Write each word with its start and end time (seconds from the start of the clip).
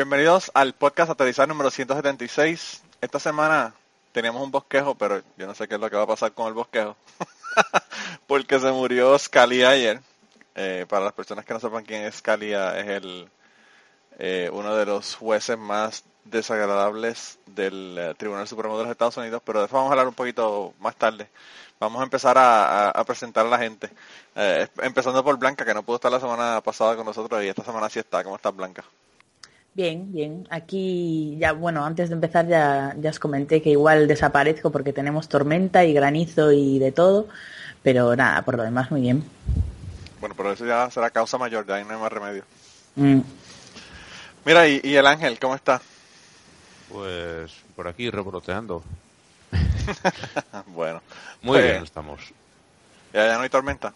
Bienvenidos 0.00 0.50
al 0.54 0.72
podcast 0.72 1.10
Aterrizar 1.10 1.46
número 1.46 1.70
176. 1.70 2.82
Esta 3.02 3.20
semana 3.20 3.74
teníamos 4.12 4.42
un 4.42 4.50
bosquejo, 4.50 4.94
pero 4.94 5.20
yo 5.36 5.46
no 5.46 5.54
sé 5.54 5.68
qué 5.68 5.74
es 5.74 5.80
lo 5.80 5.90
que 5.90 5.96
va 5.96 6.04
a 6.04 6.06
pasar 6.06 6.32
con 6.32 6.46
el 6.46 6.54
bosquejo. 6.54 6.96
Porque 8.26 8.58
se 8.58 8.72
murió 8.72 9.18
Scalia 9.18 9.68
ayer. 9.68 10.00
Eh, 10.54 10.86
para 10.88 11.04
las 11.04 11.12
personas 11.12 11.44
que 11.44 11.52
no 11.52 11.60
sepan 11.60 11.84
quién 11.84 12.04
es 12.04 12.14
Scalia, 12.14 12.78
es 12.80 12.88
el 12.88 13.28
eh, 14.18 14.48
uno 14.50 14.74
de 14.74 14.86
los 14.86 15.16
jueces 15.16 15.58
más 15.58 16.02
desagradables 16.24 17.38
del 17.44 17.98
eh, 17.98 18.14
Tribunal 18.16 18.48
Supremo 18.48 18.78
de 18.78 18.84
los 18.84 18.92
Estados 18.92 19.18
Unidos, 19.18 19.42
pero 19.44 19.60
de 19.60 19.66
eso 19.66 19.76
vamos 19.76 19.90
a 19.90 19.92
hablar 19.92 20.08
un 20.08 20.14
poquito 20.14 20.72
más 20.80 20.96
tarde. 20.96 21.28
Vamos 21.78 22.00
a 22.00 22.04
empezar 22.04 22.38
a 22.38 23.04
presentar 23.04 23.44
a 23.44 23.50
la 23.50 23.58
gente. 23.58 23.90
Eh, 24.34 24.66
empezando 24.80 25.22
por 25.22 25.36
Blanca, 25.36 25.66
que 25.66 25.74
no 25.74 25.82
pudo 25.82 25.96
estar 25.96 26.10
la 26.10 26.20
semana 26.20 26.62
pasada 26.62 26.96
con 26.96 27.04
nosotros 27.04 27.44
y 27.44 27.48
esta 27.48 27.64
semana 27.64 27.90
sí 27.90 27.98
está. 27.98 28.24
¿Cómo 28.24 28.36
estás, 28.36 28.56
Blanca? 28.56 28.82
Bien, 29.80 30.12
bien. 30.12 30.46
Aquí 30.50 31.38
ya, 31.40 31.52
bueno, 31.52 31.86
antes 31.86 32.10
de 32.10 32.14
empezar 32.14 32.46
ya, 32.46 32.94
ya 33.00 33.08
os 33.08 33.18
comenté 33.18 33.62
que 33.62 33.70
igual 33.70 34.06
desaparezco 34.08 34.70
porque 34.70 34.92
tenemos 34.92 35.26
tormenta 35.26 35.86
y 35.86 35.94
granizo 35.94 36.52
y 36.52 36.78
de 36.78 36.92
todo, 36.92 37.28
pero 37.82 38.14
nada, 38.14 38.42
por 38.42 38.58
lo 38.58 38.62
demás 38.62 38.90
muy 38.90 39.00
bien. 39.00 39.24
Bueno, 40.20 40.34
pero 40.36 40.52
eso 40.52 40.66
ya 40.66 40.90
será 40.90 41.08
causa 41.08 41.38
mayor, 41.38 41.66
ya 41.66 41.76
ahí 41.76 41.84
no 41.84 41.94
hay 41.94 41.98
más 41.98 42.12
remedio. 42.12 42.44
Mm. 42.96 43.20
Mira, 44.44 44.68
y, 44.68 44.82
y 44.84 44.96
el 44.96 45.06
Ángel, 45.06 45.38
¿cómo 45.38 45.54
está? 45.54 45.80
Pues 46.92 47.50
por 47.74 47.88
aquí 47.88 48.10
revoloteando. 48.10 48.82
bueno, 50.74 51.00
Muy 51.40 51.56
Pues, 51.58 51.70
bien 51.70 51.82
estamos. 51.84 52.20
¿Ya, 53.14 53.28
ya 53.28 53.36
no 53.38 53.44
hay 53.44 53.48
tormenta? 53.48 53.94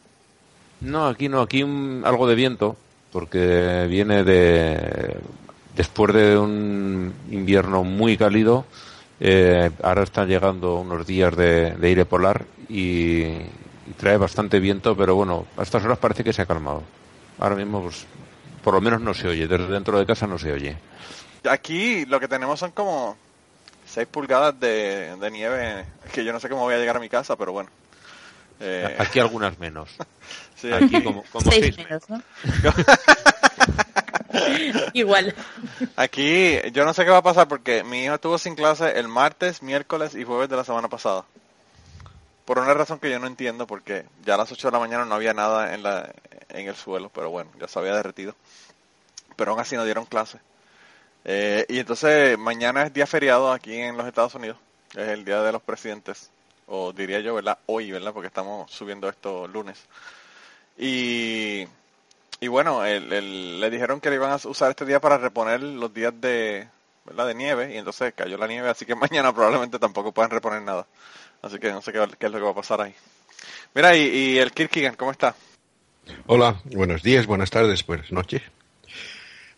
No, 0.80 1.08
aquí 1.08 1.28
no, 1.28 1.42
aquí 1.42 1.62
un- 1.62 2.04
algo 2.06 2.26
de 2.26 2.36
viento, 2.36 2.74
porque 3.12 3.86
viene 3.90 4.24
de 4.24 5.18
después 5.76 6.12
de 6.14 6.38
un 6.38 7.12
invierno 7.30 7.84
muy 7.84 8.16
cálido. 8.16 8.64
eh, 9.20 9.70
ahora 9.82 10.02
están 10.02 10.28
llegando 10.28 10.76
unos 10.76 11.06
días 11.06 11.34
de, 11.36 11.70
de 11.72 11.88
aire 11.88 12.04
polar 12.04 12.44
y, 12.68 13.22
y 13.22 13.92
trae 13.96 14.16
bastante 14.16 14.58
viento, 14.60 14.96
pero 14.96 15.14
bueno, 15.14 15.46
a 15.56 15.62
estas 15.62 15.84
horas 15.84 15.98
parece 15.98 16.24
que 16.24 16.32
se 16.32 16.42
ha 16.42 16.46
calmado. 16.46 16.82
Ahora 17.38 17.54
mismo, 17.56 17.82
pues, 17.82 18.06
por 18.62 18.74
lo 18.74 18.80
menos 18.80 19.00
no 19.00 19.14
se 19.14 19.28
oye, 19.28 19.46
desde 19.46 19.66
dentro 19.68 19.98
de 19.98 20.06
casa 20.06 20.26
no 20.26 20.38
se 20.38 20.52
oye. 20.52 20.76
Aquí 21.48 22.04
lo 22.06 22.18
que 22.20 22.28
tenemos 22.28 22.58
son 22.58 22.70
como 22.72 23.16
6 23.86 24.06
pulgadas 24.10 24.58
de, 24.58 25.14
de 25.16 25.30
nieve, 25.30 25.84
que 26.12 26.24
yo 26.24 26.32
no 26.32 26.40
sé 26.40 26.48
cómo 26.48 26.62
voy 26.62 26.74
a 26.74 26.78
llegar 26.78 26.96
a 26.96 27.00
mi 27.00 27.08
casa, 27.08 27.36
pero 27.36 27.52
bueno. 27.52 27.70
Eh, 28.60 28.96
Aquí 28.98 29.18
algunas 29.18 29.58
menos. 29.58 29.90
sí, 30.56 30.72
Aquí 30.72 31.02
como, 31.02 31.22
como 31.24 31.50
Seis 31.50 31.74
seis 31.74 31.76
menos, 31.78 32.08
¿no? 32.08 32.22
igual. 34.92 35.34
Aquí 35.96 36.58
yo 36.72 36.84
no 36.84 36.94
sé 36.94 37.04
qué 37.04 37.10
va 37.10 37.18
a 37.18 37.22
pasar 37.22 37.48
porque 37.48 37.84
mi 37.84 38.04
hijo 38.04 38.14
estuvo 38.14 38.38
sin 38.38 38.54
clase 38.54 38.98
el 38.98 39.08
martes, 39.08 39.62
miércoles 39.62 40.14
y 40.14 40.24
jueves 40.24 40.48
de 40.48 40.56
la 40.56 40.64
semana 40.64 40.88
pasada. 40.88 41.24
Por 42.44 42.58
una 42.58 42.74
razón 42.74 42.98
que 42.98 43.10
yo 43.10 43.18
no 43.18 43.26
entiendo 43.26 43.66
porque 43.66 44.04
ya 44.24 44.34
a 44.34 44.38
las 44.38 44.52
8 44.52 44.68
de 44.68 44.72
la 44.72 44.78
mañana 44.78 45.04
no 45.04 45.14
había 45.14 45.32
nada 45.32 45.74
en, 45.74 45.82
la, 45.82 46.12
en 46.50 46.68
el 46.68 46.76
suelo, 46.76 47.08
pero 47.08 47.30
bueno, 47.30 47.50
ya 47.58 47.68
se 47.68 47.78
había 47.78 47.94
derretido. 47.94 48.34
Pero 49.36 49.52
aún 49.52 49.60
así 49.60 49.76
no 49.76 49.84
dieron 49.84 50.04
clase. 50.04 50.38
Eh, 51.24 51.64
y 51.68 51.78
entonces 51.78 52.36
mañana 52.38 52.82
es 52.82 52.92
día 52.92 53.06
feriado 53.06 53.50
aquí 53.50 53.74
en 53.74 53.96
los 53.96 54.06
Estados 54.06 54.34
Unidos. 54.34 54.58
Es 54.94 55.08
el 55.08 55.24
día 55.24 55.42
de 55.42 55.52
los 55.52 55.62
presidentes. 55.62 56.30
O 56.66 56.92
diría 56.92 57.20
yo, 57.20 57.34
¿verdad? 57.34 57.58
Hoy, 57.66 57.90
¿verdad? 57.90 58.12
Porque 58.12 58.28
estamos 58.28 58.70
subiendo 58.70 59.08
esto 59.08 59.46
lunes. 59.48 59.82
Y, 60.78 61.66
y 62.40 62.48
bueno, 62.48 62.84
el- 62.84 63.12
el- 63.12 63.60
le 63.60 63.70
dijeron 63.70 64.00
que 64.00 64.10
le 64.10 64.16
iban 64.16 64.30
a 64.30 64.36
usar 64.36 64.70
este 64.70 64.84
día 64.84 65.00
para 65.00 65.18
reponer 65.18 65.62
los 65.62 65.92
días 65.92 66.12
de, 66.20 66.68
¿verdad? 67.04 67.26
de 67.28 67.34
nieve. 67.34 67.74
Y 67.74 67.78
entonces 67.78 68.12
cayó 68.16 68.36
la 68.36 68.46
nieve, 68.46 68.68
así 68.68 68.84
que 68.84 68.94
mañana 69.22 69.32
probablemente 69.32 69.78
tampoco 69.78 70.12
puedan 70.12 70.30
reponer 70.30 70.62
nada. 70.62 70.86
Así 71.42 71.58
que 71.58 71.70
no 71.72 71.82
sé 71.82 71.92
qué, 71.92 72.02
es 72.02 72.30
lo 72.32 72.38
que 72.38 72.44
va 72.44 72.50
a 72.50 72.54
pasar 72.54 72.80
ahí. 72.80 72.94
Mira, 73.74 73.96
y, 73.96 74.02
y 74.02 74.38
el 74.38 74.52
Kirkigan, 74.52 74.94
¿cómo 74.94 75.10
está? 75.10 75.34
Hola, 76.26 76.60
buenos 76.64 77.02
días, 77.02 77.26
buenas 77.26 77.50
tardes, 77.50 77.84
buenas 77.86 78.10
noches. 78.12 78.42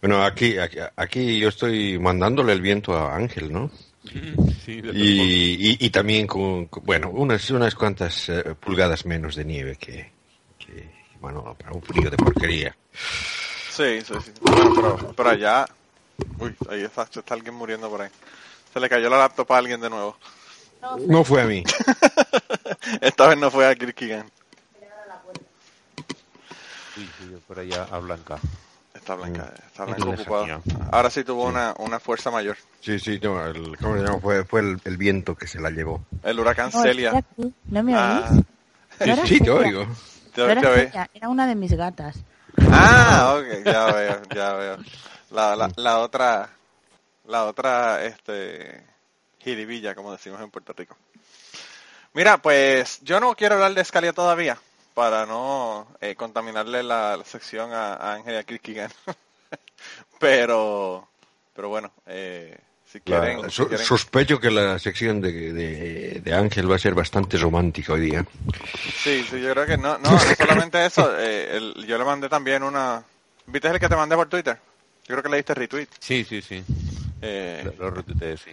Bueno, 0.00 0.24
aquí, 0.24 0.58
aquí, 0.58 0.78
aquí 0.96 1.38
yo 1.38 1.48
estoy 1.48 1.98
mandándole 1.98 2.52
el 2.52 2.60
viento 2.60 2.94
a 2.96 3.14
Ángel, 3.16 3.52
¿no? 3.52 3.70
Sí, 4.64 4.82
Y, 4.92 5.70
y, 5.72 5.86
y 5.86 5.90
también 5.90 6.26
con, 6.26 6.66
con- 6.66 6.84
bueno, 6.84 7.08
unas, 7.10 7.48
unas 7.50 7.74
cuantas 7.76 8.28
eh, 8.28 8.42
pulgadas 8.58 9.06
menos 9.06 9.36
de 9.36 9.44
nieve 9.44 9.76
que, 9.76 10.10
bueno, 11.32 11.56
para 11.58 11.72
un 11.72 11.82
frío 11.82 12.08
de 12.08 12.16
porquería. 12.16 12.76
Sí, 12.92 14.00
sí, 14.02 14.14
sí. 14.24 14.32
Bueno, 14.40 14.72
pero, 14.74 15.12
pero 15.16 15.30
allá... 15.30 15.66
Uy, 16.38 16.54
ahí 16.70 16.82
está, 16.82 17.02
está 17.02 17.34
alguien 17.34 17.54
muriendo 17.54 17.90
por 17.90 18.02
ahí. 18.02 18.08
Se 18.72 18.78
le 18.78 18.88
cayó 18.88 19.10
la 19.10 19.18
laptop 19.18 19.52
a 19.52 19.58
alguien 19.58 19.80
de 19.80 19.90
nuevo. 19.90 20.16
No 21.08 21.24
fue 21.24 21.42
a 21.42 21.46
mí. 21.46 21.64
Esta 23.00 23.26
vez 23.26 23.38
no 23.38 23.50
fue 23.50 23.66
a 23.66 23.74
Kirkigan. 23.74 24.30
Uy, 26.96 27.10
uy, 27.24 27.42
por 27.46 27.58
allá 27.58 27.88
a 27.90 27.98
Blanca. 27.98 28.38
Está 28.94 29.16
Blanca, 29.16 29.52
está 29.66 29.84
No 29.84 29.96
Blanca 29.96 30.22
ocupada. 30.22 30.60
Ahora 30.92 31.10
sí 31.10 31.24
tuvo 31.24 31.44
una, 31.46 31.74
una 31.78 31.98
fuerza 31.98 32.30
mayor. 32.30 32.56
Sí, 32.80 33.00
sí, 33.00 33.18
no, 33.20 33.44
el, 33.44 33.76
¿cómo 33.78 33.96
se 33.96 34.04
llama? 34.04 34.20
Fue, 34.20 34.44
fue 34.44 34.60
el, 34.60 34.80
el 34.84 34.96
viento 34.96 35.34
que 35.34 35.48
se 35.48 35.60
la 35.60 35.70
llevó. 35.70 36.04
El 36.22 36.38
huracán 36.38 36.70
No, 36.72 36.82
Celia. 36.82 37.24
¿No 37.66 37.82
me 37.82 37.94
Ah? 37.96 38.30
Sí, 39.00 39.12
sí, 39.26 39.40
te 39.40 39.50
oigo. 39.50 39.86
No 40.36 40.48
era 41.14 41.28
una 41.28 41.46
de 41.46 41.54
mis 41.54 41.72
gatas. 41.72 42.16
Ah, 42.70 43.36
ok, 43.38 43.64
ya 43.64 43.86
veo, 43.86 44.22
ya 44.34 44.52
veo. 44.54 44.76
La, 45.30 45.56
la, 45.56 45.70
la 45.76 45.98
otra, 45.98 46.48
la 47.26 47.44
otra, 47.44 48.04
este, 48.04 48.82
jiribilla, 49.38 49.94
como 49.94 50.12
decimos 50.12 50.40
en 50.40 50.50
Puerto 50.50 50.72
Rico. 50.72 50.96
Mira, 52.12 52.38
pues 52.38 53.00
yo 53.02 53.20
no 53.20 53.34
quiero 53.34 53.56
hablar 53.56 53.74
de 53.74 53.84
Scalia 53.84 54.12
todavía, 54.12 54.58
para 54.94 55.26
no 55.26 55.86
eh, 56.00 56.14
contaminarle 56.14 56.82
la, 56.82 57.16
la 57.16 57.24
sección 57.24 57.72
a, 57.72 57.94
a 57.94 58.14
Ángel 58.14 58.34
y 58.34 58.38
a 58.38 58.44
Kirkigan. 58.44 58.90
pero, 60.18 61.08
pero 61.54 61.68
bueno, 61.68 61.92
eh, 62.06 62.58
si 62.90 63.00
quieren, 63.00 63.42
La- 63.42 63.50
si 63.50 63.64
quieren- 63.64 63.84
sospecho 63.86 64.38
que 64.40 64.50
la 64.50 64.78
sección 64.78 65.20
de, 65.20 65.52
de, 65.52 66.20
de 66.20 66.34
Ángel 66.34 66.70
va 66.70 66.76
a 66.76 66.78
ser 66.78 66.94
bastante 66.94 67.36
romántica 67.38 67.92
hoy 67.94 68.00
día. 68.02 68.24
Sí, 69.02 69.24
sí, 69.28 69.40
yo 69.40 69.52
creo 69.52 69.66
que 69.66 69.76
no, 69.76 69.98
no, 69.98 70.10
no 70.10 70.18
solamente 70.18 70.84
eso, 70.86 71.12
eh, 71.18 71.56
el- 71.56 71.86
yo 71.86 71.98
le 71.98 72.04
mandé 72.04 72.28
también 72.28 72.62
una, 72.62 73.02
¿viste 73.46 73.68
el 73.68 73.80
que 73.80 73.88
te 73.88 73.96
mandé 73.96 74.14
por 74.16 74.28
Twitter? 74.28 74.58
Yo 75.08 75.14
creo 75.14 75.22
que 75.22 75.28
le 75.28 75.36
diste 75.36 75.54
retweet. 75.54 75.88
Sí, 76.00 76.24
sí, 76.24 76.42
sí. 76.42 76.62
Eh, 77.22 77.70
Lo 77.78 77.90
retuiteé, 77.90 78.36
sí. 78.36 78.50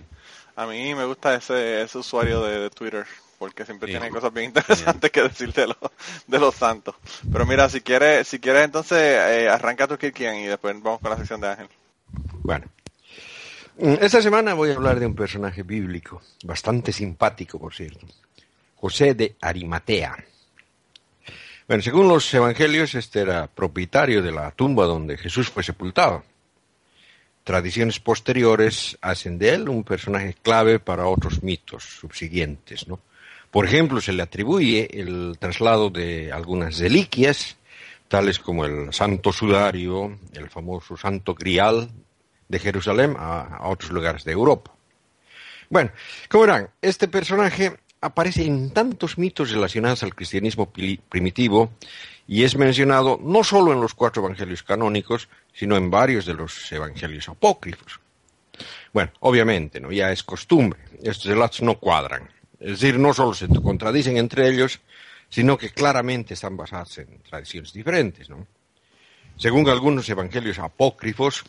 a 0.55 0.65
mí 0.65 0.93
me 0.95 1.05
gusta 1.05 1.35
ese, 1.35 1.81
ese 1.81 1.97
usuario 1.97 2.43
de, 2.43 2.59
de 2.59 2.69
Twitter 2.69 3.05
porque 3.39 3.65
siempre 3.65 3.89
tiene 3.89 4.09
cosas 4.09 4.31
bien 4.33 4.45
interesantes 4.47 5.11
que 5.11 5.21
decir 5.23 5.51
de 5.51 5.67
los, 5.67 5.77
de 6.27 6.39
los 6.39 6.55
santos. 6.55 6.95
Pero 7.31 7.45
mira, 7.45 7.67
si 7.69 7.81
quieres, 7.81 8.25
si 8.27 8.39
quieres 8.39 8.63
entonces 8.63 8.97
eh, 8.99 9.49
arranca 9.49 9.85
tu 9.87 9.97
Kirkian 9.97 10.35
y 10.37 10.45
después 10.45 10.81
vamos 10.81 11.01
con 11.01 11.11
la 11.11 11.17
sección 11.17 11.41
de 11.41 11.49
Ángel. 11.49 11.67
Bueno. 12.41 12.67
Mm, 13.77 13.95
Esta 14.01 14.21
semana 14.21 14.53
voy 14.53 14.69
a 14.69 14.75
hablar 14.75 14.99
de 14.99 15.05
un 15.07 15.15
personaje 15.15 15.63
bíblico, 15.63 16.21
bastante 16.43 16.91
simpático, 16.91 17.59
por 17.59 17.73
cierto. 17.73 18.05
José 18.75 19.13
de 19.13 19.35
Arimatea. 19.41 20.15
Bueno, 21.67 21.81
según 21.81 22.07
los 22.07 22.31
evangelios, 22.33 22.93
este 22.93 23.21
era 23.21 23.47
propietario 23.47 24.21
de 24.21 24.31
la 24.31 24.51
tumba 24.51 24.85
donde 24.85 25.17
Jesús 25.17 25.49
fue 25.49 25.63
sepultado. 25.63 26.23
Tradiciones 27.43 27.99
posteriores 27.99 28.97
hacen 29.01 29.37
de 29.39 29.49
él 29.49 29.69
un 29.69 29.83
personaje 29.83 30.35
clave 30.41 30.79
para 30.79 31.07
otros 31.07 31.41
mitos 31.41 31.83
subsiguientes, 31.83 32.87
¿no? 32.87 32.99
Por 33.49 33.65
ejemplo, 33.65 34.01
se 34.01 34.13
le 34.13 34.23
atribuye 34.23 34.89
el 34.99 35.37
traslado 35.39 35.89
de 35.89 36.31
algunas 36.31 36.79
reliquias, 36.79 37.57
tales 38.07 38.39
como 38.39 38.65
el 38.65 38.93
Santo 38.93 39.31
Sudario, 39.31 40.17
el 40.33 40.49
famoso 40.49 40.97
Santo 40.97 41.33
Grial 41.35 41.89
de 42.47 42.59
Jerusalén 42.59 43.15
a, 43.17 43.61
otros 43.63 43.91
lugares 43.91 44.23
de 44.23 44.31
Europa. 44.31 44.71
Bueno, 45.69 45.91
como 46.29 46.43
verán, 46.43 46.69
este 46.81 47.07
personaje 47.07 47.77
aparece 48.01 48.45
en 48.45 48.71
tantos 48.71 49.17
mitos 49.17 49.49
relacionados 49.51 50.03
al 50.03 50.13
cristianismo 50.13 50.71
primitivo 51.09 51.71
y 52.27 52.43
es 52.43 52.55
mencionado 52.57 53.19
no 53.21 53.43
solo 53.43 53.73
en 53.73 53.81
los 53.81 53.93
cuatro 53.93 54.23
evangelios 54.23 54.63
canónicos, 54.63 55.29
sino 55.53 55.75
en 55.77 55.89
varios 55.89 56.25
de 56.25 56.33
los 56.33 56.71
evangelios 56.71 57.29
apócrifos. 57.29 57.99
Bueno, 58.91 59.11
obviamente, 59.21 59.79
¿no? 59.79 59.91
ya 59.91 60.11
es 60.11 60.23
costumbre, 60.23 60.79
estos 61.01 61.25
relatos 61.25 61.61
no 61.61 61.79
cuadran. 61.79 62.29
Es 62.59 62.79
decir, 62.79 62.99
no 62.99 63.13
solo 63.13 63.33
se 63.33 63.47
contradicen 63.47 64.17
entre 64.17 64.47
ellos, 64.47 64.79
sino 65.29 65.57
que 65.57 65.71
claramente 65.71 66.35
están 66.35 66.55
basados 66.55 66.99
en 66.99 67.19
tradiciones 67.23 67.73
diferentes. 67.73 68.29
¿no? 68.29 68.45
Según 69.37 69.67
algunos 69.67 70.07
evangelios 70.07 70.59
apócrifos, 70.59 71.43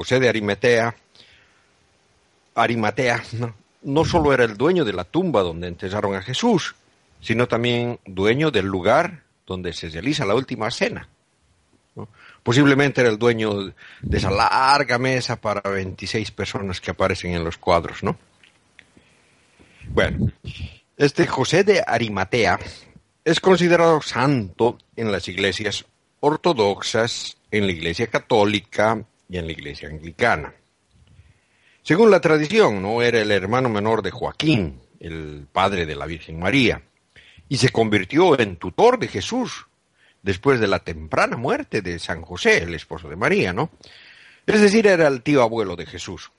José 0.00 0.18
de 0.18 0.30
Arimatea, 0.30 0.96
Arimatea 2.54 3.22
¿no? 3.82 4.04
solo 4.06 4.32
era 4.32 4.44
el 4.44 4.56
dueño 4.56 4.82
de 4.86 4.94
la 4.94 5.04
tumba 5.04 5.42
donde 5.42 5.68
enterraron 5.68 6.14
a 6.14 6.22
Jesús, 6.22 6.74
sino 7.20 7.46
también 7.46 8.00
dueño 8.06 8.50
del 8.50 8.64
lugar 8.64 9.24
donde 9.46 9.74
se 9.74 9.90
realiza 9.90 10.24
la 10.24 10.34
última 10.34 10.70
cena. 10.70 11.06
Posiblemente 12.42 13.02
era 13.02 13.10
el 13.10 13.18
dueño 13.18 13.74
de 14.00 14.16
esa 14.16 14.30
larga 14.30 14.96
mesa 14.96 15.38
para 15.38 15.68
26 15.68 16.30
personas 16.30 16.80
que 16.80 16.92
aparecen 16.92 17.34
en 17.34 17.44
los 17.44 17.58
cuadros, 17.58 18.02
¿no? 18.02 18.16
Bueno, 19.88 20.32
este 20.96 21.26
José 21.26 21.62
de 21.62 21.84
Arimatea 21.86 22.58
es 23.22 23.38
considerado 23.38 24.00
santo 24.00 24.78
en 24.96 25.12
las 25.12 25.28
iglesias 25.28 25.84
ortodoxas, 26.20 27.36
en 27.50 27.66
la 27.66 27.72
iglesia 27.72 28.06
católica 28.06 29.04
y 29.30 29.38
en 29.38 29.46
la 29.46 29.52
iglesia 29.52 29.88
anglicana. 29.88 30.52
Según 31.82 32.10
la 32.10 32.20
tradición, 32.20 32.82
no 32.82 33.00
era 33.00 33.20
el 33.20 33.30
hermano 33.30 33.68
menor 33.68 34.02
de 34.02 34.10
Joaquín, 34.10 34.80
el 34.98 35.46
padre 35.50 35.86
de 35.86 35.94
la 35.94 36.06
Virgen 36.06 36.38
María, 36.38 36.82
y 37.48 37.56
se 37.56 37.70
convirtió 37.70 38.38
en 38.38 38.56
tutor 38.56 38.98
de 38.98 39.08
Jesús 39.08 39.66
después 40.22 40.60
de 40.60 40.66
la 40.66 40.80
temprana 40.80 41.36
muerte 41.36 41.80
de 41.80 41.98
San 41.98 42.22
José, 42.22 42.64
el 42.64 42.74
esposo 42.74 43.08
de 43.08 43.16
María, 43.16 43.52
¿no? 43.52 43.70
Es 44.46 44.60
decir, 44.60 44.86
era 44.86 45.06
el 45.06 45.22
tío 45.22 45.42
abuelo 45.42 45.76
de 45.76 45.86
Jesús. 45.86 46.30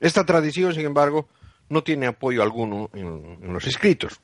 Esta 0.00 0.24
tradición, 0.24 0.74
sin 0.74 0.86
embargo, 0.86 1.28
no 1.68 1.82
tiene 1.82 2.06
apoyo 2.06 2.42
alguno 2.42 2.90
en, 2.94 3.52
los 3.52 3.66
escritos. 3.66 4.20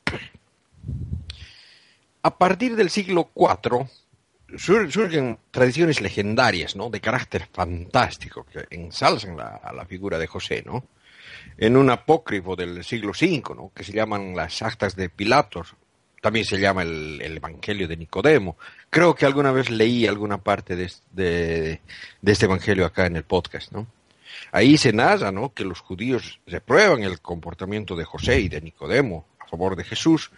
A 2.23 2.39
partir 2.39 2.75
del 2.75 2.91
siglo 2.91 3.31
IV 3.37 3.87
sur- 4.59 4.91
surgen 4.91 5.39
tradiciones 5.51 6.01
legendarias, 6.01 6.77
¿no? 6.77 6.91
De 6.91 7.01
carácter 7.01 7.49
fantástico 7.53 8.45
que 8.45 8.67
ensalzan 8.71 9.37
la, 9.37 9.61
a 9.63 9.73
la 9.73 9.85
figura 9.87 10.19
de 10.19 10.27
José, 10.27 10.63
¿no? 10.67 10.85
En 11.57 11.77
un 11.77 11.91
apócrifo 11.91 12.57
del 12.57 12.83
siglo 12.85 13.11
V, 13.11 13.43
¿no? 13.55 13.71
Que 13.75 13.85
se 13.85 13.93
llaman 13.93 14.35
las 14.35 14.63
actas 14.63 14.97
de 14.97 15.09
Pilatos, 15.09 15.75
también 16.21 16.45
se 16.47 16.59
llama 16.59 16.83
el, 16.83 17.21
el 17.23 17.37
Evangelio 17.37 17.87
de 17.87 17.97
Nicodemo. 17.97 18.57
Creo 18.91 19.15
que 19.15 19.27
alguna 19.27 19.53
vez 19.53 19.71
leí 19.71 20.07
alguna 20.07 20.39
parte 20.39 20.75
de, 20.75 20.91
de- 21.13 21.81
este 22.25 22.47
Evangelio 22.47 22.87
acá 22.87 23.07
en 23.07 23.17
el 23.17 23.25
podcast, 23.25 23.73
¿no? 23.73 23.87
Ahí 24.51 24.77
se 24.79 24.93
narra, 24.93 25.31
¿no? 25.33 25.53
Que 25.53 25.65
los 25.65 25.81
judíos 25.81 26.41
reprueban 26.47 27.03
el 27.03 27.21
comportamiento 27.21 27.95
de 27.95 28.05
José 28.05 28.41
y 28.41 28.49
de 28.49 28.61
Nicodemo 28.61 29.27
a 29.39 29.47
favor 29.47 29.77
de 29.77 29.85
Jesús 29.85 30.31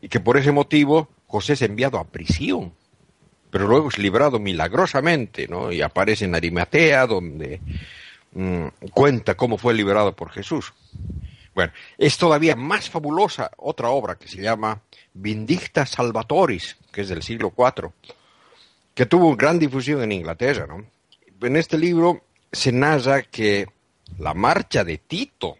y 0.00 0.08
que 0.08 0.20
por 0.20 0.36
ese 0.36 0.52
motivo 0.52 1.08
José 1.26 1.54
es 1.54 1.62
enviado 1.62 1.98
a 1.98 2.04
prisión, 2.04 2.72
pero 3.56 3.68
luego 3.68 3.88
es 3.88 3.96
librado 3.96 4.38
milagrosamente, 4.38 5.48
¿no? 5.48 5.72
Y 5.72 5.80
aparece 5.80 6.26
en 6.26 6.34
Arimatea, 6.34 7.06
donde 7.06 7.58
mm, 8.34 8.66
cuenta 8.92 9.34
cómo 9.34 9.56
fue 9.56 9.72
liberado 9.72 10.14
por 10.14 10.30
Jesús. 10.30 10.74
Bueno, 11.54 11.72
es 11.96 12.18
todavía 12.18 12.54
más 12.54 12.90
fabulosa 12.90 13.50
otra 13.56 13.88
obra 13.88 14.16
que 14.16 14.28
se 14.28 14.42
llama 14.42 14.82
Vindicta 15.14 15.86
Salvatoris, 15.86 16.76
que 16.92 17.00
es 17.00 17.08
del 17.08 17.22
siglo 17.22 17.50
IV, 17.56 17.92
que 18.92 19.06
tuvo 19.06 19.34
gran 19.36 19.58
difusión 19.58 20.02
en 20.02 20.12
Inglaterra, 20.12 20.66
¿no? 20.66 20.84
En 21.40 21.56
este 21.56 21.78
libro 21.78 22.24
se 22.52 22.72
narra 22.72 23.22
que 23.22 23.68
la 24.18 24.34
marcha 24.34 24.84
de 24.84 24.98
Tito 24.98 25.56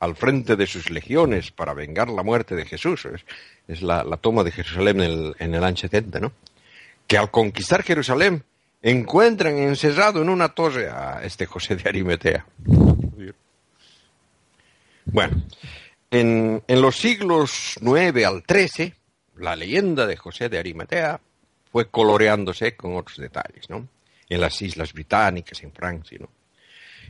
al 0.00 0.16
frente 0.16 0.56
de 0.56 0.66
sus 0.66 0.90
legiones 0.90 1.52
para 1.52 1.74
vengar 1.74 2.08
la 2.08 2.24
muerte 2.24 2.56
de 2.56 2.66
Jesús, 2.66 3.06
es, 3.68 3.82
la, 3.82 4.02
toma 4.16 4.42
de 4.42 4.50
Jerusalén 4.50 5.00
en 5.00 5.12
el, 5.12 5.36
en 5.38 5.54
el 5.54 5.62
año 5.62 5.76
70, 5.76 6.18
¿no? 6.18 6.32
Que 7.06 7.18
al 7.18 7.30
conquistar 7.30 7.82
Jerusalén 7.82 8.44
encuentran 8.82 9.56
encerrado 9.58 10.22
en 10.22 10.28
una 10.28 10.50
torre 10.50 10.88
a 10.90 11.20
este 11.22 11.46
José 11.46 11.76
de 11.76 11.88
Arimatea. 11.88 12.46
Bueno, 15.06 15.42
en, 16.10 16.62
en 16.66 16.82
los 16.82 16.96
siglos 16.96 17.74
9 17.80 18.24
al 18.24 18.42
13, 18.42 18.94
la 19.36 19.56
leyenda 19.56 20.06
de 20.06 20.16
José 20.16 20.48
de 20.48 20.58
Arimatea 20.58 21.20
fue 21.70 21.88
coloreándose 21.90 22.76
con 22.76 22.96
otros 22.96 23.18
detalles, 23.18 23.68
¿no? 23.68 23.88
En 24.28 24.40
las 24.40 24.60
islas 24.62 24.92
británicas, 24.92 25.62
en 25.62 25.72
Francia, 25.72 26.18
¿no? 26.20 26.28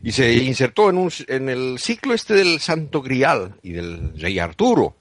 Y 0.02 0.12
se 0.12 0.32
insertó 0.34 0.90
en, 0.90 0.98
un, 0.98 1.12
en 1.28 1.48
el 1.48 1.78
ciclo 1.78 2.15
este 2.15 2.34
del 2.34 2.60
Santo 2.60 3.00
Grial 3.00 3.55
y 3.62 3.72
del 3.72 4.19
Rey 4.20 4.38
Arturo. 4.38 4.96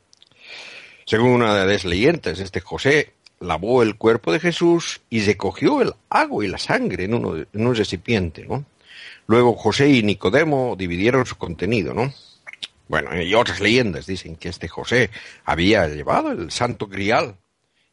Según 1.06 1.32
una 1.32 1.56
de 1.56 1.74
las 1.74 1.86
leyendas, 1.86 2.40
este 2.40 2.62
José 2.62 3.15
lavó 3.40 3.84
el 3.84 3.96
cuerpo 3.96 4.32
de 4.32 4.40
Jesús 4.40 5.02
y 5.10 5.22
recogió 5.22 5.82
el 5.82 5.94
agua 6.10 6.46
y 6.46 6.48
la 6.48 6.58
sangre 6.58 7.06
en, 7.06 7.14
un 7.14 7.76
recipiente, 7.76 8.46
¿no? 8.46 8.66
Luego 9.28 9.56
José 9.56 9.90
y 9.90 10.04
Nicodemo 10.04 10.76
dividieron 10.78 11.26
su 11.26 11.38
contenido, 11.38 11.94
¿no? 11.94 12.14
Bueno, 12.88 13.20
y 13.20 13.34
otras 13.34 13.60
leyendas 13.60 14.06
dicen 14.06 14.36
que 14.36 14.50
este 14.50 14.68
José 14.68 15.10
había 15.44 15.88
llevado 15.88 16.32
el 16.32 16.52
Santo 16.52 16.88
Grial 16.88 17.36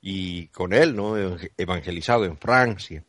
y 0.02 0.48
con 0.48 0.74
él, 0.74 0.94
¿no? 0.94 1.16
Evangelizado 1.56 2.24
en 2.24 2.36
Francia. 2.36 3.02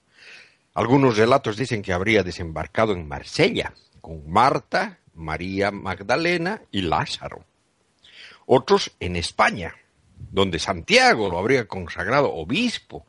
Algunos 0.73 1.17
relatos 1.17 1.57
dicen 1.57 1.81
que 1.81 1.93
habría 1.93 2.23
desembarcado 2.23 2.93
en 2.93 3.07
Marsella 3.07 3.73
con 3.99 4.29
Marta, 4.29 4.99
María 5.13 5.71
Magdalena 5.71 6.61
y 6.71 6.81
Lázaro. 6.81 7.45
Otros 8.45 8.91
en 8.99 9.15
España, 9.15 9.75
donde 10.17 10.59
Santiago 10.59 11.29
lo 11.29 11.37
habría 11.37 11.67
consagrado 11.67 12.33
obispo. 12.33 13.05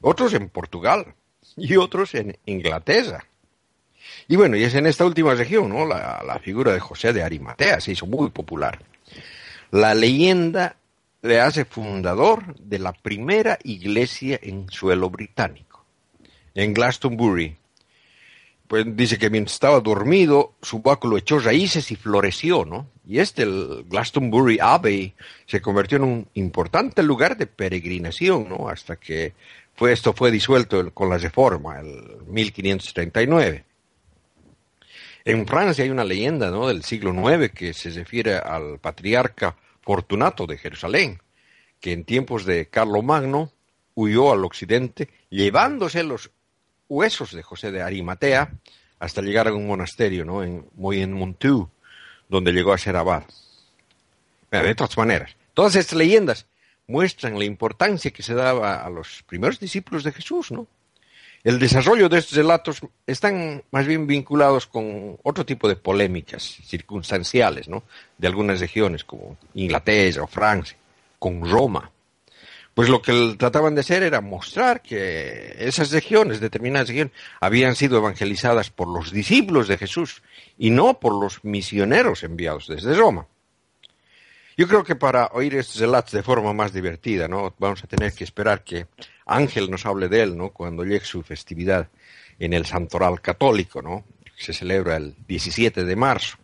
Otros 0.00 0.34
en 0.34 0.48
Portugal 0.48 1.14
y 1.56 1.76
otros 1.76 2.14
en 2.14 2.38
Inglaterra. 2.46 3.26
Y 4.28 4.36
bueno, 4.36 4.56
y 4.56 4.64
es 4.64 4.74
en 4.74 4.86
esta 4.86 5.04
última 5.04 5.34
región, 5.34 5.70
¿no? 5.70 5.86
La, 5.86 6.22
la 6.26 6.38
figura 6.38 6.72
de 6.72 6.80
José 6.80 7.12
de 7.12 7.22
Arimatea 7.22 7.80
se 7.80 7.92
hizo 7.92 8.06
muy 8.06 8.30
popular. 8.30 8.80
La 9.70 9.94
leyenda 9.94 10.76
le 11.22 11.40
hace 11.40 11.64
fundador 11.64 12.54
de 12.56 12.78
la 12.78 12.92
primera 12.92 13.58
iglesia 13.64 14.38
en 14.42 14.68
suelo 14.70 15.08
británico, 15.08 15.84
en 16.54 16.74
Glastonbury. 16.74 17.56
Pues 18.66 18.84
dice 18.96 19.18
que 19.18 19.28
mientras 19.28 19.54
estaba 19.54 19.80
dormido, 19.80 20.54
su 20.62 20.80
báculo 20.80 21.18
echó 21.18 21.38
raíces 21.38 21.90
y 21.90 21.96
floreció, 21.96 22.64
¿no? 22.64 22.88
Y 23.06 23.18
este, 23.18 23.42
el 23.42 23.84
Glastonbury 23.88 24.58
Abbey, 24.60 25.14
se 25.46 25.60
convirtió 25.60 25.98
en 25.98 26.04
un 26.04 26.28
importante 26.34 27.02
lugar 27.02 27.36
de 27.36 27.46
peregrinación, 27.46 28.48
¿no? 28.48 28.68
Hasta 28.68 28.96
que 28.96 29.34
fue, 29.74 29.92
esto 29.92 30.12
fue 30.12 30.30
disuelto 30.30 30.92
con 30.94 31.10
la 31.10 31.18
reforma, 31.18 31.80
el 31.80 32.24
1539. 32.26 33.64
En 35.26 35.46
Francia 35.46 35.84
hay 35.84 35.90
una 35.90 36.04
leyenda 36.04 36.50
¿no? 36.50 36.68
del 36.68 36.84
siglo 36.84 37.12
IX 37.12 37.50
que 37.50 37.72
se 37.72 37.90
refiere 37.90 38.34
al 38.34 38.78
patriarca 38.78 39.56
Fortunato 39.80 40.46
de 40.46 40.58
Jerusalén, 40.58 41.20
que 41.80 41.92
en 41.92 42.04
tiempos 42.04 42.44
de 42.44 42.66
Carlomagno 42.68 43.50
huyó 43.94 44.32
al 44.32 44.44
occidente 44.44 45.08
llevándose 45.30 46.02
los 46.02 46.30
huesos 46.94 47.32
de 47.32 47.42
José 47.42 47.72
de 47.72 47.82
Arimatea 47.82 48.52
hasta 48.98 49.20
llegar 49.20 49.48
a 49.48 49.54
un 49.54 49.66
monasterio, 49.66 50.24
¿no? 50.24 50.42
En 50.42 50.66
Moyen-Montu, 50.76 51.68
donde 52.28 52.52
llegó 52.52 52.72
a 52.72 52.78
ser 52.78 52.96
abad. 52.96 53.24
De 54.50 54.74
todas 54.76 54.96
maneras, 54.96 55.36
todas 55.52 55.74
estas 55.74 55.98
leyendas 55.98 56.46
muestran 56.86 57.38
la 57.38 57.44
importancia 57.44 58.12
que 58.12 58.22
se 58.22 58.34
daba 58.34 58.84
a 58.84 58.88
los 58.90 59.24
primeros 59.26 59.58
discípulos 59.58 60.04
de 60.04 60.12
Jesús, 60.12 60.52
¿no? 60.52 60.68
El 61.42 61.58
desarrollo 61.58 62.08
de 62.08 62.18
estos 62.18 62.38
relatos 62.38 62.80
están 63.06 63.64
más 63.70 63.86
bien 63.86 64.06
vinculados 64.06 64.66
con 64.66 65.18
otro 65.22 65.44
tipo 65.44 65.68
de 65.68 65.76
polémicas 65.76 66.42
circunstanciales, 66.42 67.68
¿no? 67.68 67.82
De 68.16 68.28
algunas 68.28 68.60
regiones 68.60 69.04
como 69.04 69.36
Inglaterra 69.54 70.22
o 70.22 70.26
Francia, 70.26 70.76
con 71.18 71.46
Roma. 71.46 71.90
Pues 72.74 72.88
lo 72.88 73.00
que 73.00 73.36
trataban 73.38 73.76
de 73.76 73.82
hacer 73.82 74.02
era 74.02 74.20
mostrar 74.20 74.82
que 74.82 75.54
esas 75.58 75.92
regiones, 75.92 76.40
determinadas 76.40 76.88
regiones, 76.88 77.14
habían 77.40 77.76
sido 77.76 77.98
evangelizadas 77.98 78.70
por 78.70 78.88
los 78.88 79.12
discípulos 79.12 79.68
de 79.68 79.78
Jesús 79.78 80.22
y 80.58 80.70
no 80.70 80.98
por 80.98 81.14
los 81.14 81.44
misioneros 81.44 82.24
enviados 82.24 82.66
desde 82.66 82.94
Roma. 82.94 83.28
Yo 84.56 84.68
creo 84.68 84.84
que 84.84 84.96
para 84.96 85.26
oír 85.32 85.54
estos 85.54 85.80
relatos 85.80 86.12
de 86.12 86.22
forma 86.22 86.52
más 86.52 86.72
divertida, 86.72 87.28
¿no? 87.28 87.54
Vamos 87.58 87.82
a 87.82 87.86
tener 87.86 88.12
que 88.12 88.24
esperar 88.24 88.62
que 88.62 88.86
Ángel 89.26 89.70
nos 89.70 89.86
hable 89.86 90.08
de 90.08 90.22
él, 90.22 90.36
¿no? 90.36 90.50
Cuando 90.50 90.84
llegue 90.84 91.04
su 91.04 91.22
festividad 91.22 91.88
en 92.38 92.52
el 92.52 92.66
Santoral 92.66 93.20
Católico, 93.20 93.82
¿no? 93.82 94.04
Se 94.36 94.52
celebra 94.52 94.96
el 94.96 95.14
17 95.26 95.84
de 95.84 95.96
marzo. 95.96 96.38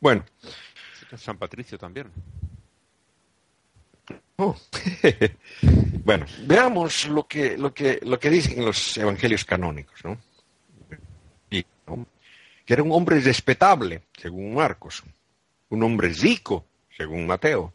Bueno. 0.00 0.24
San 1.16 1.38
Patricio 1.38 1.78
también. 1.78 2.10
Oh. 4.38 4.54
bueno, 6.04 6.26
veamos 6.46 7.08
lo 7.08 7.26
que, 7.26 7.56
lo, 7.56 7.72
que, 7.72 8.00
lo 8.02 8.20
que 8.20 8.30
dicen 8.30 8.64
los 8.64 8.96
evangelios 8.98 9.44
canónicos, 9.44 10.04
¿no? 10.04 10.18
Y, 11.50 11.64
¿no? 11.86 12.06
Que 12.64 12.74
era 12.74 12.82
un 12.82 12.92
hombre 12.92 13.18
respetable, 13.20 14.02
según 14.16 14.54
Marcos, 14.54 15.02
un 15.70 15.82
hombre 15.82 16.10
rico, 16.10 16.66
según 16.94 17.26
Mateo, 17.26 17.72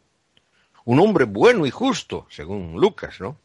un 0.84 1.00
hombre 1.00 1.24
bueno 1.24 1.66
y 1.66 1.70
justo, 1.70 2.26
según 2.30 2.80
Lucas, 2.80 3.20
¿no? 3.20 3.36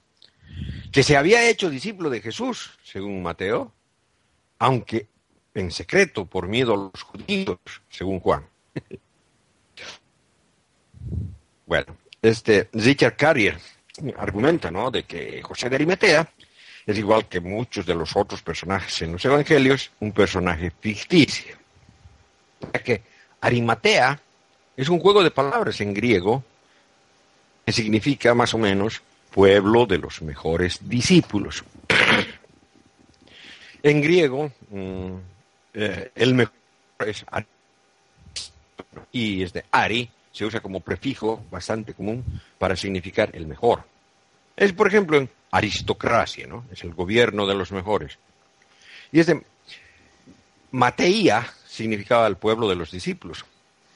Que 0.91 1.01
se 1.01 1.17
había 1.17 1.49
hecho 1.49 1.69
discípulo 1.69 2.11
de 2.11 2.21
Jesús, 2.21 2.77
según 2.83 3.23
Mateo, 3.23 3.73
aunque 4.59 5.07
en 5.55 5.71
secreto 5.71 6.25
por 6.25 6.47
miedo 6.47 6.73
a 6.73 6.77
los 6.77 7.01
judíos, 7.01 7.57
según 7.89 8.19
Juan. 8.19 8.45
bueno, 11.65 11.97
este 12.21 12.69
Richard 12.73 13.15
Carrier 13.15 13.57
argumenta, 14.17 14.71
¿no? 14.71 14.91
De 14.91 15.03
que 15.03 15.41
José 15.41 15.69
de 15.69 15.75
Arimatea 15.75 16.29
es 16.85 16.97
igual 16.97 17.27
que 17.27 17.39
muchos 17.39 17.85
de 17.85 17.95
los 17.95 18.15
otros 18.15 18.41
personajes 18.41 19.01
en 19.01 19.11
los 19.13 19.25
evangelios, 19.25 19.91
un 19.99 20.11
personaje 20.11 20.71
ficticio. 20.79 21.55
Ya 22.73 22.81
que 22.81 23.01
Arimatea 23.41 24.19
es 24.75 24.89
un 24.89 24.99
juego 24.99 25.23
de 25.23 25.31
palabras 25.31 25.81
en 25.81 25.93
griego 25.93 26.43
que 27.65 27.73
significa 27.73 28.33
más 28.33 28.53
o 28.53 28.57
menos 28.57 29.01
pueblo 29.31 29.85
de 29.85 29.97
los 29.97 30.21
mejores 30.21 30.79
discípulos. 30.87 31.63
En 33.83 34.01
griego, 34.01 34.51
mm, 34.71 35.13
eh, 35.75 36.11
el 36.15 36.33
mejor 36.33 36.55
es 37.05 37.23
Ari, 37.29 37.45
y 39.11 39.43
es 39.43 39.53
de 39.53 39.63
Ari, 39.71 40.09
se 40.37 40.45
usa 40.45 40.59
como 40.59 40.81
prefijo 40.81 41.43
bastante 41.49 41.95
común 41.95 42.23
para 42.59 42.75
significar 42.75 43.31
el 43.33 43.47
mejor. 43.47 43.83
Es, 44.55 44.71
por 44.71 44.87
ejemplo, 44.87 45.17
en 45.17 45.29
aristocracia, 45.49 46.45
¿no? 46.45 46.63
Es 46.71 46.83
el 46.83 46.93
gobierno 46.93 47.47
de 47.47 47.55
los 47.55 47.71
mejores. 47.71 48.19
Y 49.11 49.19
es 49.19 49.25
de 49.25 49.41
Mateía 50.69 51.47
significaba 51.67 52.27
el 52.27 52.35
pueblo 52.35 52.69
de 52.69 52.75
los 52.75 52.91
discípulos. 52.91 53.45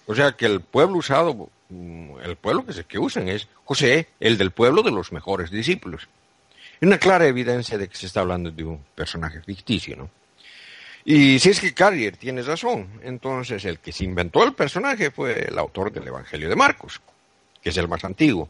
O 0.07 0.15
sea 0.15 0.31
que 0.31 0.47
el 0.47 0.61
pueblo 0.61 0.97
usado, 0.97 1.49
mm, 1.69 2.21
el 2.23 2.35
pueblo 2.37 2.65
que, 2.65 2.73
se, 2.73 2.85
que 2.85 2.97
usan 2.97 3.27
es 3.27 3.47
José, 3.63 4.07
el 4.19 4.39
del 4.39 4.49
pueblo 4.49 4.81
de 4.81 4.91
los 4.91 5.11
mejores 5.11 5.51
discípulos. 5.51 6.07
Una 6.81 6.97
clara 6.97 7.27
evidencia 7.27 7.77
de 7.77 7.87
que 7.87 7.95
se 7.95 8.07
está 8.07 8.21
hablando 8.21 8.49
de 8.49 8.63
un 8.63 8.83
personaje 8.95 9.41
ficticio, 9.41 9.95
¿no? 9.95 10.09
Y 11.03 11.39
si 11.39 11.49
es 11.49 11.59
que 11.59 11.73
Carrier 11.73 12.15
tiene 12.17 12.43
razón, 12.43 12.99
entonces 13.03 13.65
el 13.65 13.79
que 13.79 13.91
se 13.91 14.03
inventó 14.03 14.43
el 14.43 14.53
personaje 14.53 15.09
fue 15.09 15.47
el 15.47 15.57
autor 15.57 15.91
del 15.91 16.07
Evangelio 16.07 16.47
de 16.47 16.55
Marcos, 16.55 17.01
que 17.61 17.69
es 17.69 17.77
el 17.77 17.87
más 17.87 18.03
antiguo. 18.05 18.49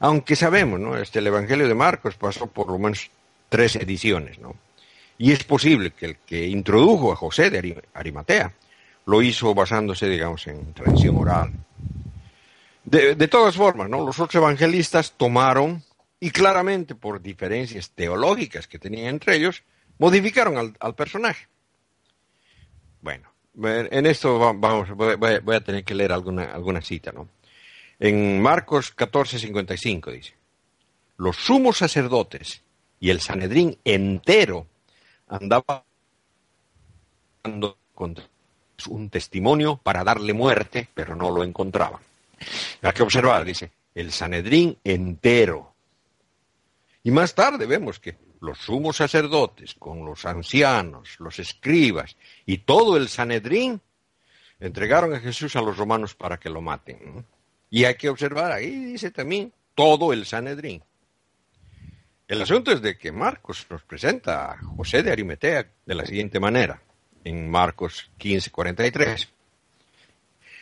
Aunque 0.00 0.36
sabemos, 0.36 0.80
¿no? 0.80 0.96
Este, 0.96 1.20
el 1.20 1.28
Evangelio 1.28 1.68
de 1.68 1.74
Marcos 1.74 2.16
pasó 2.16 2.46
por 2.46 2.68
lo 2.68 2.78
menos 2.78 3.10
tres 3.48 3.76
ediciones, 3.76 4.38
¿no? 4.38 4.56
Y 5.16 5.32
es 5.32 5.44
posible 5.44 5.92
que 5.92 6.06
el 6.06 6.16
que 6.16 6.46
introdujo 6.46 7.12
a 7.12 7.16
José 7.16 7.50
de 7.50 7.82
Arimatea 7.94 8.52
lo 9.06 9.22
hizo 9.22 9.54
basándose, 9.54 10.08
digamos, 10.08 10.46
en 10.46 10.74
tradición 10.74 11.16
oral. 11.16 11.52
De, 12.84 13.14
de 13.14 13.28
todas 13.28 13.54
formas, 13.54 13.88
¿no? 13.88 14.04
Los 14.04 14.18
otros 14.18 14.34
evangelistas 14.42 15.12
tomaron, 15.16 15.84
y 16.18 16.30
claramente 16.30 16.94
por 16.94 17.22
diferencias 17.22 17.90
teológicas 17.90 18.66
que 18.66 18.78
tenían 18.78 19.06
entre 19.06 19.36
ellos, 19.36 19.62
modificaron 19.98 20.56
al, 20.58 20.76
al 20.80 20.94
personaje. 20.94 21.46
Bueno, 23.02 23.28
en 23.54 24.06
esto 24.06 24.38
vamos, 24.54 24.90
voy, 24.90 25.54
a 25.54 25.60
tener 25.60 25.84
que 25.84 25.94
leer 25.94 26.12
alguna, 26.12 26.44
alguna 26.44 26.80
cita, 26.80 27.12
¿no? 27.12 27.28
En 27.98 28.40
Marcos 28.40 28.96
14:55 28.96 30.10
dice, 30.10 30.34
los 31.18 31.36
sumos 31.36 31.78
sacerdotes 31.78 32.62
y 32.98 33.10
el 33.10 33.20
Sanedrín 33.20 33.76
entero 33.84 34.66
andaban 35.28 35.82
contra 37.94 38.24
un 38.88 39.10
testimonio 39.10 39.76
para 39.76 40.04
darle 40.04 40.32
muerte, 40.32 40.88
pero 40.94 41.14
no 41.14 41.30
lo 41.30 41.44
encontraban. 41.44 42.00
Hay 42.80 42.92
que 42.92 43.02
observar, 43.02 43.44
dice, 43.44 43.70
el 43.94 44.12
Sanedrín 44.12 44.78
entero. 44.82 45.72
Y 47.04 47.10
más 47.10 47.34
tarde 47.34 47.66
vemos 47.66 47.98
que 47.98 48.16
los 48.42 48.58
sumos 48.58 48.96
sacerdotes, 48.96 49.74
con 49.74 50.04
los 50.04 50.26
ancianos, 50.26 51.14
los 51.20 51.38
escribas 51.38 52.16
y 52.44 52.58
todo 52.58 52.96
el 52.96 53.08
Sanedrín, 53.08 53.80
entregaron 54.58 55.14
a 55.14 55.20
Jesús 55.20 55.54
a 55.54 55.62
los 55.62 55.76
romanos 55.76 56.16
para 56.16 56.38
que 56.38 56.50
lo 56.50 56.60
maten. 56.60 57.24
Y 57.70 57.84
hay 57.84 57.94
que 57.94 58.08
observar, 58.08 58.50
ahí 58.50 58.84
dice 58.86 59.12
también, 59.12 59.52
todo 59.76 60.12
el 60.12 60.26
Sanedrín. 60.26 60.82
El 62.26 62.42
asunto 62.42 62.72
es 62.72 62.82
de 62.82 62.98
que 62.98 63.12
Marcos 63.12 63.64
nos 63.70 63.84
presenta 63.84 64.50
a 64.50 64.58
José 64.58 65.04
de 65.04 65.12
Arimatea 65.12 65.70
de 65.86 65.94
la 65.94 66.04
siguiente 66.04 66.40
manera, 66.40 66.82
en 67.22 67.48
Marcos 67.48 68.10
15, 68.18 68.50
43. 68.50 69.28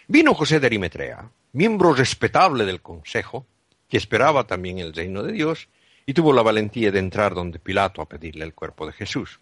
Vino 0.07 0.35
José 0.35 0.61
de 0.61 0.67
Arimatea, 0.67 1.31
miembro 1.53 1.95
respetable 1.95 2.67
del 2.67 2.83
consejo, 2.83 3.47
que 3.89 3.97
esperaba 3.97 4.47
también 4.47 4.79
el 4.79 4.93
reino 4.93 5.23
de 5.23 5.33
Dios, 5.33 5.69
y 6.11 6.13
tuvo 6.13 6.33
la 6.33 6.43
valentía 6.43 6.91
de 6.91 6.99
entrar 6.99 7.35
donde 7.35 7.61
Pilato 7.61 8.03
a 8.03 8.09
pedirle 8.09 8.45
el 8.45 8.53
cuerpo 8.53 8.85
de 8.85 8.93
Jesús. 8.93 9.39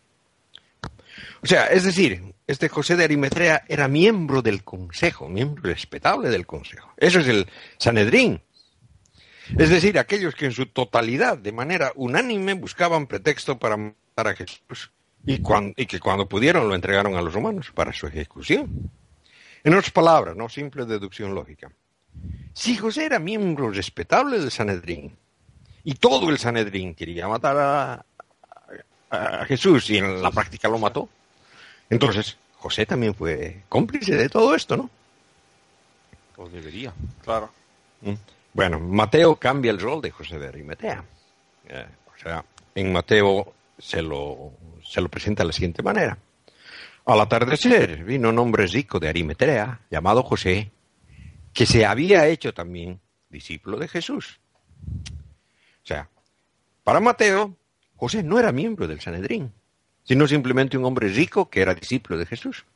O 1.42 1.46
sea, 1.46 1.68
es 1.68 1.84
decir, 1.84 2.34
este 2.46 2.68
José 2.68 2.94
de 2.94 3.04
Arimatea 3.04 3.64
era 3.68 3.88
miembro 3.88 4.42
del 4.42 4.64
consejo, 4.64 5.30
miembro 5.30 5.62
respetable 5.62 6.28
del 6.28 6.44
consejo. 6.44 6.92
Eso 6.98 7.20
es 7.20 7.28
el 7.28 7.46
Sanedrín. 7.78 8.42
Es 9.56 9.70
decir, 9.70 9.98
aquellos 9.98 10.34
que 10.34 10.44
en 10.44 10.52
su 10.52 10.66
totalidad, 10.66 11.38
de 11.38 11.52
manera 11.52 11.90
unánime, 11.94 12.52
buscaban 12.52 13.06
pretexto 13.06 13.58
para 13.58 13.78
matar 13.78 14.28
a 14.28 14.34
Jesús 14.34 14.92
y 15.25 15.87
que 15.87 16.00
cuando 16.00 16.28
pudieron 16.28 16.68
lo 16.68 16.75
entregaron 16.75 17.16
a 17.16 17.22
los 17.22 17.32
romanos 17.32 17.72
para 17.75 17.94
su 17.94 18.06
ejecución. 18.06 18.90
En 19.64 19.72
otras 19.72 19.90
palabras, 19.90 20.37
no 20.37 20.50
simple 20.50 20.84
deducción 20.84 21.34
lógica. 21.34 21.72
Si 22.52 22.76
José 22.76 23.06
era 23.06 23.18
miembro 23.18 23.70
respetable 23.70 24.38
del 24.38 24.50
Sanedrín 24.50 25.16
y 25.85 25.94
todo 25.94 26.30
el 26.30 26.38
Sanedrín 26.38 26.94
quería 26.94 27.28
matar 27.28 27.56
a, 27.58 28.04
a 29.11 29.44
Jesús 29.47 29.90
y 29.90 29.99
en 29.99 30.23
la 30.23 30.30
práctica 30.30 30.68
lo 30.68 30.78
mató, 30.78 31.08
entonces 31.90 32.37
José 32.56 32.87
también 32.87 33.14
fue 33.14 33.62
cómplice 33.68 34.16
de 34.16 34.28
todo 34.28 34.54
esto, 34.54 34.76
¿no? 34.76 34.90
O 36.37 36.49
debería. 36.49 36.92
Claro. 37.25 37.50
Mm. 38.02 38.14
Bueno, 38.52 38.80
Mateo 38.80 39.37
cambia 39.37 39.70
el 39.70 39.80
rol 39.80 40.00
de 40.00 40.11
José 40.11 40.38
de 40.38 40.49
Arimatea. 40.49 41.04
Eh, 41.68 41.87
o 42.06 42.18
sea, 42.18 42.44
en 42.75 42.92
Mateo 42.92 43.54
se 43.78 44.02
lo, 44.02 44.52
se 44.82 45.00
lo 45.00 45.08
presenta 45.08 45.42
de 45.42 45.49
la 45.49 45.52
siguiente 45.52 45.82
manera. 45.82 46.18
Al 47.04 47.20
atardecer 47.20 48.04
vino 48.04 48.28
un 48.28 48.38
hombre 48.38 48.66
rico 48.66 48.99
de 48.99 49.08
Arimatea, 49.08 49.80
llamado 49.90 50.23
José, 50.23 50.70
que 51.52 51.66
se 51.66 51.87
había 51.87 52.26
hecho 52.26 52.52
también 52.52 53.00
discípulo 53.30 53.78
de 53.78 53.88
Jesús. 53.88 54.40
Sea, 55.88 56.11
para 56.85 57.00
Mateo, 57.00 57.57
José 57.97 58.23
no 58.23 58.38
era 58.38 58.52
miembro 58.52 58.87
del 58.87 59.00
Sanedrín, 59.00 59.54
sino 60.04 60.28
simplemente 60.28 60.76
un 60.76 60.85
hombre 60.85 61.09
rico 61.09 61.49
que 61.49 61.62
era 61.62 61.75
discípulo 61.75 62.18
de 62.18 62.26
Jesús. 62.26 62.66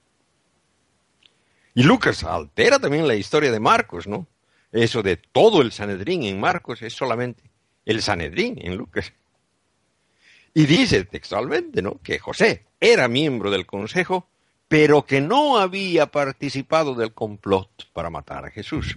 Y 1.75 1.83
Lucas 1.83 2.25
altera 2.25 2.79
también 2.79 3.07
la 3.07 3.15
historia 3.15 3.53
de 3.53 3.61
Marcos, 3.61 4.07
¿no? 4.07 4.27
Eso 4.71 5.03
de 5.03 5.19
todo 5.19 5.61
el 5.61 5.73
Sanedrín 5.73 6.23
en 6.23 6.41
Marcos 6.41 6.81
es 6.81 6.95
solamente 6.95 7.43
el 7.85 8.01
Sanedrín 8.01 8.59
en 8.63 8.79
Lucas. 8.79 9.13
Y 10.55 10.65
dice 10.65 11.05
textualmente, 11.05 11.83
¿no? 11.83 12.01
Que 12.03 12.19
José 12.19 12.65
era 12.81 13.09
miembro 13.09 13.51
del 13.51 13.67
consejo, 13.67 14.27
pero 14.69 15.05
que 15.05 15.21
no 15.21 15.59
había 15.59 16.07
participado 16.07 16.95
del 16.95 17.13
complot 17.13 17.91
para 17.93 18.09
matar 18.09 18.47
a 18.47 18.51
Jesús. 18.51 18.97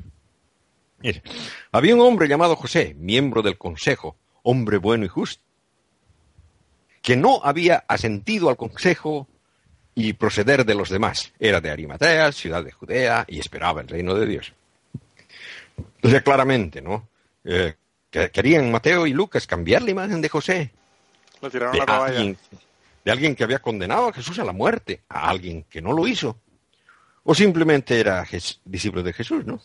Había 1.72 1.96
un 1.96 2.02
hombre 2.02 2.28
llamado 2.28 2.56
José, 2.56 2.96
miembro 2.98 3.42
del 3.42 3.58
consejo, 3.58 4.16
hombre 4.44 4.78
bueno 4.78 5.06
y 5.06 5.08
justo, 5.08 5.44
que 7.02 7.16
no 7.16 7.42
había 7.44 7.84
asentido 7.88 8.50
al 8.50 8.58
consejo 8.58 9.28
y 9.94 10.14
proceder 10.14 10.66
de 10.66 10.76
los 10.76 10.90
demás. 10.90 11.34
Era 11.40 11.62
de 11.62 11.70
Arimatea, 11.70 12.32
ciudad 12.32 12.64
de 12.64 12.72
Judea, 12.72 13.26
y 13.28 13.40
esperaba 13.40 13.82
el 13.82 13.88
reino 13.88 14.16
de 14.16 14.26
Dios. 14.26 14.54
O 16.02 16.10
sea, 16.10 16.22
claramente, 16.22 16.82
¿no? 16.82 17.08
Eh, 17.44 17.76
que 18.10 18.32
querían 18.32 18.72
Mateo 18.72 19.06
y 19.08 19.14
Lucas 19.14 19.46
cambiar 19.46 19.84
la 19.84 19.92
imagen 19.92 20.22
de 20.22 20.30
José. 20.30 20.72
Lo 21.42 21.50
tiraron 21.50 21.74
De 21.74 21.80
a 21.80 21.82
la 21.82 21.86
caballa. 21.86 22.18
alguien, 22.18 22.38
de 23.04 23.12
alguien 23.12 23.36
que 23.36 23.44
había 23.44 23.60
condenado 23.60 24.08
a 24.08 24.14
Jesús 24.14 24.40
a 24.40 24.44
la 24.44 24.52
muerte, 24.52 25.02
a 25.10 25.30
alguien 25.30 25.64
que 25.70 25.82
no 25.82 25.94
lo 25.94 26.08
hizo. 26.08 26.38
O 27.24 27.34
simplemente 27.34 28.00
era 28.00 28.26
discípulo 28.66 29.04
de 29.04 29.14
Jesús, 29.14 29.46
¿no? 29.46 29.60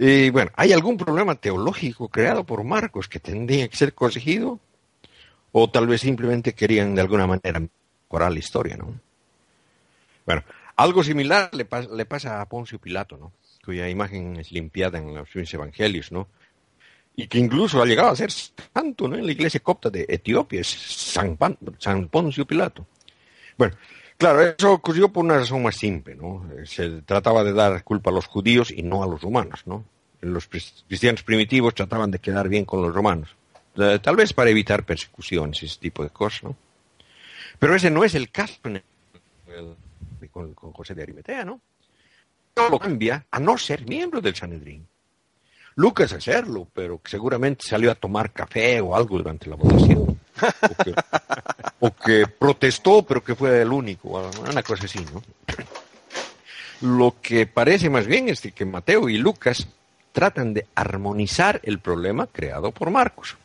Y 0.00 0.30
bueno, 0.30 0.52
¿hay 0.54 0.72
algún 0.72 0.96
problema 0.96 1.34
teológico 1.34 2.08
creado 2.08 2.44
por 2.44 2.62
Marcos 2.62 3.08
que 3.08 3.18
tendría 3.18 3.66
que 3.68 3.76
ser 3.76 3.94
corregido? 3.94 4.60
O 5.50 5.68
tal 5.70 5.88
vez 5.88 6.02
simplemente 6.02 6.54
querían 6.54 6.94
de 6.94 7.00
alguna 7.00 7.26
manera 7.26 7.60
mejorar 7.60 8.32
la 8.32 8.38
historia, 8.38 8.76
¿no? 8.76 8.94
Bueno, 10.24 10.44
algo 10.76 11.02
similar 11.02 11.50
le, 11.52 11.68
pas- 11.68 11.90
le 11.90 12.04
pasa 12.06 12.40
a 12.40 12.48
Poncio 12.48 12.78
Pilato, 12.78 13.16
¿no? 13.16 13.32
Cuya 13.64 13.88
imagen 13.88 14.36
es 14.36 14.52
limpiada 14.52 14.98
en 14.98 15.14
los 15.14 15.28
evangelios, 15.54 16.12
¿no? 16.12 16.28
Y 17.16 17.26
que 17.26 17.38
incluso 17.38 17.82
ha 17.82 17.86
llegado 17.86 18.10
a 18.10 18.16
ser 18.16 18.30
santo, 18.30 19.08
¿no? 19.08 19.16
En 19.16 19.26
la 19.26 19.32
iglesia 19.32 19.58
copta 19.60 19.90
de 19.90 20.06
Etiopía, 20.08 20.60
es 20.60 20.68
San, 20.68 21.36
Pan- 21.36 21.58
San 21.78 22.06
Poncio 22.08 22.46
Pilato. 22.46 22.86
Bueno, 23.56 23.74
claro, 24.18 24.42
eso 24.42 24.72
ocurrió 24.72 25.08
por 25.08 25.24
una 25.24 25.38
razón 25.38 25.62
más 25.62 25.76
simple, 25.76 26.14
¿no? 26.14 26.46
Se 26.64 27.02
trataba 27.02 27.42
de 27.44 27.52
dar 27.52 27.82
culpa 27.84 28.10
a 28.10 28.12
los 28.12 28.26
judíos 28.26 28.70
y 28.70 28.82
no 28.82 29.02
a 29.02 29.06
los 29.06 29.22
romanos, 29.22 29.62
¿no? 29.64 29.84
Los 30.20 30.48
cristianos 30.48 31.22
primitivos 31.22 31.74
trataban 31.74 32.10
de 32.10 32.18
quedar 32.18 32.48
bien 32.48 32.64
con 32.64 32.82
los 32.82 32.94
romanos, 32.94 33.34
eh, 33.76 33.98
tal 34.02 34.16
vez 34.16 34.32
para 34.32 34.50
evitar 34.50 34.84
persecuciones 34.84 35.62
y 35.62 35.66
ese 35.66 35.78
tipo 35.78 36.02
de 36.02 36.10
cosas, 36.10 36.42
¿no? 36.42 36.56
Pero 37.58 37.74
ese 37.74 37.90
no 37.90 38.04
es 38.04 38.14
el 38.14 38.30
caso 38.30 38.56
con 40.34 40.72
José 40.72 40.94
de 40.94 41.02
Arimatea, 41.02 41.44
¿no? 41.44 41.60
No 42.56 42.68
lo 42.68 42.78
cambia 42.78 43.24
a 43.30 43.38
no 43.38 43.56
ser 43.56 43.86
miembro 43.86 44.20
del 44.20 44.34
Sanedrín. 44.34 44.86
Lucas 45.78 46.12
a 46.12 46.20
serlo, 46.20 46.66
pero 46.74 47.00
que 47.00 47.08
seguramente 47.08 47.64
salió 47.64 47.92
a 47.92 47.94
tomar 47.94 48.32
café 48.32 48.80
o 48.80 48.96
algo 48.96 49.16
durante 49.16 49.48
la 49.48 49.54
votación. 49.54 50.18
O 50.40 50.84
que, 50.84 50.94
o 51.78 51.94
que 51.94 52.26
protestó, 52.26 53.04
pero 53.04 53.22
que 53.22 53.36
fue 53.36 53.62
el 53.62 53.70
único, 53.70 54.28
una 54.40 54.64
cosa 54.64 54.86
así, 54.86 54.98
¿no? 55.12 55.22
Lo 56.80 57.14
que 57.22 57.46
parece 57.46 57.90
más 57.90 58.08
bien 58.08 58.28
es 58.28 58.40
que 58.40 58.64
Mateo 58.64 59.08
y 59.08 59.18
Lucas 59.18 59.68
tratan 60.10 60.52
de 60.52 60.66
armonizar 60.74 61.60
el 61.62 61.78
problema 61.78 62.26
creado 62.26 62.72
por 62.72 62.90
Marcos. 62.90 63.36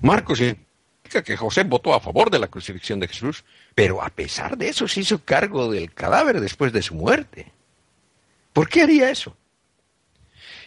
Marcos 0.00 0.40
indica 0.40 1.22
que 1.22 1.36
José 1.36 1.64
votó 1.64 1.92
a 1.92 2.00
favor 2.00 2.30
de 2.30 2.38
la 2.38 2.48
crucifixión 2.48 2.98
de 2.98 3.08
Jesús, 3.08 3.44
pero 3.74 4.02
a 4.02 4.08
pesar 4.08 4.56
de 4.56 4.70
eso 4.70 4.88
se 4.88 5.00
hizo 5.00 5.22
cargo 5.22 5.70
del 5.70 5.92
cadáver 5.92 6.40
después 6.40 6.72
de 6.72 6.80
su 6.80 6.94
muerte. 6.94 7.52
¿Por 8.54 8.70
qué 8.70 8.80
haría 8.84 9.10
eso? 9.10 9.36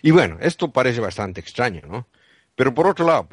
Y 0.01 0.11
bueno, 0.11 0.37
esto 0.41 0.71
parece 0.71 0.99
bastante 0.99 1.41
extraño, 1.41 1.81
¿no? 1.87 2.07
Pero 2.55 2.73
por 2.73 2.87
otro 2.87 3.05
lado, 3.05 3.27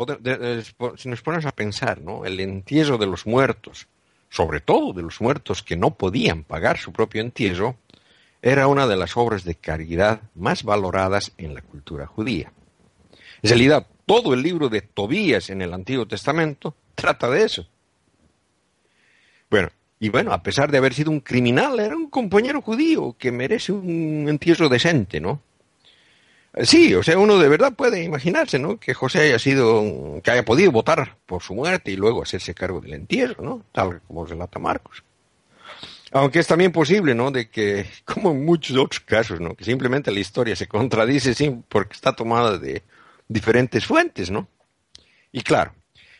si 0.96 1.08
nos 1.08 1.22
ponemos 1.22 1.46
a 1.46 1.52
pensar, 1.52 2.00
¿no? 2.00 2.24
El 2.24 2.40
entierro 2.40 2.98
de 2.98 3.06
los 3.06 3.26
muertos, 3.26 3.86
sobre 4.28 4.60
todo 4.60 4.92
de 4.92 5.02
los 5.02 5.20
muertos 5.20 5.62
que 5.62 5.76
no 5.76 5.94
podían 5.94 6.42
pagar 6.42 6.78
su 6.78 6.92
propio 6.92 7.20
entierro, 7.20 7.76
era 8.40 8.66
una 8.66 8.88
de 8.88 8.96
las 8.96 9.16
obras 9.16 9.44
de 9.44 9.54
caridad 9.54 10.22
más 10.34 10.64
valoradas 10.64 11.32
en 11.38 11.54
la 11.54 11.62
cultura 11.62 12.06
judía. 12.06 12.52
En 13.42 13.50
realidad, 13.50 13.86
todo 14.06 14.34
el 14.34 14.42
libro 14.42 14.68
de 14.68 14.82
Tobías 14.82 15.50
en 15.50 15.62
el 15.62 15.72
Antiguo 15.72 16.06
Testamento 16.06 16.74
trata 16.96 17.30
de 17.30 17.44
eso. 17.44 17.66
Bueno, 19.48 19.68
y 20.00 20.08
bueno, 20.08 20.32
a 20.32 20.42
pesar 20.42 20.72
de 20.72 20.78
haber 20.78 20.94
sido 20.94 21.12
un 21.12 21.20
criminal, 21.20 21.78
era 21.78 21.94
un 21.94 22.10
compañero 22.10 22.60
judío 22.60 23.14
que 23.16 23.30
merece 23.30 23.70
un 23.70 24.26
entierro 24.28 24.68
decente, 24.68 25.20
¿no? 25.20 25.40
Eh, 26.54 26.66
Sí, 26.66 26.94
o 26.94 27.02
sea, 27.02 27.18
uno 27.18 27.38
de 27.38 27.48
verdad 27.48 27.74
puede 27.74 28.02
imaginarse, 28.02 28.58
¿no? 28.58 28.78
Que 28.78 28.94
José 28.94 29.20
haya 29.20 29.38
sido, 29.38 30.20
que 30.22 30.30
haya 30.30 30.44
podido 30.44 30.70
votar 30.72 31.16
por 31.26 31.42
su 31.42 31.54
muerte 31.54 31.90
y 31.90 31.96
luego 31.96 32.22
hacerse 32.22 32.54
cargo 32.54 32.80
del 32.80 32.94
entierro, 32.94 33.42
¿no? 33.42 33.64
Tal 33.72 34.00
como 34.02 34.24
relata 34.26 34.58
Marcos. 34.58 35.02
Aunque 36.14 36.40
es 36.40 36.46
también 36.46 36.72
posible, 36.72 37.14
¿no? 37.14 37.30
De 37.30 37.48
que, 37.48 37.86
como 38.04 38.32
en 38.32 38.44
muchos 38.44 38.76
otros 38.76 39.00
casos, 39.00 39.40
¿no? 39.40 39.54
Que 39.54 39.64
simplemente 39.64 40.10
la 40.10 40.20
historia 40.20 40.54
se 40.56 40.68
contradice 40.68 41.34
sí, 41.34 41.62
porque 41.68 41.94
está 41.94 42.12
tomada 42.14 42.58
de 42.58 42.82
diferentes 43.28 43.86
fuentes, 43.86 44.30
¿no? 44.30 44.48
Y 45.32 45.40
claro, 45.40 45.74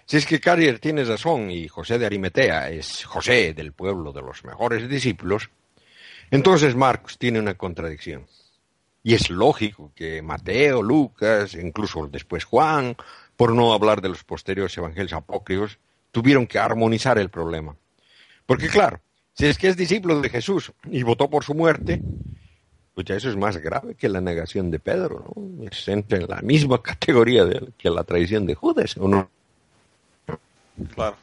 si 0.06 0.16
es 0.16 0.24
que 0.26 0.40
Carrier 0.40 0.78
tiene 0.78 1.04
razón 1.04 1.50
y 1.50 1.68
José 1.68 1.98
de 1.98 2.06
Arimetea 2.06 2.70
es 2.70 3.04
José 3.04 3.52
del 3.52 3.72
pueblo 3.72 4.12
de 4.12 4.22
los 4.22 4.44
mejores 4.44 4.88
discípulos, 4.88 5.50
entonces 6.30 6.74
Marcos 6.74 7.18
tiene 7.18 7.38
una 7.38 7.54
contradicción. 7.54 8.26
Y 9.02 9.14
es 9.14 9.30
lógico 9.30 9.92
que 9.94 10.22
Mateo, 10.22 10.82
Lucas, 10.82 11.54
incluso 11.54 12.06
después 12.06 12.44
Juan, 12.44 12.96
por 13.36 13.52
no 13.52 13.72
hablar 13.72 14.00
de 14.00 14.08
los 14.08 14.22
posteriores 14.22 14.76
evangelios 14.76 15.12
apócrifos, 15.12 15.78
tuvieron 16.12 16.46
que 16.46 16.58
armonizar 16.58 17.18
el 17.18 17.28
problema. 17.28 17.74
Porque 18.46 18.68
claro, 18.68 19.00
si 19.34 19.46
es 19.46 19.58
que 19.58 19.68
es 19.68 19.76
discípulo 19.76 20.20
de 20.20 20.28
Jesús 20.28 20.72
y 20.84 21.02
votó 21.02 21.28
por 21.28 21.42
su 21.42 21.54
muerte, 21.54 22.00
pues 22.94 23.06
ya 23.06 23.16
eso 23.16 23.30
es 23.30 23.36
más 23.36 23.56
grave 23.56 23.94
que 23.94 24.08
la 24.08 24.20
negación 24.20 24.70
de 24.70 24.78
Pedro, 24.78 25.32
¿no? 25.34 25.64
Es 25.64 25.88
en 25.88 26.04
la 26.28 26.42
misma 26.42 26.82
categoría 26.82 27.48
que 27.78 27.90
la 27.90 28.04
traición 28.04 28.46
de 28.46 28.54
Judas, 28.54 28.96
¿o 28.98 29.08
no? 29.08 29.28
Claro. 30.94 31.16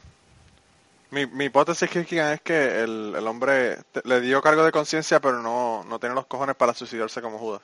Mi, 1.10 1.26
mi 1.26 1.46
hipótesis 1.46 1.90
que 1.90 2.00
es 2.00 2.40
que 2.40 2.82
el, 2.82 3.14
el 3.16 3.26
hombre 3.26 3.78
le 4.04 4.20
dio 4.20 4.40
cargo 4.40 4.64
de 4.64 4.70
conciencia, 4.70 5.20
pero 5.20 5.42
no, 5.42 5.84
no 5.84 5.98
tiene 5.98 6.14
los 6.14 6.26
cojones 6.26 6.56
para 6.56 6.74
suicidarse 6.74 7.20
como 7.20 7.38
Judas. 7.38 7.62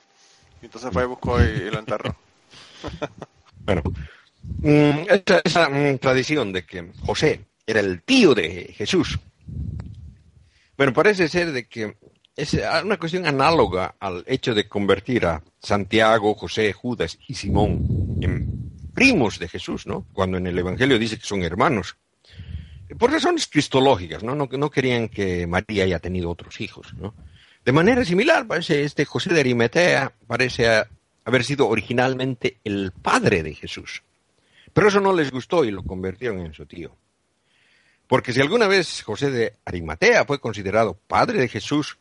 Y 0.61 0.65
entonces 0.65 0.91
fue 0.91 1.03
y 1.03 1.07
buscó 1.07 1.41
y, 1.41 1.69
lo 1.71 1.79
enterró. 1.79 2.15
Bueno, 3.65 3.83
mm, 4.59 5.09
esa, 5.09 5.41
esa, 5.43 5.67
mm, 5.67 5.97
tradición 5.97 6.53
de 6.53 6.65
que 6.65 6.93
José 7.05 7.41
era 7.65 7.81
el 7.81 8.01
tío 8.01 8.33
de 8.33 8.73
Jesús. 8.77 9.19
Bueno, 10.77 10.93
parece 10.93 11.27
ser 11.27 11.51
de 11.51 11.67
que 11.67 11.97
es 12.37 12.55
una 12.83 12.97
cuestión 12.97 13.25
análoga 13.25 13.95
al 13.99 14.23
hecho 14.27 14.53
de 14.53 14.69
convertir 14.69 15.25
a 15.25 15.43
Santiago, 15.59 16.35
José, 16.35 16.71
Judas 16.71 17.17
y 17.27 17.33
Simón 17.33 18.19
en 18.21 18.71
primos 18.93 19.39
de 19.39 19.49
Jesús, 19.49 19.85
¿no? 19.85 20.05
Cuando 20.13 20.37
en 20.37 20.47
el 20.47 20.57
Evangelio 20.57 20.97
dice 20.97 21.17
que 21.17 21.25
son 21.25 21.43
hermanos. 21.43 21.97
Por 22.97 23.11
razones 23.11 23.47
cristológicas, 23.47 24.23
¿no? 24.23 24.35
No, 24.35 24.69
querían 24.69 25.09
que 25.09 25.45
María 25.45 25.83
haya 25.83 25.99
tenido 25.99 26.29
otros 26.29 26.61
hijos, 26.61 26.93
¿no? 26.93 27.13
De 27.65 27.71
manera 27.73 28.05
similar, 28.05 28.47
parece 28.47 28.83
este 28.83 29.03
José 29.03 29.33
de 29.33 29.41
Arimatea 29.41 30.13
parece 30.25 30.85
haber 31.25 31.43
sido 31.43 31.67
originalmente 31.67 32.57
el 32.63 32.93
padre 32.93 33.43
de 33.43 33.53
Jesús. 33.53 34.03
Pero 34.73 34.87
eso 34.87 35.01
no 35.01 35.11
les 35.11 35.31
gustó 35.31 35.65
y 35.65 35.71
lo 35.71 35.83
convirtieron 35.83 36.39
en 36.39 36.53
su 36.53 36.65
tío. 36.65 36.95
Porque 38.07 38.31
si 38.31 38.39
alguna 38.39 38.67
vez 38.67 39.03
José 39.03 39.31
de 39.31 39.53
Arimatea 39.65 40.23
fue 40.23 40.39
considerado 40.39 40.97
padre 41.07 41.39
de 41.39 41.49
Jesús, 41.49 41.97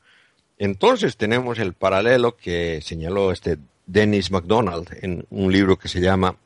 entonces 0.57 1.17
tenemos 1.17 1.59
el 1.59 1.73
paralelo 1.73 2.37
que 2.37 2.81
señaló 2.81 3.33
este 3.33 3.59
Dennis 3.87 4.31
MacDonald 4.31 4.89
en 5.03 5.27
un 5.31 5.53
libro 5.53 5.77
que 5.77 5.89
se 5.89 6.01
llama 6.01 6.37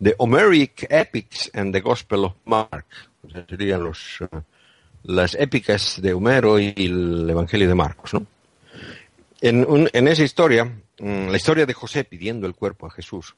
The 0.00 0.14
Homeric 0.18 0.86
Epics 0.88 1.50
and 1.54 1.72
the 1.72 1.80
Gospel 1.80 2.24
of 2.26 2.34
Mark. 2.44 2.86
O 3.28 3.30
sea, 3.30 3.46
serían 3.48 3.82
los, 3.82 4.18
eh, 4.20 4.40
las 5.04 5.34
épicas 5.34 6.00
de 6.00 6.12
Homero 6.14 6.58
y 6.58 6.72
el 6.76 7.28
Evangelio 7.28 7.68
de 7.68 7.74
Marcos, 7.74 8.14
¿no? 8.14 8.26
En, 9.40 9.64
un- 9.68 9.88
en 9.92 10.08
esa 10.08 10.24
historia, 10.24 10.64
mm, 10.64 11.28
la 11.28 11.36
historia 11.36 11.66
de 11.66 11.74
José 11.74 12.04
pidiendo 12.04 12.46
el 12.46 12.54
cuerpo 12.54 12.86
a 12.86 12.90
Jesús, 12.90 13.36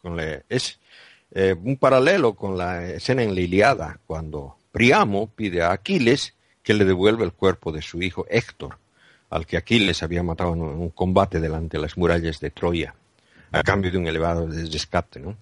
con 0.00 0.18
es 0.48 0.78
eh, 1.34 1.54
un 1.60 1.76
paralelo 1.76 2.34
con 2.34 2.58
la 2.58 2.86
escena 2.86 3.22
en 3.22 3.34
la 3.34 3.40
Iliada, 3.40 3.98
cuando 4.06 4.56
Priamo 4.70 5.28
pide 5.28 5.62
a 5.62 5.72
Aquiles 5.72 6.34
que 6.62 6.74
le 6.74 6.84
devuelva 6.84 7.24
el 7.24 7.32
cuerpo 7.32 7.72
de 7.72 7.82
su 7.82 8.02
hijo 8.02 8.26
Héctor, 8.28 8.76
al 9.30 9.46
que 9.46 9.56
Aquiles 9.56 10.02
había 10.02 10.22
matado 10.22 10.52
en 10.54 10.60
un 10.62 10.68
un 10.80 10.90
combate 10.90 11.40
delante 11.40 11.78
de 11.78 11.82
las 11.82 11.96
murallas 11.96 12.38
de 12.40 12.50
Troya, 12.50 12.94
a 13.50 13.62
cambio 13.62 13.90
de 13.90 13.98
un 13.98 14.06
elevado 14.06 14.46
rescate, 14.46 15.20
¿no? 15.20 15.36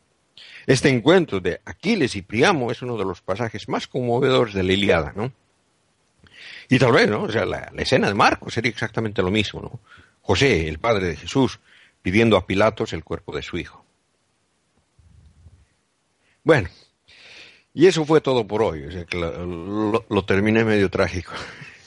Este 0.67 0.89
encuentro 0.89 1.41
de 1.41 1.61
Aquiles 1.65 2.15
y 2.17 2.23
Priamo 2.23 2.71
es 2.71 2.83
uno 2.83 2.97
de 2.97 3.05
los 3.05 3.21
pasajes 3.21 3.69
más 3.69 3.87
conmovedores 3.87 4.55
de 4.55 4.63
la 4.63 4.73
Iliada, 4.73 5.13
¿no? 5.17 5.33
Y 6.69 6.79
tal 6.79 6.93
vez, 6.93 7.09
¿no? 7.09 7.23
O 7.25 7.31
sea, 7.31 7.45
la, 7.45 7.73
escena 7.79 8.09
de 8.09 8.15
Marcos 8.15 8.55
sería 8.55 8.71
exactamente 8.71 9.23
lo 9.23 9.31
mismo, 9.31 9.61
¿no? 9.61 9.81
José, 10.23 10.69
el 10.69 10.79
padre 10.79 11.09
de 11.09 11.17
Jesús, 11.17 11.59
pidiendo 12.03 12.37
a 12.37 12.47
Pilatos 12.47 12.93
el 12.93 13.05
cuerpo 13.05 13.35
de 13.35 13.43
su 13.43 13.59
hijo. 13.59 13.85
Bueno, 16.45 16.69
Y 17.75 17.87
eso 17.87 18.05
fue 18.05 18.21
todo 18.21 18.47
por 18.47 18.63
hoy. 18.63 18.85
O 18.85 18.91
sea 18.91 19.05
que 19.05 19.17
lo- 19.17 20.05
lo 20.09 20.25
terminé 20.25 20.65
medio 20.65 20.91
trágico. 20.91 21.33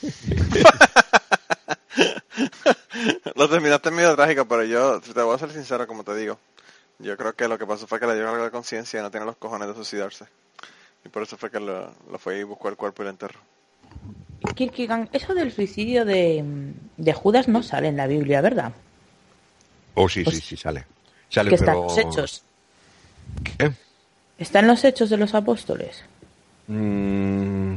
Lo 3.36 3.48
terminaste 3.48 3.90
medio 3.90 4.14
trágico, 4.14 4.46
pero 4.46 4.64
yo 4.64 5.00
te 5.00 5.22
voy 5.22 5.34
a 5.34 5.38
ser 5.38 5.50
sincero 5.50 5.86
como 5.86 6.04
te 6.04 6.14
digo. 6.16 6.38
Yo 6.98 7.16
creo 7.16 7.34
que 7.34 7.48
lo 7.48 7.58
que 7.58 7.66
pasó 7.66 7.86
fue 7.86 7.98
que 8.00 8.06
le 8.06 8.14
dio 8.14 8.28
algo 8.28 8.44
de 8.44 8.50
conciencia 8.50 9.00
y 9.00 9.02
no 9.02 9.10
tiene 9.10 9.26
los 9.26 9.36
cojones 9.36 9.68
de 9.68 9.74
suicidarse. 9.74 10.26
Y 11.04 11.08
por 11.08 11.22
eso 11.22 11.36
fue 11.36 11.50
que 11.50 11.60
lo, 11.60 11.92
lo 12.10 12.18
fue 12.18 12.38
y 12.38 12.42
buscó 12.44 12.68
el 12.68 12.76
cuerpo 12.76 13.02
y 13.02 13.04
lo 13.04 13.10
enterró. 13.10 13.38
Kierkegaard, 14.54 15.08
eso 15.12 15.34
del 15.34 15.52
suicidio 15.52 16.04
de, 16.04 16.44
de 16.96 17.12
Judas 17.12 17.48
no 17.48 17.62
sale 17.62 17.88
en 17.88 17.96
la 17.96 18.06
Biblia, 18.06 18.40
¿verdad? 18.40 18.72
Oh, 19.94 20.08
sí, 20.08 20.22
Pues- 20.24 20.36
sí, 20.36 20.42
sí, 20.42 20.56
sale. 20.56 20.84
Sale, 21.28 21.50
que 21.50 21.56
pero... 21.56 21.84
los 21.84 21.98
hechos. 21.98 22.42
¿Qué? 23.58 23.72
Está 24.38 24.60
en 24.60 24.68
los 24.68 24.84
hechos 24.84 25.10
de 25.10 25.16
los 25.16 25.34
apóstoles. 25.34 26.04
Mm, 26.68 27.76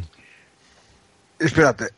espérate. 1.40 1.90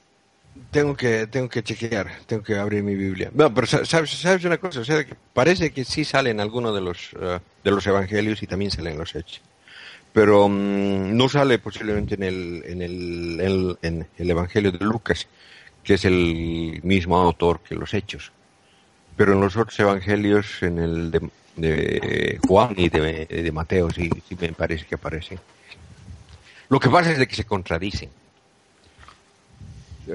Tengo 0.71 0.95
que, 0.95 1.25
tengo 1.25 1.49
que 1.49 1.63
chequear, 1.63 2.07
tengo 2.27 2.43
que 2.43 2.55
abrir 2.55 2.83
mi 2.83 2.93
Biblia. 2.93 3.31
No, 3.33 3.51
pero 3.51 3.65
sa- 3.65 3.85
sabes, 3.85 4.11
sabes 4.11 4.43
una 4.45 4.57
cosa, 4.59 4.81
o 4.81 4.85
sea, 4.85 5.03
que 5.03 5.15
parece 5.33 5.71
que 5.71 5.83
sí 5.83 6.05
sale 6.05 6.29
en 6.29 6.39
alguno 6.39 6.71
de 6.73 6.81
los, 6.81 7.09
eh, 7.19 7.39
de 7.63 7.71
los 7.71 7.85
evangelios 7.87 8.43
y 8.43 8.47
también 8.47 8.69
sale 8.69 8.91
en 8.91 8.99
los 8.99 9.15
hechos. 9.15 9.41
Pero 10.13 10.47
mm, 10.47 11.17
no 11.17 11.27
sale 11.27 11.57
posiblemente 11.57 12.15
en 12.15 12.23
el, 12.23 12.63
en 12.67 12.81
el, 12.83 13.39
el- 13.41 13.77
en 13.81 14.07
el 14.17 14.29
evangelio 14.29 14.71
de 14.71 14.85
Lucas, 14.85 15.27
que 15.83 15.95
es 15.95 16.05
el 16.05 16.79
mismo 16.83 17.17
autor 17.17 17.61
que 17.61 17.73
los 17.73 17.93
hechos. 17.95 18.31
Pero 19.17 19.33
en 19.33 19.41
los 19.41 19.57
otros 19.57 19.79
evangelios, 19.79 20.61
en 20.61 20.77
el 20.77 21.09
de, 21.11 21.19
de 21.55 22.39
Juan 22.47 22.75
y 22.77 22.89
de, 22.89 23.25
de 23.25 23.51
Mateo, 23.51 23.89
sí, 23.89 24.07
sí 24.27 24.37
me 24.39 24.53
parece 24.53 24.85
que 24.85 24.95
aparecen. 24.95 25.39
Lo 26.69 26.79
que 26.79 26.89
pasa 26.89 27.11
es 27.11 27.17
de 27.17 27.27
que 27.27 27.35
se 27.35 27.43
contradicen. 27.45 28.09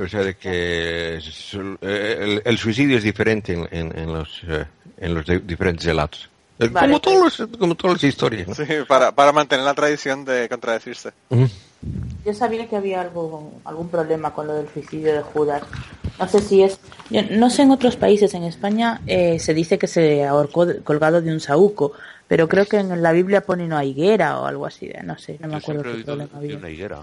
O 0.03 0.09
sea, 0.09 0.21
de 0.21 0.35
que 0.37 1.17
es- 1.17 1.55
el, 1.55 2.43
el 2.45 2.59
suicidio 2.59 2.97
es 2.99 3.03
diferente 3.05 3.53
en, 3.53 3.69
en- 3.71 3.99
en 3.99 4.13
los, 4.13 4.43
eh, 4.49 4.65
en 4.99 5.15
los 5.15 5.27
de- 5.27 5.41
diferentes 5.41 5.85
relatos. 5.87 6.29
Eh, 6.59 6.69
Vale, 6.69 6.87
como, 6.87 7.01
todos 7.01 7.39
los- 7.39 7.49
como 7.59 7.75
todas 7.75 7.95
las 8.03 8.05
historias. 8.05 8.47
¿no? 8.49 8.55
Sí, 8.55 8.65
para, 8.87 9.13
para 9.13 9.33
mantener 9.33 9.65
la 9.65 9.75
tradición 9.75 10.25
de 10.25 10.49
contradecirse. 10.49 11.11
Yo 12.25 12.33
sabía 12.33 12.67
que 12.69 12.77
había 12.77 13.01
algo, 13.03 13.53
algún 13.65 13.89
problema 13.89 14.33
con 14.33 14.47
lo 14.47 14.55
del 14.55 14.69
suicidio 14.69 15.13
de 15.13 15.23
Judas. 15.23 15.63
No 16.19 16.29
sé 16.29 16.41
si 16.41 16.63
es, 16.63 16.79
yo 17.11 17.21
no 17.33 17.51
sé 17.51 17.63
en 17.63 17.73
otros 17.73 17.97
países, 17.97 18.33
en 18.35 18.45
España 18.45 19.01
eh, 19.07 19.39
se 19.41 19.53
dice 19.53 19.79
que 19.79 19.89
se 19.89 20.25
ahorcó 20.25 20.67
colgado 20.85 21.21
de 21.21 21.33
un 21.33 21.41
saúco, 21.41 21.93
pero 22.29 22.49
creo 22.49 22.67
que 22.67 22.79
en 22.79 23.03
la 23.03 23.13
Biblia 23.13 23.43
pone 23.43 23.65
una 23.65 23.85
higuera 23.85 24.39
o 24.41 24.47
algo 24.47 24.65
así, 24.65 24.91
no 25.03 25.19
sé, 25.19 25.37
no 25.41 25.49
me 25.49 25.55
Yo 25.55 25.59
acuerdo 25.59 25.83
qué 25.83 26.05
problema 26.05 26.29
de 26.33 26.37
había. 26.39 26.57
una 26.57 26.71
higuera. 26.71 26.99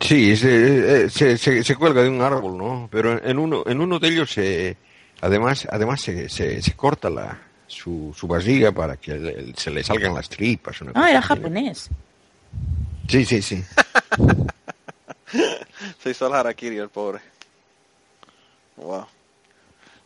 Sí, 0.00 0.36
se, 0.36 1.04
eh, 1.04 1.10
se, 1.10 1.38
se- 1.38 1.62
se 1.62 1.76
cuelga 1.76 2.02
de 2.02 2.08
un 2.08 2.20
árbol, 2.20 2.58
¿no? 2.58 2.88
Pero 2.90 3.22
en 3.24 3.38
uno, 3.38 3.62
en 3.66 3.80
uno 3.80 3.98
de 3.98 4.08
ellos 4.08 4.32
se, 4.32 4.76
además, 5.20 5.66
además 5.70 6.00
se, 6.00 6.28
se, 6.28 6.60
se 6.62 6.72
corta 6.74 7.08
la, 7.10 7.38
su, 7.66 8.12
su 8.16 8.26
barriga 8.26 8.72
para 8.72 8.96
que 8.96 9.14
le- 9.14 9.52
se 9.56 9.70
le 9.70 9.84
salgan 9.84 10.14
las 10.14 10.28
tripas. 10.28 10.80
una 10.80 10.92
Ah, 10.94 11.10
era 11.10 11.22
japonés. 11.22 11.88
Sí, 13.08 13.24
sí, 13.24 13.40
sí. 13.42 13.62
Se 16.02 16.10
hizo 16.10 16.26
el 16.26 16.34
harakiri 16.34 16.76
el 16.78 16.88
pobre. 16.90 17.20
Wow. 18.76 19.06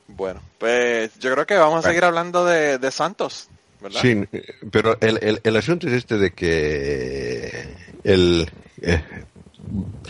Bueno, 0.08 0.40
pues 0.58 1.18
yo 1.18 1.32
creo 1.32 1.46
que 1.46 1.54
vamos 1.56 1.84
a 1.84 1.88
seguir 1.88 2.04
hablando 2.04 2.44
de, 2.44 2.78
de 2.78 2.90
santos, 2.92 3.48
¿verdad? 3.80 4.00
Sí, 4.00 4.22
pero 4.70 4.96
el, 5.00 5.18
el, 5.20 5.40
el 5.42 5.56
asunto 5.56 5.88
es 5.88 5.94
este 5.94 6.16
de 6.18 6.30
que 6.32 7.68
el 8.04 8.48
eh, 8.82 9.02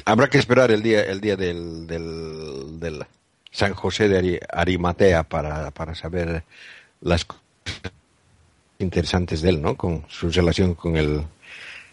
habrá 0.04 0.28
que 0.28 0.38
esperar 0.38 0.70
el 0.70 0.82
día 0.82 1.02
el 1.02 1.20
día 1.20 1.36
del, 1.36 1.86
del, 1.86 2.78
del 2.80 3.04
San 3.50 3.74
José 3.74 4.08
de 4.08 4.18
Ari- 4.18 4.40
Arimatea 4.52 5.22
para, 5.24 5.70
para 5.70 5.94
saber 5.94 6.42
las 7.00 7.24
cosas 7.24 7.42
interesantes 8.78 9.40
de 9.42 9.50
él, 9.50 9.62
¿no? 9.62 9.74
Con 9.76 10.04
su 10.08 10.30
relación 10.30 10.74
con 10.74 10.96
el 10.96 11.22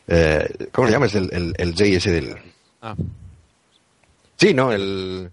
eh, 0.07 0.67
¿cómo 0.71 0.87
se 0.87 0.93
llama? 0.93 1.05
Es 1.05 1.15
el, 1.15 1.29
el, 1.31 1.53
el 1.57 1.81
ese 1.81 2.11
del 2.11 2.35
Ah, 2.81 2.95
sí, 4.37 4.53
¿no? 4.53 4.71
El 4.73 5.31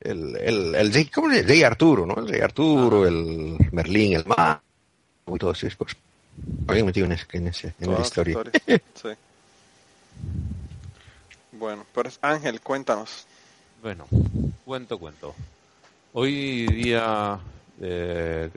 el, 0.00 0.36
el, 0.36 0.74
el 0.74 1.10
¿cómo 1.10 1.30
se 1.32 1.42
llama? 1.42 1.66
Arturo, 1.66 2.06
¿no? 2.06 2.14
El 2.16 2.28
rey 2.28 2.40
Arturo, 2.40 3.06
el 3.06 3.56
Merlín, 3.72 4.14
el 4.14 4.24
mago 4.24 4.60
y 5.34 5.38
todas 5.38 5.58
esas 5.62 5.76
cosas. 5.76 5.96
Alguien 6.68 6.86
metido 6.86 7.06
en, 7.06 7.12
ese, 7.12 7.26
en, 7.32 7.46
ese, 7.48 7.74
en 7.80 7.92
la 7.92 8.00
historia. 8.00 8.38
Sí. 8.66 9.08
Bueno, 11.58 11.84
pues 11.92 12.18
Ángel, 12.22 12.60
cuéntanos. 12.60 13.26
bueno, 13.82 14.06
cuento, 14.64 14.98
cuento. 14.98 15.34
Hoy 16.12 16.66
día 16.66 17.38
eh, 17.80 18.50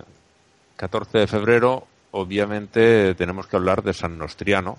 14 0.76 1.20
de 1.20 1.28
febrero, 1.28 1.88
obviamente 2.12 3.14
tenemos 3.16 3.48
que 3.48 3.56
hablar 3.58 3.84
de 3.84 3.94
San 3.94 4.18
Nostriano. 4.18 4.78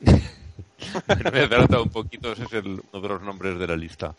Me 1.32 1.42
he 1.42 1.80
un 1.82 1.88
poquito, 1.90 2.32
ese 2.32 2.44
es 2.44 2.52
el- 2.52 2.80
uno 2.92 3.02
de 3.02 3.08
los 3.08 3.22
nombres 3.22 3.58
de 3.58 3.66
la 3.66 3.76
lista. 3.76 4.14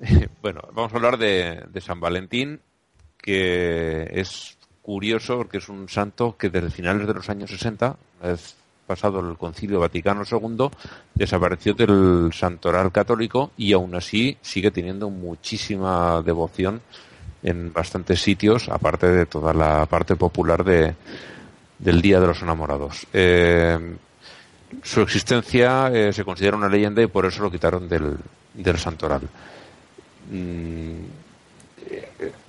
Bueno, 0.42 0.60
vamos 0.72 0.92
a 0.92 0.96
hablar 0.96 1.16
de, 1.16 1.62
de 1.68 1.80
San 1.80 2.00
Valentín, 2.00 2.60
que 3.18 4.08
es 4.12 4.56
curioso 4.82 5.36
porque 5.36 5.58
es 5.58 5.68
un 5.68 5.88
santo 5.88 6.36
que 6.36 6.50
desde 6.50 6.70
finales 6.70 7.06
de 7.06 7.14
los 7.14 7.28
años 7.30 7.50
60, 7.50 7.96
una 8.20 8.32
vez 8.32 8.56
pasado 8.92 9.20
el 9.20 9.38
Concilio 9.38 9.80
Vaticano 9.80 10.22
II, 10.30 10.68
desapareció 11.14 11.72
del 11.72 12.30
santoral 12.34 12.92
católico 12.92 13.52
y 13.56 13.72
aún 13.72 13.94
así 13.94 14.36
sigue 14.42 14.70
teniendo 14.70 15.08
muchísima 15.08 16.20
devoción 16.20 16.82
en 17.42 17.72
bastantes 17.72 18.20
sitios, 18.20 18.68
aparte 18.68 19.06
de 19.06 19.24
toda 19.24 19.54
la 19.54 19.86
parte 19.86 20.14
popular 20.14 20.62
de, 20.62 20.94
del 21.78 22.02
Día 22.02 22.20
de 22.20 22.26
los 22.26 22.42
Enamorados. 22.42 23.06
Eh, 23.14 23.96
su 24.82 25.00
existencia 25.00 25.88
eh, 25.88 26.12
se 26.12 26.24
considera 26.24 26.58
una 26.58 26.68
leyenda 26.68 27.02
y 27.02 27.06
por 27.06 27.24
eso 27.24 27.42
lo 27.42 27.50
quitaron 27.50 27.88
del, 27.88 28.18
del 28.52 28.78
santoral. 28.78 29.22
Mm, 30.30 31.00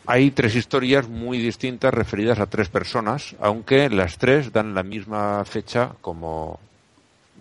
hay 0.06 0.32
tres 0.32 0.56
historias 0.56 1.08
muy 1.08 1.38
distintas 1.38 1.94
referidas 1.94 2.40
a 2.40 2.48
tres 2.48 2.70
personas, 2.70 3.36
aunque 3.40 3.90
las 3.90 4.18
tres 4.18 4.52
dan 4.52 4.74
la 4.74 4.84
misma 4.84 5.44
fecha 5.46 5.92
como 6.02 6.60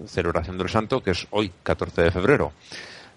celebración 0.07 0.59
del 0.59 0.69
santo, 0.69 1.03
que 1.03 1.11
es 1.13 1.27
hoy, 1.31 1.53
14 1.63 2.03
de 2.03 2.11
febrero. 2.11 2.53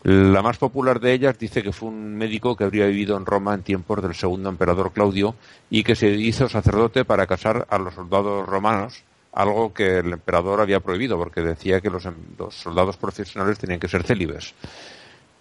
La 0.04 0.44
más 0.44 0.58
popular 0.58 1.00
de 1.00 1.14
ellas 1.14 1.40
dice 1.40 1.64
que 1.64 1.72
fue 1.72 1.90
un 1.90 2.16
médico 2.16 2.56
que 2.56 2.64
habría 2.64 2.86
vivido 2.86 3.18
en 3.18 3.26
Roma 3.26 3.56
en 3.56 3.64
tiempos 3.64 4.04
del 4.04 4.14
segundo 4.14 4.50
emperador 4.50 4.92
Claudio 4.94 5.36
y 5.70 5.84
que 5.84 5.96
se 5.96 6.10
hizo 6.10 6.48
sacerdote 6.48 7.06
para 7.06 7.26
casar 7.26 7.66
a 7.70 7.80
los 7.80 7.96
soldados 7.96 8.48
romanos, 8.48 9.04
algo 9.34 9.74
que 9.74 9.98
el 10.00 10.14
emperador 10.14 10.62
había 10.62 10.80
prohibido 10.80 11.18
porque 11.18 11.42
decía 11.42 11.82
que 11.82 11.90
los, 11.90 12.06
em- 12.06 12.14
soldados 12.52 12.98
profesionales 12.98 13.58
tenían 13.58 13.80
que 13.80 13.88
ser 13.88 14.04
célibes. 14.04 14.54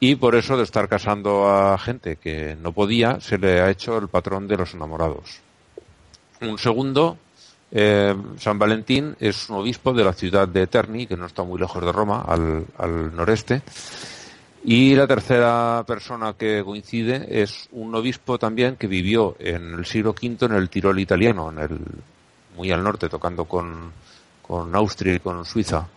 Y 0.07 0.17
por 0.17 0.35
eso 0.35 0.59
de 0.59 0.65
estar 0.65 0.87
casando 0.87 1.49
a 1.49 1.79
gente 1.79 2.17
que 2.17 2.59
no 2.61 2.73
podía, 2.73 3.23
se 3.23 3.39
le 3.39 3.63
ha 3.63 3.71
hecho 3.71 3.97
el 3.97 4.09
patrón 4.09 4.47
de 4.47 4.59
los 4.59 4.75
enamorados. 4.75 5.41
Un 6.43 6.59
segundo, 6.59 7.17
eh, 7.73 8.15
San 8.39 8.59
Valentín 8.59 9.17
es 9.19 9.49
un 9.49 9.57
obispo 9.57 9.95
de 9.95 10.05
la 10.05 10.13
ciudad 10.13 10.47
de 10.47 10.67
Terni, 10.67 11.07
que 11.07 11.17
no 11.17 11.25
está 11.25 11.43
muy 11.43 11.59
lejos 11.59 11.83
de 11.83 11.91
Roma, 11.91 12.21
al, 12.21 12.67
al 12.77 13.17
noreste. 13.17 13.63
Y 14.65 14.95
la 14.95 15.07
tercera 15.07 15.83
persona 15.87 16.35
que 16.35 16.63
coincide 16.63 17.27
es 17.41 17.71
un 17.73 17.95
obispo 17.95 18.39
también 18.39 18.77
que 18.77 18.87
vivió 18.87 19.37
en 19.39 19.73
el 19.73 19.87
siglo 19.87 20.11
V 20.11 20.45
en 20.45 20.53
el 20.53 20.69
Tirol 20.69 20.99
italiano, 20.99 21.51
en 21.51 21.59
el, 21.61 21.79
muy 22.59 22.71
al 22.71 22.85
norte, 22.85 23.09
tocando 23.09 23.47
con, 23.47 23.91
con 24.43 24.77
Austria 24.77 25.15
y 25.15 25.21
con 25.21 25.47
Suiza. 25.47 25.89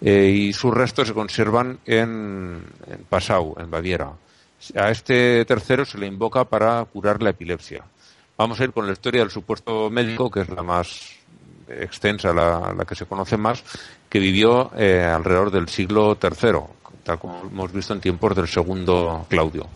Eh, 0.00 0.28
y 0.28 0.52
sus 0.52 0.72
restos 0.72 1.08
se 1.08 1.14
conservan 1.14 1.78
en, 1.84 2.62
en 2.86 3.04
Passau, 3.08 3.54
en 3.58 3.70
Baviera. 3.70 4.12
A 4.76 4.90
este 4.90 5.44
tercero 5.44 5.84
se 5.84 5.98
le 5.98 6.06
invoca 6.06 6.44
para 6.44 6.84
curar 6.84 7.22
la 7.22 7.30
epilepsia. 7.30 7.84
Vamos 8.36 8.60
a 8.60 8.64
ir 8.64 8.72
con 8.72 8.86
la 8.86 8.92
historia 8.92 9.20
del 9.20 9.30
supuesto 9.30 9.90
médico, 9.90 10.30
que 10.30 10.42
es 10.42 10.48
la 10.48 10.62
más 10.62 11.16
extensa, 11.68 12.32
la, 12.32 12.84
que 12.86 12.94
se 12.94 13.06
conoce 13.06 13.36
más, 13.36 13.62
que 14.08 14.18
vivió 14.18 14.70
eh, 14.76 15.02
alrededor 15.04 15.50
del 15.50 15.68
siglo 15.68 16.16
III, 16.20 16.60
tal 17.02 17.18
como 17.18 17.40
hemos 17.40 17.72
visto 17.72 17.92
en 17.92 18.00
tiempos 18.00 18.34
del 18.36 18.48
segundo 18.48 19.26
Claudio. 19.28 19.66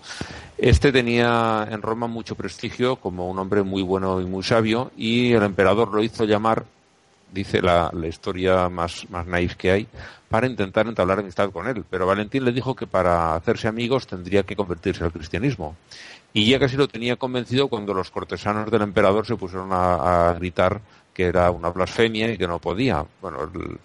Este 0.56 0.92
tenía 0.92 1.66
en 1.70 1.82
Roma 1.82 2.06
mucho 2.06 2.36
prestigio 2.36 2.96
como 2.96 3.28
un 3.28 3.38
hombre 3.38 3.62
muy 3.62 3.82
bueno 3.82 4.20
y 4.20 4.26
muy 4.26 4.42
sabio, 4.42 4.92
y 4.96 5.32
el 5.32 5.42
emperador 5.42 5.92
lo 5.92 6.02
hizo 6.02 6.24
llamar, 6.24 6.64
dice 7.32 7.60
la, 7.62 7.90
historia 8.06 8.68
más, 8.68 9.08
más 9.10 9.26
naif 9.26 9.56
que 9.56 9.70
hay, 9.70 9.88
para 10.28 10.46
intentar 10.46 10.86
entablar 10.86 11.18
amistad 11.18 11.50
con 11.50 11.66
él. 11.66 11.84
Pero 11.88 12.06
Valentín 12.06 12.44
le 12.44 12.52
dijo 12.52 12.76
que 12.76 12.86
para 12.86 13.34
hacerse 13.34 13.68
amigos 13.68 14.06
tendría 14.06 14.42
que 14.42 14.56
convertirse 14.56 15.04
al 15.04 15.12
cristianismo. 15.12 15.76
Y 16.32 16.48
ya 16.48 16.58
casi 16.58 16.76
lo 16.76 16.88
tenía 16.88 17.16
convencido 17.16 17.68
cuando 17.68 17.92
los 17.92 18.10
cortesanos 18.10 18.70
del 18.70 18.82
emperador 18.82 19.26
se 19.26 19.36
pusieron 19.36 19.72
a, 19.72 20.30
a 20.30 20.34
gritar 20.34 20.80
que 21.12 21.24
era 21.24 21.50
una 21.50 21.68
blasfemia 21.70 22.32
y 22.32 22.38
que 22.38 22.46
no 22.46 22.58
podía. 22.58 23.04
Bueno, 23.20 23.50
el, 23.54 23.78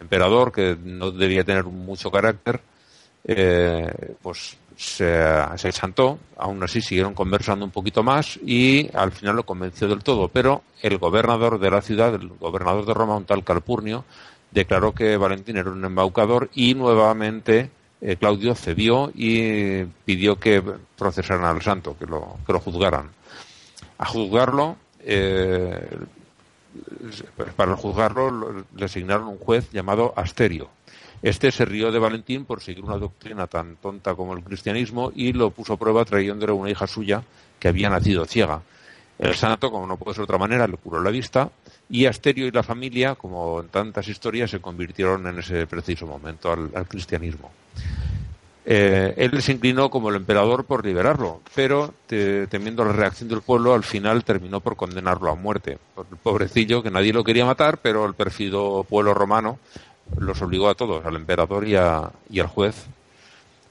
emperador, 0.00 0.50
que 0.50 0.76
no 0.82 1.10
debía 1.10 1.44
tener 1.44 1.64
mucho 1.64 2.10
carácter, 2.10 2.60
eh, 3.24 4.14
pues 4.22 4.56
se, 4.80 5.14
se 5.58 5.70
aún 6.38 6.62
así 6.62 6.80
siguieron 6.80 7.12
conversando 7.12 7.66
un 7.66 7.70
poquito 7.70 8.02
más 8.02 8.38
y 8.42 8.88
al 8.96 9.12
final 9.12 9.36
lo 9.36 9.42
convenció 9.44 9.86
del 9.88 10.02
todo, 10.02 10.28
pero 10.28 10.62
el 10.80 10.96
gobernador 10.96 11.58
de 11.60 11.70
la 11.70 11.82
ciudad, 11.82 12.14
el 12.14 12.28
gobernador 12.28 12.86
de 12.86 12.94
Roma, 12.94 13.14
un 13.16 13.26
tal 13.26 13.44
Calpurnio, 13.44 14.06
declaró 14.50 14.92
que 14.92 15.18
Valentín 15.18 15.58
era 15.58 15.70
un 15.70 15.84
embaucador 15.84 16.48
y 16.54 16.74
nuevamente 16.74 17.70
eh, 18.00 18.16
Claudio 18.16 18.54
cedió 18.54 19.12
y 19.14 19.84
pidió 20.06 20.40
que 20.40 20.62
procesaran 20.96 21.44
al 21.44 21.60
santo, 21.60 21.94
que 21.98 22.06
lo, 22.06 22.38
que 22.46 22.52
lo 22.54 22.60
juzgaran. 22.60 23.10
A 23.98 24.06
juzgarlo, 24.06 24.76
eh, 25.00 25.98
para 27.54 27.76
juzgarlo 27.76 28.30
lo- 28.30 28.64
le 28.74 28.84
asignaron 28.86 29.28
un 29.28 29.36
juez 29.38 29.70
llamado 29.72 30.14
Asterio. 30.16 30.70
Este 31.22 31.52
se 31.52 31.64
rió 31.66 31.92
de 31.92 31.98
Valentín 31.98 32.46
por 32.46 32.62
seguir 32.62 32.82
una 32.82 32.96
doctrina 32.96 33.46
tan 33.46 33.76
tonta 33.76 34.14
como 34.14 34.34
el 34.34 34.42
cristianismo 34.42 35.12
y 35.14 35.32
lo 35.32 35.50
puso 35.50 35.74
a 35.74 35.78
prueba 35.78 36.04
trayéndole 36.04 36.52
una 36.52 36.70
hija 36.70 36.86
suya 36.86 37.22
que 37.58 37.68
había 37.68 37.90
nacido 37.90 38.24
ciega. 38.24 38.62
El 39.18 39.34
santo, 39.34 39.70
como 39.70 39.86
no 39.86 39.98
puede 39.98 40.14
ser 40.14 40.20
de 40.22 40.24
otra 40.24 40.38
manera, 40.38 40.66
le 40.66 40.78
curó 40.78 41.02
la 41.02 41.10
vista 41.10 41.50
y 41.90 42.06
Asterio 42.06 42.46
y 42.46 42.50
la 42.50 42.62
familia, 42.62 43.16
como 43.16 43.60
en 43.60 43.68
tantas 43.68 44.08
historias, 44.08 44.50
se 44.50 44.60
convirtieron 44.60 45.26
en 45.26 45.40
ese 45.40 45.66
preciso 45.66 46.06
momento 46.06 46.50
al, 46.50 46.88
cristianismo. 46.88 47.50
Eh, 48.64 49.12
él 49.18 49.42
se 49.42 49.52
inclinó 49.52 49.90
como 49.90 50.08
el 50.08 50.16
emperador 50.16 50.64
por 50.64 50.86
liberarlo, 50.86 51.42
pero 51.54 51.92
te- 52.06 52.46
temiendo 52.46 52.82
la 52.84 52.92
reacción 52.92 53.28
del 53.28 53.42
pueblo, 53.42 53.74
al 53.74 53.82
final 53.82 54.24
terminó 54.24 54.60
por 54.60 54.76
condenarlo 54.76 55.30
a 55.30 55.34
muerte. 55.34 55.78
El 55.98 56.16
pobrecillo, 56.16 56.82
que 56.82 56.90
nadie 56.90 57.12
lo 57.12 57.24
quería 57.24 57.44
matar, 57.44 57.78
pero 57.78 58.06
el 58.06 58.14
perfido 58.14 58.84
pueblo 58.88 59.12
romano 59.12 59.58
los 60.18 60.40
obligó 60.42 60.68
a 60.68 60.74
todos, 60.74 61.04
al 61.04 61.16
emperador 61.16 61.66
y, 61.66 61.76
a- 61.76 62.10
y 62.28 62.40
al 62.40 62.46
juez, 62.48 62.86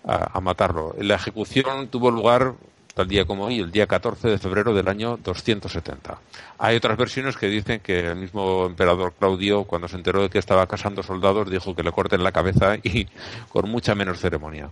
a, 0.06 0.39
matarlo. 0.41 0.95
La 0.99 1.15
ejecución 1.15 1.88
tuvo 1.89 2.10
lugar 2.12 2.54
tal 2.95 3.08
día 3.08 3.25
como 3.25 3.45
hoy, 3.45 3.60
el 3.60 3.71
día 3.71 3.86
14 3.88 4.28
de 4.28 4.38
febrero 4.39 4.73
del 4.73 4.88
año 4.88 5.17
270. 5.23 6.17
Hay 6.58 6.75
otras 6.75 6.97
versiones 6.97 7.38
que 7.38 7.47
dicen 7.47 7.80
que 7.82 7.99
el 8.08 8.15
mismo 8.15 8.65
emperador 8.65 9.13
Claudio, 9.17 9.63
cuando 9.65 9.88
se 9.88 9.95
enteró 9.95 10.21
de 10.23 10.30
que 10.30 10.39
estaba 10.39 10.67
casando 10.67 11.04
soldados, 11.04 11.49
dijo 11.49 11.75
que 11.75 11.84
le 11.84 11.91
corten 11.91 12.23
la 12.23 12.32
cabeza 12.32 12.75
y 12.78 13.08
con 13.49 13.69
mucha 13.69 13.95
menos 13.95 14.19
ceremonia. 14.19 14.69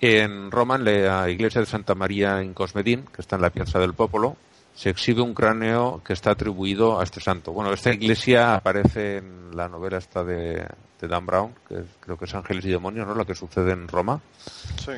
En 0.00 0.50
Roma, 0.50 0.76
en 0.76 0.84
la 0.84 1.30
iglesia 1.30 1.60
de 1.60 1.66
Santa 1.66 1.94
María 1.94 2.42
in 2.42 2.52
Cosmedin, 2.52 3.04
que 3.06 3.22
está 3.22 3.36
en 3.36 3.42
la 3.42 3.50
Piazza 3.50 3.78
del 3.78 3.94
Popolo, 3.94 4.36
se 4.74 4.90
exhibe 4.90 5.22
un 5.22 5.34
cráneo 5.34 6.02
que 6.04 6.12
está 6.12 6.32
atribuido 6.32 7.00
a 7.00 7.04
este 7.04 7.20
santo. 7.20 7.52
Bueno, 7.52 7.72
esta 7.72 7.92
iglesia 7.92 8.56
aparece 8.56 9.18
en 9.18 9.56
la 9.56 9.68
novela 9.68 9.98
esta 9.98 10.24
de, 10.24 10.66
de 11.00 11.08
Dan 11.08 11.26
Brown, 11.26 11.54
que 11.68 11.84
creo 12.00 12.18
que 12.18 12.24
es 12.24 12.34
Ángeles 12.34 12.64
y 12.64 12.70
Demonios, 12.70 13.06
¿no? 13.06 13.14
La 13.14 13.24
que 13.24 13.34
sucede 13.34 13.72
en 13.72 13.86
Roma. 13.86 14.20
Sí. 14.84 14.92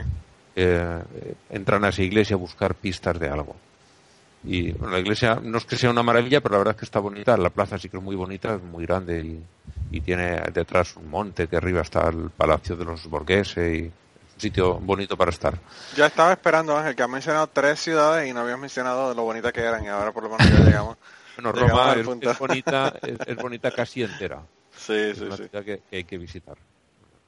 Eh, 0.56 1.02
entran 1.50 1.84
a 1.84 1.90
esa 1.90 2.02
iglesia 2.02 2.34
a 2.34 2.38
buscar 2.38 2.74
pistas 2.74 3.18
de 3.20 3.28
algo. 3.28 3.54
Y 4.44 4.72
bueno, 4.72 4.94
la 4.94 5.00
iglesia 5.00 5.40
no 5.42 5.58
es 5.58 5.66
que 5.66 5.76
sea 5.76 5.90
una 5.90 6.02
maravilla, 6.02 6.40
pero 6.40 6.54
la 6.54 6.58
verdad 6.58 6.74
es 6.74 6.78
que 6.78 6.84
está 6.86 7.00
bonita. 7.00 7.36
La 7.36 7.50
plaza 7.50 7.78
sí 7.78 7.88
que 7.90 7.98
es 7.98 8.02
muy 8.02 8.16
bonita, 8.16 8.54
es 8.54 8.62
muy 8.62 8.86
grande 8.86 9.20
y, 9.20 9.42
y 9.90 10.00
tiene 10.00 10.40
detrás 10.54 10.96
un 10.96 11.10
monte 11.10 11.48
que 11.48 11.56
arriba 11.56 11.82
está 11.82 12.08
el 12.08 12.30
palacio 12.30 12.76
de 12.76 12.84
los 12.84 13.06
Borghese 13.08 13.76
y 13.76 13.92
un 14.36 14.40
sitio 14.40 14.74
bonito 14.74 15.16
para 15.16 15.30
estar. 15.30 15.58
Ya 15.96 16.06
estaba 16.06 16.32
esperando, 16.32 16.76
Ángel, 16.76 16.94
que 16.94 17.02
has 17.02 17.08
mencionado 17.08 17.46
tres 17.48 17.80
ciudades 17.80 18.28
y 18.28 18.32
no 18.32 18.40
habías 18.40 18.58
mencionado 18.58 19.14
lo 19.14 19.22
bonita 19.22 19.50
que 19.50 19.60
eran 19.62 19.82
y 19.84 19.88
ahora 19.88 20.12
por 20.12 20.22
lo 20.24 20.30
menos 20.30 20.48
ya 20.50 20.64
llegamos. 20.64 20.96
Bueno, 21.36 21.52
Roma 21.52 21.92
es, 21.92 22.06
bonita, 22.38 22.94
es, 23.02 23.18
es 23.26 23.36
bonita 23.36 23.70
casi 23.70 24.02
entera. 24.02 24.40
Sí, 24.76 24.94
Es 24.94 25.18
sí, 25.18 25.24
una 25.24 25.36
sí. 25.36 25.48
ciudad 25.48 25.64
que, 25.64 25.82
que 25.90 25.96
hay 25.96 26.04
que 26.04 26.16
visitar. 26.16 26.56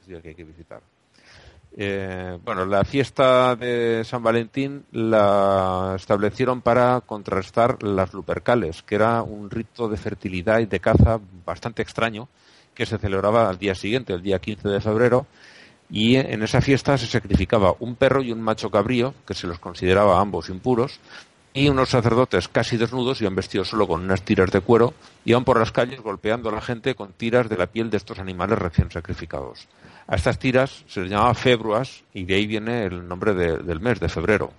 Ciudad 0.05 0.23
que 0.23 0.29
hay 0.31 0.35
que 0.35 0.45
visitar. 0.45 0.81
Eh, 1.77 2.39
bueno, 2.43 2.65
la 2.65 2.85
fiesta 2.85 3.55
de 3.55 4.03
San 4.05 4.23
Valentín 4.23 4.85
la 4.93 5.95
establecieron 5.97 6.63
para 6.63 7.03
contrastar 7.03 7.83
las 7.83 8.13
lupercales, 8.15 8.83
que 8.83 8.95
era 8.95 9.23
un 9.23 9.51
rito 9.51 9.89
de 9.89 9.97
fertilidad 9.99 10.61
y 10.61 10.67
de 10.67 10.81
caza 10.81 11.21
bastante 11.45 11.83
extraño 11.83 12.29
que 12.75 12.87
se 12.87 12.97
celebraba 12.99 13.49
al 13.49 13.59
día 13.59 13.75
siguiente, 13.75 14.13
el 14.15 14.23
día 14.23 14.39
15 14.39 14.69
de 14.69 14.81
febrero, 14.81 15.27
y 15.91 16.17
en 16.17 16.43
esa 16.43 16.61
fiesta 16.61 16.99
se 16.99 17.07
sacrificaba 17.07 17.75
un 17.81 17.97
perro 17.97 18.23
y 18.23 18.33
un 18.33 18.43
macho 18.43 18.71
cabrío, 18.71 19.15
que 19.27 19.35
se 19.35 19.47
los 19.47 19.59
consideraba 19.59 20.21
ambos 20.21 20.49
impuros, 20.51 21.01
y 21.55 21.69
unos 21.71 21.89
sacerdotes 21.89 22.47
casi 22.47 22.77
desnudos, 22.77 23.21
iban 23.23 23.35
vestidos 23.35 23.69
solo 23.69 23.89
con 23.89 24.03
unas 24.03 24.23
tiras 24.23 24.51
de 24.51 24.61
cuero, 24.61 24.93
iban 25.25 25.45
por 25.45 25.59
las 25.59 25.73
calles 25.73 26.01
golpeando 26.01 26.51
a 26.51 26.53
la 26.53 26.61
gente 26.61 26.95
con 26.95 27.13
tiras 27.13 27.49
de 27.49 27.57
la 27.57 27.67
piel 27.67 27.91
de 27.91 27.97
estos 27.97 28.19
animales 28.19 28.59
recién 28.59 28.91
sacrificados. 28.91 29.67
A 30.07 30.17
estas 30.17 30.39
tiras 30.39 30.85
se 30.89 31.01
les 31.01 31.11
llamaba 31.11 31.35
februas 31.35 32.03
y 32.15 32.25
de 32.25 32.35
ahí 32.35 32.47
viene 32.47 32.85
el 32.85 33.09
nombre 33.09 33.35
de- 33.35 33.59
del 33.59 33.81
mes, 33.81 33.99
de 33.99 34.09
febrero. 34.09 34.53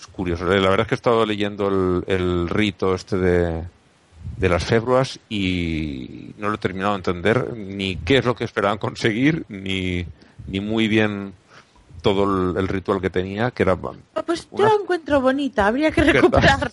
Es 0.00 0.06
curioso, 0.08 0.44
la 0.44 0.54
verdad 0.54 0.80
es 0.80 0.86
que 0.88 0.94
he 0.94 0.96
estado 0.96 1.24
leyendo 1.24 1.68
el 2.06 2.48
rito 2.48 2.94
este 2.94 3.16
de, 3.16 3.62
de 4.36 4.48
las 4.48 4.64
februas 4.64 5.18
y 5.28 6.30
no 6.38 6.48
lo 6.48 6.56
he 6.56 6.58
terminado 6.58 6.92
de 6.92 6.96
entender 6.98 7.54
ni 7.56 7.96
qué 7.96 8.18
es 8.18 8.24
lo 8.24 8.34
que 8.34 8.44
esperaban 8.44 8.78
conseguir, 8.78 9.44
ni, 9.48 10.04
ni 10.48 10.60
muy 10.60 10.88
bien 10.88 11.32
todo 12.02 12.24
el, 12.50 12.56
el 12.58 12.68
ritual 12.68 13.00
que 13.00 13.10
tenía, 13.10 13.50
que 13.50 13.62
era 13.62 13.76
Pues 13.76 14.48
yo 14.52 14.64
la 14.64 14.74
encuentro 14.80 15.20
bonita, 15.20 15.66
habría 15.66 15.90
que 15.90 16.02
recuperarla. 16.02 16.70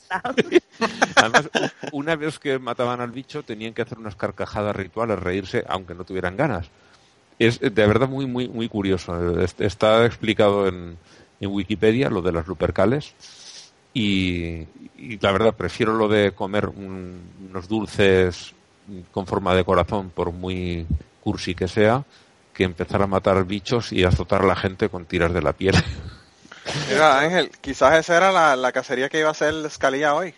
Además, 1.16 1.50
una 1.92 2.16
vez 2.16 2.40
que 2.40 2.60
mataban 2.60 3.00
al 3.00 3.12
bicho, 3.12 3.44
tenían 3.44 3.74
que 3.74 3.82
hacer 3.84 3.98
unas 3.98 4.16
carcajadas 4.16 4.76
rituales, 4.76 5.20
reírse, 5.20 5.64
aunque 5.70 5.94
no 5.96 6.04
tuvieran 6.04 6.36
ganas. 6.36 6.68
Es 7.40 7.60
de 7.60 7.70
verdad 7.70 8.10
muy, 8.10 8.26
muy, 8.26 8.48
muy 8.50 8.68
curioso. 8.68 9.40
Es- 9.42 9.56
Está 9.60 10.06
explicado 10.06 10.68
en, 10.68 10.98
en 11.40 11.50
Wikipedia 11.52 12.10
lo 12.10 12.22
de 12.22 12.32
las 12.34 12.48
lupercales. 12.48 13.14
Y, 13.94 14.66
la 15.22 15.32
verdad, 15.32 15.54
prefiero 15.54 15.94
lo 15.96 16.08
de 16.08 16.32
comer 16.32 16.68
un- 16.70 17.22
unos 17.50 17.68
dulces 17.68 18.54
con 19.12 19.28
forma 19.28 19.54
de 19.56 19.64
corazón, 19.66 20.10
por 20.10 20.32
muy 20.32 20.86
cursi 21.22 21.56
que 21.56 21.68
sea, 21.68 22.04
que 22.54 22.64
empezar 22.64 23.02
a 23.02 23.08
matar 23.08 23.44
bichos 23.46 23.92
y 23.92 24.04
azotar 24.04 24.42
a 24.42 24.48
la 24.48 24.56
gente 24.56 24.90
con 24.90 25.06
tiras 25.06 25.34
de 25.34 25.42
la 25.42 25.54
piel. 25.54 25.76
Mira, 26.90 27.20
Ángel, 27.20 27.50
quizás 27.62 28.00
esa 28.00 28.18
era 28.18 28.32
la, 28.32 28.56
la 28.56 28.72
cacería 28.72 29.10
que 29.10 29.20
iba 29.20 29.30
a 29.30 29.32
hacer 29.32 29.54
Scalia 29.70 30.14
hoy. 30.14 30.34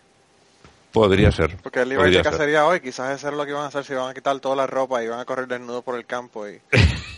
Podría 0.93 1.32
ser. 1.32 1.58
Porque 1.58 1.82
él 1.82 1.91
iba 1.91 2.03
a 2.03 2.08
ir 2.08 2.13
de 2.15 2.21
cacería 2.21 2.65
hoy, 2.67 2.79
quizás 2.79 3.17
eso 3.17 3.27
es 3.29 3.34
lo 3.34 3.43
que 3.45 3.49
iban 3.51 3.63
a 3.63 3.67
hacer, 3.67 3.84
si 3.84 3.93
iban 3.93 4.10
a 4.10 4.13
quitar 4.13 4.39
toda 4.39 4.56
la 4.56 4.67
ropa 4.67 5.01
y 5.01 5.06
iban 5.08 5.19
a 5.19 5.25
correr 5.25 5.47
desnudos 5.47 5.84
por 5.84 5.95
el 5.97 6.06
campo 6.06 6.47
y 6.47 6.62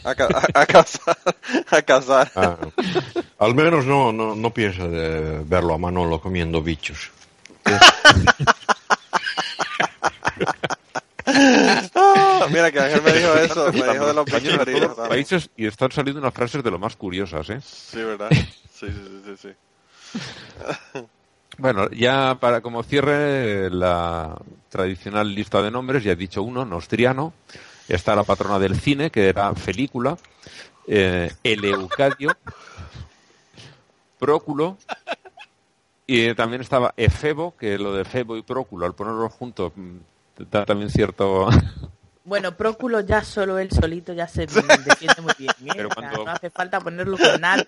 a, 0.06 0.16
ca- 0.16 0.30
a- 0.54 0.62
a 0.62 0.66
cazar, 0.66 1.18
a 1.72 1.82
cazar. 1.82 2.32
Ah, 2.36 2.56
al 3.38 3.54
menos 3.54 3.86
no, 3.86 4.14
no, 4.14 4.34
no 4.34 4.50
piensa 4.52 4.88
de 4.88 5.42
verlo 5.44 5.74
a 5.74 5.78
Manolo 5.78 6.22
comiendo 6.22 6.62
bichos. 6.64 7.12
Ah, 11.28 12.48
mira 12.52 12.72
que 12.72 12.80
Ángel 12.80 13.02
me 13.02 13.14
dijo 13.14 13.36
eso, 13.38 13.72
me 13.74 13.92
dijo 13.92 14.08
de 14.08 14.14
los 14.14 14.26
bichos 14.26 14.66
de 14.66 14.80
los 14.80 14.96
países 14.96 15.50
y 15.58 15.66
están 15.66 15.92
saliendo 15.92 16.22
unas 16.22 16.34
frases 16.34 16.64
de 16.64 16.72
lo 16.72 16.80
más 16.80 16.96
curiosas, 16.96 17.50
¿eh? 17.50 17.60
Sí, 17.62 17.98
¿verdad? 18.04 18.30
Sí, 18.32 18.48
sí, 18.80 18.92
sí, 18.92 19.22
sí, 19.38 19.50
sí. 19.50 21.06
Bueno, 21.58 21.90
ya 21.90 22.38
para 22.40 22.62
como 22.62 22.84
cierre 22.84 23.70
la 23.70 24.38
tradicional 24.70 25.34
lista 25.34 25.62
de 25.62 25.72
nombres, 25.72 26.04
ya 26.04 26.12
he 26.12 26.16
dicho 26.16 26.44
uno, 26.44 26.66
Nostriano, 26.66 27.34
está 27.88 28.16
la 28.16 28.24
patrona 28.24 28.60
del 28.60 28.80
cine, 28.80 29.10
que 29.10 29.30
era 29.30 29.56
Felícula, 29.56 30.18
eh, 30.88 31.32
Eleucadio, 31.44 32.36
Próculo, 34.20 34.78
y 36.06 36.34
también 36.34 36.62
estaba 36.62 36.94
Efebo, 36.98 37.56
que 37.58 37.78
lo 37.78 37.94
de 37.94 38.04
Febo 38.04 38.36
y 38.36 38.42
Próculo, 38.42 38.86
al 38.86 38.94
ponerlos 38.94 39.32
juntos, 39.34 39.72
mm, 39.76 39.98
da 40.52 40.66
también 40.66 40.90
cierto... 40.90 41.48
Bueno, 42.26 42.58
Próculo 42.58 43.00
ya 43.02 43.24
solo 43.24 43.58
él 43.60 43.70
solito 43.72 44.12
ya 44.14 44.28
se 44.28 44.42
defiende 44.48 45.22
muy 45.22 45.34
bien. 45.38 45.52
¿eh? 45.66 45.72
Pero 45.76 45.90
O 45.90 45.94
sea, 45.94 46.10
cuando- 46.10 46.26
No 46.26 46.32
hace 46.32 46.50
falta 46.50 46.80
ponerlo 46.82 47.18
con 47.18 47.40
nadie. 47.40 47.66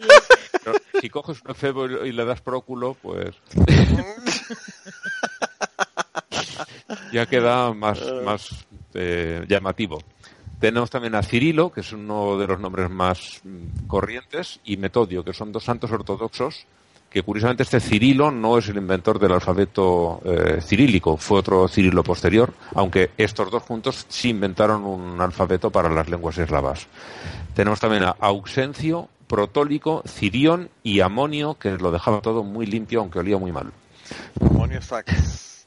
Pero 0.63 0.75
si 0.99 1.09
coges 1.09 1.41
un 1.45 1.51
Efebo 1.51 1.85
y, 1.87 2.09
y 2.09 2.11
le 2.11 2.25
das 2.25 2.41
Próculo, 2.41 2.95
pues... 3.01 3.35
ya 7.11 7.25
queda 7.25 7.73
más, 7.73 7.99
más 8.23 8.65
eh, 8.93 9.45
llamativo. 9.47 10.01
Tenemos 10.59 10.89
también 10.89 11.15
a 11.15 11.21
Cirilo, 11.21 11.71
que 11.71 11.81
es 11.81 11.91
uno 11.93 12.37
de 12.37 12.47
los 12.47 12.59
nombres 12.59 12.89
más 12.89 13.41
mm, 13.43 13.85
corrientes, 13.87 14.59
y 14.63 14.77
Metodio, 14.77 15.23
que 15.23 15.33
son 15.33 15.51
dos 15.51 15.63
santos 15.63 15.91
ortodoxos, 15.91 16.65
que 17.17 17.23
curiosamente 17.23 17.63
este 17.63 17.79
Cirilo 17.79 18.29
no 18.29 18.59
es 18.59 18.69
el 18.69 18.77
inventor 18.77 19.17
del 19.17 19.31
alfabeto 19.31 20.21
eh, 20.23 20.59
cirílico, 20.61 21.17
fue 21.17 21.39
otro 21.39 21.67
Cirilo 21.67 22.03
posterior, 22.03 22.53
aunque 22.75 23.09
estos 23.17 23.49
dos 23.49 23.63
juntos 23.63 24.05
sí 24.07 24.29
inventaron 24.29 24.83
un 24.85 25.19
alfabeto 25.19 25.71
para 25.71 25.89
las 25.89 26.07
lenguas 26.09 26.37
eslavas. 26.37 26.85
Tenemos 27.55 27.79
también 27.79 28.03
a 28.03 28.15
Auxencio, 28.19 29.09
Protólico, 29.27 30.03
Cirión 30.07 30.69
y 30.83 30.99
Amonio, 30.99 31.55
que 31.55 31.71
lo 31.71 31.91
dejaba 31.91 32.21
todo 32.21 32.43
muy 32.43 32.67
limpio, 32.67 32.99
aunque 32.99 33.17
olía 33.17 33.37
muy 33.39 33.51
mal. 33.51 33.71
Amonio 34.39 34.79
sacas. 34.81 35.65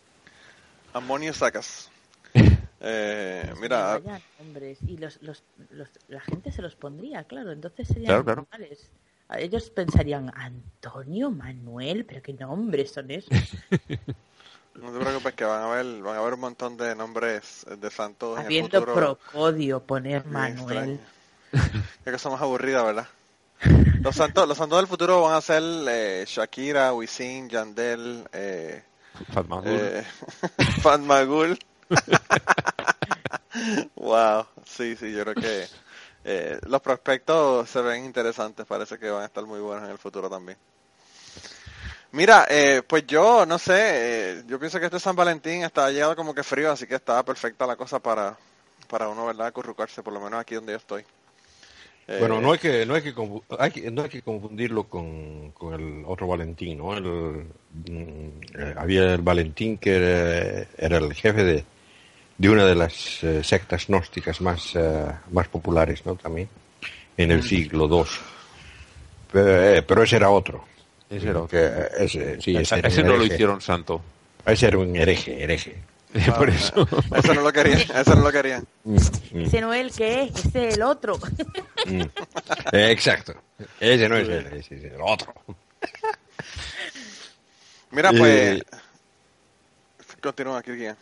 Amonio 0.93 1.33
sacas. 1.33 1.91
Eh, 2.83 3.53
mira, 3.61 3.99
vaya 3.99 4.23
nombres. 4.39 4.79
Y 4.87 4.97
los, 4.97 5.21
los, 5.21 5.43
los- 5.69 5.91
la 6.09 6.19
gente 6.23 6.51
se 6.51 6.63
los 6.63 6.77
pondría, 6.77 7.25
claro. 7.25 7.53
Entonces 7.53 7.87
serían 7.89 8.07
Claro, 8.07 8.25
claro. 8.25 8.47
normales. 8.51 8.91
Ellos 9.39 9.71
pensarían, 9.71 10.31
Antonio, 10.35 11.31
Manuel, 11.31 12.05
pero 12.07 12.23
qué 12.23 12.33
nombres 12.35 12.93
son 12.93 13.11
esos. 13.11 13.59
no 14.75 14.93
te 14.93 14.99
preocupes 15.01 15.35
que 15.35 15.45
van 15.45 15.63
a 15.63 15.69
ver, 15.69 16.03
van 16.03 16.17
a 16.17 16.23
ver 16.23 16.35
un 16.35 16.41
montón 16.41 16.77
de 16.77 16.95
nombres 16.95 17.67
de 17.79 17.91
santos 17.91 18.39
en 18.41 18.47
el 18.47 18.47
Habiendo 18.47 18.69
futuro. 18.71 18.95
Procodio, 18.95 19.81
poner 19.85 20.25
Bien 20.25 20.33
Manuel. 20.33 20.99
extraño. 20.99 20.99
Qué 22.05 22.13
cosa 22.13 22.31
más 22.31 22.41
aburrida, 22.41 22.83
¿verdad? 22.83 23.09
Los 24.03 24.17
santos, 24.17 24.49
los 24.49 24.57
santos 24.57 24.79
del 24.79 24.87
futuro 24.87 25.23
van 25.23 25.35
a 25.37 25.41
ser 25.41 25.63
eh, 25.89 26.25
Shakira, 26.27 26.93
Wisin, 26.95 27.49
Yandel, 27.49 28.27
eh, 28.33 28.83
Fatma 29.33 29.61
Gul. 29.61 29.93
eh, 29.93 30.05
Fatmagul. 30.83 31.59
wow, 33.97 34.47
sí, 34.65 34.97
sí, 34.97 35.13
yo 35.13 35.23
creo 35.25 35.37
que 35.37 35.71
eh, 36.25 36.59
los 36.67 36.81
prospectos 36.81 37.69
se 37.71 37.81
ven 37.81 38.05
interesantes, 38.05 38.67
parece 38.67 38.99
que 38.99 39.11
van 39.11 39.23
a 39.23 39.27
estar 39.27 39.45
muy 39.45 39.61
buenos 39.61 39.85
en 39.85 39.91
el 39.91 39.99
futuro 39.99 40.29
también. 40.29 40.59
Mira, 42.13 42.47
eh, 42.51 42.83
pues 42.87 43.07
yo 43.07 43.47
no 43.47 43.59
sé, 43.59 43.75
eh, 43.77 44.43
yo 44.49 44.59
pienso 44.59 44.81
que 44.81 44.87
este 44.87 44.99
San 44.99 45.15
Valentín 45.15 45.63
está 45.63 45.91
llegado 45.91 46.17
como 46.17 46.35
que 46.35 46.43
frío, 46.43 46.73
así 46.73 46.87
que 46.87 46.97
está 46.97 47.23
perfecta 47.23 47.67
la 47.67 47.77
cosa 47.77 48.01
para, 48.01 48.37
para 48.89 49.09
uno, 49.09 49.27
¿verdad? 49.27 49.47
Acurrucarse, 49.47 50.03
por 50.03 50.13
lo 50.13 50.21
menos 50.21 50.41
aquí 50.41 50.57
donde 50.57 50.73
yo 50.73 50.79
estoy. 50.79 51.05
Eh, 52.09 52.17
Bueno, 52.19 52.41
no 52.41 52.51
hay 52.51 52.59
que, 52.59 52.85
no 52.85 52.95
hay 52.95 53.03
que, 53.03 53.15
hay 53.61 53.71
que- 53.71 53.91
no 53.93 54.03
hay 54.03 54.09
que 54.09 54.23
confundirlo 54.23 54.85
con, 54.89 55.53
con 55.53 55.73
el 55.75 56.03
otro 56.05 56.27
Valentín, 56.27 56.79
¿no? 56.79 56.97
El, 56.97 57.05
mm, 57.05 58.41
eh, 58.59 58.75
había 58.77 59.15
el 59.15 59.23
Valentín 59.23 59.79
que 59.79 59.95
era, 59.95 60.67
era 60.79 60.97
el 60.99 61.15
jefe 61.15 61.45
de, 61.45 61.65
de 62.41 62.49
una 62.49 62.65
de 62.65 62.75
las 62.75 63.23
eh, 63.23 63.45
sectas 63.45 63.87
gnósticas 63.89 64.41
más, 64.41 64.75
eh, 64.75 65.05
más 65.31 65.47
populares, 65.49 66.07
¿no? 66.07 66.15
También, 66.17 66.49
en 67.19 67.31
el 67.33 67.43
siglo 67.43 67.87
II. 67.87 68.05
Pero, 69.31 69.63
eh, 69.77 69.83
pero 69.83 70.03
ese 70.03 70.17
era 70.17 70.31
otro. 70.31 70.65
Ese 71.11 71.29
era 71.29 71.41
otro. 71.43 71.49
Que, 71.49 71.67
eh, 71.67 71.89
ese, 71.99 72.41
sí, 72.41 72.57
ese, 72.57 72.81
Ese, 72.83 73.03
no 73.03 73.19
lo 73.19 73.25
hicieron 73.27 73.61
santo. 73.61 74.01
Ese 74.47 74.69
era 74.69 74.79
un 74.79 74.97
hereje, 74.97 75.43
hereje. 75.43 75.77
Por 76.39 76.49
eso. 76.49 76.89
Eso 77.15 77.35
no 77.35 77.43
lo 77.43 77.53
querían, 77.53 77.83
eso 77.95 78.17
no 78.17 78.23
lo 78.23 78.33
querían. 78.33 78.67
Mm, 78.85 78.95
mm, 78.97 79.41
Ese 79.45 79.61
no 79.61 79.75
es 79.75 79.81
el 79.83 79.93
que 79.93 80.23
es, 80.23 80.45
ese 80.47 80.69
es 80.69 80.75
el 80.77 80.83
otro. 80.83 81.19
mm. 81.87 82.01
Eh, 82.73 82.91
exacto. 82.91 83.35
Ese 83.79 84.09
no 84.09 84.17
es 84.17 84.29
él, 84.31 84.47
ese 84.55 84.77
es 84.77 84.85
el 84.85 85.01
otro. 85.03 85.35
Mira, 87.91 88.11
Eh, 88.15 88.19
pues... 88.19 88.63
Continúa 90.23 90.59
aquí, 90.59 90.73
Guía. 90.73 90.97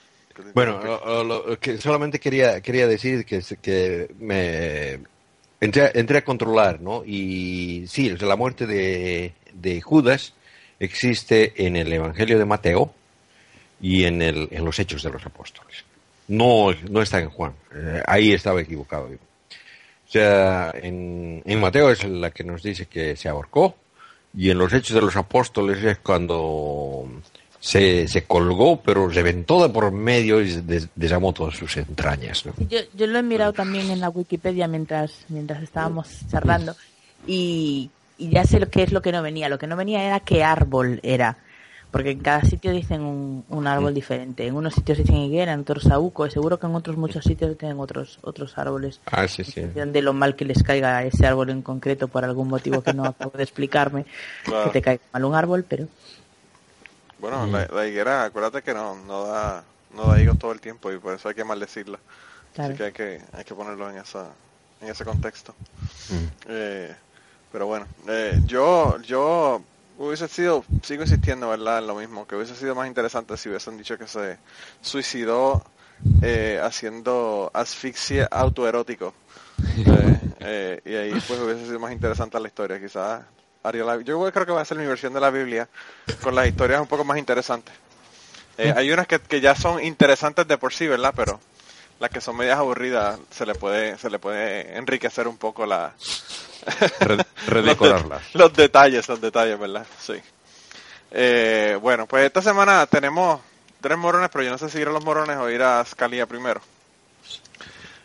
Bueno, 0.54 0.80
lo- 0.82 1.24
lo- 1.24 1.46
lo 1.48 1.58
que 1.60 1.78
solamente 1.78 2.18
quería, 2.18 2.60
quería 2.60 2.86
decir 2.86 3.24
que, 3.24 3.42
que 3.60 4.08
me 4.18 5.00
entré, 5.60 5.90
entré 5.94 6.18
a 6.18 6.24
controlar, 6.24 6.80
¿no? 6.80 7.02
Y 7.04 7.84
sí, 7.88 8.10
la 8.10 8.36
muerte 8.36 8.66
de, 8.66 9.32
de 9.52 9.80
Judas 9.80 10.34
existe 10.80 11.52
en 11.66 11.76
el 11.76 11.92
Evangelio 11.92 12.38
de 12.38 12.44
Mateo 12.44 12.92
y 13.80 14.04
en, 14.04 14.22
el, 14.22 14.48
en 14.50 14.64
los 14.64 14.78
Hechos 14.78 15.02
de 15.02 15.10
los 15.10 15.24
Apóstoles. 15.26 15.84
No, 16.28 16.72
no 16.90 17.00
está 17.02 17.20
en 17.20 17.30
Juan. 17.30 17.52
Eh, 17.74 18.02
ahí 18.06 18.32
estaba 18.32 18.60
equivocado. 18.60 19.06
O 19.06 20.10
sea, 20.10 20.72
en, 20.74 21.42
en 21.44 21.60
Mateo 21.60 21.90
es 21.90 22.04
la 22.04 22.30
que 22.30 22.44
nos 22.44 22.62
dice 22.62 22.86
que 22.86 23.16
se 23.16 23.28
ahorcó 23.28 23.76
y 24.34 24.50
en 24.50 24.58
los 24.58 24.72
Hechos 24.72 24.94
de 24.94 25.00
los 25.02 25.16
Apóstoles 25.16 25.82
es 25.82 25.98
cuando 25.98 27.08
se, 27.60 28.06
se 28.08 28.24
colgó, 28.24 28.80
pero 28.80 29.08
reventó 29.08 29.62
de 29.62 29.68
por 29.68 29.90
medio 29.90 30.40
y 30.40 30.52
des- 30.62 30.88
desarmó 30.94 31.32
todas 31.32 31.56
sus 31.56 31.76
entrañas. 31.76 32.46
¿no? 32.46 32.52
Yo, 32.68 32.78
yo 32.94 33.06
lo 33.06 33.18
he 33.18 33.22
mirado 33.22 33.52
también 33.52 33.90
en 33.90 34.00
la 34.00 34.08
Wikipedia 34.10 34.68
mientras, 34.68 35.12
mientras 35.28 35.62
estábamos 35.62 36.08
charlando 36.30 36.74
y, 37.26 37.90
y 38.16 38.30
ya 38.30 38.44
sé 38.44 38.60
lo 38.60 38.68
que 38.70 38.82
es 38.82 38.92
lo 38.92 39.02
que 39.02 39.12
no 39.12 39.22
venía. 39.22 39.48
Lo 39.48 39.58
que 39.58 39.66
no 39.66 39.76
venía 39.76 40.02
era 40.04 40.20
qué 40.20 40.44
árbol 40.44 41.00
era. 41.02 41.36
Porque 41.90 42.10
en 42.10 42.18
cada 42.20 42.42
sitio 42.42 42.70
dicen 42.70 43.00
un, 43.00 43.44
un 43.48 43.66
árbol 43.66 43.94
diferente. 43.94 44.46
En 44.46 44.54
unos 44.54 44.74
sitios 44.74 44.98
dicen 44.98 45.16
higuera, 45.16 45.54
en 45.54 45.60
otros 45.60 45.84
saúco. 45.84 46.26
y 46.26 46.30
Seguro 46.30 46.58
que 46.60 46.66
en 46.66 46.74
otros 46.74 46.98
muchos 46.98 47.24
sitios 47.24 47.56
tienen 47.56 47.80
otros 47.80 48.18
otros 48.20 48.58
árboles. 48.58 49.00
Ah, 49.06 49.26
sí, 49.26 49.42
sí. 49.42 49.62
De 49.62 50.02
lo 50.02 50.12
mal 50.12 50.36
que 50.36 50.44
les 50.44 50.62
caiga 50.62 51.02
ese 51.04 51.26
árbol 51.26 51.48
en 51.48 51.62
concreto 51.62 52.06
por 52.06 52.24
algún 52.26 52.48
motivo 52.48 52.82
que 52.82 52.92
no 52.92 53.04
acabo 53.06 53.32
de 53.38 53.42
explicarme. 53.42 54.04
Claro. 54.44 54.64
Que 54.64 54.70
te 54.70 54.82
caiga 54.82 55.02
mal 55.12 55.24
un 55.24 55.34
árbol, 55.34 55.64
pero... 55.66 55.88
Bueno, 57.18 57.46
la, 57.46 57.66
la 57.66 57.86
higuera, 57.86 58.24
acuérdate 58.24 58.62
que 58.62 58.74
no, 58.74 58.94
no 58.94 59.26
da, 59.26 59.64
no 59.94 60.06
da 60.06 60.20
higos 60.20 60.38
todo 60.38 60.52
el 60.52 60.60
tiempo 60.60 60.92
y 60.92 60.98
por 60.98 61.14
eso 61.14 61.28
hay 61.28 61.34
que 61.34 61.44
maldecirla. 61.44 61.98
Claro. 62.54 62.70
Así 62.70 62.78
que 62.78 62.84
hay 62.84 62.92
que, 62.92 63.22
hay 63.32 63.44
que 63.44 63.54
ponerlo 63.54 63.90
en 63.90 63.98
esa, 63.98 64.28
en 64.80 64.88
ese 64.88 65.04
contexto. 65.04 65.54
Mm. 66.10 66.26
Eh, 66.48 66.96
pero 67.50 67.66
bueno, 67.66 67.86
eh, 68.06 68.40
yo, 68.46 69.00
yo 69.02 69.62
hubiese 69.98 70.28
sido, 70.28 70.64
sigo 70.82 71.02
insistiendo, 71.02 71.48
¿verdad? 71.48 71.78
En 71.78 71.86
lo 71.86 71.94
mismo, 71.94 72.26
que 72.26 72.36
hubiese 72.36 72.54
sido 72.54 72.74
más 72.74 72.86
interesante 72.86 73.36
si 73.36 73.48
hubiesen 73.48 73.76
dicho 73.76 73.98
que 73.98 74.06
se 74.06 74.38
suicidó 74.80 75.64
eh, 76.22 76.60
haciendo 76.62 77.50
asfixia 77.52 78.26
autoerótico. 78.30 79.14
Eh, 80.40 80.80
eh, 80.80 80.80
y 80.84 80.94
ahí 80.94 81.22
pues 81.26 81.40
hubiese 81.40 81.66
sido 81.66 81.80
más 81.80 81.92
interesante 81.92 82.38
la 82.38 82.46
historia, 82.46 82.80
quizás. 82.80 83.22
La- 83.62 84.00
yo 84.02 84.30
creo 84.32 84.46
que 84.46 84.52
va 84.52 84.60
a 84.60 84.64
ser 84.64 84.78
mi 84.78 84.86
versión 84.86 85.12
de 85.12 85.20
la 85.20 85.30
Biblia 85.30 85.68
con 86.22 86.34
las 86.34 86.46
historias 86.46 86.80
un 86.80 86.86
poco 86.86 87.04
más 87.04 87.18
interesantes. 87.18 87.74
Eh, 88.56 88.72
hay 88.76 88.90
unas 88.90 89.06
que, 89.06 89.20
que 89.20 89.40
ya 89.40 89.54
son 89.54 89.82
interesantes 89.84 90.46
de 90.48 90.58
por 90.58 90.72
sí, 90.72 90.86
¿verdad? 90.88 91.12
Pero 91.16 91.40
las 92.00 92.10
que 92.10 92.20
son 92.20 92.36
medias 92.36 92.58
aburridas 92.58 93.18
se 93.30 93.46
le 93.46 93.54
puede 93.54 93.98
se 93.98 94.10
le 94.10 94.18
puede 94.18 94.76
enriquecer 94.76 95.28
un 95.28 95.36
poco 95.36 95.66
la 95.66 95.92
Re- 97.00 97.24
redecorarlas. 97.46 98.22
los, 98.32 98.32
de- 98.32 98.38
los 98.38 98.54
detalles, 98.54 99.08
los 99.08 99.20
detalles, 99.20 99.58
¿verdad? 99.58 99.86
Sí. 100.00 100.14
Eh, 101.10 101.78
bueno, 101.80 102.06
pues 102.06 102.24
esta 102.26 102.42
semana 102.42 102.86
tenemos 102.86 103.40
tres 103.80 103.96
morones, 103.96 104.28
pero 104.32 104.44
yo 104.44 104.50
no 104.50 104.58
sé 104.58 104.68
si 104.68 104.78
ir 104.78 104.88
a 104.88 104.92
los 104.92 105.04
morones 105.04 105.36
o 105.36 105.48
ir 105.50 105.62
a 105.62 105.84
Scalia 105.84 106.26
primero. 106.26 106.60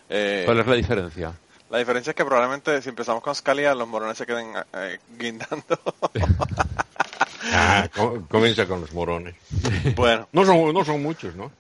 Eh, 0.10 0.44
¿Cuál 0.46 0.60
es 0.60 0.68
la 0.68 0.76
diferencia? 0.76 1.34
La 1.74 1.80
diferencia 1.80 2.12
es 2.12 2.16
que 2.16 2.24
probablemente 2.24 2.82
si 2.82 2.90
empezamos 2.90 3.24
con 3.24 3.34
Scalia, 3.36 3.74
los 3.74 3.88
morones 3.88 4.18
se 4.18 4.26
queden 4.26 4.54
eh, 4.74 5.00
guindando. 5.18 5.80
Ah, 7.52 7.90
com- 7.94 8.26
comienza 8.28 8.66
con 8.66 8.80
los 8.80 8.94
morones. 8.94 9.36
bueno, 9.96 10.30
No 10.32 10.46
son, 10.46 10.74
no 10.74 10.86
son 10.86 11.04
muchos, 11.04 11.36
¿no? 11.36 11.52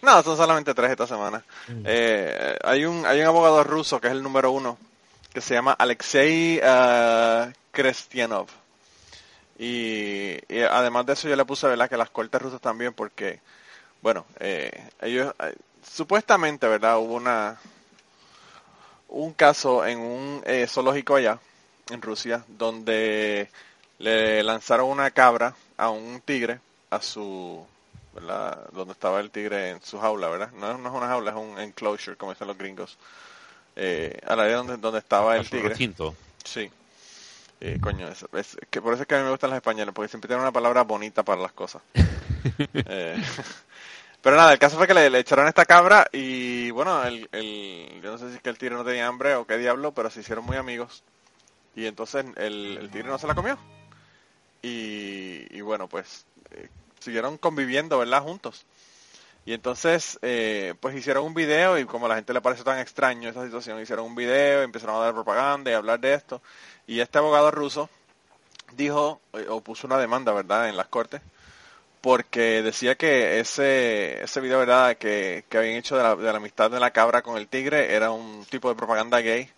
no, 0.00 0.22
son 0.22 0.34
solamente 0.36 0.72
tres 0.72 0.92
esta 0.92 1.06
semana. 1.06 1.42
Eh, 1.84 2.56
hay 2.64 2.86
un 2.86 3.04
hay 3.04 3.20
un 3.20 3.26
abogado 3.26 3.62
ruso 3.62 4.00
que 4.00 4.06
es 4.06 4.12
el 4.14 4.22
número 4.22 4.50
uno, 4.50 4.78
que 5.34 5.42
se 5.42 5.52
llama 5.54 5.72
Alexei 5.72 6.58
eh, 6.62 7.52
Krestianov. 7.70 8.46
Y, 9.58 10.38
y 10.48 10.60
además 10.62 11.04
de 11.06 11.12
eso 11.12 11.28
yo 11.28 11.36
le 11.36 11.44
puse, 11.44 11.66
¿verdad? 11.66 11.88
Que 11.90 11.96
las 11.98 12.10
cortes 12.10 12.40
rusas 12.40 12.60
también, 12.62 12.94
porque, 12.94 13.40
bueno, 14.00 14.24
eh, 14.40 14.70
ellos, 15.02 15.34
eh, 15.40 15.54
supuestamente, 15.86 16.66
¿verdad? 16.66 16.98
Hubo 16.98 17.14
una, 17.14 17.58
un 19.08 19.32
caso 19.32 19.86
en 19.86 19.98
un 19.98 20.42
eh, 20.46 20.66
zoológico 20.68 21.16
allá, 21.16 21.38
en 21.90 22.02
Rusia, 22.02 22.44
donde 22.48 23.48
le 23.98 24.42
lanzaron 24.42 24.88
una 24.90 25.10
cabra 25.10 25.54
a 25.76 25.90
un 25.90 26.20
tigre, 26.24 26.60
a 26.90 27.00
su, 27.00 27.64
¿verdad? 28.14 28.68
Donde 28.72 28.92
estaba 28.92 29.20
el 29.20 29.30
tigre 29.30 29.70
en 29.70 29.82
su 29.82 29.98
jaula, 29.98 30.28
¿verdad? 30.28 30.50
No, 30.52 30.72
es- 30.72 30.78
no 30.78 30.88
es 30.88 30.94
una 30.94 31.06
jaula, 31.08 31.30
es 31.30 31.36
un 31.36 31.58
enclosure, 31.58 32.16
como 32.16 32.32
dicen 32.32 32.48
los 32.48 32.58
gringos. 32.58 32.96
Eh, 33.76 34.18
al 34.26 34.40
área 34.40 34.56
donde, 34.56 34.76
donde 34.78 34.98
estaba 35.00 35.36
el 35.36 35.48
tigre. 35.48 35.68
recinto. 35.70 36.14
Sí. 36.44 36.70
Eh, 37.60 37.78
coño, 37.80 38.08
es, 38.08 38.24
es- 38.34 38.56
que 38.70 38.80
por 38.82 38.92
eso 38.94 39.02
es 39.02 39.08
que 39.08 39.14
a 39.14 39.18
mí 39.18 39.24
me 39.24 39.30
gustan 39.30 39.50
los 39.50 39.56
españoles, 39.58 39.94
porque 39.94 40.08
siempre 40.08 40.28
tienen 40.28 40.42
una 40.42 40.52
palabra 40.52 40.82
bonita 40.82 41.22
para 41.22 41.40
las 41.42 41.52
cosas. 41.52 41.82
Eh, 42.88 43.22
pero 44.26 44.38
nada, 44.38 44.52
el 44.52 44.58
caso 44.58 44.76
fue 44.76 44.88
que 44.88 44.92
le, 44.92 45.20
echaron 45.20 45.46
esta 45.46 45.64
cabra 45.64 46.08
y 46.10 46.72
bueno, 46.72 47.04
el, 47.04 47.28
el, 47.30 48.00
yo 48.02 48.10
no 48.10 48.18
sé 48.18 48.28
si 48.28 48.34
es 48.34 48.42
que 48.42 48.50
el 48.50 48.58
tigre 48.58 48.74
no 48.74 48.84
tenía 48.84 49.06
hambre 49.06 49.36
o 49.36 49.46
qué 49.46 49.56
diablo, 49.56 49.92
pero 49.92 50.10
se 50.10 50.18
hicieron 50.18 50.44
muy 50.44 50.56
amigos. 50.56 51.04
Y 51.76 51.86
entonces 51.86 52.26
el, 52.34 52.76
el 52.76 52.90
tigre 52.90 53.08
no 53.08 53.20
se 53.20 53.28
la 53.28 53.36
comió. 53.36 53.56
Y, 54.62 55.46
y 55.56 55.60
bueno, 55.60 55.86
pues 55.86 56.26
eh, 56.50 56.68
siguieron 56.98 57.38
conviviendo, 57.38 58.00
¿verdad? 58.00 58.20
Juntos. 58.20 58.66
Y 59.44 59.52
entonces, 59.52 60.18
eh, 60.22 60.74
pues 60.80 60.96
hicieron 60.96 61.24
un 61.24 61.34
video 61.34 61.78
y 61.78 61.84
como 61.84 62.06
a 62.06 62.08
la 62.08 62.16
gente 62.16 62.32
le 62.32 62.40
pareció 62.40 62.64
tan 62.64 62.80
extraño 62.80 63.30
esa 63.30 63.44
situación, 63.44 63.80
hicieron 63.80 64.06
un 64.06 64.16
video, 64.16 64.62
empezaron 64.62 64.96
a 64.96 65.04
dar 65.04 65.14
propaganda 65.14 65.70
y 65.70 65.74
a 65.74 65.76
hablar 65.76 66.00
de 66.00 66.14
esto. 66.14 66.42
Y 66.88 66.98
este 66.98 67.18
abogado 67.18 67.52
ruso 67.52 67.88
dijo, 68.72 69.20
eh, 69.34 69.46
o 69.48 69.60
puso 69.60 69.86
una 69.86 69.98
demanda, 69.98 70.32
¿verdad?, 70.32 70.68
en 70.68 70.76
las 70.76 70.88
cortes, 70.88 71.22
porque 72.00 72.62
decía 72.62 72.94
que 72.96 73.40
ese, 73.40 74.22
ese 74.22 74.40
video, 74.40 74.58
¿verdad?, 74.60 74.96
que, 74.96 75.44
que 75.48 75.58
habían 75.58 75.76
hecho 75.76 75.96
de 75.96 76.02
la, 76.04 76.16
de 76.16 76.24
la 76.32 76.36
amistad 76.38 76.70
de 76.70 76.80
la 76.80 76.92
cabra 76.92 77.22
con 77.22 77.36
el 77.36 77.48
tigre 77.48 77.94
era 77.94 78.10
un 78.12 78.44
tipo 78.46 78.68
de 78.68 78.74
propaganda 78.76 79.20
gay. 79.20 79.50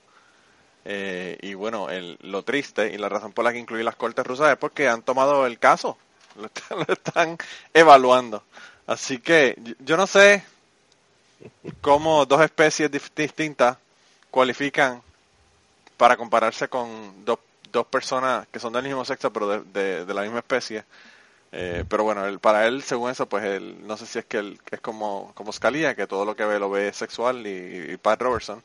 Eh, 0.85 1.39
y 1.43 1.55
bueno, 1.55 1.91
el, 1.91 2.19
lo 2.23 2.43
triste 2.45 2.93
y 2.93 2.99
la 2.99 3.09
razón 3.11 3.33
por 3.33 3.45
la 3.45 3.53
que 3.53 3.59
incluí 3.59 3.83
las 3.83 3.97
cortes 3.97 4.27
rusas 4.27 4.51
es 4.53 4.57
porque 4.59 4.89
han 4.89 5.03
tomado 5.03 5.47
el 5.47 5.59
caso, 5.59 5.99
lo 6.37 6.47
están, 6.47 6.79
lo 6.79 6.93
están 6.95 7.39
evaluando. 7.75 8.43
Así 8.87 9.19
que 9.19 9.57
yo, 9.81 9.97
no 9.99 10.07
sé, 10.07 10.45
cómo 11.81 12.27
dos 12.27 12.41
especies 12.41 12.91
distintas 13.15 13.77
cualifican 14.31 15.03
para 15.97 16.17
compararse 16.17 16.69
con 16.69 17.25
dos, 17.25 17.39
dos 17.73 17.87
personas 17.87 18.47
que 18.49 18.61
son 18.61 18.73
del 18.73 18.85
mismo 18.85 19.05
sexo 19.05 19.33
pero 19.33 19.61
de- 19.63 20.05
de 20.05 20.15
la 20.15 20.23
misma 20.23 20.39
especie. 20.41 20.85
Eh, 21.53 21.85
pero 21.89 22.05
bueno, 22.05 22.27
él, 22.27 22.39
para 22.41 22.67
él, 22.67 22.83
según 22.83 23.11
eso, 23.11 23.27
pues 23.27 23.43
él, 23.45 23.79
no 23.87 23.97
sé 23.97 24.05
si 24.07 24.19
es 24.19 24.27
que 24.27 24.39
él 24.39 24.61
es 24.71 24.81
como, 24.81 25.33
como 25.35 25.53
Scalia, 25.53 25.95
que 25.95 26.07
todo 26.07 26.25
lo 26.27 26.37
que 26.37 26.45
ve 26.45 26.59
lo 26.59 26.69
ve 26.71 26.93
sexual 26.93 27.47
y, 27.47 27.93
y 27.93 27.97
Pat 27.97 28.21
Robertson, 28.21 28.63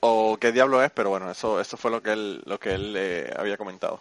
o 0.00 0.36
qué 0.40 0.52
diablo 0.52 0.82
es, 0.82 0.90
pero 0.90 1.10
bueno, 1.10 1.30
eso, 1.30 1.60
eso 1.60 1.76
fue 1.76 1.90
lo 1.90 2.02
que 2.02 2.12
él, 2.12 2.42
lo 2.46 2.58
que 2.60 2.74
él 2.74 2.94
eh, 2.96 3.34
había 3.36 3.56
comentado. 3.56 4.00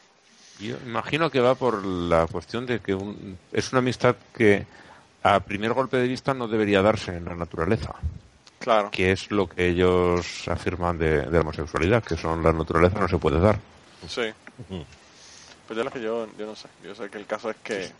Yo 0.59 0.75
imagino 0.85 1.29
que 1.31 1.39
va 1.41 1.55
por 1.55 1.83
la 1.85 2.27
cuestión 2.27 2.65
de 2.65 2.79
que 2.79 2.93
un- 2.93 3.37
es 3.51 3.71
una 3.71 3.79
amistad 3.79 4.15
que 4.35 4.65
a 5.23 5.39
primer 5.39 5.73
golpe 5.73 5.97
de 5.97 6.07
vista 6.07 6.33
no 6.33 6.47
debería 6.47 6.81
darse 6.81 7.17
en 7.17 7.25
la 7.25 7.35
naturaleza, 7.35 7.95
Claro. 8.59 8.89
que 8.91 9.11
es 9.11 9.31
lo 9.31 9.49
que 9.49 9.67
ellos 9.69 10.47
afirman 10.47 10.97
de, 10.97 11.21
de 11.23 11.31
la 11.31 11.41
homosexualidad, 11.41 12.03
que 12.03 12.15
son 12.15 12.43
la 12.43 12.53
naturaleza 12.53 12.99
no 12.99 13.07
se 13.07 13.17
puede 13.17 13.39
dar. 13.39 13.59
Sí. 14.07 14.31
Pues 15.67 15.77
yo 15.77 15.83
lo 15.83 15.91
que 15.91 16.01
yo, 16.01 16.27
yo 16.37 16.45
no 16.45 16.55
sé. 16.55 16.67
Yo 16.83 16.93
sé 16.95 17.09
que 17.09 17.17
el 17.17 17.25
caso 17.25 17.49
es 17.49 17.55
que... 17.63 17.91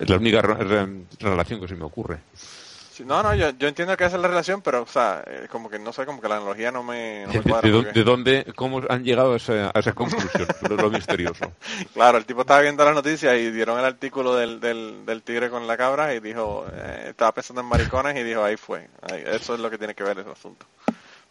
Es 0.00 0.08
la 0.08 0.16
única 0.16 0.40
re- 0.40 0.54
re- 0.64 1.04
relación 1.18 1.60
que 1.60 1.68
se 1.68 1.74
me 1.74 1.84
ocurre. 1.84 2.18
sí, 2.34 3.04
no, 3.04 3.22
no, 3.22 3.34
yo, 3.34 3.50
yo 3.50 3.68
entiendo 3.68 3.94
que 3.96 4.04
esa 4.04 4.16
es 4.16 4.22
la 4.22 4.28
relación, 4.28 4.62
pero, 4.62 4.82
o 4.82 4.86
sea, 4.86 5.22
eh, 5.26 5.48
como 5.50 5.68
que 5.68 5.78
no 5.78 5.92
sé, 5.92 6.06
como 6.06 6.20
que 6.22 6.28
la 6.28 6.36
analogía 6.36 6.70
no 6.72 6.82
me, 6.82 7.26
no 7.26 7.32
me 7.34 7.38
¿De, 7.40 7.42
cuadra. 7.50 7.68
de 7.68 7.74
porque- 7.76 7.92
de 7.92 8.04
dónde, 8.04 8.46
cómo 8.56 8.80
han 8.88 9.04
llegado 9.04 9.34
a 9.34 9.36
esa, 9.36 9.70
a 9.74 9.78
esa 9.80 9.92
conclusión? 9.92 10.46
lo, 10.68 10.76
lo 10.76 10.90
misterioso. 10.90 11.52
Claro, 11.92 12.16
el 12.16 12.24
tipo 12.24 12.40
estaba 12.42 12.60
viendo 12.62 12.82
las 12.84 12.94
noticias 12.94 13.36
y 13.38 13.50
dieron 13.50 13.78
el 13.78 13.84
artículo 13.84 14.34
del, 14.34 14.60
del, 14.60 15.04
del 15.04 15.22
tigre 15.22 15.50
con 15.50 15.66
la 15.66 15.76
cabra 15.76 16.14
y 16.14 16.20
dijo, 16.20 16.66
eh, 16.72 17.06
estaba 17.10 17.32
pensando 17.32 17.60
en 17.60 17.66
maricones 17.68 18.16
y 18.16 18.22
dijo, 18.22 18.42
ahí 18.42 18.56
fue. 18.56 18.88
Ahí, 19.10 19.22
eso 19.26 19.52
es 19.54 19.60
lo 19.60 19.68
que 19.68 19.76
tiene 19.78 19.94
que 19.94 20.04
ver 20.04 20.18
ese 20.20 20.30
asunto. 20.30 20.64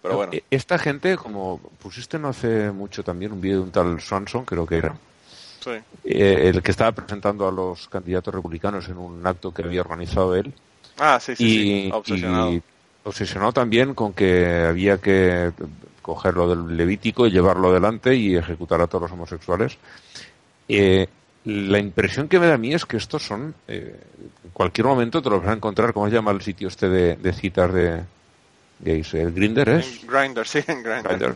Pero 0.04 0.18
bueno, 0.18 0.34
Eh, 0.34 0.44
Esta 0.52 0.78
gente, 0.78 1.18
como 1.18 1.58
pusiste 1.82 2.20
no 2.20 2.30
hace 2.30 2.70
mucho 2.72 3.04
también 3.04 3.32
un 3.32 3.42
vídeo 3.42 3.58
de 3.58 3.64
un 3.64 3.72
tal 3.72 4.00
Swanson, 4.00 4.46
creo 4.46 4.66
que 4.68 4.78
era, 4.78 4.96
sí, 5.60 5.72
eh, 6.04 6.52
el 6.54 6.62
que 6.62 6.72
estaba 6.72 6.92
presentando 6.92 7.48
a 7.48 7.52
los 7.52 7.88
candidatos 7.88 8.34
republicanos 8.34 8.88
en 8.90 8.98
un 8.98 9.26
acto 9.26 9.54
que 9.54 9.64
había 9.64 9.82
organizado 9.82 10.36
él. 10.36 10.54
Ah, 10.98 11.20
sí, 11.20 11.36
sí, 11.36 11.44
y, 11.44 11.84
sí, 11.84 11.90
obsesionado. 11.94 12.52
y 12.52 12.64
obsesionado 13.04 13.54
también 13.54 13.94
con 13.94 14.14
que 14.14 14.66
había 14.68 14.98
que 14.98 15.52
coger 16.02 16.36
lo 16.36 16.50
del 16.50 16.76
Levítico 16.76 17.28
y 17.28 17.32
llevarlo 17.32 17.70
adelante 17.70 18.16
y 18.16 18.36
ejecutar 18.36 18.82
a 18.82 18.88
todos 18.88 19.04
los 19.04 19.12
homosexuales. 19.12 19.78
Eh, 20.68 21.08
la 21.46 21.80
impresión 21.80 22.28
que 22.28 22.40
me 22.40 22.48
da 22.48 22.56
a 22.56 22.58
mí 22.58 22.74
es 22.74 22.86
que 22.86 22.98
estos 22.98 23.24
son, 23.26 23.56
eh, 23.68 24.00
en 24.44 24.50
cualquier 24.52 24.88
momento 24.88 25.22
te 25.22 25.30
los 25.30 25.42
vas 25.42 25.52
a 25.52 25.54
encontrar, 25.54 25.94
¿cómo 25.94 26.08
se 26.08 26.14
llama 26.14 26.32
el 26.32 26.42
sitio 26.42 26.68
este 26.68 26.90
de, 26.90 27.16
de 27.16 27.34
citas 27.34 27.74
de 27.74 28.04
gays? 28.80 29.14
¿El 29.14 29.32
Grinder 29.32 29.70
es? 29.70 30.04
En 30.04 30.10
Grindr, 30.10 30.48
sí, 30.48 30.60
en. 30.68 30.84
Grindr. 30.84 31.36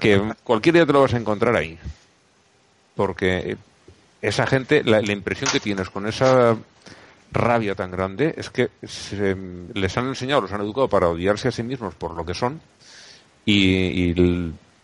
Que 0.00 0.20
cualquier 0.42 0.74
día 0.74 0.86
te 0.86 0.92
lo 0.92 1.02
vas 1.02 1.14
a 1.14 1.18
encontrar 1.18 1.54
ahí. 1.54 1.78
Porque 2.96 3.56
esa 4.22 4.46
gente, 4.46 4.82
la, 4.82 5.00
la 5.02 5.12
impresión 5.12 5.50
que 5.52 5.60
tienes 5.60 5.90
con 5.90 6.06
esa 6.08 6.56
rabia 7.30 7.74
tan 7.74 7.90
grande 7.90 8.34
es 8.36 8.50
que 8.50 8.70
se- 8.84 9.36
les 9.74 9.96
han 9.98 10.06
enseñado, 10.08 10.40
los 10.40 10.52
han 10.52 10.62
educado 10.62 10.88
para 10.88 11.08
odiarse 11.08 11.48
a 11.48 11.52
sí 11.52 11.62
mismos 11.62 11.94
por 11.94 12.14
lo 12.16 12.24
que 12.24 12.34
son 12.34 12.60
y, 13.44 14.14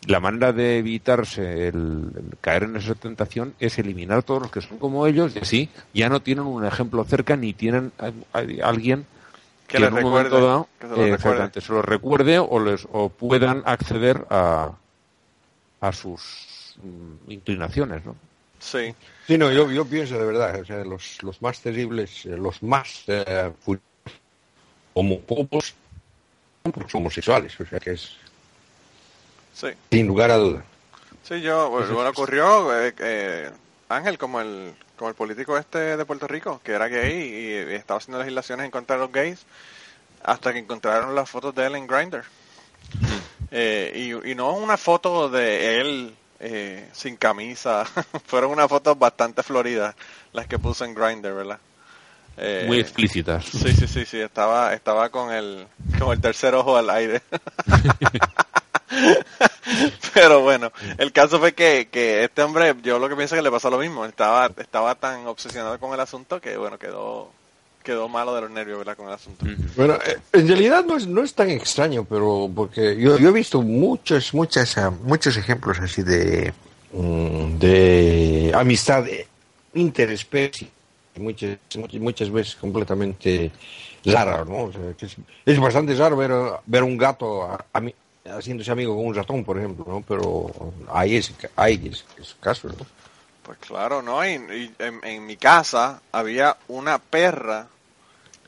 la 0.06 0.18
manera 0.20 0.52
de 0.52 0.78
evitarse 0.78 1.68
el, 1.68 2.10
el 2.16 2.36
caer 2.40 2.64
en 2.64 2.76
esa 2.76 2.94
tentación 2.96 3.54
es 3.60 3.78
eliminar 3.78 4.22
todos 4.24 4.42
los 4.42 4.50
que 4.50 4.60
son 4.60 4.78
como 4.78 5.06
ellos 5.06 5.34
y 5.36 5.38
así 5.38 5.68
ya 5.94 6.08
no 6.08 6.20
tienen 6.20 6.44
un 6.44 6.64
ejemplo 6.64 7.04
cerca 7.04 7.36
ni 7.36 7.52
tienen 7.54 7.92
a- 7.98 8.06
a- 8.38 8.68
alguien 8.68 9.06
Que 9.68 9.78
en 9.86 9.94
un 9.94 9.98
recuerde, 10.00 10.28
momento 10.30 10.46
dado 10.46 10.68
que 10.80 10.86
se 10.88 10.92
lo 10.96 11.02
eh, 11.06 11.10
recuerde. 11.16 11.38
se 11.60 11.72
o 12.50 12.58
les 12.60 12.86
o 12.92 13.08
puedan 13.08 13.62
acceder 13.64 14.26
a 14.28 14.72
a 15.80 15.92
sus 15.92 16.20
inclinaciones 17.28 18.04
¿no? 18.04 18.16
Sí, 18.58 18.94
Sí, 19.26 19.38
no, 19.38 19.50
yo, 19.52 19.70
yo 19.70 19.84
pienso 19.84 20.18
de 20.18 20.24
verdad, 20.26 20.60
o 20.60 20.64
sea, 20.64 20.84
los, 20.84 21.22
los 21.22 21.40
más 21.42 21.60
terribles, 21.60 22.26
eh, 22.26 22.36
los 22.36 22.62
más 22.62 23.04
eh, 23.06 23.52
son 23.64 23.80
los 26.76 26.94
homosexuales, 26.94 27.58
o 27.60 27.66
sea 27.66 27.80
que 27.80 27.92
es 27.92 28.16
sí. 29.54 29.68
sin 29.90 30.06
lugar 30.06 30.30
a 30.30 30.36
duda. 30.36 30.64
Sí, 31.22 31.40
yo, 31.40 31.70
bueno, 31.70 31.94
bueno, 31.94 32.10
ocurrió, 32.10 32.76
eh, 32.80 32.94
eh, 32.98 33.50
Ángel, 33.88 34.18
como 34.18 34.40
el, 34.40 34.74
como 34.96 35.08
el 35.08 35.14
político 35.14 35.56
este 35.56 35.96
de 35.96 36.04
Puerto 36.04 36.26
Rico, 36.26 36.60
que 36.64 36.72
era 36.72 36.88
gay 36.88 37.12
y, 37.12 37.72
y 37.72 37.74
estaba 37.74 37.98
haciendo 37.98 38.18
legislaciones 38.18 38.64
en 38.64 38.70
contra 38.72 38.96
de 38.96 39.02
los 39.02 39.12
gays, 39.12 39.46
hasta 40.24 40.52
que 40.52 40.58
encontraron 40.58 41.14
las 41.14 41.30
fotos 41.30 41.54
de 41.54 41.66
él 41.66 41.76
en 41.76 41.86
Grindr. 41.86 42.24
Eh, 43.50 44.20
y, 44.24 44.30
y 44.30 44.34
no 44.34 44.54
una 44.54 44.76
foto 44.76 45.28
de 45.28 45.80
él 45.80 46.14
eh, 46.42 46.88
sin 46.92 47.16
camisa, 47.16 47.84
fueron 48.26 48.50
unas 48.50 48.68
fotos 48.68 48.98
bastante 48.98 49.42
floridas 49.42 49.94
las 50.32 50.46
que 50.48 50.58
puso 50.58 50.84
en 50.84 50.94
Grindr, 50.94 51.32
¿verdad? 51.32 51.58
Eh, 52.36 52.64
muy 52.66 52.80
explícitas 52.80 53.44
Sí, 53.44 53.72
sí, 53.74 53.86
sí, 53.86 54.04
sí, 54.04 54.18
estaba, 54.18 54.72
estaba 54.74 55.10
con 55.10 55.32
el, 55.32 55.66
con 55.98 56.12
el 56.12 56.20
tercer 56.20 56.54
ojo 56.54 56.76
al 56.76 56.90
aire. 56.90 57.22
Pero 60.14 60.40
bueno, 60.40 60.72
el 60.98 61.12
caso 61.12 61.38
fue 61.38 61.54
que, 61.54 61.88
que 61.90 62.24
este 62.24 62.42
hombre, 62.42 62.74
yo 62.82 62.98
lo 62.98 63.08
que 63.08 63.16
pienso 63.16 63.34
es 63.34 63.38
que 63.38 63.42
le 63.42 63.50
pasó 63.50 63.70
lo 63.70 63.78
mismo, 63.78 64.04
estaba, 64.04 64.50
estaba 64.56 64.94
tan 64.96 65.26
obsesionado 65.26 65.78
con 65.78 65.94
el 65.94 66.00
asunto 66.00 66.40
que 66.40 66.56
bueno, 66.56 66.78
quedó, 66.78 67.30
quedó 67.82 68.08
malo 68.08 68.34
de 68.34 68.40
los 68.42 68.50
nervios, 68.50 68.78
¿verdad? 68.78 68.96
Con 68.96 69.08
el 69.08 69.14
asunto. 69.14 69.44
Bueno, 69.76 69.94
eh, 70.06 70.18
en 70.32 70.48
realidad 70.48 70.84
no 70.84 70.96
es, 70.96 71.06
no 71.06 71.22
es 71.22 71.34
tan 71.34 71.50
extraño, 71.50 72.04
pero 72.04 72.50
porque 72.54 72.96
yo, 72.96 73.18
yo 73.18 73.28
he 73.28 73.32
visto 73.32 73.60
muchos, 73.62 74.32
muchas, 74.34 74.76
ah, 74.78 74.90
muchos 74.90 75.36
ejemplos 75.36 75.78
así 75.80 76.02
de, 76.02 76.52
mm, 76.92 77.58
de 77.58 78.52
amistad 78.54 79.04
interespecie, 79.74 80.68
muchas, 81.16 81.56
muchas, 81.76 82.00
muchas 82.00 82.30
veces 82.30 82.56
completamente 82.56 83.50
raro, 84.04 84.44
¿no? 84.44 84.64
O 84.64 84.72
sea, 84.72 84.80
que 84.96 85.06
es, 85.06 85.16
es 85.46 85.58
bastante 85.60 85.94
raro 85.94 86.16
ver, 86.16 86.32
ver 86.66 86.82
un 86.82 86.96
gato 86.96 87.42
a- 87.44 87.64
ami- 87.72 87.94
haciéndose 88.24 88.70
amigo 88.70 88.94
con 88.96 89.06
un 89.06 89.14
ratón, 89.14 89.44
por 89.44 89.58
ejemplo, 89.58 89.84
¿no? 89.88 90.04
Pero 90.06 90.52
hay 90.92 91.16
ese, 91.16 91.34
hay 91.56 91.74
ese, 91.92 92.04
ese 92.20 92.34
caso, 92.40 92.68
¿no? 92.68 92.86
Pues 93.58 93.68
claro, 93.68 94.00
¿no? 94.00 94.24
Y, 94.26 94.30
y 94.32 94.74
en, 94.78 95.00
en 95.04 95.26
mi 95.26 95.36
casa 95.36 96.00
había 96.10 96.56
una 96.68 96.98
perra 96.98 97.66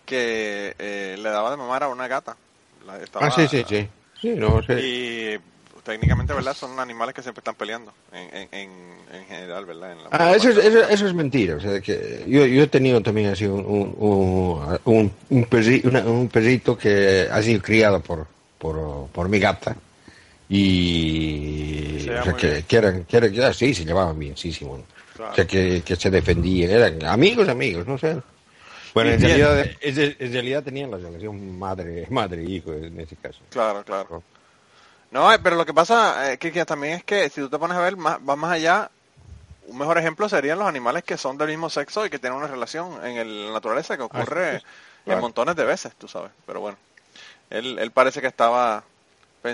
que 0.06 0.74
eh, 0.78 1.16
le 1.18 1.28
daba 1.28 1.50
de 1.50 1.56
mamar 1.58 1.82
a 1.82 1.88
una 1.88 2.08
gata. 2.08 2.36
La- 2.86 2.98
estaba- 2.98 3.26
Ah, 3.26 3.30
sí, 3.30 3.46
sí, 3.48 3.64
sí. 3.68 3.86
Sí, 4.20 4.30
no, 4.34 4.62
sí. 4.62 4.72
Y 4.72 5.38
técnicamente, 5.82 6.32
¿verdad? 6.32 6.54
Son 6.54 6.80
animales 6.80 7.14
que 7.14 7.20
siempre 7.22 7.40
están 7.40 7.54
peleando, 7.54 7.92
en, 8.12 8.34
en, 8.34 8.48
en, 8.52 8.70
en 9.12 9.24
general, 9.26 9.66
¿verdad? 9.66 9.92
En 9.92 9.98
la 10.04 10.08
Ah, 10.12 10.34
eso 10.34 10.48
es, 10.48 10.56
eso, 10.56 10.88
eso 10.88 11.06
es 11.06 11.12
mentira. 11.12 11.56
O 11.56 11.60
sea, 11.60 11.78
que 11.82 12.24
yo, 12.26 12.46
yo 12.46 12.62
he 12.62 12.66
tenido 12.68 13.02
también 13.02 13.28
así 13.28 13.44
un, 13.44 13.60
un, 13.66 13.94
un, 13.98 14.78
un, 14.86 15.12
un 15.28 15.44
perri- 15.50 15.84
una- 15.84 16.00
un 16.00 16.28
perrito 16.28 16.78
que 16.78 17.28
ha 17.30 17.42
sido 17.42 17.60
criado 17.60 18.00
por, 18.00 18.26
por, 18.58 19.08
por 19.08 19.28
mi 19.28 19.38
gata. 19.38 19.76
Y. 20.48 21.98
Se 22.00 22.10
o 22.10 22.12
lleva 22.12 22.22
sea, 22.24 22.32
muy 22.32 22.40
que, 22.40 22.62
que 22.64 22.76
eran, 22.76 23.04
que 23.04 23.16
eran- 23.16 23.32
que, 23.32 23.44
ah, 23.44 23.52
sí, 23.52 23.74
se 23.74 23.84
llevaban 23.84 24.18
bien, 24.18 24.36
sí, 24.36 24.52
sí, 24.52 24.64
bueno. 24.64 24.84
Claro. 25.14 25.32
O 25.32 25.34
sea, 25.34 25.46
que, 25.46 25.82
que 25.82 25.96
se 25.96 26.10
defendían. 26.10 26.70
Eran 26.70 27.04
amigos, 27.04 27.48
amigos, 27.48 27.86
no 27.86 27.96
sé. 27.98 28.20
Bueno, 28.94 29.10
en 29.10 29.20
realidad, 29.20 29.64
en 29.80 30.64
tenían 30.64 30.90
la 30.90 30.98
relación 30.98 31.58
madre, 31.58 32.06
madre-hijo 32.10 32.72
en 32.72 32.98
ese 33.00 33.16
caso. 33.16 33.40
Claro, 33.50 33.84
claro. 33.84 34.22
No, 35.10 35.32
eh, 35.32 35.38
pero 35.42 35.56
lo 35.56 35.64
que 35.66 35.74
pasa, 35.74 36.32
eh, 36.32 36.38
que, 36.38 36.50
que 36.52 36.64
también 36.64 36.94
es 36.94 37.04
que 37.04 37.28
si 37.28 37.40
tú 37.40 37.48
te 37.48 37.58
pones 37.58 37.76
a 37.76 37.80
ver, 37.80 37.96
más, 37.96 38.18
va 38.28 38.36
más 38.36 38.52
allá, 38.52 38.90
un 39.66 39.78
mejor 39.78 39.98
ejemplo 39.98 40.28
serían 40.28 40.58
los 40.58 40.68
animales 40.68 41.04
que 41.04 41.16
son 41.16 41.38
del 41.38 41.48
mismo 41.48 41.70
sexo 41.70 42.04
y 42.06 42.10
que 42.10 42.18
tienen 42.18 42.38
una 42.38 42.46
relación 42.48 43.04
en 43.04 43.16
el- 43.16 43.46
la 43.46 43.52
naturaleza 43.54 43.96
que 43.96 44.02
ocurre 44.04 44.60
claro. 45.04 45.18
en 45.18 45.20
montones 45.20 45.56
de 45.56 45.64
veces, 45.64 45.92
tú 45.96 46.06
sabes. 46.08 46.30
Pero 46.46 46.60
bueno, 46.60 46.76
él, 47.50 47.78
él 47.78 47.90
parece 47.92 48.20
que 48.20 48.26
estaba 48.28 48.82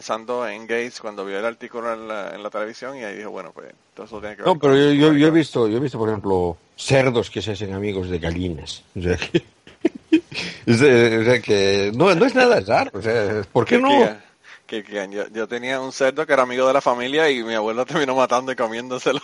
pensando 0.01 0.47
en 0.47 0.69
gays 0.69 1.01
cuando 1.01 1.25
vio 1.25 1.37
el 1.41 1.45
artículo 1.45 1.93
en 1.93 2.07
la, 2.07 2.31
en 2.33 2.45
la 2.45 2.49
televisión 2.49 2.97
y 2.97 3.03
ahí 3.03 3.17
dijo, 3.17 3.31
bueno, 3.31 3.51
pues 3.53 3.73
todo 3.93 4.07
eso 4.07 4.21
tiene 4.21 4.37
que 4.37 4.43
ver 4.43 4.47
No, 4.47 4.57
pero 4.57 4.77
yo, 4.77 4.93
yo, 4.93 5.13
yo 5.15 5.27
he 5.27 5.31
visto, 5.33 5.67
yo 5.67 5.79
he 5.79 5.81
visto, 5.81 5.99
por 5.99 6.09
ejemplo, 6.09 6.57
cerdos 6.77 7.29
que 7.29 7.43
se 7.43 7.51
hacen 7.51 7.75
amigos 7.75 8.09
de 8.09 8.21
gallinas. 8.21 8.85
O 8.97 9.03
sea 9.03 9.17
que, 9.17 9.39
o 10.71 10.75
sea, 10.75 11.21
o 11.21 11.25
sea 11.25 11.41
que 11.43 11.91
no, 11.93 12.15
no 12.15 12.25
es 12.25 12.37
nada 12.37 12.61
raro. 12.61 12.93
O 12.95 13.03
sea, 13.03 13.43
¿por 13.53 13.67
qué 13.67 13.79
no? 13.79 13.89
Que, 14.65 14.85
que- 14.85 15.09
yo, 15.11 15.25
yo 15.35 15.49
tenía 15.49 15.81
un 15.81 15.91
cerdo 15.91 16.25
que 16.25 16.35
era 16.35 16.45
amigo 16.45 16.69
de 16.69 16.73
la 16.73 16.81
familia 16.81 17.29
y 17.29 17.43
mi 17.43 17.55
abuelo 17.55 17.85
terminó 17.85 18.15
matando 18.15 18.53
y 18.53 18.55
comiéndoselo. 18.55 19.21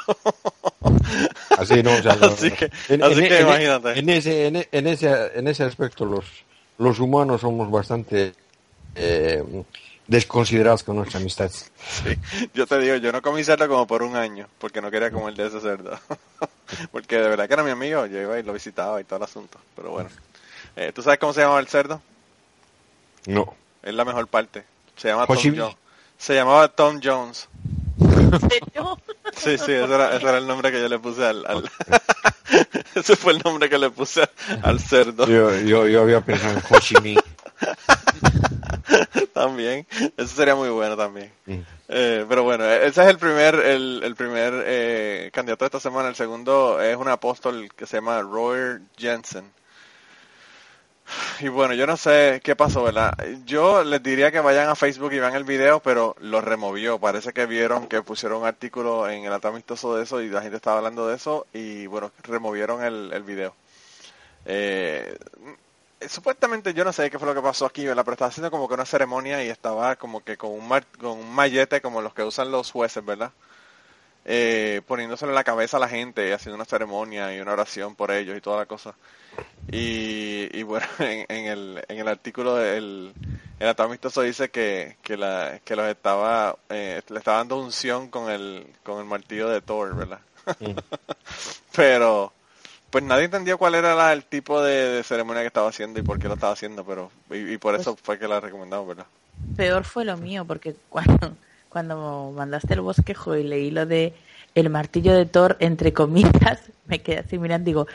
Así 1.58 1.80
no, 1.80 1.92
o 1.94 2.02
sea, 2.02 2.16
no- 2.20 2.26
Así 2.26 2.50
que- 2.50 2.70
así 3.00 3.28
que 3.28 3.40
imagínate. 3.40 3.98
En 4.00 4.08
ese, 4.08 4.46
en, 4.48 4.66
en 4.72 4.86
ese, 4.88 5.30
en 5.38 5.46
ese 5.46 5.62
aspecto 5.62 6.04
los, 6.04 6.24
los 6.78 6.98
humanos 6.98 7.42
somos 7.42 7.70
bastante 7.70 8.32
eh, 8.96 9.44
desconsiderados 10.06 10.82
con 10.82 10.96
nuestra 10.96 11.18
amistad. 11.20 11.50
Sí, 11.50 11.66
yo 12.54 12.66
te 12.66 12.78
digo, 12.78 12.96
yo 12.96 13.12
no 13.12 13.22
comí 13.22 13.42
cerdo 13.44 13.68
como 13.68 13.86
por 13.86 14.02
un 14.02 14.16
año, 14.16 14.46
porque 14.58 14.80
no 14.80 14.90
quería 14.90 15.10
comer 15.10 15.34
de 15.34 15.46
ese 15.46 15.60
cerdo. 15.60 15.98
porque 16.92 17.16
de 17.16 17.28
verdad 17.28 17.46
que 17.48 17.54
era 17.54 17.62
mi 17.62 17.70
amigo, 17.70 18.06
yo 18.06 18.20
iba 18.20 18.38
y 18.38 18.42
lo 18.42 18.52
visitaba 18.52 19.00
y 19.00 19.04
todo 19.04 19.16
el 19.18 19.22
asunto. 19.24 19.58
Pero 19.74 19.90
bueno, 19.90 20.10
Eh, 20.76 20.92
¿tú 20.94 21.02
sabes 21.02 21.18
cómo 21.18 21.32
se 21.32 21.40
llamaba 21.40 21.60
el 21.60 21.68
cerdo? 21.68 22.00
No. 23.26 23.54
Es 23.82 23.94
la 23.94 24.04
mejor 24.04 24.28
parte. 24.28 24.64
Se 24.96 25.08
llama 25.08 25.26
Tom. 25.26 25.36
Jones. 25.56 25.76
Se 26.18 26.34
llamaba 26.34 26.68
Tom 26.68 27.00
Jones. 27.02 27.48
Sí, 29.36 29.58
sí, 29.58 29.72
ese 29.72 29.82
era, 29.84 30.16
ese 30.16 30.26
era 30.28 30.38
el 30.38 30.46
nombre 30.46 30.70
que 30.72 30.80
yo 30.80 30.88
le 30.88 30.98
puse 30.98 31.24
al... 31.24 31.44
al- 31.46 31.70
ese 32.94 33.16
fue 33.16 33.32
el 33.32 33.38
nombre 33.44 33.68
que 33.68 33.78
le 33.78 33.90
puse 33.90 34.28
al 34.62 34.80
cerdo. 34.80 35.26
Yo, 35.26 35.54
yo, 35.60 35.86
yo 35.88 36.02
había 36.02 36.20
pensado 36.20 36.52
en 36.58 36.62
Ho 36.68 36.78
Chi 36.80 36.94
Minh. 37.02 37.18
también. 39.32 39.86
Eso 40.16 40.36
sería 40.36 40.54
muy 40.54 40.68
bueno 40.68 40.96
también. 40.96 41.32
Mm. 41.46 41.60
Eh, 41.88 42.26
pero 42.28 42.42
bueno, 42.42 42.64
ese 42.64 43.02
es 43.02 43.08
el 43.08 43.18
primer, 43.18 43.54
el, 43.54 44.02
el 44.02 44.14
primer 44.16 44.64
eh, 44.66 45.30
candidato 45.32 45.64
de 45.64 45.66
esta 45.66 45.80
semana. 45.80 46.08
El 46.08 46.14
segundo 46.16 46.80
es 46.80 46.96
un 46.96 47.08
apóstol 47.08 47.68
que 47.74 47.86
se 47.86 47.98
llama 47.98 48.22
Roy 48.22 48.80
Jensen. 48.96 49.50
Y 51.40 51.48
bueno, 51.48 51.74
yo 51.74 51.86
no 51.86 51.96
sé 51.96 52.40
qué 52.42 52.56
pasó, 52.56 52.82
¿verdad? 52.82 53.12
Yo 53.44 53.84
les 53.84 54.02
diría 54.02 54.32
que 54.32 54.40
vayan 54.40 54.68
a 54.68 54.74
Facebook 54.74 55.12
y 55.12 55.20
vean 55.20 55.34
el 55.34 55.44
video, 55.44 55.80
pero 55.80 56.16
lo 56.20 56.40
removió. 56.40 56.98
Parece 56.98 57.32
que 57.32 57.46
vieron 57.46 57.86
que 57.86 58.02
pusieron 58.02 58.40
un 58.40 58.46
artículo 58.46 59.08
en 59.08 59.24
el 59.24 59.32
Atado 59.32 59.54
Amistoso 59.54 59.96
de 59.96 60.02
eso 60.02 60.20
y 60.20 60.28
la 60.28 60.42
gente 60.42 60.56
estaba 60.56 60.78
hablando 60.78 61.06
de 61.06 61.14
eso 61.16 61.46
y 61.52 61.86
bueno, 61.86 62.10
removieron 62.24 62.82
el, 62.82 63.12
el 63.12 63.22
video. 63.22 63.54
Eh, 64.46 65.16
supuestamente 66.08 66.74
yo 66.74 66.84
no 66.84 66.92
sé 66.92 67.10
qué 67.10 67.18
fue 67.18 67.28
lo 67.28 67.34
que 67.34 67.42
pasó 67.42 67.66
aquí, 67.66 67.86
¿verdad? 67.86 68.04
Pero 68.04 68.14
estaba 68.14 68.28
haciendo 68.28 68.50
como 68.50 68.68
que 68.68 68.74
una 68.74 68.84
ceremonia 68.86 69.42
y 69.44 69.48
estaba 69.48 69.96
como 69.96 70.22
que 70.24 70.36
con 70.36 70.50
un, 70.52 70.66
mar- 70.68 70.86
con 70.98 71.18
un 71.18 71.34
mallete 71.34 71.80
como 71.80 72.02
los 72.02 72.14
que 72.14 72.22
usan 72.24 72.50
los 72.50 72.70
jueces, 72.72 73.04
¿verdad? 73.04 73.32
Eh, 74.24 74.82
poniéndoselo 74.86 75.32
en 75.32 75.36
la 75.36 75.44
cabeza 75.44 75.76
a 75.78 75.80
la 75.80 75.88
gente 75.88 76.32
haciendo 76.34 76.56
una 76.56 76.64
ceremonia 76.66 77.34
y 77.36 77.40
una 77.40 77.52
oración 77.54 77.96
por 77.96 78.10
ellos 78.12 78.36
y 78.36 78.40
toda 78.40 78.58
la 78.58 78.66
cosa. 78.66 78.96
Y, 79.68 80.48
y 80.58 80.62
bueno, 80.64 80.86
en, 81.00 81.26
en 81.28 81.46
el, 81.46 81.84
en 81.88 81.98
el 81.98 82.08
artículo 82.08 82.60
el, 82.62 83.16
el 83.60 83.68
atado 83.68 83.88
amistoso 83.88 84.22
dice 84.22 84.50
que, 84.50 84.98
que, 85.02 85.16
la, 85.18 85.60
que 85.64 85.76
los 85.76 85.86
estaba, 85.88 86.58
eh, 86.70 87.02
le 87.08 87.18
estaba 87.18 87.38
dando 87.38 87.58
unción 87.60 88.10
con 88.10 88.30
el, 88.30 88.66
con 88.84 88.98
el 89.00 89.06
martillo 89.06 89.48
de 89.50 89.62
Thor, 89.62 89.96
¿verdad? 89.96 90.20
pero, 91.76 92.32
pues 92.90 93.04
nadie 93.04 93.24
entendió 93.24 93.58
cuál 93.58 93.74
era 93.74 93.94
la- 93.94 94.12
el 94.12 94.24
tipo 94.24 94.62
de, 94.62 94.72
de 94.90 95.02
ceremonia 95.02 95.42
que 95.42 95.48
estaba 95.48 95.68
haciendo 95.68 96.00
y 96.00 96.02
por 96.02 96.18
qué 96.18 96.28
lo 96.28 96.34
estaba 96.34 96.52
haciendo, 96.52 96.84
pero, 96.84 97.10
y, 97.30 97.54
y 97.54 97.58
por 97.58 97.74
eso 97.74 97.96
fue 98.02 98.18
que 98.18 98.28
la 98.28 98.40
recomendamos, 98.40 98.88
¿verdad? 98.88 99.06
Peor 99.56 99.84
fue 99.84 100.04
lo 100.04 100.16
mío, 100.16 100.44
porque 100.44 100.74
cuando, 100.88 101.36
cuando 101.68 102.32
mandaste 102.34 102.74
el 102.74 102.80
bosquejo 102.80 103.36
y 103.36 103.42
leí 103.42 103.70
lo 103.70 103.86
de 103.86 104.14
el 104.54 104.70
martillo 104.70 105.12
de 105.14 105.26
Thor, 105.26 105.56
entre 105.60 105.92
comillas, 105.92 106.60
me 106.86 107.00
quedé 107.02 107.18
así 107.18 107.38
mirando, 107.38 107.66
digo, 107.66 107.86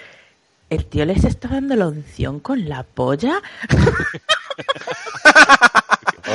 ¿el 0.69 0.85
tío 0.85 1.05
les 1.05 1.23
está 1.25 1.47
dando 1.47 1.75
la 1.75 1.87
unción 1.87 2.39
con 2.39 2.69
la 2.69 2.83
polla? 2.83 3.41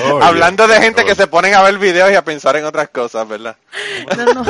Oh, 0.05 0.23
Hablando 0.23 0.67
de 0.69 0.81
gente 0.81 1.03
oh. 1.03 1.07
que 1.07 1.15
se 1.15 1.27
ponen 1.27 1.55
a 1.55 1.63
ver 1.63 1.79
videos 1.79 2.11
y 2.11 2.15
a 2.15 2.25
pensar 2.25 2.57
en 2.57 2.65
otras 2.65 2.89
cosas, 2.91 3.27
¿verdad? 3.29 3.57
No, 4.17 4.35
no. 4.35 4.45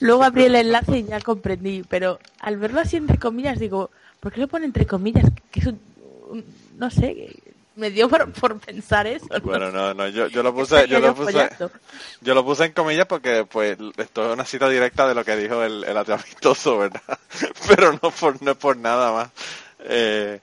Luego 0.00 0.24
abrí 0.24 0.44
el 0.44 0.54
enlace 0.56 0.98
y 0.98 1.04
ya 1.04 1.20
comprendí, 1.20 1.82
pero 1.88 2.18
al 2.40 2.56
verlo 2.56 2.80
así 2.80 2.96
entre 2.96 3.18
comillas, 3.18 3.58
digo, 3.58 3.90
¿por 4.20 4.32
qué 4.32 4.40
lo 4.40 4.48
pone 4.48 4.66
entre 4.66 4.86
comillas? 4.86 5.24
Que 5.50 5.60
es 5.60 5.66
un, 5.66 5.80
un- 6.30 6.44
no 6.78 6.90
sé, 6.90 7.36
me 7.76 7.90
dio 7.90 8.08
por, 8.08 8.30
por 8.32 8.58
pensar 8.58 9.06
eso. 9.06 9.26
¿no? 9.30 9.40
Bueno, 9.40 9.70
no, 9.70 9.94
no, 9.94 10.08
yo, 10.08 10.26
yo 10.28 10.42
lo 10.42 10.54
puse, 10.54 10.86
yo 10.88 11.00
lo 11.00 11.14
puse, 11.14 11.48
yo 12.20 12.34
lo 12.34 12.44
puse 12.44 12.64
en 12.64 12.72
comillas 12.72 13.06
porque, 13.06 13.46
pues, 13.50 13.78
esto 13.96 14.26
es 14.26 14.32
una 14.32 14.44
cita 14.44 14.68
directa 14.68 15.06
de 15.08 15.14
lo 15.14 15.24
que 15.24 15.36
dijo 15.36 15.62
el, 15.62 15.84
el 15.84 15.96
ateo 15.96 16.16
amistoso, 16.16 16.78
¿verdad? 16.78 17.02
Pero 17.68 17.92
no 17.92 18.10
por, 18.10 18.42
no 18.42 18.50
es 18.52 18.56
por 18.56 18.76
nada 18.76 19.12
más. 19.12 19.28
Eh, 19.84 20.40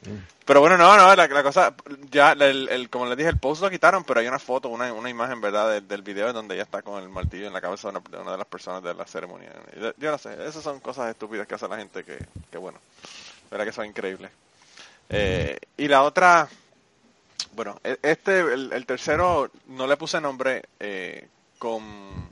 pero 0.50 0.62
bueno, 0.62 0.80
no, 0.80 0.98
no, 0.98 1.16
la, 1.16 1.44
cosa, 1.44 1.76
ya, 2.10 2.32
el, 2.32 2.90
como 2.90 3.06
les 3.06 3.16
dije, 3.16 3.30
el 3.30 3.38
post 3.38 3.62
lo 3.62 3.70
quitaron, 3.70 4.04
pero 4.04 4.20
hay 4.20 4.28
una 4.28 4.40
foto, 4.40 4.70
una, 4.70 4.92
una 4.92 5.08
imagen, 5.08 5.40
¿verdad?, 5.42 5.70
del- 5.70 5.88
del 5.88 6.02
video 6.02 6.34
donde 6.34 6.56
ella 6.56 6.64
está 6.64 6.82
con 6.82 7.00
el 7.04 7.08
martillo 7.08 7.46
en 7.46 7.54
la 7.54 7.62
cabeza 7.62 7.92
de 7.92 8.00
una, 8.18 8.32
de 8.32 8.38
las 8.40 8.48
personas 8.48 8.82
de 8.82 8.96
la 8.96 9.06
ceremonia. 9.06 9.52
Yo- 10.00 10.10
no 10.10 10.18
sé, 10.18 10.34
esas 10.48 10.64
son 10.64 10.80
cosas 10.80 11.08
estúpidas 11.12 11.46
que 11.46 11.54
hace 11.54 11.68
la 11.68 11.78
gente 11.78 12.04
que, 12.04 12.18
que 12.50 12.58
bueno, 12.58 12.80
verdad 13.52 13.64
que 13.64 13.72
son 13.72 13.86
increíbles. 13.86 14.32
Eh, 15.10 15.60
y 15.78 15.88
la 15.88 16.02
otra, 16.02 16.48
bueno, 17.54 17.80
e- 17.84 18.00
este, 18.02 18.40
el, 18.40 18.74
el 18.74 18.86
tercero, 18.88 19.52
no 19.68 19.86
le 19.86 19.98
puse 19.98 20.20
nombre 20.20 20.64
eh, 20.80 21.28
con 21.60 22.28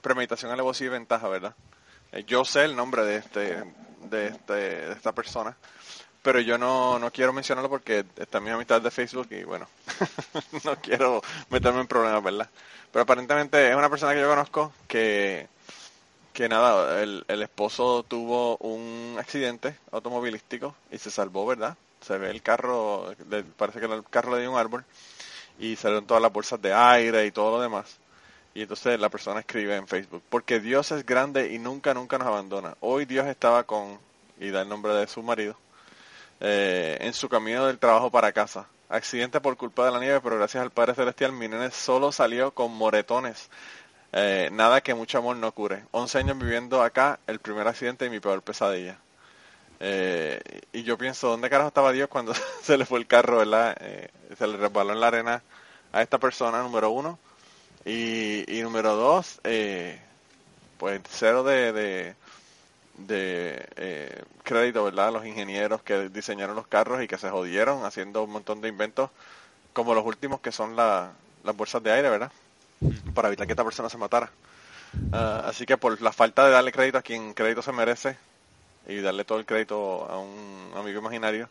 premeditación, 0.00 0.50
alevosía 0.50 0.86
y 0.86 0.90
ventaja, 0.90 1.28
¿verdad? 1.28 1.54
Eh, 2.12 2.24
yo 2.26 2.42
sé 2.46 2.64
el 2.64 2.74
nombre 2.74 3.04
de 3.04 3.16
este, 3.16 3.64
de 4.04 4.28
este, 4.28 4.52
de 4.54 4.92
esta 4.92 5.12
persona, 5.12 5.54
pero 6.26 6.40
yo 6.40 6.58
no, 6.58 6.98
no 6.98 7.12
quiero 7.12 7.32
mencionarlo 7.32 7.70
porque 7.70 8.04
está 8.16 8.40
mi 8.40 8.50
amistad 8.50 8.82
de 8.82 8.90
Facebook 8.90 9.28
y 9.30 9.44
bueno, 9.44 9.68
no 10.64 10.74
quiero 10.74 11.22
meterme 11.50 11.82
en 11.82 11.86
problemas, 11.86 12.20
¿verdad? 12.20 12.50
Pero 12.90 13.04
aparentemente 13.04 13.70
es 13.70 13.76
una 13.76 13.88
persona 13.88 14.12
que 14.12 14.22
yo 14.22 14.28
conozco 14.28 14.72
que, 14.88 15.46
que 16.32 16.48
nada, 16.48 17.00
el, 17.00 17.24
el 17.28 17.42
esposo 17.42 18.02
tuvo 18.02 18.56
un 18.56 19.14
accidente 19.20 19.76
automovilístico 19.92 20.74
y 20.90 20.98
se 20.98 21.12
salvó, 21.12 21.46
¿verdad? 21.46 21.76
Se 22.00 22.18
ve 22.18 22.28
el 22.30 22.42
carro, 22.42 23.14
parece 23.56 23.78
que 23.78 23.86
el 23.86 24.02
carro 24.02 24.34
le 24.34 24.40
dio 24.40 24.50
un 24.50 24.58
árbol 24.58 24.84
y 25.60 25.76
salieron 25.76 26.08
todas 26.08 26.24
las 26.24 26.32
bolsas 26.32 26.60
de 26.60 26.74
aire 26.74 27.24
y 27.24 27.30
todo 27.30 27.52
lo 27.52 27.62
demás. 27.62 27.98
Y 28.52 28.62
entonces 28.62 28.98
la 28.98 29.10
persona 29.10 29.38
escribe 29.38 29.76
en 29.76 29.86
Facebook, 29.86 30.24
porque 30.28 30.58
Dios 30.58 30.90
es 30.90 31.06
grande 31.06 31.52
y 31.52 31.60
nunca, 31.60 31.94
nunca 31.94 32.18
nos 32.18 32.26
abandona. 32.26 32.76
Hoy 32.80 33.04
Dios 33.04 33.28
estaba 33.28 33.62
con, 33.62 34.00
y 34.40 34.50
da 34.50 34.62
el 34.62 34.68
nombre 34.68 34.92
de 34.92 35.06
su 35.06 35.22
marido, 35.22 35.56
eh, 36.40 36.98
en 37.00 37.12
su 37.12 37.28
camino 37.28 37.66
del 37.66 37.78
trabajo 37.78 38.10
para 38.10 38.32
casa. 38.32 38.66
Accidente 38.88 39.40
por 39.40 39.56
culpa 39.56 39.84
de 39.84 39.90
la 39.90 40.00
nieve, 40.00 40.20
pero 40.20 40.36
gracias 40.36 40.62
al 40.62 40.70
Padre 40.70 40.94
Celestial 40.94 41.32
mi 41.32 41.48
nene 41.48 41.70
solo 41.70 42.12
salió 42.12 42.52
con 42.52 42.72
moretones. 42.72 43.50
Eh, 44.12 44.48
nada 44.52 44.80
que 44.80 44.94
mucho 44.94 45.18
amor 45.18 45.36
no 45.36 45.52
cure. 45.52 45.84
11 45.90 46.18
años 46.18 46.38
viviendo 46.38 46.82
acá, 46.82 47.18
el 47.26 47.40
primer 47.40 47.66
accidente 47.66 48.06
y 48.06 48.10
mi 48.10 48.20
peor 48.20 48.42
pesadilla. 48.42 48.98
Eh, 49.80 50.40
y 50.72 50.82
yo 50.84 50.96
pienso, 50.96 51.28
¿dónde 51.28 51.50
carajo 51.50 51.68
estaba 51.68 51.92
Dios 51.92 52.08
cuando 52.08 52.32
se 52.62 52.78
le 52.78 52.86
fue 52.86 52.98
el 52.98 53.06
carro, 53.06 53.38
verdad? 53.38 53.76
Eh, 53.80 54.08
se 54.38 54.46
le 54.46 54.56
resbaló 54.56 54.92
en 54.92 55.00
la 55.00 55.08
arena 55.08 55.42
a 55.92 56.02
esta 56.02 56.18
persona, 56.18 56.62
número 56.62 56.90
uno. 56.90 57.18
Y, 57.84 58.44
número 58.62 58.96
dos, 58.96 59.40
eh, 59.44 60.00
pues 60.78 61.00
cero 61.08 61.44
de, 61.44 61.72
de, 61.72 62.14
de 62.98 63.68
eh, 63.76 64.22
crédito, 64.44 64.84
¿verdad? 64.84 65.12
Los 65.12 65.26
ingenieros 65.26 65.82
que 65.82 66.08
diseñaron 66.08 66.56
los 66.56 66.66
carros 66.66 67.02
y 67.02 67.08
que 67.08 67.18
se 67.18 67.30
jodieron 67.30 67.84
haciendo 67.84 68.22
un 68.24 68.30
montón 68.30 68.60
de 68.60 68.68
inventos, 68.68 69.10
como 69.74 69.94
los 69.94 70.04
últimos 70.06 70.40
que 70.40 70.52
son 70.52 70.76
la- 70.76 71.12
las 71.44 71.56
bolsas 71.56 71.82
de 71.82 71.92
aire, 71.92 72.10
¿verdad? 72.10 72.32
Para 73.14 73.28
evitar 73.28 73.46
que 73.46 73.54
esta 73.54 73.64
persona 73.64 73.88
se 73.90 73.98
matara. 73.98 74.32
Ah, 75.12 75.42
así 75.46 75.66
que 75.66 75.76
por 75.78 76.00
la 76.02 76.12
falta 76.12 76.46
de 76.46 76.52
darle 76.52 76.72
crédito 76.72 76.98
a 76.98 77.02
quien 77.02 77.34
crédito 77.34 77.62
se 77.62 77.72
merece 77.72 78.18
y 78.86 79.00
darle 79.00 79.24
todo 79.24 79.38
el 79.38 79.46
crédito 79.46 80.06
a 80.10 80.18
un 80.20 80.72
amigo 80.76 81.00
imaginario, 81.00 81.50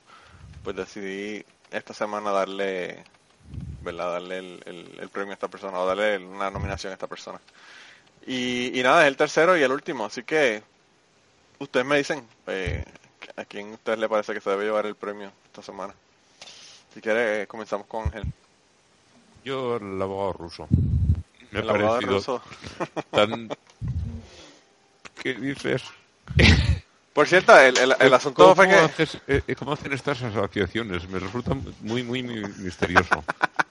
pues 0.64 0.76
decidí 0.76 1.46
esta 1.72 1.94
semana 1.94 2.32
darle, 2.32 3.06
¿verdad? 3.82 4.14
Darle 4.14 4.38
el, 4.40 4.64
el- 4.66 5.00
el 5.02 5.10
premio 5.10 5.32
a 5.32 5.36
esta 5.36 5.50
persona 5.50 5.80
o 5.80 5.88
darle 5.88 6.18
una 6.20 6.52
nominación 6.52 6.92
a 6.92 6.96
esta 6.96 7.08
persona. 7.08 7.42
Y, 8.26 8.80
y 8.80 8.84
nada, 8.84 9.04
es 9.04 9.08
el 9.08 9.18
tercero 9.18 9.58
y 9.58 9.64
el 9.64 9.72
último, 9.72 10.06
así 10.06 10.24
que 10.24 10.64
ustedes 11.60 11.86
me 11.86 11.98
dicen 11.98 12.26
eh, 12.48 12.84
a 13.38 13.46
quién 13.46 13.72
a 13.72 13.74
ustedes 13.74 14.00
le 14.00 14.10
parece 14.10 14.34
que 14.34 14.42
se 14.42 14.50
debe 14.50 14.66
llevar 14.66 14.86
el 14.86 14.96
premio 14.96 15.32
esta 15.46 15.62
semana. 15.62 15.94
Si 16.94 17.02
quiere, 17.02 17.42
eh, 17.44 17.48
comenzamos 17.48 17.88
con 17.88 18.06
Ángel. 18.06 18.26
Yo, 19.44 19.78
el 19.78 20.02
abogado 20.02 20.34
ruso. 20.34 20.68
Me 21.52 21.60
ha 21.60 21.62
El 21.62 21.70
abogado 21.70 21.92
parecido 21.94 22.16
ruso. 22.18 22.42
tan... 23.12 23.50
¿Qué 25.22 25.34
dices? 25.34 25.82
Por 27.14 27.28
cierto, 27.28 27.58
el, 27.58 27.78
el, 27.78 27.96
el 28.00 28.14
asunto 28.14 28.44
¿Cómo, 28.44 28.56
fue 28.56 28.68
que... 28.68 28.76
haces- 28.76 29.20
eh, 29.28 29.42
eh, 29.48 29.56
¿Cómo 29.56 29.74
hacen 29.74 29.94
estas 29.94 30.22
asociaciones? 30.22 31.08
Me 31.10 31.20
resulta 31.20 31.54
muy, 31.82 32.04
muy, 32.04 32.24
muy 32.24 32.42
misterioso. 32.58 33.24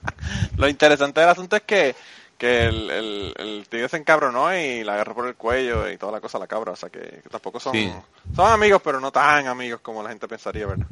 Lo 0.57 0.67
interesante 0.67 1.19
del 1.21 1.29
asunto 1.29 1.55
es 1.55 1.61
que, 1.63 1.95
que 2.37 2.65
el, 2.65 2.89
el, 2.91 3.33
el 3.37 3.67
tigre 3.69 3.87
se 3.89 3.97
encabronó 3.97 4.53
y 4.55 4.83
la 4.83 4.93
agarró 4.95 5.15
por 5.15 5.27
el 5.27 5.35
cuello 5.35 5.89
y 5.89 5.97
toda 5.97 6.11
la 6.11 6.19
cosa 6.21 6.37
a 6.37 6.41
la 6.41 6.47
cabra. 6.47 6.71
O 6.73 6.75
sea 6.75 6.89
que, 6.89 6.99
que 6.99 7.29
tampoco 7.29 7.59
son, 7.59 7.73
Sí. 7.73 7.93
son 8.35 8.51
amigos, 8.51 8.81
pero 8.83 8.99
no 8.99 9.11
tan 9.11 9.47
amigos 9.47 9.79
como 9.81 10.03
la 10.03 10.09
gente 10.09 10.27
pensaría, 10.27 10.65
¿verdad? 10.67 10.87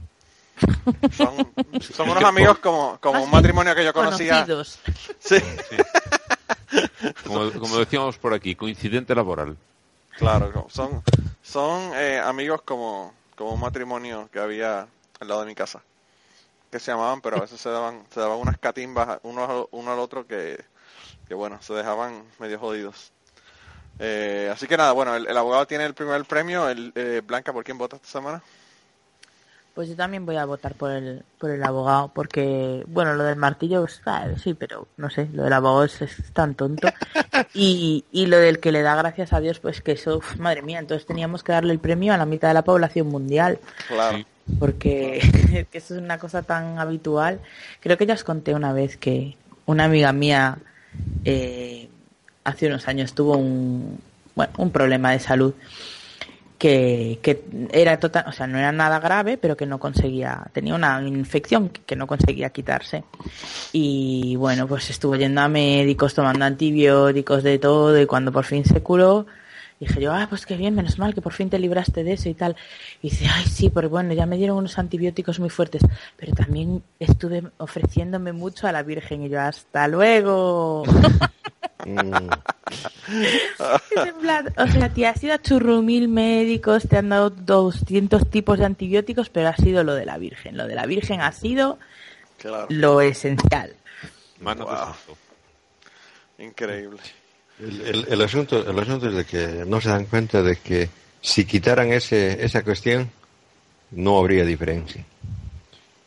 Son, 1.18 1.52
son 1.82 2.10
unos 2.12 2.24
amigos 2.24 2.60
como, 2.60 2.98
como 3.02 3.24
un 3.24 3.30
matrimonio 3.32 3.74
que 3.74 3.84
yo 3.84 3.92
conocía. 3.92 4.46
Conocidos. 4.46 4.80
Sí, 5.20 5.38
Como, 7.26 7.52
como 7.60 7.78
decíamos 7.78 8.18
por 8.18 8.34
aquí, 8.34 8.56
coincidente 8.56 9.14
laboral. 9.16 9.58
claro. 10.18 10.68
Son, 10.70 11.04
son 11.42 11.92
eh, 11.96 12.20
amigos 12.24 12.62
como, 12.62 13.14
como 13.36 13.54
un 13.54 13.60
matrimonio 13.60 14.30
que 14.32 14.40
había 14.40 14.88
al 15.20 15.28
lado 15.28 15.42
de 15.42 15.48
mi 15.48 15.56
casa. 15.56 15.82
Que 16.72 16.80
se 16.80 16.92
llamaban, 16.92 17.22
pero 17.22 17.38
a 17.38 17.42
veces 17.42 17.60
se 17.60 17.70
daban, 17.70 18.04
se 18.14 18.20
daban 18.20 18.38
unas 18.40 18.58
catimbas 18.60 19.20
uno, 19.24 19.68
uno 19.72 19.92
al 19.94 20.00
otro 20.00 20.26
que, 20.26 20.64
que 21.28 21.34
bueno, 21.34 21.58
se 21.62 21.74
dejaban 21.74 22.24
medio 22.40 22.60
jodidos. 22.60 23.12
Eh, 24.00 24.50
así 24.52 24.68
que 24.68 24.76
nada, 24.78 24.92
bueno, 24.92 25.16
el, 25.16 25.28
el 25.28 25.38
abogado 25.38 25.68
tiene 25.68 25.86
el 25.86 25.94
primer 25.94 26.26
premio. 26.26 26.68
El, 26.70 26.92
eh, 26.96 27.22
Blanca, 27.26 27.54
¿por 27.54 27.64
quién 27.64 27.78
vota 27.78 27.96
esta 27.98 28.08
semana? 28.08 28.42
Pues 29.76 29.90
yo 29.90 29.96
también 29.96 30.24
voy 30.24 30.36
a 30.38 30.46
votar 30.46 30.76
por 30.76 30.92
el, 30.92 31.24
por 31.40 31.50
el 31.50 31.64
abogado, 31.64 32.12
porque, 32.14 32.84
bueno, 32.86 33.16
lo 33.16 33.24
del 33.24 33.38
martillo, 33.38 33.88
ah, 34.06 34.28
sí, 34.42 34.54
pero 34.54 34.88
no 34.98 35.10
sé, 35.10 35.28
lo 35.34 35.44
del 35.46 35.54
abogado 35.54 35.84
es, 35.86 36.00
es 36.02 36.16
tan 36.34 36.54
tonto. 36.56 36.88
Y, 37.56 38.06
y 38.12 38.28
lo 38.28 38.38
del 38.38 38.60
que 38.60 38.72
le 38.72 38.82
da 38.84 38.96
gracias 38.96 39.34
a 39.34 39.40
Dios, 39.40 39.60
pues 39.60 39.82
que 39.82 39.92
eso, 39.94 40.18
uf, 40.18 40.38
madre 40.38 40.62
mía, 40.62 40.80
entonces 40.80 41.06
teníamos 41.06 41.44
que 41.44 41.52
darle 41.52 41.74
el 41.74 41.80
premio 41.80 42.14
a 42.14 42.18
la 42.18 42.26
mitad 42.26 42.48
de 42.48 42.54
la 42.54 42.64
población 42.64 43.08
mundial, 43.08 43.60
Claro. 43.88 44.20
porque 44.60 45.20
que 45.72 45.78
eso 45.78 45.96
es 45.96 46.02
una 46.02 46.18
cosa 46.20 46.42
tan 46.44 46.78
habitual. 46.80 47.40
Creo 47.80 47.98
que 47.98 48.06
ya 48.06 48.14
os 48.14 48.24
conté 48.24 48.54
una 48.56 48.74
vez 48.74 48.98
que 48.98 49.36
una 49.66 49.86
amiga 49.86 50.14
mía 50.14 50.58
eh, 51.26 51.90
hace 52.44 52.68
unos 52.68 52.88
años 52.88 53.14
tuvo 53.14 53.38
un, 53.38 54.00
bueno, 54.36 54.54
un 54.58 54.72
problema 54.72 55.12
de 55.12 55.20
salud 55.20 55.54
que, 56.58 57.20
que 57.22 57.44
era 57.74 58.00
total, 58.00 58.24
o 58.28 58.32
sea, 58.32 58.48
no 58.48 58.58
era 58.58 58.72
nada 58.72 59.00
grave, 59.00 59.38
pero 59.38 59.58
que 59.58 59.66
no 59.66 59.80
conseguía, 59.80 60.48
tenía 60.54 60.76
una 60.76 61.06
infección 61.06 61.68
que, 61.68 61.96
no 61.98 62.08
conseguía 62.08 62.52
quitarse. 62.52 63.04
Y 63.74 64.38
bueno, 64.38 64.66
pues 64.66 64.90
estuvo 64.90 65.18
yendo 65.18 65.42
a 65.42 65.50
médicos, 65.50 66.14
tomando 66.14 66.46
antibióticos, 66.46 67.44
de 67.44 67.60
todo, 67.60 68.00
y 68.00 68.06
cuando 68.06 68.32
por 68.32 68.46
fin 68.46 68.64
se 68.64 68.82
curó, 68.82 69.26
dije 69.80 70.00
yo, 70.02 70.14
ah, 70.14 70.28
pues 70.30 70.46
qué 70.46 70.56
bien, 70.58 70.76
menos 70.76 70.98
mal 71.00 71.14
que 71.14 71.22
por 71.22 71.34
fin 71.34 71.50
te 71.50 71.60
libraste 71.60 72.04
de 72.04 72.14
eso 72.14 72.30
y 72.30 72.34
tal. 72.34 72.56
Y 73.02 73.10
dice, 73.10 73.28
ay, 73.32 73.46
sí, 73.46 73.70
pero 73.70 73.90
bueno, 73.90 74.14
ya 74.14 74.26
me 74.26 74.38
dieron 74.38 74.58
unos 74.58 74.78
antibióticos 74.80 75.40
muy 75.40 75.50
fuertes, 75.50 75.82
pero 76.18 76.34
también 76.34 76.84
estuve 77.00 77.44
ofreciéndome 77.58 78.32
mucho 78.34 78.68
a 78.68 78.72
la 78.72 78.84
Virgen 78.84 79.24
y 79.24 79.30
yo, 79.30 79.42
hasta 79.42 79.88
luego. 79.88 80.84
Mm, 81.86 82.30
Es 83.92 84.06
en 84.08 84.16
plan, 84.22 84.54
o 84.58 84.68
sea, 84.68 84.90
te 84.90 85.06
has 85.06 85.22
ido 85.24 85.34
a 85.34 85.42
churrumil 85.42 86.08
médicos, 86.08 86.88
te 86.88 86.98
han 86.98 87.10
dado 87.10 87.30
200 87.30 88.30
tipos 88.30 88.58
de 88.60 88.66
antibióticos, 88.66 89.30
pero 89.30 89.50
ha 89.50 89.56
sido 89.58 89.84
lo 89.84 89.94
de 89.94 90.06
la 90.06 90.18
Virgen. 90.18 90.56
Lo 90.58 90.66
de 90.68 90.76
la 90.76 90.86
Virgen 90.86 91.20
ha 91.22 91.32
sido 91.34 91.78
Claro. 92.38 92.68
lo 92.70 93.02
esencial. 93.02 93.76
Mano 94.40 94.66
Wow. 94.66 94.96
Increíble. 96.40 97.00
El, 97.64 97.82
el- 97.82 98.06
el 98.10 98.22
asunto, 98.22 98.70
el 98.70 98.80
asunto 98.80 99.08
es 99.10 99.16
de 99.16 99.26
que 99.26 99.64
no 99.66 99.80
se 99.82 99.90
dan 99.90 100.06
cuenta 100.06 100.42
de 100.42 100.56
que 100.58 100.90
si 101.22 101.46
quitaran 101.46 101.92
ese, 101.92 102.44
esa 102.44 102.64
cuestión, 102.64 103.10
no 103.92 104.18
habría 104.20 104.44
diferencia. 104.46 105.04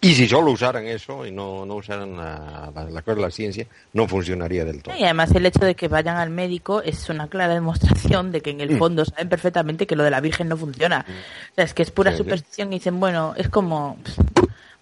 Y 0.01 0.15
si 0.15 0.29
solo 0.29 0.51
usaran 0.53 0.87
eso 0.87 1.27
y 1.27 1.33
no, 1.33 1.65
no 1.65 1.77
usaran 1.77 2.17
la, 2.17 2.71
la, 2.75 3.03
la 3.03 3.15
la 3.15 3.31
ciencia, 3.31 3.67
no 3.95 4.07
funcionaría 4.07 4.65
del 4.65 4.83
todo. 4.83 4.95
Y 4.95 5.03
además 5.05 5.31
el 5.35 5.47
hecho 5.47 5.61
de 5.65 5.75
que 5.75 5.89
vayan 5.89 6.17
al 6.19 6.31
médico 6.31 6.83
es 6.83 7.09
una 7.09 7.29
clara 7.29 7.55
demostración 7.55 8.31
de 8.31 8.41
que 8.43 8.51
en 8.51 8.61
el 8.61 8.77
fondo 8.79 9.05
saben 9.05 9.29
perfectamente 9.29 9.87
que 9.87 9.97
lo 9.97 10.05
de 10.05 10.11
la 10.11 10.21
Virgen 10.21 10.49
no 10.49 10.57
funciona. 10.57 11.05
O 11.09 11.55
sea, 11.55 11.65
es 11.65 11.75
que 11.75 11.83
es 11.83 11.91
pura 11.91 12.11
superstición 12.19 12.73
y 12.73 12.77
dicen, 12.77 13.01
bueno, 13.01 13.35
es 13.37 13.49
como, 13.49 13.97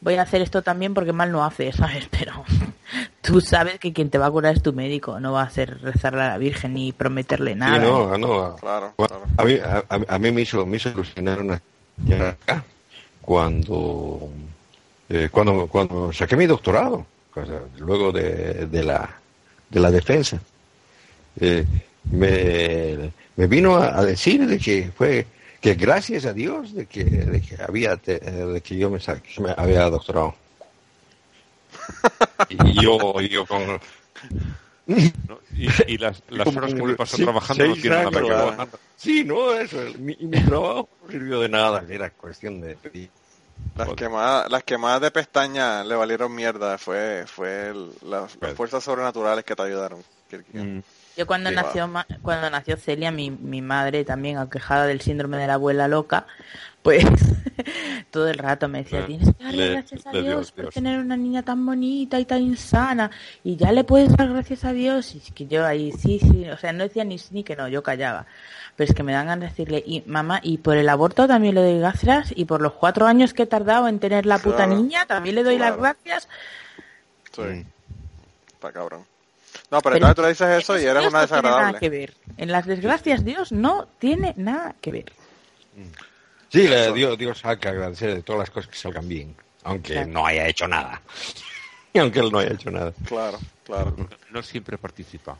voy 0.05 0.15
a 0.17 0.23
hacer 0.23 0.43
esto 0.43 0.63
también 0.63 0.95
porque 0.95 1.13
mal 1.13 1.33
no 1.33 1.45
hace, 1.45 1.73
¿sabes? 1.73 2.07
Pero 2.11 2.45
tú 3.23 3.41
sabes 3.41 3.81
que 3.81 3.93
quien 3.93 4.11
te 4.11 4.19
va 4.19 4.27
a 4.27 4.31
curar 4.31 4.55
es 4.55 4.63
tu 4.63 4.73
médico, 4.73 5.19
no 5.19 5.33
va 5.33 5.41
a 5.43 5.47
hacer 5.47 5.81
rezarle 5.81 6.23
a 6.23 6.29
la 6.29 6.39
Virgen 6.39 6.75
ni 6.75 6.93
prometerle 6.93 7.55
nada. 7.57 7.77
Sí, 7.77 7.83
no, 7.83 8.17
no. 8.19 8.57
Claro. 8.57 8.95
A 9.39 9.45
mí, 9.45 9.55
a, 9.55 9.83
a- 10.15 10.19
mí 10.19 10.31
me 10.31 10.43
hizo, 10.43 10.65
me 10.67 10.77
hizo 10.77 10.91
ilusionar 10.91 11.41
una 11.41 11.61
cuando, 13.23 14.29
eh, 15.09 15.29
cuando, 15.31 15.67
cuando 15.67 16.13
saqué 16.13 16.37
mi 16.37 16.47
doctorado, 16.47 17.07
o 17.35 17.47
sea, 17.47 17.61
luego 17.79 18.13
de, 18.13 18.67
de 18.67 18.85
la, 18.85 19.09
de 19.71 19.81
la 19.81 19.91
defensa. 19.91 20.39
Eh, 21.41 21.65
me, 22.11 23.11
me 23.37 23.47
vino 23.47 23.77
a, 23.77 23.99
a 23.99 24.05
decir 24.05 24.47
de 24.47 24.59
que 24.59 24.91
fue 24.97 25.27
que 25.65 25.75
gracias 25.75 26.27
a 26.27 26.33
Dios 26.35 26.75
de 26.75 26.85
que, 26.87 27.05
de 27.05 27.41
que 27.41 27.57
había 27.63 27.97
te- 27.97 28.17
eh, 28.23 28.31
de 28.47 28.61
que 28.61 28.77
yo 28.77 28.91
me, 28.91 28.99
me 29.39 29.55
había 29.57 29.89
doctorado. 29.89 30.35
Y 32.51 32.83
yo, 32.83 33.15
y 33.21 33.29
yo 33.29 33.47
con, 33.47 33.67
¿no? 33.67 33.81
Y, 35.57 35.69
y 35.87 35.99
las, 35.99 36.23
las 36.29 36.45
como 36.45 36.59
horas 36.59 36.75
que 36.75 36.83
me 36.83 36.95
pasó 36.97 37.17
trabajando 37.25 37.65
no 37.67 37.75
tienen 37.83 37.99
nada 38.05 38.11
que 38.11 38.31
ver. 38.59 38.69
Sí, 38.97 39.25
no, 39.25 39.55
eso, 39.55 39.79
mi, 39.99 40.17
mi 40.21 40.41
trabajo 40.45 40.89
no 41.03 41.11
sirvió 41.11 41.41
de 41.41 41.49
nada, 41.49 41.85
era 41.89 42.11
cuestión 42.11 42.61
de... 42.61 42.77
Las 43.77 43.89
quemadas, 43.95 44.51
las 44.51 44.65
quemadas 44.65 45.01
de 45.01 45.11
pestaña 45.11 45.83
le 45.85 45.95
valieron 45.95 46.35
mierda. 46.35 46.77
Fue, 46.77 47.25
fue 47.27 47.69
el- 47.69 47.91
las, 48.03 48.37
las 48.41 48.55
fuerzas 48.55 48.85
sobrenaturales 48.85 49.45
que 49.45 49.57
te 49.57 49.63
ayudaron. 49.63 50.03
Mm. 50.53 50.81
Yo 51.17 51.27
cuando 51.27 51.51
Sí, 51.51 51.57
nació 51.57 51.87
ma- 51.89 52.07
cuando 52.23 52.51
nació 52.51 52.77
Celia, 52.77 53.11
mi, 53.11 53.31
mi 53.31 53.63
madre 53.63 54.05
también 54.05 54.39
aquejada 54.39 54.87
del 54.87 55.01
síndrome 55.01 55.37
de 55.39 55.47
la 55.47 55.55
abuela 55.55 55.87
loca, 55.87 56.27
pues 56.83 57.05
todo 58.11 58.29
el 58.29 58.37
rato 58.39 58.69
me 58.69 58.83
decía, 58.83 59.01
Le- 59.01 59.07
tienes 59.07 59.29
que 59.37 59.45
darle 59.45 59.57
le- 59.69 59.73
gracias 59.75 60.07
a 60.07 60.11
Dios 60.13 60.51
por 60.53 60.65
Dios. 60.65 60.75
tener 60.75 60.99
una 60.99 61.17
niña 61.17 61.43
tan 61.43 61.65
bonita 61.65 62.19
y 62.19 62.25
tan 62.25 62.57
sana 62.57 63.11
y 63.45 63.57
ya 63.57 63.71
le 63.73 63.85
puedes 63.85 64.15
dar 64.17 64.29
gracias 64.31 64.65
a 64.65 64.73
Dios 64.73 65.15
y 65.15 65.19
es 65.19 65.31
que 65.33 65.47
yo 65.47 65.65
ahí 65.65 65.93
sí, 65.93 66.19
sí, 66.21 66.49
o 66.51 66.57
sea, 66.59 66.73
no 66.73 66.83
decía 66.85 67.05
ni 67.05 67.19
sí 67.19 67.29
ni 67.31 67.45
que 67.45 67.55
no, 67.57 67.69
yo 67.69 67.83
callaba. 67.83 68.27
Pero 68.77 68.91
es 68.91 68.97
que 68.97 69.05
me 69.05 69.13
dan 69.13 69.27
ganas 69.27 69.41
de 69.41 69.49
decirle, 69.51 69.85
y 69.87 70.03
mamá, 70.07 70.41
y 70.43 70.59
por 70.59 70.77
el 70.77 70.89
aborto 70.89 71.29
también 71.29 71.55
le 71.55 71.61
doy 71.63 71.79
gracias 71.79 72.33
y 72.35 72.45
por 72.45 72.61
los 72.61 72.73
cuatro 72.73 73.07
años 73.07 73.33
que 73.33 73.45
he 73.45 73.47
tardado 73.47 73.87
en 73.87 74.01
tener 74.01 74.27
la 74.27 74.39
puta 74.39 74.57
Claro. 74.67 74.75
niña 74.75 75.07
también 75.07 75.37
le 75.37 75.45
doy 75.45 75.57
Claro. 75.59 75.77
las 75.81 75.97
gracias. 76.03 76.29
Sí. 77.31 77.65
Está 78.53 78.73
cabrón. 78.73 79.05
No, 79.75 79.81
pero 79.83 79.97
entonces 79.97 80.15
tú 80.17 80.23
le 80.23 80.29
dices 80.29 80.49
eso 80.63 80.79
y 80.79 80.85
eres 80.85 81.07
una 81.09 81.23
no 81.23 81.27
tiene 81.27 81.43
nada 81.43 81.43
desagradable. 81.43 81.81
que 81.81 81.89
ver. 81.91 82.15
En 82.37 82.53
las 82.53 82.67
desgracias 82.67 83.25
Dios 83.25 83.51
no 83.51 83.89
tiene 83.99 84.33
nada 84.37 84.75
que 84.81 84.93
ver. 84.93 85.13
Sí, 86.49 86.69
le, 86.69 86.93
Dios, 86.93 87.19
Dios 87.19 87.45
hay 87.45 87.57
que 87.57 87.69
agradecer 87.69 88.15
de 88.15 88.23
todas 88.23 88.39
las 88.39 88.51
cosas 88.51 88.71
que 88.71 88.77
salgan 88.77 89.09
bien, 89.09 89.35
aunque 89.65 89.95
Claro. 89.95 90.09
no 90.11 90.27
haya 90.27 90.47
hecho 90.47 90.69
nada. 90.69 91.01
Y 91.93 92.01
aunque 92.01 92.19
él 92.19 92.33
no 92.33 92.41
haya 92.41 92.51
hecho 92.55 92.73
nada. 92.73 92.93
Claro, 93.07 93.39
claro. 93.65 93.95
No 94.33 94.43
siempre 94.43 94.77
participa. 94.77 95.39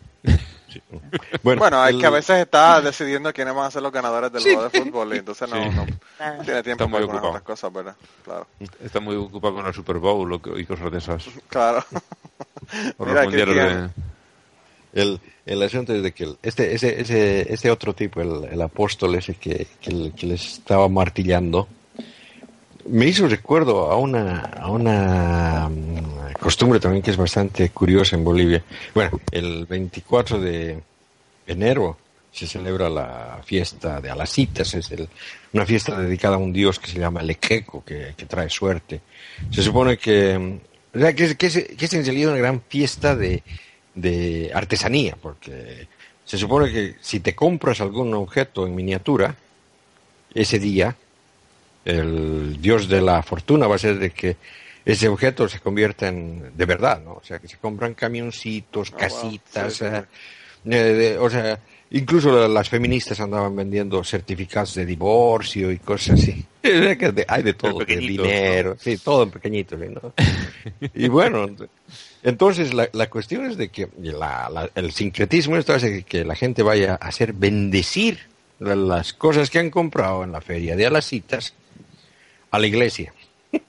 Bueno, 1.43 1.83
hay 1.83 1.95
el- 1.97 2.01
que 2.01 2.07
a 2.07 2.11
veces 2.11 2.39
está 2.43 2.81
decidiendo 2.81 3.33
quiénes 3.33 3.53
van 3.55 3.67
a 3.67 3.71
ser 3.73 3.83
los 3.83 3.91
ganadores 3.91 4.31
del 4.33 4.41
juego 4.43 4.69
de 4.69 4.71
fútbol 4.83 5.15
y 5.15 5.19
entonces 5.19 5.49
no, 5.51 5.57
Sí. 5.57 5.71
no 5.77 6.45
tiene 6.45 6.63
tiempo 6.63 6.85
Está 6.85 6.99
muy 6.99 7.07
para 7.09 7.23
otras 7.29 7.43
cosas, 7.43 7.73
¿verdad? 7.73 7.97
Claro, 8.25 8.47
Está 8.85 9.01
muy 9.01 9.17
ocupado 9.17 9.55
con 9.57 9.67
el 9.67 9.75
Super 9.75 9.99
Bowl 9.99 10.41
y 10.57 10.65
cosas 10.65 10.93
de 10.93 10.99
esas. 10.99 11.25
claro. 11.49 11.85
Mira, 13.01 13.15
los 13.15 13.25
mundiales 13.25 13.55
Cristian. 13.57 13.95
El, 14.95 15.21
el 15.45 15.63
asunto 15.63 15.93
es 15.95 16.03
de 16.03 16.13
que 16.13 16.25
el- 16.25 16.39
este, 16.43 16.75
ese, 16.75 17.01
ese, 17.01 17.53
este 17.53 17.71
otro 17.71 17.93
tipo, 17.95 18.21
el, 18.21 18.45
el 18.53 18.63
apóstol 18.63 19.15
ese 19.17 19.35
que, 19.35 19.67
que, 19.81 20.13
que 20.17 20.27
les 20.27 20.55
estaba 20.55 20.89
martillando, 20.89 21.69
me 22.87 23.07
hizo 23.07 23.27
recuerdo 23.29 23.91
a 23.91 23.97
una, 23.97 24.41
a 24.41 24.71
una 24.71 25.69
mm, 25.69 26.35
costumbre 26.41 26.79
también 26.81 27.03
que 27.03 27.11
es 27.11 27.17
bastante 27.17 27.71
curiosa 27.71 28.17
en 28.17 28.25
Bolivia. 28.25 28.63
Bueno, 28.95 29.21
el 29.33 29.67
24 29.67 30.39
de 30.41 30.79
enero 31.47 31.97
se 32.31 32.47
celebra 32.47 32.89
la 32.91 33.41
fiesta 33.45 34.01
de 34.01 34.11
Alacitas, 34.11 34.75
es 34.75 34.91
el- 34.91 35.09
una 35.53 35.65
fiesta 35.67 35.99
dedicada 36.01 36.37
a 36.37 36.39
un 36.39 36.53
dios 36.53 36.79
que 36.79 36.89
se 36.91 36.99
llama 36.99 37.23
Lequeco, 37.23 37.85
que, 37.85 38.15
que 38.17 38.27
trae 38.27 38.51
suerte. 38.51 39.01
Se 39.51 39.63
supone 39.63 39.97
que, 39.97 40.39
mm, 40.39 40.59
o 40.97 41.15
que, 41.15 41.37
que, 41.37 41.49
que 41.77 41.85
es 41.85 41.93
en 41.95 42.05
realidad 42.05 42.31
una 42.33 42.39
gran 42.39 42.61
fiesta 42.69 43.17
de, 43.17 43.43
de 43.95 44.51
artesanía, 44.55 45.17
porque 45.21 45.87
se 46.25 46.39
supone 46.39 46.73
que 46.73 46.97
si 47.01 47.21
te 47.21 47.35
compras 47.35 47.81
algún 47.81 48.13
objeto 48.15 48.67
en 48.67 48.75
miniatura, 48.75 49.35
ese 50.35 50.59
día, 50.59 50.97
el 51.85 52.61
dios 52.61 52.89
de 52.89 53.01
la 53.03 53.23
fortuna 53.23 53.67
va 53.67 53.77
a 53.77 53.79
ser 53.79 53.99
de 53.99 54.11
que 54.11 54.37
ese 54.85 55.09
objeto 55.09 55.49
se 55.49 55.61
convierta 55.61 56.09
en 56.09 56.57
de 56.57 56.67
verdad, 56.67 57.01
¿no? 57.03 57.13
O 57.15 57.23
sea, 57.25 57.39
que 57.39 57.49
se 57.49 57.57
compran 57.59 57.95
camioncitos, 57.95 58.89
Ah, 58.91 58.97
wow. 58.97 59.01
casitas, 59.01 59.73
Sí, 59.75 59.79
sí, 59.79 59.85
eh, 59.85 60.05
eh, 60.67 60.77
de- 60.95 61.19
o 61.19 61.31
sea, 61.31 61.59
incluso 61.97 62.31
la- 62.31 62.49
las 62.49 62.69
feministas 62.69 63.19
andaban 63.21 63.55
vendiendo 63.57 64.03
certificados 64.05 64.75
de 64.75 64.85
divorcio 64.87 65.71
y 65.73 65.79
cosas 65.79 66.21
así. 66.21 66.45
Hay 67.29 67.43
de 67.43 67.55
todo, 67.55 67.79
de 67.81 67.97
dinero, 67.97 68.77
sí, 68.79 68.97
todo 68.99 69.23
en 69.25 69.31
pequeñito, 69.31 69.77
¿sí, 69.79 69.85
¿no? 69.89 70.13
y 70.95 71.09
bueno, 71.09 71.47
entonces 72.23 72.73
la, 72.75 72.89
la 72.93 73.09
cuestión 73.11 73.47
es 73.47 73.57
de 73.57 73.69
que 73.69 73.89
la- 73.99 74.49
la- 74.51 74.71
el 74.75 74.93
sincretismo 74.93 75.57
esto 75.57 75.73
hace 75.75 76.03
que 76.05 76.25
la 76.25 76.35
gente 76.35 76.63
vaya 76.63 76.93
a 77.01 77.09
hacer 77.09 77.33
bendecir 77.33 78.19
la- 78.61 78.75
las 78.77 79.13
cosas 79.13 79.51
que 79.51 79.59
han 79.59 79.71
comprado 79.71 80.25
en 80.25 80.33
la 80.33 80.41
feria 80.41 80.77
de 80.77 80.87
Alacitas 80.87 81.55
a 82.51 82.59
la 82.59 82.67
iglesia. 82.67 83.13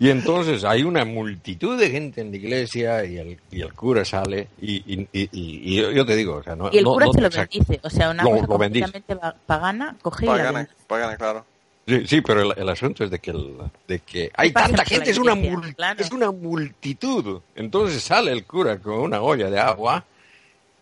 Y 0.00 0.10
entonces 0.10 0.62
hay 0.62 0.84
una 0.84 1.04
multitud 1.04 1.76
de 1.78 1.90
gente 1.90 2.20
en 2.20 2.30
la 2.30 2.36
iglesia 2.36 3.04
y 3.04 3.16
el, 3.18 3.38
y 3.50 3.60
el 3.62 3.72
cura 3.74 4.04
sale 4.04 4.46
y, 4.62 4.76
y, 4.76 5.08
y- 5.12 5.28
y- 5.32 5.72
y 5.72 5.76
yo, 5.76 5.90
yo 5.90 6.06
te 6.06 6.14
digo, 6.14 6.36
o 6.36 6.42
sea, 6.42 6.54
no, 6.54 6.70
Y 6.72 6.78
el 6.78 6.84
no- 6.84 6.92
cura 6.92 7.06
no 7.06 7.12
se 7.12 7.20
lo 7.20 7.30
bendice. 7.30 7.80
O 7.82 7.90
sea, 7.90 8.10
una 8.10 8.22
Lo- 8.22 8.30
cosa 8.30 8.46
lo 8.46 8.58
bendice. 8.58 8.84
completamente 8.84 9.38
pagana, 9.46 9.96
coge 10.00 10.24
y 10.24 10.28
la 10.28 10.32
Págane, 10.34 10.56
bendice. 10.58 10.76
págane, 10.86 11.16
claro. 11.16 11.44
Sí, 11.88 12.06
sí, 12.06 12.20
pero 12.20 12.42
el, 12.42 12.58
el 12.58 12.68
asunto 12.68 13.02
es 13.02 13.10
de 13.10 13.18
que, 13.18 13.30
el- 13.32 13.56
de 13.88 13.98
que 14.00 14.30
hay 14.36 14.52
tanta 14.52 14.84
gente, 14.84 15.10
es 15.10 15.18
una, 15.18 15.34
mul- 15.34 15.74
claro. 15.74 16.00
es 16.00 16.12
una 16.12 16.30
multitud. 16.30 17.40
Entonces 17.56 18.00
sale 18.02 18.30
el 18.30 18.44
cura 18.44 18.78
con 18.78 18.94
una 19.00 19.20
olla 19.20 19.50
de 19.50 19.58
agua 19.58 20.04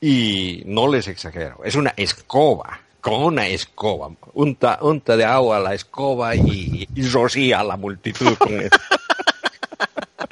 y 0.01 0.63
no 0.67 0.89
les 0.93 1.09
exagero, 1.09 1.61
es 1.65 1.75
una 1.75 1.95
escoba 1.97 2.81
con 3.01 3.23
una 3.23 3.47
escoba, 3.47 4.11
unta, 4.35 4.79
unta 4.83 5.17
de 5.17 5.25
agua 5.25 5.59
a 5.59 5.61
la 5.61 5.75
escoba 5.75 6.35
y, 6.35 6.89
y 6.93 7.03
rocía 7.09 7.61
a 7.61 7.65
la 7.65 7.77
multitud 7.77 8.35
con 8.37 8.61
eso. 8.61 8.71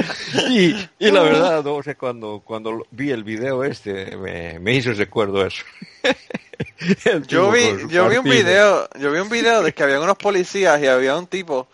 Y, 0.50 0.88
y 0.98 1.10
la 1.10 1.22
verdad, 1.22 1.64
no 1.64 1.82
sé, 1.82 1.96
cuando, 1.96 2.42
cuando 2.44 2.86
vi 2.90 3.10
el 3.10 3.24
video 3.24 3.64
este, 3.64 4.16
me, 4.16 4.58
me 4.58 4.74
hizo 4.74 4.92
recuerdo 4.92 5.44
eso. 5.46 5.64
Yo 7.26 7.50
vi, 7.50 7.62
yo 7.88 8.08
vi 8.08 8.16
un 8.18 8.24
video, 8.24 8.88
yo 8.98 9.10
vi 9.10 9.18
un 9.18 9.28
video 9.28 9.62
de 9.62 9.72
que 9.72 9.82
había 9.82 10.00
unos 10.00 10.16
policías 10.16 10.80
y 10.80 10.86
había 10.86 11.16
un 11.16 11.26
tipo 11.26 11.66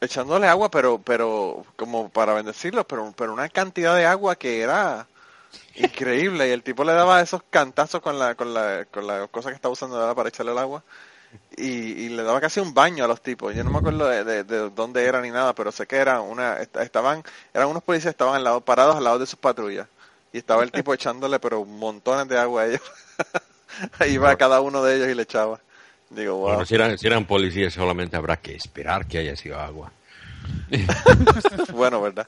echándole 0.00 0.46
agua, 0.46 0.70
pero, 0.70 1.00
pero, 1.02 1.64
como 1.76 2.10
para 2.10 2.34
bendecirlos, 2.34 2.84
pero, 2.84 3.14
pero 3.16 3.32
una 3.32 3.48
cantidad 3.48 3.96
de 3.96 4.04
agua 4.04 4.36
que 4.36 4.60
era 4.60 5.06
increíble. 5.76 6.48
Y 6.48 6.50
el 6.50 6.62
tipo 6.62 6.84
le 6.84 6.92
daba 6.92 7.22
esos 7.22 7.42
cantazos 7.48 8.02
con 8.02 8.18
la, 8.18 8.34
con 8.34 8.52
la, 8.52 8.84
con 8.86 9.06
la 9.06 9.26
cosa 9.28 9.50
que 9.50 9.54
estaba 9.54 9.72
usando 9.72 10.14
para 10.14 10.28
echarle 10.28 10.52
el 10.52 10.58
agua 10.58 10.82
y, 11.56 11.66
y 11.68 12.08
le 12.10 12.22
daba 12.24 12.40
casi 12.40 12.60
un 12.60 12.74
baño 12.74 13.04
a 13.04 13.08
los 13.08 13.22
tipos. 13.22 13.54
Yo 13.54 13.64
no 13.64 13.70
me 13.70 13.78
acuerdo 13.78 14.08
de, 14.08 14.24
de, 14.24 14.44
de 14.44 14.70
dónde 14.70 15.04
era 15.04 15.20
ni 15.20 15.30
nada, 15.30 15.54
pero 15.54 15.72
sé 15.72 15.86
que 15.86 15.96
era 15.96 16.20
una, 16.20 16.58
est- 16.60 16.76
estaban, 16.78 17.22
eran 17.52 17.68
unos 17.68 17.82
policías 17.82 18.12
estaban 18.12 18.34
al 18.36 18.44
lado, 18.44 18.60
parados 18.60 18.96
al 18.96 19.04
lado 19.04 19.18
de 19.18 19.26
sus 19.26 19.38
patrullas 19.38 19.86
y 20.32 20.38
estaba 20.38 20.64
el 20.64 20.72
tipo 20.72 20.92
echándole 20.94 21.38
pero 21.38 21.64
montones 21.64 22.28
de 22.28 22.38
agua 22.38 22.62
a 22.62 22.66
ellos. 22.66 22.82
Iba 24.08 24.30
a 24.30 24.36
cada 24.36 24.60
uno 24.60 24.82
de 24.82 24.96
ellos 24.96 25.08
y 25.08 25.14
le 25.14 25.22
echaba. 25.22 25.60
Digo, 26.10 26.36
wow. 26.36 26.48
Bueno, 26.50 26.66
si 26.66 26.74
eran, 26.74 26.98
si 26.98 27.06
eran 27.06 27.24
policías 27.26 27.72
solamente 27.74 28.16
habrá 28.16 28.36
que 28.36 28.54
esperar 28.54 29.06
que 29.06 29.18
haya 29.18 29.36
sido 29.36 29.58
agua. 29.58 29.92
Bueno, 31.72 32.00
¿verdad? 32.00 32.26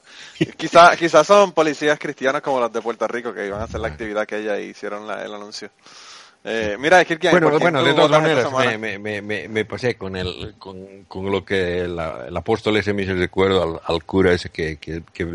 Quizás 0.57 0.97
quizás 0.97 1.25
son 1.27 1.51
policías 1.51 1.97
cristianos 1.99 2.41
como 2.41 2.59
los 2.59 2.71
de 2.71 2.81
Puerto 2.81 3.07
Rico 3.07 3.33
que 3.33 3.45
iban 3.47 3.61
a 3.61 3.65
hacer 3.65 3.79
la 3.81 3.87
actividad 3.87 4.25
que 4.25 4.37
ella 4.37 4.59
hicieron 4.59 5.07
la- 5.07 5.23
el 5.23 5.33
anuncio. 5.33 5.69
Eh, 6.43 6.77
mira, 6.79 7.03
Bueno, 7.31 7.49
¿por 7.49 7.59
quién 7.59 7.73
bueno, 7.73 7.79
tú 7.81 7.85
de 7.85 7.93
todas 7.93 8.21
maneras, 8.21 8.79
me, 8.79 8.97
me, 8.99 9.21
me, 9.21 9.47
me 9.49 9.65
pasé 9.65 9.95
con, 9.95 10.15
el, 10.15 10.55
con, 10.57 11.03
con 11.07 11.29
lo 11.29 11.43
que 11.43 11.87
la- 11.89 12.27
el 12.27 12.37
apóstol 12.37 12.77
ese 12.77 12.93
me 12.93 13.03
hizo 13.03 13.13
recuerdo 13.15 13.63
al, 13.63 13.81
al 13.95 14.03
cura 14.05 14.31
ese 14.31 14.49
que, 14.49 14.77
que, 14.77 15.01
que 15.13 15.25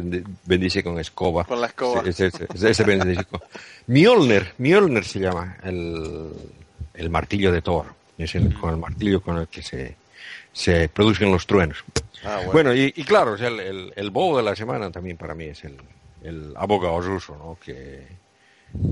bendice 0.46 0.82
con 0.82 0.98
escoba. 0.98 1.44
Con 1.44 1.60
la 1.60 1.66
escoba. 1.66 2.02
Ese, 2.06 2.30
ese, 2.64 2.84
bendice 2.84 3.24
con- 3.24 3.40
Mjolnir, 3.88 4.54
Mjolnir 4.58 5.04
se 5.04 5.18
llama, 5.20 5.58
el, 5.64 6.30
el 6.94 7.10
martillo 7.10 7.52
de 7.52 7.60
Thor. 7.60 7.86
Es 8.16 8.34
el, 8.34 8.54
con 8.58 8.70
el 8.70 8.76
martillo 8.76 9.20
con 9.20 9.36
el 9.36 9.48
que 9.48 9.62
se, 9.62 9.96
se 10.52 10.88
producen 10.88 11.30
los 11.30 11.46
truenos. 11.46 11.84
Ah, 12.24 12.36
bueno. 12.36 12.52
Bueno, 12.52 12.74
y, 12.74 12.92
y 12.96 13.04
claro, 13.04 13.34
el, 13.34 13.60
el, 13.60 13.92
el 13.96 14.10
bobo 14.10 14.36
de 14.38 14.44
la 14.44 14.54
semana 14.56 14.90
también 14.90 15.16
para 15.18 15.34
mí 15.34 15.44
es 15.46 15.64
el, 15.64 15.76
el 16.22 16.54
abogado 16.56 17.00
ruso, 17.00 17.36
¿no? 17.36 17.58
Que, 17.62 18.06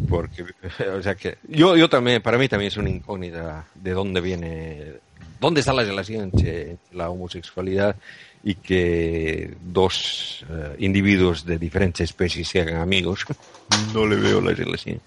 porque, 0.07 0.45
o 0.97 1.03
sea 1.03 1.15
que, 1.15 1.39
yo, 1.43 1.77
yo 1.77 1.89
también, 1.89 2.23
para 2.23 2.39
mí 2.39 2.49
también 2.49 2.69
es 2.69 2.77
una 2.77 2.91
incógnita 2.91 3.67
de 3.75 3.91
dónde 3.93 4.21
viene, 4.21 4.95
dónde 5.39 5.61
está 5.61 5.73
la 5.73 5.83
relación 5.85 6.23
entre 6.25 6.79
la 6.93 7.11
homosexualidad 7.11 7.97
y 8.43 8.55
que 8.57 9.55
dos 9.61 10.45
eh, 10.49 10.77
individuos 10.79 11.45
de 11.45 11.59
diferentes 11.59 12.01
especies 12.11 12.49
se 12.49 12.61
hagan 12.61 12.77
amigos. 12.77 13.25
No 13.73 14.05
le 14.05 14.17
veo 14.17 14.41
la 14.41 14.53
relación. 14.53 15.01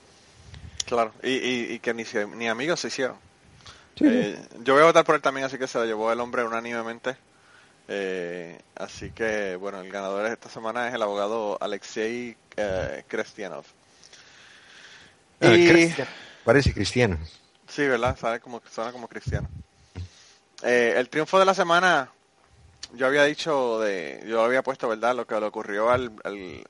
Claro, 0.86 1.14
y, 1.22 1.32
y, 1.32 1.74
y 1.74 1.80
que 1.80 1.94
ni, 1.94 2.06
se- 2.06 2.28
ni 2.28 2.48
amigos 2.48 2.80
se 2.80 2.88
hicieron. 2.88 3.18
Eh, 4.00 4.38
yo 4.64 4.74
voy 4.74 4.84
a 4.84 4.86
votar 4.86 5.06
por 5.06 5.16
él 5.16 5.22
también, 5.22 5.46
así 5.46 5.58
que 5.58 5.68
se 5.68 5.78
lo 5.80 5.86
llevó 5.86 6.12
el 6.12 6.20
hombre 6.22 6.44
unánimemente. 6.44 7.18
Eh, 7.88 8.58
así 8.76 9.12
que, 9.12 9.56
bueno, 9.58 9.82
el 9.82 9.92
ganador 9.92 10.26
esta 10.28 10.50
semana 10.50 10.88
es 10.88 10.94
el 10.94 11.02
abogado 11.02 11.58
Alexei 11.62 12.38
eh, 12.58 13.04
Krestianov. 13.08 13.66
Ah, 15.42 15.56
Y-. 15.56 15.68
Parece 16.44 16.74
cristiano. 16.74 17.20
Sí, 17.68 17.88
¿verdad? 17.88 18.18
Sabe 18.20 18.40
como, 18.40 18.62
suena 18.72 18.92
como 18.92 19.08
cristiano. 19.08 19.48
Eh, 20.64 20.94
el 20.98 21.10
triunfo 21.10 21.40
de 21.40 21.46
la 21.46 21.54
semana, 21.54 22.10
yo 22.94 23.08
había 23.08 23.24
dicho, 23.26 23.80
de, 23.80 24.24
yo 24.28 24.44
había 24.44 24.62
puesto, 24.64 24.88
¿verdad? 24.88 25.16
Lo 25.16 25.26
que 25.28 25.40
le 25.40 25.46
ocurrió 25.46 25.90
al, 25.90 26.12
al- 26.24 26.64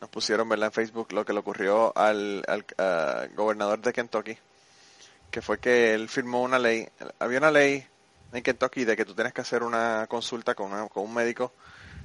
nos 0.00 0.10
pusieron, 0.10 0.48
¿verdad? 0.48 0.66
En 0.66 0.72
Facebook, 0.72 1.12
lo 1.12 1.24
que 1.24 1.32
le 1.32 1.38
ocurrió 1.38 1.96
al, 1.96 2.44
al 2.46 3.30
gobernador 3.34 3.80
de 3.80 3.92
Kentucky, 3.92 4.36
que 5.30 5.42
fue 5.42 5.58
que 5.58 5.94
él 5.94 6.08
firmó 6.08 6.42
una 6.42 6.58
ley, 6.58 6.86
había 7.18 7.38
una 7.38 7.50
ley 7.50 7.86
en 8.32 8.42
Kentucky 8.42 8.84
de 8.84 8.96
que 8.96 9.04
tú 9.04 9.14
tienes 9.14 9.32
que 9.32 9.40
hacer 9.40 9.62
una 9.62 10.06
consulta 10.08 10.54
con, 10.54 10.72
una- 10.72 10.88
con 10.88 11.04
un 11.04 11.14
médico 11.14 11.52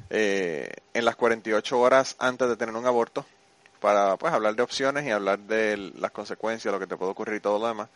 eh, 0.09 0.71
en 0.93 1.05
las 1.05 1.15
48 1.15 1.79
horas 1.79 2.15
antes 2.19 2.47
de 2.47 2.55
tener 2.57 2.75
un 2.75 2.85
aborto 2.85 3.25
para 3.79 4.17
pues 4.17 4.33
hablar 4.33 4.55
de 4.55 4.63
opciones 4.63 5.05
y 5.05 5.11
hablar 5.11 5.39
de 5.39 5.91
las 5.97 6.11
consecuencias, 6.11 6.71
lo 6.71 6.79
que 6.79 6.87
te 6.87 6.97
puede 6.97 7.11
ocurrir 7.11 7.35
y 7.35 7.39
todo 7.39 7.59
lo 7.59 7.67
demás. 7.67 7.89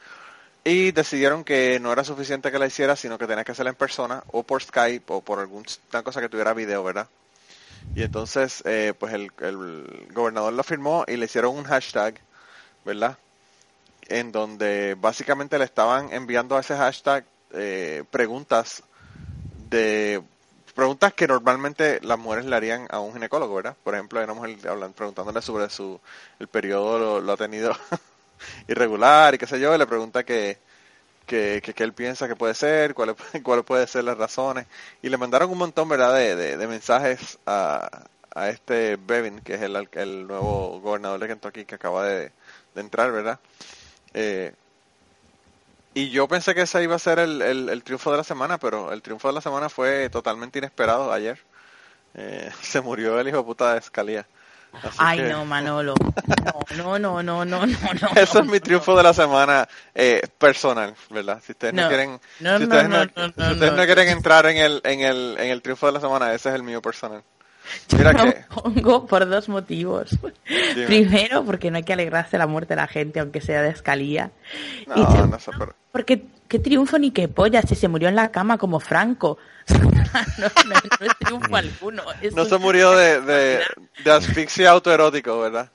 Y 0.64 0.92
decidieron 0.92 1.44
que 1.44 1.80
no 1.82 1.92
era 1.92 2.04
suficiente 2.04 2.52
que 2.52 2.60
la 2.60 2.68
hiciera, 2.68 2.96
sino 2.96 3.18
que 3.18 3.28
tenías 3.28 3.46
que 3.46 3.52
hacerla 3.52 3.72
en 3.72 3.76
persona 3.76 4.24
o 4.32 4.44
por 4.44 4.64
Skype 4.64 5.12
o 5.14 5.22
por 5.22 5.40
alguna 5.40 5.66
cosa 6.04 6.22
que 6.22 6.30
tuviera 6.30 6.54
video, 6.54 6.84
¿verdad? 6.84 7.08
Y 7.96 8.04
entonces, 8.04 8.64
eh, 8.66 8.94
pues 8.98 9.14
el, 9.14 9.32
el 9.40 10.08
gobernador 10.14 10.54
lo 10.54 10.64
firmó 10.64 11.04
y 11.06 11.18
le 11.18 11.26
hicieron 11.26 11.58
un 11.58 11.66
hashtag, 11.66 12.16
¿verdad? 12.86 13.18
En 14.08 14.32
donde 14.32 14.96
básicamente 14.98 15.60
le 15.60 15.66
estaban 15.66 16.14
enviando 16.14 16.56
a 16.56 16.62
ese 16.62 16.78
hashtag 16.78 17.26
eh, 17.54 18.04
preguntas 18.10 18.84
de 19.70 20.24
preguntas 20.74 21.14
que 21.14 21.28
normalmente 21.28 22.00
las 22.02 22.20
mujeres 22.20 22.46
le 22.46 22.56
harían 22.56 22.88
a 22.90 23.00
un 23.00 23.14
ginecólogo, 23.14 23.56
¿verdad? 23.56 23.76
Por 23.84 23.94
ejemplo, 23.96 24.20
hay 24.20 24.26
una 24.26 24.34
mujer 24.34 24.58
hablan, 24.68 24.94
preguntándole 24.94 25.42
sobre 25.42 25.70
su 25.70 26.00
el 26.40 26.48
periodo 26.48 27.22
lo, 27.22 27.32
ha 27.34 27.38
tenido 27.38 27.76
irregular 28.68 29.36
y 29.36 29.38
qué 29.38 29.48
sé 29.48 29.60
yo, 29.60 29.74
y 29.76 29.78
le 29.78 29.88
pregunta 29.88 30.24
que 30.24 30.60
que, 31.26 31.62
que, 31.64 31.74
que 31.74 31.84
él 31.84 31.94
piensa 31.94 32.28
que 32.28 32.36
puede 32.36 32.54
ser, 32.54 32.94
cuáles 32.96 33.16
cuáles 33.44 33.66
pueden 33.66 33.88
ser 33.88 34.04
las 34.04 34.18
razones, 34.18 34.68
y 35.02 35.10
le 35.10 35.18
mandaron 35.18 35.52
un 35.52 35.58
montón, 35.58 35.88
¿verdad?, 35.90 36.16
de, 36.16 36.58
de, 36.58 36.68
mensajes 36.68 37.40
a, 37.46 38.08
a 38.36 38.50
este 38.50 38.98
Bevin, 38.98 39.40
que 39.42 39.56
es 39.56 39.62
el, 39.62 39.90
el 39.94 40.28
nuevo 40.28 40.80
gobernador 40.82 41.20
de 41.20 41.28
Kentucky 41.28 41.66
que 41.66 41.76
acaba 41.76 42.06
de, 42.06 42.32
de 42.76 42.82
entrar, 42.82 43.12
¿verdad? 43.12 43.40
Eh, 44.14 44.54
y 45.94 46.10
yo 46.10 46.28
pensé 46.28 46.54
que 46.56 46.62
ese 46.62 46.82
iba 46.84 46.96
a 46.96 47.00
ser 47.00 47.20
el, 47.20 47.42
el, 47.42 47.70
el 47.70 47.84
triunfo 47.84 48.12
de 48.12 48.18
la 48.18 48.24
semana, 48.24 48.58
pero 48.58 48.92
el 48.92 49.02
triunfo 49.02 49.28
de 49.28 49.34
la 49.36 49.42
semana 49.42 49.70
fue 49.70 50.10
totalmente 50.10 50.60
inesperado 50.60 51.12
ayer. 51.12 51.40
Eh, 52.16 52.52
se 52.62 52.82
murió 52.82 53.20
el 53.20 53.28
hijo 53.28 53.38
de 53.38 53.44
puta 53.44 53.74
de 53.74 53.80
Escalía. 53.80 54.26
Así 54.82 54.98
Ay, 54.98 55.20
que- 55.20 55.30
no, 55.30 55.46
Manolo. 55.46 55.94
No, 56.76 56.98
no, 56.98 57.22
no, 57.22 57.22
no, 57.24 57.46
no, 57.46 57.66
no. 57.68 58.10
Eso 58.16 58.40
es 58.40 58.46
mi 58.48 58.60
triunfo 58.60 58.98
de 58.98 59.04
la 59.04 59.14
semana 59.14 59.68
eh, 59.94 60.22
personal, 60.40 60.96
¿verdad? 61.12 61.40
Si 61.46 61.52
ustedes 61.52 61.76
no, 61.76 61.84
No. 61.84 61.88
quieren, 61.90 62.20
si 62.40 62.44
ustedes 62.64 62.90
no, 62.90 62.98
no, 62.98 63.06
no, 63.06 63.06
si 63.06 63.20
no, 63.20 63.52
ustedes 63.52 63.72
no. 63.72 63.78
no 63.78 63.86
quieren 63.86 64.10
entrar 64.10 64.46
en 64.48 64.58
el, 64.58 64.82
en 64.84 65.02
el, 65.02 65.36
en 65.40 65.52
el 65.52 65.62
triunfo 65.62 65.86
de 65.86 65.92
la 65.92 66.00
semana, 66.00 66.34
ese 66.34 66.50
es 66.50 66.56
el 66.56 66.64
mío 66.64 66.82
personal. 66.82 67.22
Mira 67.98 68.14
Lo 68.14 68.24
que, 68.26 68.46
pongo 68.54 69.06
por 69.08 69.28
dos 69.28 69.50
motivos. 69.50 70.18
Dime. 70.76 70.86
Primero, 70.88 71.44
porque 71.46 71.72
no 71.72 71.78
hay 71.78 71.84
que 71.84 71.94
alegrarse 71.94 72.32
de 72.32 72.38
la 72.40 72.48
muerte 72.48 72.74
de 72.76 72.82
la 72.82 72.88
gente, 72.88 73.20
aunque 73.20 73.42
sea 73.42 73.62
de 73.62 73.70
escalía. 73.70 74.32
y 74.86 74.90
no, 74.90 74.96
segundo, 75.12 75.28
no 75.28 75.40
sé, 75.40 75.52
pero- 75.58 75.76
porque 75.92 76.26
qué 76.48 76.60
triunfo 76.60 76.98
ni 76.98 77.12
qué 77.12 77.28
polla, 77.28 77.62
si 77.62 77.76
se 77.76 77.88
murió 77.88 78.10
en 78.10 78.16
la 78.16 78.32
cama 78.32 78.58
como 78.58 78.80
Franco. 78.80 79.38
no, 79.70 79.78
no, 79.80 79.92
no 80.68 81.06
es 81.06 81.18
triunfo 81.20 81.56
alguno. 81.56 82.04
es 82.22 82.36
no 82.36 82.44
un- 82.44 82.50
se 82.50 82.58
murió 82.58 82.92
de, 82.92 83.22
de, 83.22 83.60
de 84.04 84.12
asfixia 84.12 84.72
autoerótico, 84.72 85.40
¿verdad? 85.40 85.70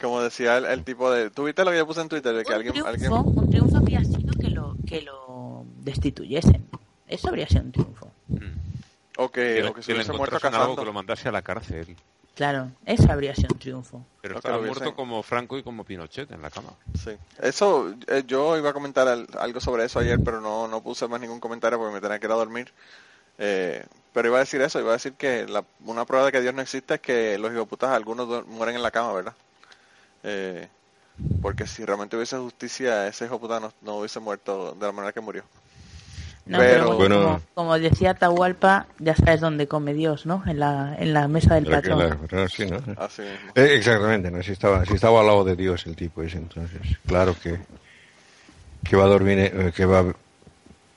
Como 0.00 0.20
decía 0.22 0.56
el, 0.58 0.64
el 0.64 0.82
tipo 0.84 1.10
de, 1.10 1.30
¿tuviste 1.30 1.64
lo 1.64 1.70
que 1.70 1.76
yo 1.76 1.86
puse 1.86 2.00
en 2.00 2.08
Twitter? 2.08 2.34
De 2.34 2.42
que 2.44 2.50
un, 2.50 2.54
alguien, 2.56 2.72
triunfo, 2.72 2.88
alguien, 2.88 3.12
un 3.12 3.50
triunfo 3.50 3.76
habría 3.76 4.02
sido 4.04 4.32
que 4.40 4.48
lo, 4.50 4.76
que 4.86 5.02
lo 5.02 5.64
destituyesen. 5.80 6.66
Eso 7.06 7.28
habría 7.28 7.46
sido 7.48 7.62
un 7.62 7.72
triunfo. 7.72 8.11
O 9.24 9.30
que, 9.30 9.54
Que, 9.54 9.64
o 9.64 9.74
que 9.74 9.82
se 9.82 9.92
hubiese 9.92 10.12
muerto 10.12 10.38
algo 10.42 10.76
que 10.76 10.84
lo 10.84 10.92
mandase 10.92 11.28
a 11.28 11.32
la 11.32 11.42
cárcel. 11.42 11.96
Claro, 12.34 12.70
eso 12.86 13.12
habría 13.12 13.34
sido 13.34 13.48
un 13.52 13.58
triunfo. 13.58 14.06
Pero 14.22 14.36
estaba 14.38 14.56
muerto 14.58 14.94
como 14.94 15.22
Franco 15.22 15.58
y 15.58 15.62
como 15.62 15.84
Pinochet 15.84 16.30
en 16.30 16.40
la 16.40 16.50
cama. 16.50 16.70
Sí. 16.94 17.10
Eso, 17.40 17.94
eh, 18.06 18.22
yo 18.26 18.56
iba 18.56 18.70
a 18.70 18.72
comentar 18.72 19.06
al- 19.06 19.26
algo 19.38 19.60
sobre 19.60 19.84
eso 19.84 19.98
ayer, 19.98 20.18
pero 20.24 20.40
no, 20.40 20.66
no 20.66 20.82
puse 20.82 21.06
más 21.08 21.20
ningún 21.20 21.40
comentario 21.40 21.78
porque 21.78 21.92
me 21.94 22.00
tenía 22.00 22.18
que 22.18 22.26
ir 22.26 22.32
a 22.32 22.36
dormir. 22.36 22.72
Eh, 23.38 23.84
pero 24.14 24.28
iba 24.28 24.38
a 24.38 24.40
decir 24.40 24.62
eso, 24.62 24.80
iba 24.80 24.90
a 24.90 24.94
decir 24.94 25.12
que 25.14 25.46
la- 25.46 25.64
una 25.84 26.06
prueba 26.06 26.24
de 26.26 26.32
que 26.32 26.40
Dios 26.40 26.54
no 26.54 26.62
existe 26.62 26.94
es 26.94 27.00
que 27.00 27.36
los 27.38 27.52
hijoputas 27.52 27.90
algunos 27.90 28.46
mueren 28.46 28.76
en 28.76 28.82
la 28.82 28.90
cama, 28.90 29.12
¿verdad? 29.12 29.34
Eh, 30.22 30.68
porque 31.42 31.66
si 31.66 31.84
realmente 31.84 32.16
hubiese 32.16 32.38
justicia, 32.38 33.06
ese 33.06 33.26
hijoputa 33.26 33.60
no, 33.60 33.72
no 33.82 33.96
hubiese 33.98 34.20
muerto 34.20 34.74
de 34.74 34.86
la 34.86 34.92
manera 34.92 35.12
que 35.12 35.20
murió. 35.20 35.44
No, 36.44 36.58
Pero- 36.58 36.72
pero, 36.72 36.96
bueno, 36.96 36.98
Bueno. 37.16 37.24
como, 37.24 37.40
como 37.54 37.78
decía 37.78 38.14
Tahualpa, 38.14 38.86
ya 38.98 39.14
sabes 39.14 39.40
dónde 39.40 39.68
come 39.68 39.94
Dios, 39.94 40.26
¿no? 40.26 40.42
En 40.46 40.58
la, 40.58 40.96
en 40.98 41.12
la 41.12 41.28
mesa 41.28 41.54
del 41.54 41.66
patrón. 41.66 41.98
la- 42.00 42.16
pero 42.28 42.48
sí, 42.48 42.66
¿no? 42.66 42.78
Así 42.98 43.22
mismo. 43.22 43.52
Eh, 43.54 43.74
exactamente, 43.76 44.30
¿no? 44.30 44.42
Si 44.42 44.50
estaba, 44.52 44.84
si 44.84 44.94
estaba 44.94 45.20
al 45.20 45.26
lado 45.26 45.44
de 45.44 45.54
Dios 45.54 45.86
el 45.86 45.94
tipo 45.94 46.20
ese, 46.22 46.38
entonces, 46.38 46.80
claro 47.06 47.36
que, 47.40 47.60
que 48.82 48.96
va 48.96 49.04
a 49.04 49.08
dormir, 49.08 49.38
eh, 49.38 49.72
que 49.74 49.84
va, 49.84 50.04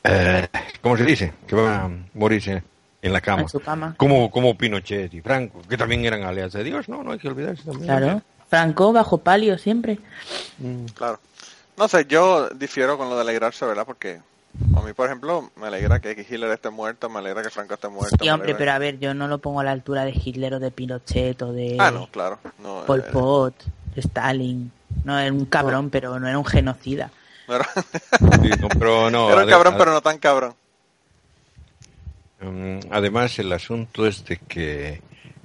eh, 0.04 0.48
¿cómo 0.82 0.98
se 0.98 1.04
dice? 1.06 1.34
Que 1.46 1.56
va 1.56 1.84
a 1.86 1.90
morirse 2.16 2.64
en 3.04 3.14
la 3.14 3.22
cama. 3.22 3.44
En 3.44 3.50
su 3.50 3.60
cama. 3.60 3.94
Como, 3.98 4.32
como 4.32 4.58
Pinochet 4.58 5.14
y 5.14 5.22
Franco, 5.22 5.62
que 5.70 5.78
también 5.78 6.04
eran 6.06 6.24
aliados 6.24 6.54
de 6.54 6.64
Dios, 6.64 6.90
¿no? 6.90 7.04
No 7.04 7.12
hay 7.12 7.20
que 7.20 7.28
olvidarse 7.28 7.62
también. 7.64 7.86
Claro. 7.86 8.22
Franco 8.50 8.92
bajo 8.94 9.20
palio 9.20 9.60
siempre. 9.60 10.00
Claro. 10.96 11.20
No 11.78 11.88
sé, 11.88 12.06
yo 12.08 12.50
difiero 12.50 12.98
con 12.98 13.10
lo 13.10 13.16
de 13.16 13.22
alegrarse, 13.22 13.64
¿verdad? 13.66 13.86
Porque 13.86 14.20
a 14.76 14.82
mí, 14.82 14.94
por 14.94 15.08
ejemplo, 15.08 15.52
me 15.56 15.68
alegra 15.68 16.00
que 16.00 16.12
Hitler 16.12 16.52
esté 16.52 16.70
muerto, 16.70 17.10
me 17.10 17.20
alegra 17.20 17.44
que 17.44 17.50
Franco 17.50 17.74
esté 17.74 17.90
muerto. 17.90 18.16
Sí, 18.20 18.30
hombre, 18.30 18.56
pero 18.56 18.72
a 18.72 18.78
ver, 18.78 19.00
yo 19.00 19.14
no 19.14 19.28
lo 19.28 19.40
pongo 19.40 19.60
a 19.60 19.64
la 19.64 19.72
altura 19.72 20.06
de 20.06 20.12
Hitler 20.12 20.54
o 20.56 20.60
de 20.60 20.72
Pinochet 20.72 21.42
o 21.42 21.52
de 21.52 21.78
Ah, 21.80 21.92
no, 21.92 22.08
claro. 22.08 22.40
No, 22.60 22.84
Pol 22.86 23.02
eh, 23.02 23.12
Pot, 23.12 23.56
de 23.94 24.02
Stalin. 24.02 24.72
No, 25.04 25.20
era 25.20 25.32
un 25.32 25.46
cabrón, 25.46 25.90
pero 25.90 26.20
no 26.20 26.28
era 26.28 26.38
un 26.38 26.46
genocida. 26.46 27.12
no 27.48 27.56
era, 27.56 27.70
Sí, 28.42 28.50
no, 28.62 28.70
pero 28.70 29.10
no, 29.10 29.32
era 29.32 29.44
un 29.44 29.50
cabrón, 29.50 29.76
pero 29.78 29.92
no 29.92 30.02
tan 30.02 30.18
cabrón. 30.20 30.56
Mm, 32.42 32.80
Además, 32.92 33.38
el 33.40 33.52
asunto 33.52 34.06
es 34.06 34.24
de 34.26 34.38
que, 34.38 35.02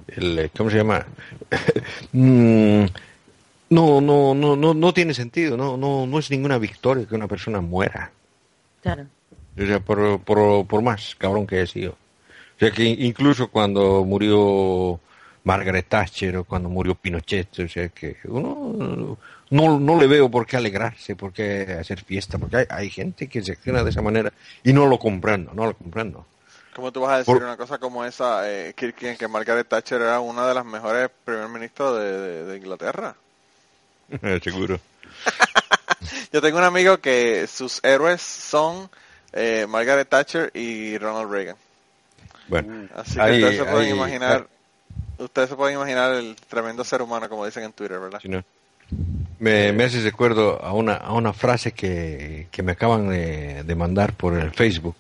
el, 0.09 0.51
¿cómo 0.57 0.71
se 0.71 0.77
llama? 0.77 1.07
Mm, 2.13 2.87
no, 3.71 4.01
no, 4.01 4.35
no, 4.35 4.57
no, 4.57 4.75
no 4.75 4.95
tiene 4.95 5.15
sentido, 5.15 5.57
no, 5.57 5.77
no, 5.77 6.07
no 6.07 6.19
es 6.19 6.31
ninguna 6.31 6.59
victoria 6.59 7.07
que 7.07 7.15
una 7.15 7.29
persona 7.29 7.61
muera. 7.61 8.11
Claro. 8.83 9.07
O 9.59 9.67
sea, 9.67 9.81
por, 9.81 10.21
por, 10.23 10.67
por 10.67 10.83
más 10.83 11.15
cabrón 11.17 11.47
que 11.47 11.57
haya 11.57 11.67
sido. 11.67 11.93
O 11.93 12.59
sea, 12.59 12.71
que 12.71 12.85
incluso 12.85 13.49
cuando 13.49 14.05
murió 14.05 15.01
Margaret 15.45 15.87
Thatcher 15.89 16.37
o 16.39 16.45
cuando 16.45 16.69
murió 16.69 16.95
Pinochet, 16.95 17.59
o 17.61 17.69
sea, 17.69 17.89
que 17.89 18.17
uno 18.25 19.17
no, 19.51 19.79
no 19.81 19.99
le 20.01 20.07
veo 20.07 20.31
por 20.31 20.47
qué 20.47 20.57
alegrarse, 20.57 21.17
por 21.17 21.33
qué 21.33 21.77
hacer 21.81 22.03
fiesta, 22.05 22.39
porque 22.39 22.57
hay, 22.59 22.67
hay 22.71 22.91
gente 22.91 23.27
que 23.29 23.43
se 23.43 23.53
acciona 23.53 23.83
de 23.83 23.91
esa 23.91 24.03
manera 24.03 24.33
y 24.63 24.73
no 24.73 24.87
lo 24.87 24.99
comprendo, 24.99 25.53
no 25.55 25.67
lo 25.67 25.75
comprendo. 25.75 26.27
¿Cómo 26.75 26.93
tú 26.93 27.01
vas 27.01 27.13
a 27.13 27.19
decir 27.19 27.35
Por- 27.35 27.43
una 27.43 27.57
cosa 27.57 27.79
como 27.79 28.05
esa, 28.05 28.49
eh, 28.51 28.73
que, 28.77 28.93
que 28.93 29.17
que 29.17 29.27
Margaret 29.29 29.67
Thatcher 29.67 30.01
era 30.03 30.21
una 30.21 30.47
de 30.47 30.55
las 30.55 30.65
mejores 30.65 31.11
primer 31.25 31.49
ministros 31.49 31.99
de, 31.99 32.13
de- 32.19 32.45
de 32.45 32.57
Inglaterra? 32.57 33.17
Seguro. 34.43 34.79
Yo 36.33 36.41
tengo 36.41 36.59
un 36.59 36.65
amigo 36.65 36.99
que 36.99 37.47
sus 37.47 37.83
héroes 37.85 38.21
son 38.23 38.89
eh, 39.33 39.67
Margaret 39.69 40.09
Thatcher 40.09 40.51
y 40.55 40.97
Ronald 40.99 41.31
Reagan. 41.31 41.57
Bueno, 42.49 42.89
Así 42.95 43.15
que 43.15 43.21
ahí- 43.21 43.43
ustedes 43.45 43.59
se 43.59 43.65
pueden 43.65 43.87
ahí- 43.87 43.97
imaginar, 43.97 44.47
ustedes 45.19 45.49
se 45.51 45.57
pueden 45.57 45.77
imaginar 45.77 46.15
el 46.15 46.35
tremendo 46.49 46.83
ser 46.85 47.03
humano, 47.03 47.29
como 47.29 47.45
dicen 47.47 47.63
en 47.65 47.73
Twitter, 47.73 47.99
¿verdad? 48.01 48.19
Sí, 48.21 48.29
no. 48.29 48.43
Me, 49.39 49.73
me 49.73 49.85
haces 49.85 50.03
recuerdo 50.03 50.61
a 50.63 50.73
una, 50.73 50.95
a 50.95 51.13
una 51.13 51.33
frase 51.33 51.71
que, 51.73 52.49
que 52.51 52.63
me 52.65 52.73
acaban 52.73 53.09
de, 53.09 53.63
de 53.63 53.75
mandar 53.77 54.15
por 54.15 54.37
el 54.37 54.51
Facebook. 54.51 54.97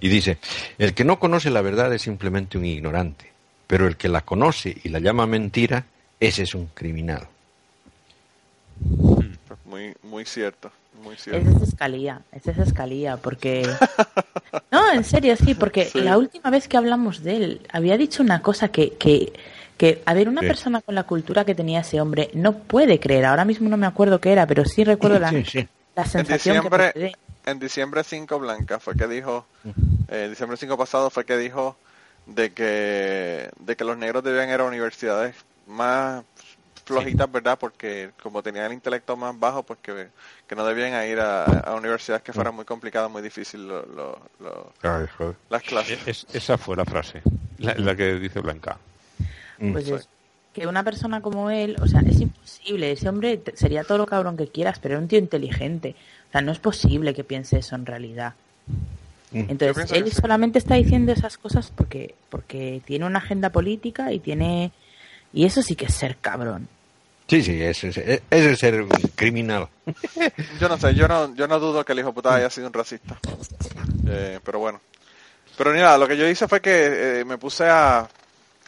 Y 0.00 0.08
dice, 0.08 0.38
el 0.78 0.92
que 0.92 1.04
no 1.04 1.18
conoce 1.18 1.48
la 1.50 1.62
verdad 1.62 1.92
es 1.94 2.02
simplemente 2.02 2.58
un 2.58 2.66
ignorante, 2.66 3.30
pero 3.66 3.86
el 3.86 3.96
que 3.96 4.08
la 4.08 4.20
conoce 4.20 4.76
y 4.84 4.88
la 4.90 4.98
llama 4.98 5.26
mentira, 5.26 5.84
ese 6.20 6.42
es 6.42 6.54
un 6.54 6.66
criminal. 6.66 7.26
Muy, 9.70 9.94
muy 10.02 10.24
cierto, 10.24 10.70
muy 11.02 11.16
cierto. 11.16 11.48
Esa 11.48 11.56
es 11.62 11.68
escalía, 11.70 12.20
esa 12.32 12.50
es 12.50 12.58
escalía, 12.58 13.16
porque... 13.16 13.70
No, 14.72 14.92
en 14.92 15.04
serio, 15.04 15.36
sí, 15.36 15.54
porque 15.54 15.84
Sí. 15.86 16.00
la 16.00 16.18
última 16.18 16.50
vez 16.50 16.66
que 16.68 16.76
hablamos 16.76 17.22
de 17.22 17.36
él, 17.36 17.60
había 17.72 17.96
dicho 17.96 18.22
una 18.22 18.42
cosa 18.42 18.68
que, 18.68 18.94
que, 18.94 19.32
que 19.76 20.02
a 20.06 20.14
ver, 20.14 20.28
una 20.28 20.40
Sí. 20.42 20.46
persona 20.48 20.80
con 20.80 20.94
la 20.94 21.04
cultura 21.04 21.44
que 21.44 21.54
tenía 21.54 21.80
ese 21.80 22.00
hombre 22.00 22.30
no 22.34 22.58
puede 22.58 22.98
creer, 23.00 23.26
ahora 23.26 23.44
mismo 23.44 23.68
no 23.68 23.76
me 23.76 23.86
acuerdo 23.86 24.20
qué 24.20 24.32
era, 24.32 24.46
pero 24.46 24.64
sí 24.64 24.82
recuerdo 24.84 25.18
la, 25.20 25.30
Sí, 25.30 25.44
sí. 25.44 25.68
la 25.94 26.02
En 26.02 26.08
sensación 26.08 26.28
que 26.28 26.34
diciembre, 26.62 26.92
quedé. 26.92 27.12
en 27.46 27.58
diciembre 27.60 28.02
5 28.04 28.38
Blanca 28.40 28.78
fue 28.80 28.94
que 28.94 29.06
dijo, 29.06 29.46
eh, 30.08 30.26
diciembre 30.28 30.56
5 30.56 30.76
pasado 30.76 31.10
fue 31.10 31.24
que 31.24 31.36
dijo 31.36 31.76
de 32.26 32.52
que, 32.52 33.50
de 33.58 33.76
que 33.76 33.84
los 33.84 33.96
negros 33.98 34.22
debían 34.24 34.48
ir 34.50 34.60
a 34.60 34.64
universidades 34.64 35.34
más 35.66 36.24
flojitas, 36.94 37.30
¿verdad? 37.32 37.58
Porque 37.58 38.10
como 38.22 38.42
tenían 38.42 38.66
el 38.66 38.72
intelecto 38.72 39.16
más 39.16 39.38
bajo, 39.38 39.62
pues 39.62 39.78
que, 39.82 40.08
que 40.46 40.54
no 40.56 40.64
debían 40.66 40.92
ir 41.08 41.20
a, 41.20 41.44
a 41.44 41.74
universidades 41.74 42.22
que 42.22 42.32
fueran 42.32 42.54
muy 42.54 42.64
complicadas, 42.64 43.10
muy 43.10 43.22
difíciles 43.22 43.66
lo- 43.66 44.18
lo- 44.40 44.72
las 45.48 45.62
clases. 45.62 45.98
Es- 46.06 46.26
esa 46.32 46.58
fue 46.58 46.76
la 46.76 46.84
frase, 46.84 47.22
la, 47.58 47.74
la 47.74 47.94
que 47.96 48.14
dice 48.14 48.40
Blanca. 48.40 48.78
Mm. 49.58 49.72
Pues 49.72 49.84
Sí. 49.84 49.92
es 49.92 50.08
que 50.52 50.66
una 50.66 50.82
persona 50.82 51.20
como 51.20 51.50
él, 51.50 51.76
o 51.80 51.86
sea, 51.86 52.00
es 52.00 52.20
imposible. 52.20 52.92
Ese 52.92 53.08
hombre 53.08 53.40
sería 53.54 53.84
todo 53.84 53.98
lo 53.98 54.06
cabrón 54.06 54.36
que 54.36 54.48
quieras, 54.48 54.78
pero 54.80 54.94
era 54.94 55.02
un 55.02 55.08
tío 55.08 55.18
inteligente. 55.18 55.94
O 56.28 56.32
sea, 56.32 56.40
no 56.40 56.50
es 56.52 56.58
posible 56.58 57.14
que 57.14 57.22
piense 57.24 57.58
eso 57.58 57.74
en 57.76 57.86
realidad. 57.86 58.34
Mm. 59.32 59.44
Entonces, 59.48 59.92
él 59.92 60.10
solamente 60.12 60.58
está 60.58 60.74
diciendo 60.74 61.12
esas 61.12 61.38
cosas 61.38 61.70
porque 61.74 62.14
porque 62.30 62.82
tiene 62.84 63.06
una 63.06 63.18
agenda 63.20 63.50
política 63.50 64.12
y 64.12 64.18
tiene 64.18 64.72
y 65.32 65.44
eso 65.44 65.62
sí 65.62 65.76
que 65.76 65.84
es 65.86 65.94
ser 65.94 66.16
cabrón. 66.16 66.66
Sí, 67.30 67.44
sí, 67.44 67.62
ese, 67.62 67.90
ese 67.90 68.22
ese 68.28 68.50
es 68.50 68.58
ser 68.58 68.84
criminal. 69.14 69.68
Yo 70.60 70.68
no 70.68 70.76
sé, 70.76 70.94
yo 70.96 71.06
no, 71.06 71.32
yo 71.36 71.46
no 71.46 71.60
dudo 71.60 71.84
que 71.84 71.92
el 71.92 72.00
hijo 72.00 72.12
puta 72.12 72.34
haya 72.34 72.50
sido 72.50 72.66
un 72.66 72.72
racista. 72.72 73.20
Eh, 74.08 74.40
pero 74.44 74.58
bueno. 74.58 74.80
Pero 75.56 75.70
mira, 75.72 75.96
lo 75.96 76.08
que 76.08 76.16
yo 76.16 76.26
hice 76.28 76.48
fue 76.48 76.60
que 76.60 77.20
eh, 77.20 77.24
me 77.24 77.38
puse 77.38 77.68
a, 77.68 78.08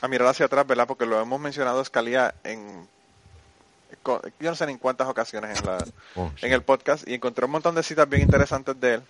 a 0.01 0.09
mirar 0.09 0.29
hacia 0.29 0.47
atrás, 0.47 0.65
¿verdad? 0.65 0.87
Porque 0.87 1.07
lo 1.07 1.21
hemos 1.21 1.41
mencionado 1.41 1.81
a 1.81 1.83
Escalía 1.83 2.35
en... 2.45 2.87
Yo 4.05 4.51
no 4.51 4.55
sé 4.55 4.67
ni 4.67 4.73
en 4.73 4.79
cuántas 4.79 5.09
ocasiones 5.09 5.59
en, 5.59 5.67
la, 5.67 5.79
Oh, 6.15 6.31
sí. 6.39 6.47
en 6.47 6.53
el 6.53 6.63
podcast 6.63 7.09
y 7.09 7.15
encontré 7.15 7.45
un 7.47 7.51
montón 7.51 7.75
de 7.75 7.83
citas 7.83 8.09
bien 8.09 8.23
interesantes 8.23 8.79
de 8.81 8.95
él 8.95 9.03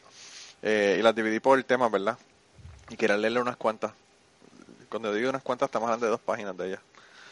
eh, 0.62 0.96
y 0.98 1.02
las 1.02 1.14
dividí 1.14 1.40
por 1.40 1.58
el 1.58 1.66
tema, 1.66 1.90
¿verdad? 1.90 2.16
Y 2.88 2.96
quería 2.96 3.18
leerle 3.18 3.40
unas 3.40 3.56
cuantas. 3.56 3.92
Cuando 4.88 5.12
digo 5.12 5.28
unas 5.28 5.42
cuantas 5.42 5.66
estamos 5.66 5.88
hablando 5.88 6.06
de 6.06 6.12
dos 6.12 6.20
páginas 6.20 6.56
de 6.56 6.68
ellas. 6.68 6.80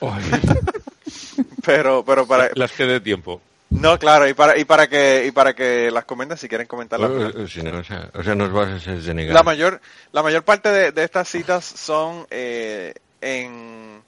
Pero, 1.65 2.05
pero 2.05 2.27
para... 2.27 2.51
Las 2.55 2.73
que 2.73 2.85
dé 2.85 3.01
tiempo. 3.01 3.41
No, 3.71 3.99
claro, 3.99 4.27
y 4.29 4.35
para, 4.35 4.59
y 4.59 4.65
para 4.65 4.89
que, 4.89 5.25
y 5.27 5.31
para 5.31 5.55
que 5.55 5.91
las 5.93 6.05
comenten 6.05 6.37
si 6.37 6.49
quieren 6.49 6.67
comentarlas. 6.67 7.11
Eh, 7.11 7.33
eh, 7.43 7.47
sí, 7.49 7.63
no, 7.63 7.79
o, 7.79 7.85
sea, 7.85 8.11
o 8.15 8.23
sea, 8.23 8.35
nos 8.35 8.51
vas 8.53 8.69
a 8.69 8.75
hacer 8.77 9.01
denegar. 9.01 9.33
La 9.35 9.43
mayor, 9.45 9.81
la 10.13 10.23
mayor 10.25 10.43
parte 10.43 10.71
de, 10.71 10.91
de 10.91 11.05
estas 11.05 11.29
citas 11.29 11.65
son 11.65 12.27
eh, 12.31 12.95
en 13.21 14.03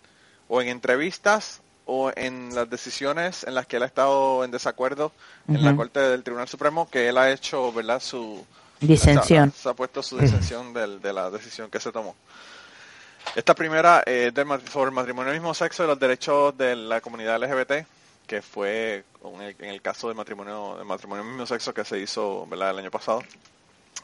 o 0.49 0.61
en 0.61 0.69
entrevistas 0.69 1.61
o 1.87 2.11
en 2.17 2.55
las 2.55 2.69
decisiones 2.71 3.45
en 3.45 3.55
las 3.55 3.67
que 3.67 3.77
él 3.77 3.85
ha 3.85 3.87
estado 3.87 4.45
en 4.45 4.51
desacuerdo 4.51 5.13
en 5.49 5.65
la. 5.65 5.77
Corte 5.77 6.01
del 6.01 6.25
Tribunal 6.25 6.49
Supremo, 6.49 6.89
que 6.91 7.09
él 7.09 7.17
ha 7.19 7.31
hecho, 7.31 7.73
¿verdad? 7.73 8.01
Su 8.01 8.45
Disensión. 8.81 9.53
Se, 9.57 9.69
ha 9.69 9.75
puesto 9.75 10.03
su 10.03 10.19
disensión 10.19 10.75
del- 10.75 11.01
de 11.01 11.13
la 11.13 11.31
decisión 11.31 11.71
que 11.71 11.79
se 11.79 11.93
tomó. 11.93 12.17
Esta 13.35 13.55
primera 13.55 14.03
eh, 14.07 14.31
del, 14.35 14.45
mat- 14.47 14.67
sobre 14.69 14.89
el 14.91 14.95
matrimonio 14.95 15.33
del 15.33 15.41
mismo 15.41 15.55
sexo 15.55 15.85
y 15.85 15.87
los 15.87 15.99
derechos 15.99 16.57
de 16.57 16.77
la 16.77 17.01
comunidad 17.01 17.43
LGBT, 17.43 17.87
que 18.27 18.43
fue 18.43 19.05
en 19.59 19.69
el, 19.69 19.81
caso 19.83 20.09
del 20.09 20.17
matrimonio, 20.17 20.77
del 20.77 20.85
matrimonio 20.85 21.25
mismo 21.25 21.47
sexo 21.47 21.73
que 21.73 21.85
se 21.85 21.99
hizo 21.99 22.47
el 22.51 22.63
año 22.63 22.91
pasado. 22.91 23.23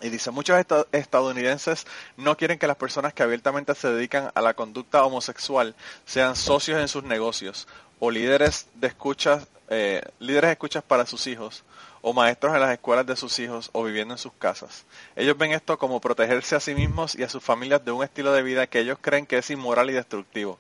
Y 0.01 0.09
dice, 0.11 0.31
muchos 0.31 0.59
esta- 0.59 0.87
estadounidenses 0.93 1.87
no 2.17 2.37
quieren 2.37 2.59
que 2.59 2.67
las 2.67 2.77
personas 2.77 3.13
que 3.13 3.23
abiertamente 3.23 3.75
se 3.75 3.89
dedican 3.93 4.31
a 4.35 4.41
la 4.41 4.55
conducta 4.55 5.05
homosexual 5.05 5.75
sean 6.07 6.35
socios 6.37 6.81
en 6.81 6.89
sus 6.89 7.05
negocios 7.05 7.67
o 7.99 8.11
líderes 8.11 8.67
de 8.75 8.87
escuchas, 8.87 9.47
eh, 9.69 10.01
líderes 10.21 10.49
de 10.49 10.53
escuchas 10.53 10.83
para 10.85 11.05
sus 11.05 11.27
hijos 11.27 11.65
o 12.01 12.13
maestros 12.13 12.55
en 12.55 12.61
las 12.61 12.73
escuelas 12.73 13.07
de 13.07 13.17
sus 13.17 13.39
hijos 13.39 13.71
o 13.73 13.85
viviendo 13.85 14.15
en 14.15 14.19
sus 14.19 14.33
casas. 14.33 14.85
Ellos 15.17 15.37
ven 15.37 15.53
esto 15.53 15.79
como 15.79 16.01
protegerse 16.01 16.57
a 16.57 16.61
sí 16.61 16.75
mismos 16.75 17.15
y 17.15 17.23
a 17.23 17.29
sus 17.29 17.43
familias 17.43 17.85
de 17.85 17.93
un 17.93 18.05
estilo 18.05 18.33
de 18.33 18.43
vida 18.43 18.67
que 18.67 18.81
ellos 18.81 18.99
creen 19.01 19.27
que 19.27 19.39
es 19.39 19.51
inmoral 19.51 19.91
y 19.91 19.95
destructivo. 19.95 20.59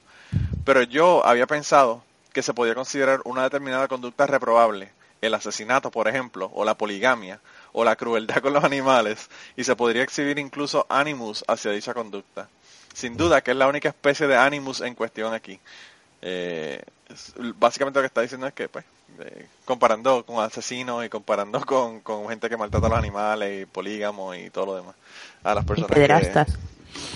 Pero 0.64 0.82
yo 0.82 1.24
había 1.24 1.46
pensado 1.46 2.02
que 2.32 2.42
se 2.42 2.54
podía 2.54 2.74
considerar 2.74 3.20
una 3.24 3.42
determinada 3.42 3.88
conducta 3.88 4.26
reprobable, 4.26 4.92
el 5.20 5.34
asesinato, 5.34 5.90
por 5.90 6.08
ejemplo, 6.08 6.50
o 6.54 6.64
la 6.64 6.76
poligamia, 6.76 7.40
o 7.72 7.84
la 7.84 7.96
crueldad 7.96 8.40
con 8.42 8.52
los 8.52 8.64
animales, 8.64 9.28
y 9.56 9.64
se 9.64 9.76
podría 9.76 10.02
exhibir 10.02 10.38
incluso 10.38 10.86
animus 10.88 11.44
hacia 11.48 11.70
dicha 11.72 11.94
conducta. 11.94 12.48
Sin 12.94 13.16
duda 13.16 13.40
que 13.40 13.52
es 13.52 13.56
la 13.56 13.68
única 13.68 13.88
especie 13.88 14.26
de 14.26 14.36
animus 14.36 14.80
en 14.80 14.94
cuestión 14.94 15.32
aquí. 15.32 15.58
Eh, 16.20 16.82
básicamente 17.56 17.98
lo 17.98 18.02
que 18.02 18.08
está 18.08 18.22
diciendo 18.22 18.46
es 18.46 18.52
que, 18.52 18.68
pues, 18.68 18.84
eh, 19.20 19.46
comparando 19.64 20.24
con 20.24 20.42
asesinos 20.44 21.04
y 21.04 21.08
comparando 21.08 21.60
con, 21.64 22.00
con 22.00 22.28
gente 22.28 22.48
que 22.48 22.56
maltrata 22.56 22.86
a 22.86 22.90
los 22.90 22.98
animales 22.98 23.62
y 23.62 23.66
polígamos 23.66 24.36
y 24.36 24.50
todo 24.50 24.66
lo 24.66 24.76
demás, 24.76 24.94
a 25.44 25.54
las 25.54 25.64
Y 25.64 25.66
personas 25.68 25.88
que- 25.88 25.94
pederastas. 25.94 26.58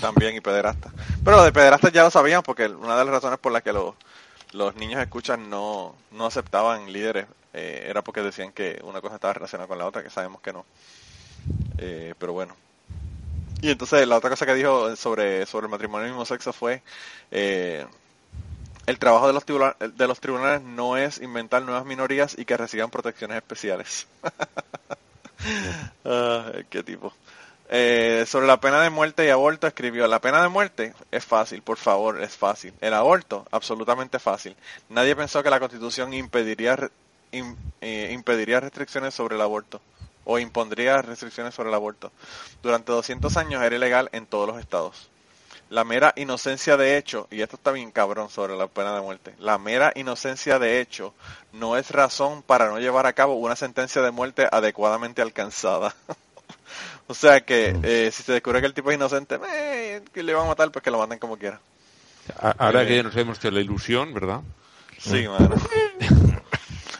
también 0.01 0.35
y 0.35 0.41
pederastas. 0.41 0.91
Pero 1.23 1.37
lo 1.37 1.43
de 1.43 1.51
pederastas 1.51 1.91
ya 1.91 2.03
lo 2.03 2.11
sabíamos 2.11 2.43
porque 2.45 2.67
una 2.67 2.97
de 2.97 3.05
las 3.05 3.13
razones 3.13 3.39
por 3.39 3.51
las 3.51 3.63
que 3.63 3.73
los, 3.73 3.95
los 4.51 4.75
niños 4.75 5.01
escuchan 5.01 5.49
no, 5.49 5.95
no 6.11 6.25
aceptaban 6.25 6.91
líderes 6.91 7.25
eh, 7.53 7.85
era 7.89 8.01
porque 8.01 8.21
decían 8.21 8.51
que 8.51 8.79
una 8.83 8.99
cosa 9.01 9.15
estaba 9.15 9.33
relacionada 9.33 9.67
con 9.67 9.77
la 9.77 9.85
otra, 9.85 10.03
que 10.03 10.09
sabemos 10.09 10.41
que 10.41 10.53
no. 10.53 10.65
Eh, 11.77 12.13
pero 12.17 12.33
bueno. 12.33 12.55
Y 13.61 13.71
entonces 13.71 14.05
la 14.07 14.17
otra 14.17 14.29
cosa 14.29 14.45
que 14.45 14.55
dijo 14.55 14.95
sobre, 14.95 15.45
sobre 15.45 15.65
el 15.67 15.71
matrimonio 15.71 16.03
del 16.03 16.11
mismo 16.11 16.25
sexo 16.25 16.51
fue 16.51 16.81
eh, 17.31 17.85
el 18.85 18.99
trabajo 18.99 19.27
de 19.27 19.33
los, 19.33 19.45
de 19.45 20.07
los 20.07 20.19
tribunales 20.19 20.61
no 20.61 20.97
es 20.97 21.21
inventar 21.21 21.61
nuevas 21.63 21.85
minorías 21.85 22.37
y 22.37 22.45
que 22.45 22.57
reciban 22.57 22.89
protecciones 22.89 23.37
especiales. 23.37 24.07
Ah, 26.05 26.53
qué 26.69 26.83
tipo. 26.83 27.13
Eh, 27.69 28.23
sobre 28.27 28.47
la 28.47 28.61
pena 28.61 28.79
de 28.79 28.89
muerte 28.89 29.25
y 29.25 29.29
aborto 29.29 29.67
escribió, 29.67 30.07
la 30.07 30.21
pena 30.21 30.41
de 30.41 30.47
muerte 30.47 30.93
es 31.11 31.25
fácil, 31.25 31.61
por 31.61 31.77
favor, 31.77 32.21
es 32.21 32.37
fácil. 32.37 32.73
El 32.79 32.93
aborto, 32.93 33.45
absolutamente 33.51 34.19
fácil. 34.19 34.55
Nadie 34.87 35.17
pensó 35.17 35.43
que 35.43 35.49
la 35.49 35.59
constitución 35.59 36.13
impediría 36.13 36.77
eh, 37.33 38.11
impediría 38.13 38.59
restricciones 38.59 39.15
sobre 39.15 39.35
el 39.35 39.41
aborto 39.41 39.81
o 40.23 40.37
impondría 40.37 41.01
restricciones 41.01 41.55
sobre 41.55 41.69
el 41.69 41.75
aborto. 41.75 42.11
Durante 42.61 42.91
200 42.91 43.35
años 43.37 43.63
era 43.63 43.75
ilegal 43.75 44.09
en 44.11 44.27
todos 44.27 44.47
los 44.47 44.59
estados. 44.59 45.09
La 45.73 45.83
mera 45.83 46.13
inocencia 46.17 46.77
de 46.77 46.97
hecho, 46.97 47.27
y 47.31 47.41
esto 47.41 47.55
está 47.55 47.71
bien 47.71 47.89
cabrón 47.89 48.29
sobre 48.29 48.55
la 48.55 48.67
pena 48.67 48.93
de 48.93 49.01
muerte, 49.01 49.33
la 49.39 49.57
mera 49.57 49.91
inocencia 49.95 50.59
de 50.59 50.79
hecho 50.79 51.15
no 51.51 51.77
es 51.77 51.89
razón 51.89 52.43
para 52.43 52.67
no 52.69 52.77
llevar 52.77 53.07
a 53.07 53.13
cabo 53.13 53.33
una 53.33 53.55
sentencia 53.55 54.03
de 54.03 54.11
muerte 54.11 54.47
adecuadamente 54.51 55.23
alcanzada. 55.23 55.95
o 57.07 57.15
sea 57.15 57.41
que 57.41 57.75
eh, 57.81 58.11
si 58.13 58.21
se 58.21 58.33
descubre 58.33 58.61
que 58.61 58.67
el 58.67 58.75
tipo 58.75 58.91
es 58.91 58.97
inocente, 58.97 59.39
eh, 59.51 60.03
que 60.13 60.21
le 60.21 60.35
van 60.35 60.45
a 60.45 60.49
matar, 60.49 60.71
pues 60.71 60.83
que 60.83 60.91
lo 60.91 60.99
maten 60.99 61.17
como 61.17 61.37
quiera. 61.37 61.59
Ahora 62.59 62.83
Eh. 62.83 62.87
que 62.87 63.01
nos 63.01 63.15
hemos 63.15 63.39
hecho 63.39 63.49
la 63.49 63.61
ilusión, 63.61 64.13
¿verdad? 64.13 64.41
Sí, 64.99 65.27
mano. 65.27 65.55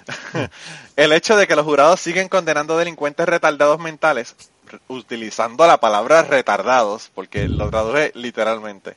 El 0.96 1.14
hecho 1.14 1.38
de 1.38 1.46
que 1.46 1.56
los 1.56 1.66
jurados 1.66 2.00
siguen 2.00 2.28
condenando 2.28 2.76
delincuentes 2.76 3.28
retardados 3.28 3.80
mentales, 3.80 4.36
utilizando 4.88 5.66
la 5.68 5.80
palabra 5.80 6.24
retardados, 6.24 7.12
porque 7.14 7.48
lo 7.48 7.70
traduje 7.70 8.12
literalmente. 8.16 8.96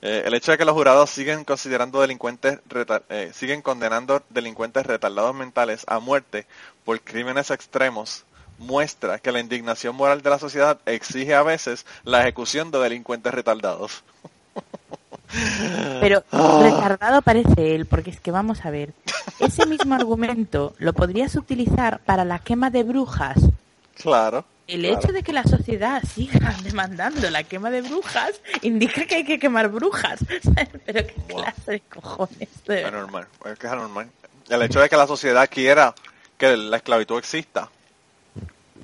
Eh, 0.00 0.24
el 0.26 0.34
hecho 0.34 0.50
de 0.50 0.58
que 0.58 0.64
los 0.64 0.74
jurados 0.74 1.10
siguen 1.10 1.44
considerando 1.44 2.00
delincuentes, 2.00 2.58
eh, 3.08 3.30
siguen 3.32 3.62
condenando 3.62 4.22
delincuentes 4.30 4.84
retardados 4.84 5.34
mentales 5.34 5.84
a 5.86 6.00
muerte 6.00 6.46
por 6.84 7.00
crímenes 7.00 7.50
extremos 7.50 8.24
muestra 8.58 9.18
que 9.18 9.32
la 9.32 9.40
indignación 9.40 9.94
moral 9.94 10.22
de 10.22 10.30
la 10.30 10.38
sociedad 10.38 10.78
exige 10.86 11.34
a 11.34 11.42
veces 11.42 11.86
la 12.04 12.22
ejecución 12.22 12.70
de 12.70 12.78
delincuentes 12.78 13.32
retardados. 13.32 14.02
Pero 16.00 16.24
Ah. 16.32 16.60
retardado 16.62 17.22
parece 17.22 17.74
él, 17.74 17.86
porque 17.86 18.10
es 18.10 18.20
que 18.20 18.30
vamos 18.30 18.64
a 18.64 18.70
ver, 18.70 18.92
ese 19.38 19.66
mismo 19.66 19.94
argumento 20.00 20.74
lo 20.78 20.92
podrías 20.92 21.36
utilizar 21.36 22.00
para 22.00 22.24
la 22.24 22.38
quema 22.38 22.70
de 22.70 22.82
brujas. 22.82 23.38
Claro. 23.94 24.44
El 24.72 24.80
claro. 24.80 24.98
hecho 24.98 25.12
de 25.12 25.22
que 25.22 25.34
la 25.34 25.42
sociedad 25.44 26.02
siga 26.02 26.56
demandando 26.62 27.28
la 27.28 27.44
quema 27.44 27.70
de 27.70 27.82
brujas 27.82 28.40
indica 28.62 29.04
que 29.04 29.16
hay 29.16 29.24
que 29.24 29.38
quemar 29.38 29.68
brujas. 29.68 30.20
Pero 30.86 31.06
qué 31.06 31.14
clase 31.28 31.72
de 31.72 31.80
cojones. 31.80 32.48
de. 32.66 32.84
Anormal, 32.86 33.26
es 33.44 33.58
que 33.58 33.66
es 33.66 33.72
anormal. 33.72 34.10
El 34.48 34.62
hecho 34.62 34.80
de 34.80 34.88
que 34.88 34.96
la 34.96 35.06
sociedad 35.06 35.48
quiera 35.50 35.94
que 36.38 36.56
la 36.56 36.78
esclavitud 36.78 37.18
exista. 37.18 37.68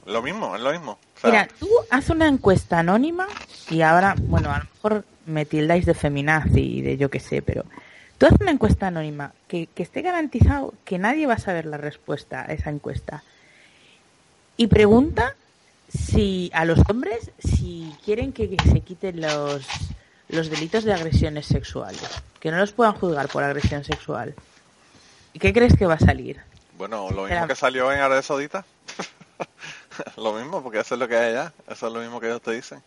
Lo 0.05 0.21
mismo, 0.21 0.55
es 0.57 0.61
lo 0.61 0.73
mismo. 0.73 0.99
O 1.17 1.21
sea, 1.21 1.31
Mira, 1.31 1.49
tú 1.59 1.69
haz 1.91 2.11
una 2.11 2.29
encuesta 2.29 2.81
anónima 2.81 3.27
y 3.71 3.81
ahora, 3.81 4.15
bueno, 4.19 4.53
a 4.53 4.59
lo 4.59 4.65
mejor 4.65 5.05
me 5.25 5.47
tildáis 5.47 5.87
de 5.87 5.95
feminazi 5.95 6.79
y 6.79 6.83
de 6.83 6.99
yo 6.99 7.11
qué 7.11 7.19
sé, 7.19 7.41
pero 7.41 7.65
tú 8.19 8.27
haz 8.27 8.35
una 8.41 8.51
encuesta 8.51 8.89
anónima 8.89 9.33
que, 9.49 9.69
que 9.75 9.83
esté 9.83 10.03
garantizado 10.03 10.75
que 10.85 10.99
nadie 10.99 11.27
va 11.27 11.35
a 11.35 11.39
saber 11.39 11.65
la 11.65 11.79
respuesta 11.79 12.43
a 12.43 12.53
esa 12.53 12.69
encuesta. 12.69 13.23
Y 14.59 14.67
pregunta 14.67 15.35
si 15.89 16.51
a 16.55 16.65
los 16.65 16.79
hombres 16.91 17.31
si 17.39 17.93
quieren 18.05 18.33
que, 18.33 18.57
se 18.71 18.81
quiten 18.81 19.21
los, 19.21 19.63
los 20.29 20.51
delitos 20.51 20.85
de 20.85 20.93
agresiones 20.93 21.47
sexuales, 21.47 22.01
que 22.41 22.51
no 22.51 22.59
los 22.59 22.73
puedan 22.73 22.95
juzgar 22.95 23.29
por 23.29 23.43
agresión 23.43 23.85
sexual. 23.85 24.35
¿Y 25.33 25.39
qué 25.39 25.53
crees 25.53 25.77
que 25.77 25.87
va 25.87 25.95
a 25.95 25.99
salir? 25.99 26.41
bueno, 26.77 27.11
lo 27.11 27.25
mismo 27.25 27.47
que 27.49 27.55
salió 27.57 27.91
en 27.93 27.99
Arabia 28.01 28.23
Saudita. 28.23 28.65
lo 30.17 30.33
mismo, 30.35 30.63
porque 30.63 30.79
eso 30.81 30.95
es 30.95 31.01
lo 31.01 31.09
que 31.09 31.17
hay 31.17 31.31
allá. 31.31 31.53
Eso 31.69 31.89
es 31.89 31.93
lo 31.93 32.01
mismo 32.01 32.21
que 32.21 32.29
ellos 32.29 32.41
te 32.43 32.53
dicen. 32.53 32.81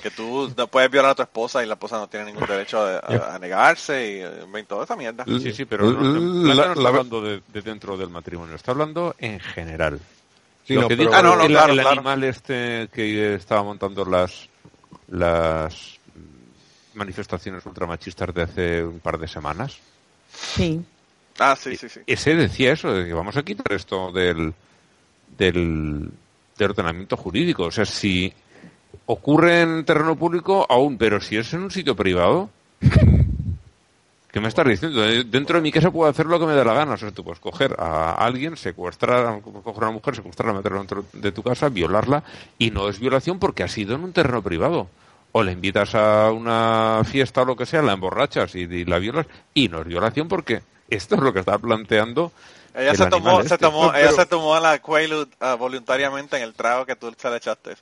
Que 0.00 0.10
tú 0.10 0.52
no 0.56 0.68
puedes 0.68 0.90
violar 0.90 1.10
a 1.10 1.14
tu 1.16 1.22
esposa 1.22 1.62
y 1.62 1.66
la 1.66 1.74
esposa 1.74 1.98
no 1.98 2.06
tiene 2.08 2.26
ningún 2.26 2.46
derecho 2.46 2.80
a, 2.80 2.98
a- 2.98 3.34
a 3.34 3.38
negarse 3.38 4.10
y 4.10 4.20
eh, 4.20 4.64
toda 4.66 4.84
esa 4.84 4.96
mierda. 4.96 5.24
Sí, 5.26 5.52
sí, 5.52 5.64
pero 5.64 5.90
no, 5.90 6.00
no- 6.02 6.20
no 6.20 6.54
La- 6.54 6.68
está 6.68 6.80
la- 6.80 6.88
hablando 6.88 7.20
de, 7.20 7.42
de 7.48 7.62
dentro 7.62 7.96
del 7.96 8.08
matrimonio, 8.10 8.54
está 8.54 8.70
hablando 8.70 9.14
en 9.18 9.38
general. 9.40 10.00
Sí, 10.64 10.74
Lo 10.74 10.82
no, 10.82 10.88
que 10.88 10.96
pero- 10.96 11.10
dice 11.10 11.18
Ah, 11.18 11.22
no, 11.22 11.36
no, 11.36 11.42
el, 11.44 11.48
claro, 11.52 11.72
el 11.72 11.78
claro. 11.80 11.90
animal 11.90 12.24
este 12.24 12.88
que 12.92 13.34
estaba 13.34 13.62
montando 13.62 14.04
las 14.04 14.48
las 15.08 15.98
manifestaciones 16.94 17.64
ultramachistas 17.66 18.32
de 18.34 18.42
hace 18.42 18.84
un 18.84 19.00
par 19.00 19.18
de 19.18 19.28
semanas. 19.28 19.78
Sí. 20.34 20.80
Ah, 21.38 21.56
sí, 21.56 21.76
sí, 21.76 21.88
sí. 21.88 22.00
Ese 22.06 22.34
decía 22.34 22.72
eso, 22.72 22.92
de 22.92 23.06
que 23.06 23.12
vamos 23.14 23.36
a 23.36 23.42
quitar 23.42 23.72
esto 23.72 24.12
del, 24.12 24.52
del, 25.36 26.10
del 26.58 26.70
ordenamiento 26.70 27.16
jurídico. 27.16 27.64
O 27.64 27.70
sea, 27.70 27.84
si 27.86 28.32
ocurre 29.06 29.62
en 29.62 29.84
terreno 29.84 30.16
público, 30.16 30.66
aún, 30.68 30.98
pero 30.98 31.20
si 31.20 31.36
es 31.38 31.52
en 31.54 31.62
un 31.62 31.70
sitio 31.70 31.96
privado, 31.96 32.50
¿qué 34.32 34.40
me 34.40 34.48
estás 34.48 34.66
diciendo? 34.66 35.04
Eh, 35.04 35.22
Dentro 35.24 35.56
de 35.56 35.62
mi 35.62 35.70
casa 35.70 35.92
puedo 35.92 36.10
hacer 36.10 36.26
lo 36.26 36.40
que 36.40 36.46
me 36.46 36.54
dé 36.54 36.64
la 36.64 36.74
gana. 36.74 36.94
O 36.94 36.96
sea, 36.96 37.12
tú 37.12 37.22
puedes 37.22 37.38
coger 37.38 37.76
a 37.78 38.14
alguien, 38.14 38.56
secuestrar, 38.56 39.40
coger 39.42 39.84
a 39.84 39.86
una 39.86 39.90
mujer, 39.92 40.16
secuestrarla, 40.16 40.54
meterla 40.54 40.78
dentro 40.78 41.04
de 41.12 41.30
tu 41.30 41.42
casa, 41.42 41.68
violarla, 41.68 42.24
y 42.58 42.70
no 42.70 42.88
es 42.88 42.98
violación 42.98 43.38
porque 43.38 43.62
ha 43.62 43.68
sido 43.68 43.94
en 43.94 44.02
un 44.02 44.12
terreno 44.12 44.42
privado. 44.42 44.88
O 45.30 45.42
le 45.42 45.52
invitas 45.52 45.94
a 45.94 46.32
una 46.32 47.02
fiesta 47.04 47.42
o 47.42 47.44
lo 47.44 47.56
que 47.56 47.66
sea, 47.66 47.82
la 47.82 47.92
emborrachas 47.92 48.54
y, 48.54 48.60
y 48.60 48.84
la 48.84 48.98
violas, 48.98 49.26
y 49.54 49.68
no 49.68 49.80
es 49.80 49.86
violación 49.86 50.28
porque 50.28 50.62
esto 50.90 51.14
es 51.14 51.20
lo 51.20 51.32
que 51.32 51.40
está 51.40 51.58
planteando. 51.58 52.32
Ella 52.74 52.90
el 52.92 52.96
se 52.96 53.06
tomó, 53.06 53.28
animal 53.28 53.48
se 53.48 53.54
este. 53.54 53.66
tomó, 53.66 53.82
No, 53.86 53.88
ella 53.94 54.06
pero- 54.08 54.16
se 54.16 54.26
tomó 54.26 54.58
la 54.60 54.78
Quaalude 54.80 55.30
ah, 55.40 55.54
voluntariamente 55.56 56.36
en 56.36 56.42
el 56.42 56.54
trago 56.54 56.86
que 56.86 56.96
tú 56.96 57.12
se 57.16 57.28
le 57.30 57.36
echaste. 57.36 57.72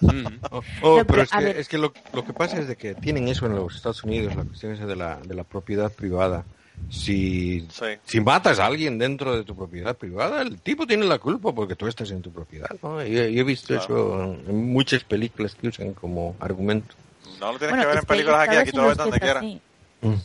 Mm. 0.00 0.26
Oh, 0.50 0.62
oh, 0.82 0.98
No, 0.98 1.04
pero, 1.04 1.06
pero 1.06 1.22
es 1.22 1.30
que, 1.30 1.60
es 1.60 1.68
que 1.68 1.78
lo, 1.78 1.92
lo 2.12 2.24
que 2.24 2.32
pasa 2.32 2.58
es 2.58 2.68
de 2.68 2.76
que 2.76 2.94
tienen 2.94 3.26
eso 3.28 3.46
en 3.46 3.56
los 3.56 3.74
Estados 3.74 4.04
Unidos, 4.04 4.34
la 4.36 4.44
cuestión 4.44 4.72
esa 4.72 4.86
de 4.86 4.96
la, 4.96 5.16
de 5.16 5.34
la 5.34 5.44
propiedad 5.44 5.90
privada. 5.92 6.44
Si, 6.90 7.66
Sí. 7.70 7.84
si 8.04 8.20
matas 8.20 8.58
a 8.58 8.66
alguien 8.66 8.98
dentro 8.98 9.36
de 9.36 9.44
tu 9.44 9.54
propiedad 9.56 9.96
privada, 9.96 10.42
el 10.42 10.60
tipo 10.60 10.86
tiene 10.86 11.06
la 11.06 11.18
culpa 11.18 11.52
porque 11.54 11.76
tú 11.76 11.86
estás 11.86 12.10
en 12.10 12.22
tu 12.22 12.32
propiedad. 12.32 12.68
¿no? 12.82 13.02
Yo, 13.04 13.22
yo 13.28 13.40
he 13.40 13.44
visto 13.44 13.68
Claro. 13.68 13.82
eso 13.84 14.22
en, 14.48 14.72
muchas 14.72 15.04
películas 15.04 15.54
que 15.54 15.68
usan 15.68 15.92
como 15.94 16.34
argumento. 16.40 16.94
No 17.40 17.52
lo 17.52 17.58
tienes 17.58 17.70
Bueno, 17.76 17.82
que 17.82 17.88
ver 17.88 17.98
en 17.98 18.04
películas 18.04 18.48
aquí, 18.48 18.56
estados 18.56 18.62
aquí 18.62 18.96
que 18.96 19.02
donde 19.02 19.16
es 19.16 19.22
quieras. 19.22 19.42
así. 19.44 19.60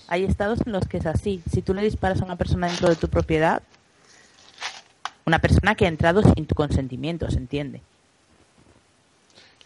Hay 0.08 0.24
estados 0.24 0.60
en 0.66 0.72
los 0.72 0.88
que 0.88 0.98
es 0.98 1.06
así. 1.06 1.41
Si 1.52 1.62
tú 1.62 1.74
le 1.76 1.84
disparas 1.84 2.22
a 2.22 2.26
una 2.26 2.36
persona 2.36 2.68
dentro 2.68 2.89
de 2.89 2.95
tu 2.95 3.08
propiedad, 3.10 3.62
una 5.28 5.39
persona 5.39 5.75
que 5.75 5.86
ha 5.86 5.89
entrado 5.89 6.21
sin 6.23 6.45
tu 6.45 6.55
consentimiento, 6.55 7.30
¿se 7.30 7.38
entiende? 7.38 7.82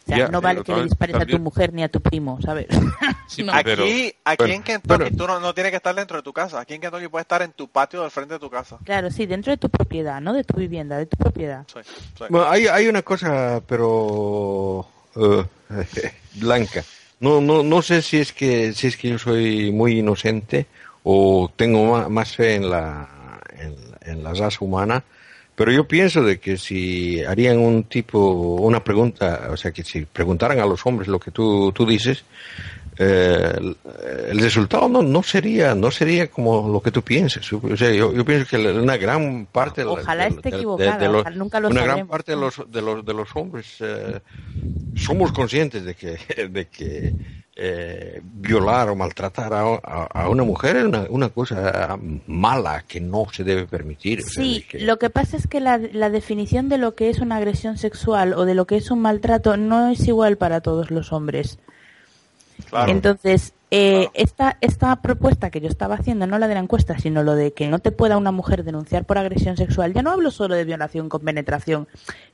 O 0.04 0.08
sea, 0.08 0.18
Ya, 0.18 0.28
no 0.30 0.42
vale 0.42 0.64
que 0.64 0.72
le 0.72 0.78
también- 0.78 0.90
dispares 0.90 1.16
a 1.16 1.26
tu 1.28 1.38
mujer 1.38 1.72
ni 1.74 1.84
a 1.84 1.88
tu 1.90 2.02
primo, 2.02 2.40
¿sabes? 2.42 2.66
Sí, 3.28 3.44
No. 3.44 3.54
Aquí, 3.54 3.64
pero- 3.64 3.84
aquí 4.26 4.38
bueno, 4.40 4.54
en 4.56 4.64
Kentucky 4.64 4.98
bueno. 5.04 5.18
tú 5.18 5.28
no, 5.28 5.40
no 5.40 5.54
tienes 5.54 5.70
que 5.70 5.78
estar 5.78 5.96
dentro 5.96 6.18
de 6.18 6.24
tu 6.24 6.34
casa. 6.34 6.60
Aquí 6.60 6.74
en 6.74 6.82
Kentucky 6.82 7.08
puedes 7.08 7.24
estar 7.26 7.42
en 7.44 7.52
tu 7.54 7.68
patio 7.70 8.02
del 8.02 8.12
frente 8.12 8.34
de 8.34 8.40
tu 8.42 8.50
casa. 8.50 8.78
Claro, 8.84 9.10
sí, 9.12 9.26
dentro 9.28 9.52
de 9.52 9.58
tu 9.58 9.70
propiedad, 9.70 10.20
no 10.20 10.34
de 10.34 10.44
tu 10.44 10.58
vivienda, 10.58 10.98
de 10.98 11.06
tu 11.06 11.16
propiedad. 11.16 11.64
Sí, 11.72 11.80
sí. 11.86 12.24
Bueno, 12.30 12.50
hay, 12.50 12.68
hay 12.68 12.88
una 12.88 13.04
cosa, 13.04 13.62
pero 13.68 14.86
eh, 15.16 15.46
blanca. 16.34 16.84
No, 17.22 17.40
no, 17.40 17.62
no 17.64 17.82
sé 17.84 18.02
si 18.02 18.18
es 18.18 18.34
que 18.34 18.74
si 18.74 18.88
es 18.88 18.98
que 18.98 19.10
yo 19.10 19.20
soy 19.20 19.72
muy 19.72 20.00
inocente 20.00 20.66
o 21.04 21.50
tengo 21.56 22.10
más, 22.10 22.36
fe 22.36 22.56
en 22.56 22.70
la 22.70 23.08
en, 23.60 23.76
en 24.02 24.24
la 24.24 24.34
raza 24.34 24.58
humana, 24.66 25.04
pero 25.62 25.72
yo 25.72 25.88
pienso 25.88 26.24
de 26.24 26.40
que 26.40 26.58
si 26.58 27.24
harían 27.24 27.60
un 27.60 27.84
tipo 27.84 28.20
una 28.62 28.84
pregunta, 28.84 29.50
o 29.52 29.56
sea, 29.58 29.72
que 29.72 29.84
si 29.84 30.06
preguntaran 30.06 30.60
a 30.60 30.66
los 30.66 30.84
hombres 30.88 31.08
lo 31.08 31.20
que 31.20 31.30
tú 31.30 31.72
tú 31.72 31.86
dices, 31.86 32.24
eh, 32.98 33.54
el, 34.30 34.40
resultado 34.40 34.90
no, 34.90 35.02
no 35.04 35.22
sería 35.24 35.76
no 35.76 35.92
sería 35.92 36.30
como 36.32 36.68
lo 36.68 36.82
que 36.82 36.90
tú 36.92 37.04
piensas. 37.04 37.52
O 37.54 37.78
sea, 37.78 37.92
yo, 37.92 38.12
yo 38.14 38.26
pienso 38.26 38.48
que 38.50 38.58
una 38.58 38.98
gran 38.98 39.46
parte 39.46 39.82
de 39.82 39.88
Ojalá 39.88 40.24
de- 40.30 40.36
esté 40.36 40.42
de- 40.42 40.50
de- 40.52 40.58
equivocada, 40.58 40.98
de 40.98 41.08
los- 41.08 41.22
ojalá- 41.22 41.36
nunca 41.38 41.60
lo 41.60 41.70
una 41.70 41.84
gran 41.84 42.08
parte 42.08 42.32
de 42.34 42.38
los 42.42 42.56
de 42.72 42.82
los 42.82 43.06
de 43.06 43.14
los 43.14 43.30
hombres 43.36 43.68
eh, 43.82 44.20
somos 44.96 45.32
conscientes 45.32 45.84
de 45.86 45.94
que 45.96 46.18
de 46.50 46.66
que 46.68 47.14
eh, 47.56 48.22
violar 48.24 48.90
o 48.90 48.96
maltratar 48.96 49.54
a, 49.54 49.62
a- 49.62 50.08
a 50.24 50.30
una 50.30 50.44
mujer 50.44 50.78
es 50.78 50.86
una, 50.86 51.06
una 51.10 51.30
cosa 51.30 51.98
mala 52.28 52.84
que 52.88 53.02
no 53.02 53.28
se 53.32 53.44
debe 53.44 53.68
permitir. 53.68 54.20
o 54.20 54.24
sea, 54.24 54.44
Sí, 54.44 54.66
que- 54.70 54.80
lo 54.80 54.98
que 54.98 55.10
pasa 55.10 55.36
es 55.38 55.48
que 55.48 55.60
la, 55.60 55.78
la 55.78 56.10
definición 56.10 56.70
de 56.70 56.78
lo 56.78 56.96
que 56.96 57.10
es 57.10 57.20
una 57.20 57.36
agresión 57.38 57.78
sexual 57.78 58.34
o 58.34 58.46
de 58.46 58.56
lo 58.56 58.66
que 58.66 58.78
es 58.78 58.90
un 58.90 59.00
maltrato 59.02 59.58
no 59.58 59.90
es 59.90 60.08
igual 60.08 60.38
para 60.38 60.62
todos 60.62 60.92
los 60.92 61.12
hombres. 61.12 61.60
Claro. 62.70 62.92
Entonces, 62.92 63.54
eh, 63.72 64.02
Claro. 64.02 64.12
esta, 64.14 64.58
esta 64.62 64.96
propuesta 65.02 65.50
que 65.50 65.60
yo 65.62 65.68
estaba 65.68 65.96
haciendo, 65.96 66.28
no 66.28 66.38
la 66.40 66.48
de 66.48 66.54
la 66.54 66.60
encuesta, 66.62 67.00
sino 67.00 67.24
lo 67.24 67.36
de 67.36 67.52
que 67.54 67.68
no 67.68 67.80
te 67.80 67.92
pueda 67.92 68.18
una 68.18 68.32
mujer 68.32 68.64
denunciar 68.64 69.04
por 69.06 69.18
agresión 69.18 69.58
sexual, 69.58 69.94
ya 69.94 70.02
no 70.04 70.12
hablo 70.12 70.32
solo 70.32 70.56
de 70.56 70.64
violación 70.66 71.10
con 71.10 71.22
penetración, 71.22 71.88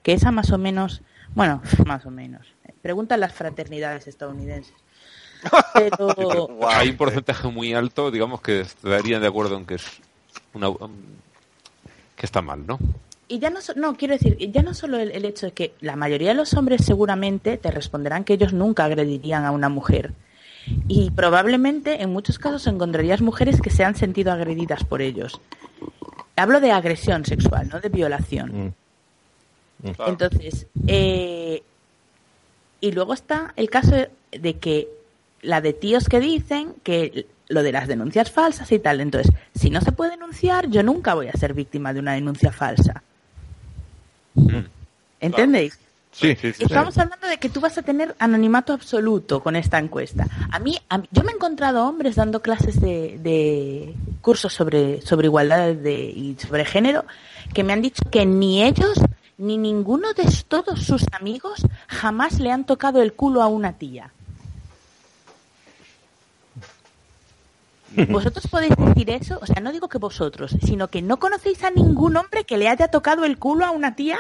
que 0.03 0.13
esa 0.13 0.32
más 0.32 0.51
o 0.51 0.57
menos, 0.57 1.01
bueno, 1.34 1.61
más 1.88 2.05
o 2.05 2.11
menos. 2.11 2.45
Pregunta 2.82 3.15
a 3.15 3.18
las 3.18 3.34
fraternidades 3.34 4.07
estadounidenses. 4.07 4.74
Pero, 5.74 6.48
Wow. 6.48 6.68
Hay 6.70 6.90
un 6.90 6.98
porcentaje 6.98 7.48
muy 7.48 7.74
alto, 7.74 8.10
digamos, 8.12 8.42
que 8.42 8.62
estarían 8.62 9.22
de 9.22 9.28
acuerdo 9.28 9.58
en 9.58 9.66
que 9.66 9.76
es 9.76 9.86
una 10.54 10.70
um, 10.70 10.92
que 12.16 12.26
está 12.26 12.42
mal, 12.42 12.66
¿no? 12.66 12.80
Y 13.28 13.40
ya 13.40 13.50
no, 13.50 13.62
so- 13.62 13.74
no, 13.76 13.96
quiero 13.96 14.14
decir, 14.14 14.38
ya 14.52 14.62
no 14.64 14.74
solo 14.74 14.98
el, 15.00 15.12
el 15.12 15.26
hecho 15.26 15.48
de 15.48 15.52
que 15.52 15.74
la 15.82 15.96
mayoría 15.96 16.30
de 16.30 16.36
los 16.36 16.54
hombres 16.54 16.86
seguramente 16.86 17.58
te 17.58 17.72
responderán 17.72 18.24
que 18.24 18.34
ellos 18.34 18.54
nunca 18.54 18.86
agredirían 18.86 19.46
a 19.46 19.52
una 19.52 19.70
mujer. 19.70 20.14
Y 20.88 21.12
probablemente 21.12 22.02
en 22.02 22.12
muchos 22.12 22.40
casos 22.40 22.66
encontrarías 22.68 23.22
mujeres 23.22 23.62
que 23.62 23.70
se 23.70 23.84
han 23.84 23.96
sentido 23.96 24.32
agredidas 24.32 24.84
por 24.84 25.02
ellos. 25.02 25.40
hablo 26.36 26.60
de 26.60 26.72
agresión 26.72 27.26
sexual, 27.26 27.70
no 27.70 27.80
de 27.80 27.90
violación. 27.90 28.74
Mm. 29.84 29.90
Claro. 29.92 30.12
Entonces, 30.12 30.66
eh, 30.88 31.62
y 32.82 32.92
luego 32.92 33.14
está 33.14 33.54
el 33.56 33.70
caso 33.70 33.94
de 34.32 34.54
que 34.58 34.88
la 35.42 35.62
de 35.62 35.74
tíos 35.74 36.10
que 36.10 36.20
dicen 36.20 36.74
que 36.84 37.28
lo 37.50 37.64
de 37.64 37.72
las 37.72 37.88
denuncias 37.88 38.32
falsas 38.32 38.72
y 38.72 38.80
tal. 38.80 39.00
Entonces, 39.02 39.34
si 39.56 39.70
no 39.70 39.82
se 39.82 39.92
puede 39.92 40.12
denunciar, 40.12 40.68
yo 40.70 40.84
nunca 40.84 41.14
voy 41.14 41.28
a 41.28 41.34
ser 41.34 41.54
víctima 41.54 41.94
de 41.94 42.00
una 42.00 42.14
denuncia 42.14 42.52
falsa. 42.52 43.04
¿Entendéis? 45.20 45.80
Sí, 46.12 46.36
sí, 46.36 46.52
sí. 46.54 46.64
Estamos 46.64 46.98
hablando 46.98 47.28
de 47.28 47.38
que 47.38 47.50
tú 47.50 47.60
vas 47.60 47.78
a 47.78 47.84
tener 47.84 48.16
anonimato 48.18 48.74
absoluto 48.74 49.42
con 49.44 49.56
esta 49.56 49.78
encuesta. 49.78 50.26
A 50.52 50.58
mí, 50.60 50.78
a 50.90 50.98
mí- 50.98 51.08
yo 51.12 51.24
me 51.24 51.32
he 51.32 51.36
encontrado 51.36 51.88
hombres 51.88 52.16
dando 52.16 52.42
clases 52.42 52.80
de, 52.82 53.20
de 53.22 53.94
cursos 54.22 54.52
sobre, 54.54 55.02
sobre 55.02 55.28
igualdad 55.28 55.74
de, 55.76 55.94
y 56.06 56.36
sobre 56.40 56.66
género 56.66 57.06
que 57.54 57.64
me 57.64 57.74
han 57.74 57.82
dicho 57.82 58.04
que 58.10 58.26
ni 58.26 58.64
ellos 58.64 59.00
ni 59.38 59.58
ninguno 59.60 60.14
de 60.14 60.24
todos 60.48 60.82
sus 60.84 61.04
amigos 61.12 61.62
jamás 61.88 62.40
le 62.40 62.52
han 62.52 62.66
tocado 62.66 63.02
el 63.04 63.14
culo 63.14 63.44
a 63.44 63.48
una 63.48 63.74
tía. 63.74 64.12
¿Vosotros 68.10 68.48
podéis 68.48 68.74
decir 68.78 69.10
eso? 69.12 69.40
O 69.42 69.46
sea, 69.46 69.62
no 69.62 69.72
digo 69.72 69.88
que 69.90 69.98
vosotros, 69.98 70.56
sino 70.66 70.88
que 70.90 71.02
no 71.02 71.18
conocéis 71.18 71.64
a 71.64 71.70
ningún 71.72 72.18
hombre 72.18 72.44
que 72.44 72.58
le 72.58 72.68
haya 72.70 72.88
tocado 72.90 73.26
el 73.26 73.38
culo 73.38 73.66
a 73.66 73.72
una 73.72 73.96
tía. 73.96 74.18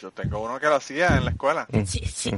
Yo 0.00 0.10
tengo 0.10 0.40
uno 0.42 0.58
que 0.58 0.66
lo 0.66 0.74
hacía 0.76 1.16
en 1.16 1.24
la 1.26 1.30
escuela. 1.32 1.66
Sí, 1.86 2.02
sí. 2.06 2.32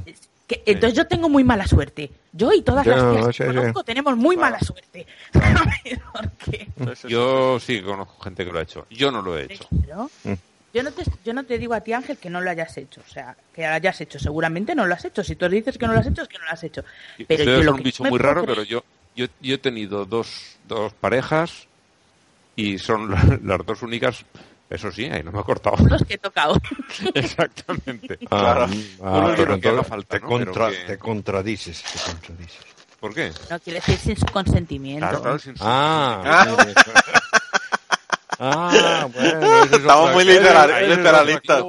Que- 0.47 0.63
entonces 0.67 0.95
yo 0.97 1.07
tengo 1.07 1.29
muy 1.29 1.45
mala 1.45 1.67
suerte. 1.67 2.11
Yo 2.33 2.53
y 2.53 2.63
todas 2.63 2.87
las 2.87 2.97
tías 3.13 3.27
sí, 3.37 3.43
que 3.45 3.51
sí. 3.51 3.57
conozco 3.57 3.85
tenemos 3.85 4.17
muy 4.17 4.37
Claro. 4.37 4.51
mala 4.53 4.61
suerte. 4.65 5.07
Yo 7.09 7.59
sí 7.61 7.81
conozco 7.83 8.19
gente 8.23 8.45
que 8.45 8.53
lo 8.53 8.59
ha 8.59 8.63
hecho. 8.63 8.87
Yo 8.91 9.11
no 9.11 9.23
lo 9.23 9.37
he 9.39 9.45
hecho. 9.45 9.67
Mm. 9.71 10.33
Yo 10.75 10.83
no, 10.83 10.93
te, 10.93 11.03
yo 11.25 11.33
no 11.33 11.45
te 11.45 11.59
digo 11.59 11.73
a 11.75 11.81
ti, 11.81 11.93
Ángel, 11.95 12.19
que 12.19 12.29
no 12.29 12.41
lo 12.43 12.51
hayas 12.51 12.77
hecho. 12.77 13.01
O 13.07 13.11
sea, 13.11 13.37
que 13.55 13.63
lo 13.63 13.69
hayas 13.73 14.01
hecho. 14.03 14.19
Seguramente 14.19 14.75
no 14.75 14.87
lo 14.87 14.95
has 14.95 15.05
hecho. 15.05 15.25
Si 15.25 15.35
tú 15.35 15.49
dices 15.49 15.79
que 15.79 15.87
no 15.87 15.95
lo 15.95 16.01
has 16.01 16.07
hecho, 16.07 16.23
es 16.23 16.29
que 16.29 16.39
no 16.39 16.45
lo 16.45 16.51
has 16.51 16.63
hecho. 16.63 16.83
Pero 17.17 17.43
Ustedes 17.43 17.47
yo 17.47 17.57
son 17.57 17.65
lo 17.67 17.73
un 17.73 17.79
que 17.79 17.85
bicho 17.85 18.05
muy 18.05 18.19
raro, 18.19 18.43
creer- 18.43 18.47
pero 18.47 18.63
yo, 18.65 18.85
yo, 19.19 19.27
yo 19.41 19.55
he 19.57 19.59
tenido 19.59 20.05
dos, 20.05 20.57
dos 20.69 20.93
parejas 20.95 21.67
y 22.57 22.79
son 22.79 23.11
la- 23.11 23.39
las 23.43 23.67
dos 23.67 23.83
únicas. 23.83 24.25
Eso 24.71 24.93
sí, 24.93 25.07
ahí 25.07 25.23
no 25.23 25.33
me 25.33 25.41
ha 25.41 25.43
cortado. 25.43 25.77
Los 25.89 26.03
que 26.05 26.15
he 26.15 26.19
tocado. 26.19 26.55
Exactamente. 27.15 28.19
Ah, 28.31 28.69
Claro. 28.69 28.69
ah, 29.03 29.35
pero 29.37 29.61
que 29.61 29.83
falta, 29.83 30.19
te, 30.19 30.21
¿no? 30.21 30.29
Pero 30.29 30.53
contra- 30.53 30.71
que- 30.71 30.77
te 30.85 30.99
contradices, 30.99 31.83
te 31.83 31.99
contradices. 32.13 32.59
¿Por 33.01 33.15
qué? 33.15 33.33
No 33.51 33.59
quiere 33.61 33.79
decir 33.81 33.97
sin 33.99 34.17
su 34.17 34.27
consentimiento. 34.27 35.07
Claro, 35.07 35.23
claro, 35.23 35.39
sin 35.39 35.57
su- 35.57 35.65
Ah, 35.65 36.47
ah, 38.41 39.09
bueno, 39.13 39.63
es 39.65 39.73
Estamos 39.73 40.03
otra- 40.03 40.15
muy 40.15 40.25
literal- 40.25 40.71
es 40.83 40.97
literalistas. 40.99 41.65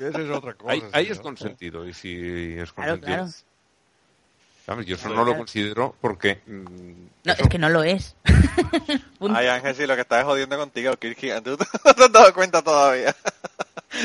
Esa 0.00 0.20
es 0.22 0.30
otra 0.30 0.54
cosa. 0.54 0.72
Ahí, 0.92 1.06
es 1.08 1.20
consentido. 1.20 1.86
Y 1.88 1.94
si 1.94 2.54
es 2.58 2.72
Claro, 2.72 2.92
consentido. 3.00 3.16
claro. 3.16 3.32
¿Sabes? 4.68 4.84
Yo 4.84 4.96
eso 4.96 5.08
no 5.08 5.24
lo 5.24 5.34
considero 5.34 5.94
porque. 5.98 6.42
mm, 6.46 7.06
No, 7.24 7.32
eso- 7.32 7.42
es 7.42 7.48
que 7.48 7.58
no 7.58 7.70
lo 7.70 7.82
es. 7.82 8.14
Ay, 9.34 9.46
Ángel, 9.46 9.74
sí, 9.74 9.86
lo 9.86 9.94
que 9.94 10.02
estás 10.02 10.24
jodiendo 10.24 10.58
contigo, 10.58 10.94
Kirky. 10.96 11.30
¿Tú 11.42 11.56
no 11.86 11.94
te 11.94 12.04
has 12.04 12.12
dado 12.12 12.34
cuenta 12.34 12.60
todavía? 12.60 13.16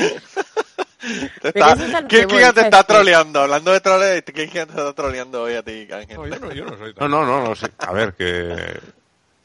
Te 1.42 1.48
está, 1.48 1.72
es 1.72 1.78
lo 1.80 1.84
te 1.84 1.90
¿sabes 1.92 2.56
está 2.56 2.82
qué? 2.82 2.84
troleando. 2.86 3.40
Hablando 3.42 3.72
de 3.72 3.80
troleo, 3.82 4.22
Kirky 4.24 4.46
te 4.52 4.60
está 4.62 4.92
troleando 4.94 5.42
hoy 5.42 5.52
a 5.54 5.62
ti, 5.62 5.86
Ángel. 5.92 6.16
No, 6.16 6.26
yo 6.26 6.38
no, 6.40 6.52
yo 6.54 6.64
no 6.64 6.78
soy 6.78 6.88
No, 6.94 6.94
tan... 6.94 7.10
no, 7.10 7.26
no, 7.26 7.44
no 7.48 7.54
sé. 7.54 7.70
A 7.76 7.92
ver, 7.92 8.14
que. 8.14 8.80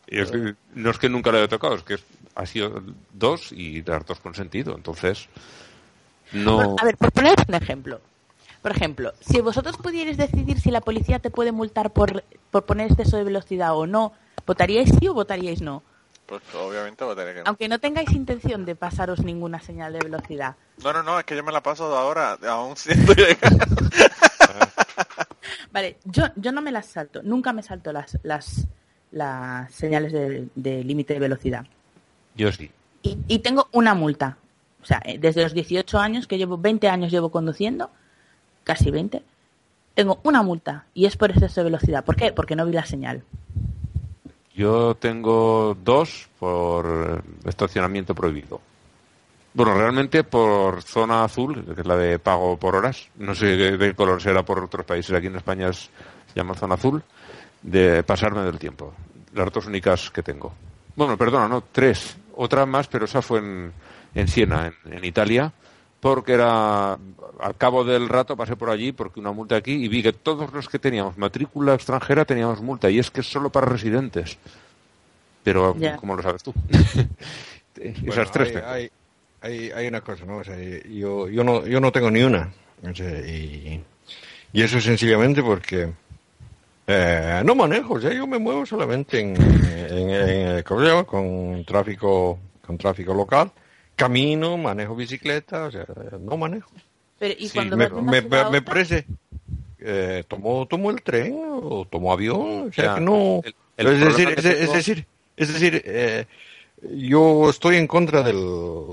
y 0.08 0.22
es 0.22 0.32
que- 0.32 0.56
no 0.76 0.90
es 0.90 0.98
que 0.98 1.10
nunca 1.10 1.34
le 1.34 1.40
haya 1.40 1.48
tocado, 1.50 1.76
es 1.76 1.84
que 1.84 1.98
ha 2.36 2.46
sido 2.46 2.82
dos 3.12 3.52
y 3.52 3.84
las 3.84 4.06
dos 4.06 4.22
con 4.22 4.34
sentido. 4.36 4.74
Entonces. 4.74 5.28
No. 6.32 6.78
A 6.80 6.86
ver, 6.86 6.96
por 6.96 7.12
poner 7.12 7.36
un 7.46 7.56
ejemplo. 7.56 8.00
Por 8.62 8.72
ejemplo, 8.72 9.14
si 9.22 9.40
vosotros 9.42 9.78
pudierais 9.78 10.18
decidir 10.18 10.60
si 10.60 10.70
la 10.70 10.82
policía 10.82 11.20
te 11.20 11.30
puede 11.30 11.52
multar 11.52 11.92
por, 11.92 12.24
por 12.52 12.66
poner 12.66 12.92
exceso 12.92 13.16
de 13.18 13.24
velocidad 13.24 13.76
o 13.76 13.88
no, 13.88 14.14
¿votaríais 14.46 14.90
sí 15.00 15.08
o 15.08 15.14
votaríais 15.14 15.62
no? 15.62 15.82
Pues 16.26 16.42
obviamente 16.54 17.04
va 17.06 17.14
a 17.14 17.16
tener 17.16 17.34
que 17.36 17.40
no. 17.40 17.48
Aunque 17.48 17.68
no 17.68 17.80
tengáis 17.80 18.12
intención 18.12 18.66
de 18.66 18.76
pasaros 18.76 19.24
ninguna 19.24 19.60
señal 19.62 19.94
de 19.94 20.00
velocidad. 20.00 20.56
No, 20.84 20.94
no, 20.94 21.02
no, 21.04 21.20
es 21.20 21.26
que 21.26 21.36
yo 21.36 21.44
me 21.44 21.52
la 21.52 21.64
paso 21.64 21.96
ahora, 21.98 22.38
aún 22.48 22.76
llegar. 22.76 23.54
Vale, 25.72 25.98
yo, 26.06 26.26
yo 26.36 26.52
no 26.52 26.62
me 26.62 26.72
las 26.72 26.86
salto, 26.88 27.24
nunca 27.24 27.54
me 27.54 27.64
salto 27.64 27.94
las, 27.94 28.20
las, 28.24 28.68
las 29.12 29.72
señales 29.74 30.12
de, 30.12 30.50
de 30.54 30.84
límite 30.84 31.14
de 31.14 31.20
velocidad. 31.20 31.66
Yo 32.36 32.52
sí. 32.52 32.70
Y, 33.02 33.18
y 33.28 33.40
tengo 33.40 33.70
una 33.72 33.94
multa. 33.94 34.38
O 34.82 34.86
sea, 34.86 35.02
eh, 35.06 35.18
desde 35.18 35.44
los 35.44 35.54
18 35.54 35.98
años, 35.98 36.28
que 36.28 36.38
llevo 36.38 36.58
20 36.58 36.90
años 36.90 37.12
llevo 37.12 37.32
conduciendo, 37.32 37.90
casi 38.64 38.92
20, 38.92 39.22
tengo 39.96 40.20
una 40.24 40.42
multa 40.44 40.86
y 40.94 41.06
es 41.06 41.18
por 41.18 41.32
exceso 41.32 41.62
de 41.62 41.66
velocidad. 41.66 42.04
¿Por 42.06 42.16
qué? 42.16 42.32
Porque 42.32 42.56
no 42.56 42.66
vi 42.66 42.74
la 42.74 42.86
señal. 42.86 43.24
Yo 44.56 44.96
tengo 44.96 45.76
dos 45.84 46.28
por 46.40 47.24
estacionamiento 47.46 48.14
prohibido. 48.14 48.60
Bueno, 49.54 49.74
realmente 49.74 50.24
por 50.24 50.82
zona 50.84 51.24
azul, 51.24 51.64
que 51.74 51.82
es 51.82 51.88
la 51.88 51.96
de 51.96 52.20
pago 52.20 52.58
por 52.58 52.76
horas. 52.76 53.08
No 53.18 53.34
sé 53.34 53.46
de 53.58 53.78
qué 53.78 53.94
color 53.96 54.22
será 54.22 54.44
por 54.44 54.64
otros 54.64 54.86
países. 54.86 55.16
Aquí 55.16 55.28
en 55.28 55.36
España 55.38 55.70
es- 55.70 55.90
se 56.28 56.36
llama 56.36 56.54
zona 56.56 56.76
azul. 56.76 57.02
De 57.62 58.04
pasarme 58.04 58.42
del 58.44 58.58
tiempo. 58.60 58.94
Las 59.34 59.52
dos 59.52 59.66
únicas 59.66 60.10
que 60.12 60.24
tengo. 60.24 60.54
Bueno, 60.96 61.18
perdona, 61.18 61.48
no, 61.48 61.62
tres. 61.72 62.18
Otra 62.36 62.66
más, 62.66 62.88
pero 62.88 63.06
esa 63.06 63.22
fue 63.22 63.40
en, 63.40 63.72
en 64.16 64.28
Siena, 64.28 64.68
en, 64.86 64.94
en 64.94 65.04
Italia. 65.06 65.52
Porque 66.00 66.34
era, 66.34 66.94
al 66.94 67.56
cabo 67.58 67.84
del 67.84 68.08
rato 68.08 68.38
pasé 68.38 68.56
por 68.56 68.70
allí 68.70 68.94
porque 68.94 69.20
una 69.20 69.34
multa 69.34 69.58
aquí 69.58 69.74
y 69.74 69.88
vi 69.90 70.02
que 70.02 70.14
todos 70.14 70.52
los 70.54 70.70
que 70.70 70.80
teníamos 70.80 71.18
matrícula 71.18 71.74
extranjera 71.74 72.24
teníamos 72.24 72.62
multa 72.62 72.90
y 72.90 73.00
es 73.00 73.12
que 73.12 73.20
es 73.22 73.28
solo 73.30 73.50
para 73.50 73.66
residentes. 73.68 74.38
Pero, 75.44 75.76
Ya. 75.78 75.98
¿cómo 75.98 76.16
lo 76.16 76.22
sabes 76.24 76.44
tú? 76.44 76.54
Esas 77.76 78.02
Bueno, 78.04 78.30
tres 78.32 78.56
hay, 78.58 78.90
hay, 79.42 79.52
hay, 79.52 79.72
hay 79.72 79.88
una 79.88 80.02
cosa, 80.02 80.26
¿no? 80.26 80.38
O 80.38 80.44
sea, 80.44 80.56
yo, 80.86 81.28
yo 81.30 81.44
no, 81.44 81.66
yo 81.66 81.80
no 81.80 81.92
tengo 81.92 82.12
ni 82.12 82.22
una. 82.22 82.50
O 82.90 82.94
sea, 82.96 83.20
y, 83.28 83.82
y 84.54 84.62
eso 84.62 84.80
sencillamente 84.82 85.42
porque 85.44 85.90
eh, 86.88 87.42
no 87.46 87.56
manejo, 87.56 87.96
o 87.96 88.02
sea, 88.02 88.14
yo 88.14 88.26
me 88.26 88.40
muevo 88.40 88.66
solamente 88.66 89.20
en, 89.20 89.36
en, 89.38 90.10
en- 90.10 90.64
¿cómo 90.64 90.82
se 90.82 90.88
llama? 90.88 91.04
con 91.04 91.64
tráfico, 91.66 92.40
con 92.66 92.78
tráfico 92.78 93.14
local, 93.14 93.52
camino, 94.00 94.58
manejo 94.58 94.96
bicicleta, 94.96 95.66
o 95.66 95.72
sea, 95.72 95.86
no 96.20 96.38
manejo. 96.38 96.72
Pero, 97.20 97.36
¿y 97.38 97.48
Sí, 97.50 97.54
cuando 97.56 97.78
Me, 97.78 97.90
me, 97.90 98.22
me- 98.22 98.50
me 98.50 98.62
parece, 98.62 99.06
eh, 99.80 100.24
tomo, 100.28 100.66
tomo 100.68 100.90
el 100.90 101.02
tren 101.02 101.36
o 101.62 101.86
tomo 101.90 102.12
avión, 102.14 102.70
o 102.70 102.74
sea, 102.74 102.86
Ya, 102.86 102.96
que 102.96 103.02
no, 103.02 103.42
el- 103.44 103.54
el 103.78 103.88
es, 103.88 104.00
decir, 104.00 104.30
es, 104.38 104.72
decir, 104.74 105.06
es 105.38 105.54
decir, 105.54 105.82
eh, 105.86 106.26
yo 106.96 107.50
estoy 107.50 107.76
en 107.76 107.88
contra 107.88 108.24
del, 108.24 108.40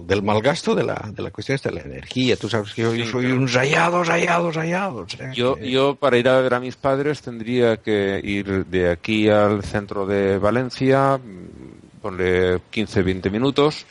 del 0.09 0.21
malgasto 0.23 0.75
de 0.75 0.83
la, 0.83 1.09
de 1.15 1.23
la 1.23 1.31
cuestión 1.31 1.55
esta 1.55 1.69
de 1.69 1.77
la 1.77 1.83
energía. 1.83 2.37
Tú 2.37 2.49
sabes 2.49 2.75
que 2.75 2.83
yo, 2.83 2.91
soy 3.07 3.27
pero- 3.27 3.37
un 3.37 3.47
rayado, 3.47 4.03
rayado, 4.03 4.51
rayado. 4.51 4.97
o 5.03 5.09
sea, 5.09 5.33
Yo, 5.33 5.55
que- 5.55 5.71
yo 5.71 5.95
para 5.95 6.19
ir 6.19 6.29
a 6.29 6.41
ver 6.41 6.55
a 6.55 6.59
mis 6.61 6.75
padres 6.75 7.23
tendría 7.23 7.77
que 7.77 8.21
ir 8.25 8.67
de 8.67 8.91
aquí 8.91 9.29
al 9.29 9.63
centro 9.63 10.05
de 10.05 10.39
Valencia, 10.39 11.17
mm, 11.19 12.01
ponle 12.03 12.59
15-20 12.73 13.31
minutos, 13.31 13.87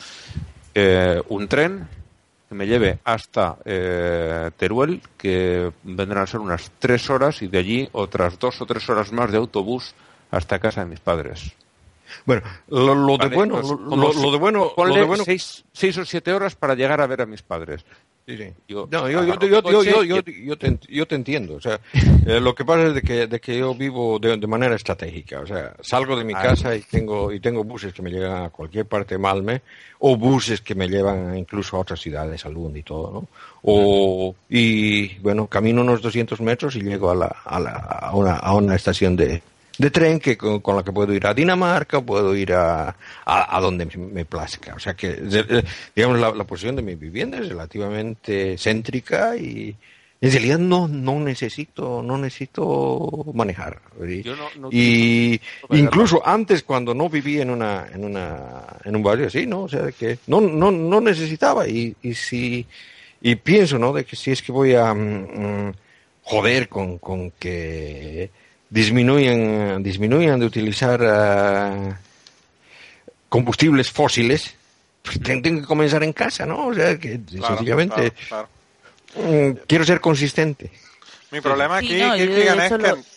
eh, 0.76 1.22
un 1.30 1.48
tren 1.48 1.88
que 2.48 2.56
me 2.56 2.68
lleve 2.68 3.00
hasta 3.04 3.58
eh, 3.66 4.52
Teruel, 4.58 5.02
que 5.18 5.72
vendrán 5.84 6.24
a 6.24 6.28
ser 6.28 6.42
unas 6.42 6.72
tres 6.78 7.10
horas, 7.10 7.42
y 7.42 7.48
de 7.48 7.58
allí 7.58 7.90
otras 7.94 8.38
dos 8.38 8.62
o 8.62 8.66
tres 8.66 8.88
horas 8.90 9.12
más 9.12 9.32
de 9.32 9.38
autobús 9.38 9.96
hasta 10.30 10.60
casa 10.60 10.82
de 10.82 10.92
mis 10.92 11.00
padres. 11.00 11.56
Bueno, 12.26 12.42
lo, 12.68 12.94
lo 12.96 13.18
de 13.18 13.28
bueno, 13.36 13.56
pues, 13.56 13.68
lo, 13.70 13.96
lo 13.96 14.14
si- 14.14 14.32
de 14.32 14.38
bueno, 14.38 14.60
lo 14.60 14.76
ponle 14.76 15.00
de 15.00 15.06
bueno. 15.06 15.24
seis, 15.26 15.64
seis 15.74 15.98
o 15.98 16.06
siete 16.06 16.32
horas 16.34 16.56
para 16.56 16.76
llegar 16.76 17.02
a 17.02 17.08
ver 17.08 17.22
a 17.22 17.26
mis 17.26 17.42
padres. 17.42 17.84
Sí, 18.28 18.38
sí. 18.38 18.46
No, 18.70 18.88
te, 20.58 20.80
yo 20.90 21.06
te 21.08 21.16
entiendo. 21.16 21.56
O 21.56 21.62
sea, 21.62 21.80
eh, 22.26 22.40
lo 22.40 22.56
que 22.56 22.66
pasa 22.66 22.88
es 22.88 22.96
de 22.96 23.02
que, 23.04 23.28
de 23.28 23.40
que 23.40 23.58
yo 23.60 23.76
vivo 23.76 24.18
de, 24.20 24.36
de 24.38 24.48
manera 24.48 24.76
estratégica. 24.76 25.42
O 25.42 25.46
sea, 25.48 25.76
salgo 25.82 26.16
de 26.18 26.24
mi 26.24 26.34
Ah. 26.34 26.42
casa 26.42 26.76
y 26.76 26.82
tengo, 26.82 27.32
y 27.32 27.40
tengo 27.40 27.64
buses 27.64 27.94
que 27.94 28.02
me 28.02 28.10
llegan 28.10 28.44
a 28.46 28.50
cualquier 28.50 28.88
parte 28.88 29.14
de 29.16 29.20
Malme, 29.20 29.62
o 30.00 30.18
buses 30.18 30.62
que 30.62 30.74
me 30.74 30.88
llevan 30.88 31.38
incluso 31.38 31.78
a 31.78 31.82
otras 31.82 32.00
ciudades, 32.00 32.44
a 32.46 32.50
Lund 32.50 32.76
y 32.78 32.84
todo, 32.84 33.12
¿no? 33.12 33.28
O, 33.62 34.36
y 34.50 35.18
bueno, 35.20 35.48
camino 35.48 35.82
unos 35.82 36.02
200 36.02 36.42
metros 36.42 36.76
y 36.76 36.82
llego 36.82 37.12
a, 37.12 37.16
la, 37.16 37.28
a, 37.46 37.60
la, 37.60 37.72
a, 37.72 38.16
una, 38.16 38.36
a 38.38 38.54
una 38.56 38.76
estación 38.76 39.16
de, 39.16 39.42
de 39.78 39.92
tren 39.92 40.20
que 40.20 40.38
con, 40.38 40.60
con 40.62 40.76
la 40.76 40.84
que 40.84 40.92
puedo 40.92 41.14
ir 41.14 41.26
a 41.28 41.34
Dinamarca, 41.34 42.02
puedo 42.02 42.36
ir 42.36 42.54
a, 42.54 42.96
a, 43.26 43.58
a 43.58 43.62
donde 43.62 43.86
me 43.98 44.26
plazca. 44.26 44.74
O 44.76 44.80
sea 44.80 44.94
que, 44.96 45.14
digamos, 45.96 46.20
la, 46.20 46.32
la 46.32 46.44
posición 46.46 46.76
de 46.76 46.82
mi 46.82 46.96
vivienda 46.96 47.38
es 47.38 47.50
relativamente 47.50 48.58
céntrica 48.58 49.36
y, 49.38 49.76
en 50.22 50.32
realidad 50.32 50.58
no, 50.60 50.88
no 50.88 51.20
necesito, 51.20 52.02
no 52.02 52.18
necesito 52.18 53.26
manejar. 53.34 53.82
¿sí? 54.08 54.24
Yo 54.24 54.36
no- 54.36 54.50
no 54.58 54.70
y 54.72 55.40
incluso 55.72 56.26
antes 56.26 56.64
cuando 56.64 56.94
no 56.94 57.10
vivía 57.10 57.42
en 57.44 57.50
una, 57.50 57.88
en 57.94 58.06
una, 58.06 58.64
en 58.86 58.96
un 58.96 59.04
barrio 59.04 59.28
así, 59.28 59.46
¿no? 59.46 59.64
O 59.64 59.70
sea, 59.70 59.92
que 59.92 60.18
no, 60.28 60.40
no, 60.42 60.72
no 60.72 61.02
necesitaba 61.02 61.68
y, 61.68 61.96
y 62.02 62.14
si, 62.16 62.66
y 63.22 63.36
pienso, 63.36 63.78
¿no? 63.78 63.92
De 63.94 64.06
que 64.06 64.16
si 64.16 64.32
es 64.32 64.42
que 64.42 64.52
voy 64.52 64.74
a 64.74 64.94
mm, 64.94 65.68
mm, 65.68 65.74
joder 66.24 66.70
con, 66.70 66.98
con 66.98 67.32
que 67.32 68.32
disminuyan, 68.70 69.82
disminuyan 69.84 70.40
de 70.40 70.46
utilizar 70.46 71.00
ah, 71.04 71.98
combustibles 73.30 73.92
fósiles, 73.92 74.56
pues 75.02 75.20
tengo 75.22 75.62
que 75.62 75.68
comenzar 75.68 76.04
en 76.04 76.14
casa, 76.14 76.46
¿no? 76.46 76.68
O 76.68 76.74
sea, 76.74 76.98
que 76.98 77.20
Claro, 77.20 77.56
sencillamente 77.58 78.12
claro, 78.28 78.48
claro. 79.16 79.50
mm, 79.52 79.58
quiero 79.68 79.84
ser 79.86 80.00
consistente. 80.02 80.72
Mi 81.32 81.42
problema 81.42 81.80
Sí, 81.80 81.86
aquí, 81.88 82.00
no, 82.00 82.16
yo 82.18 82.26
Kirkigan, 82.26 82.60
es 82.62 82.72
que... 82.72 82.78
lo- 82.78 83.15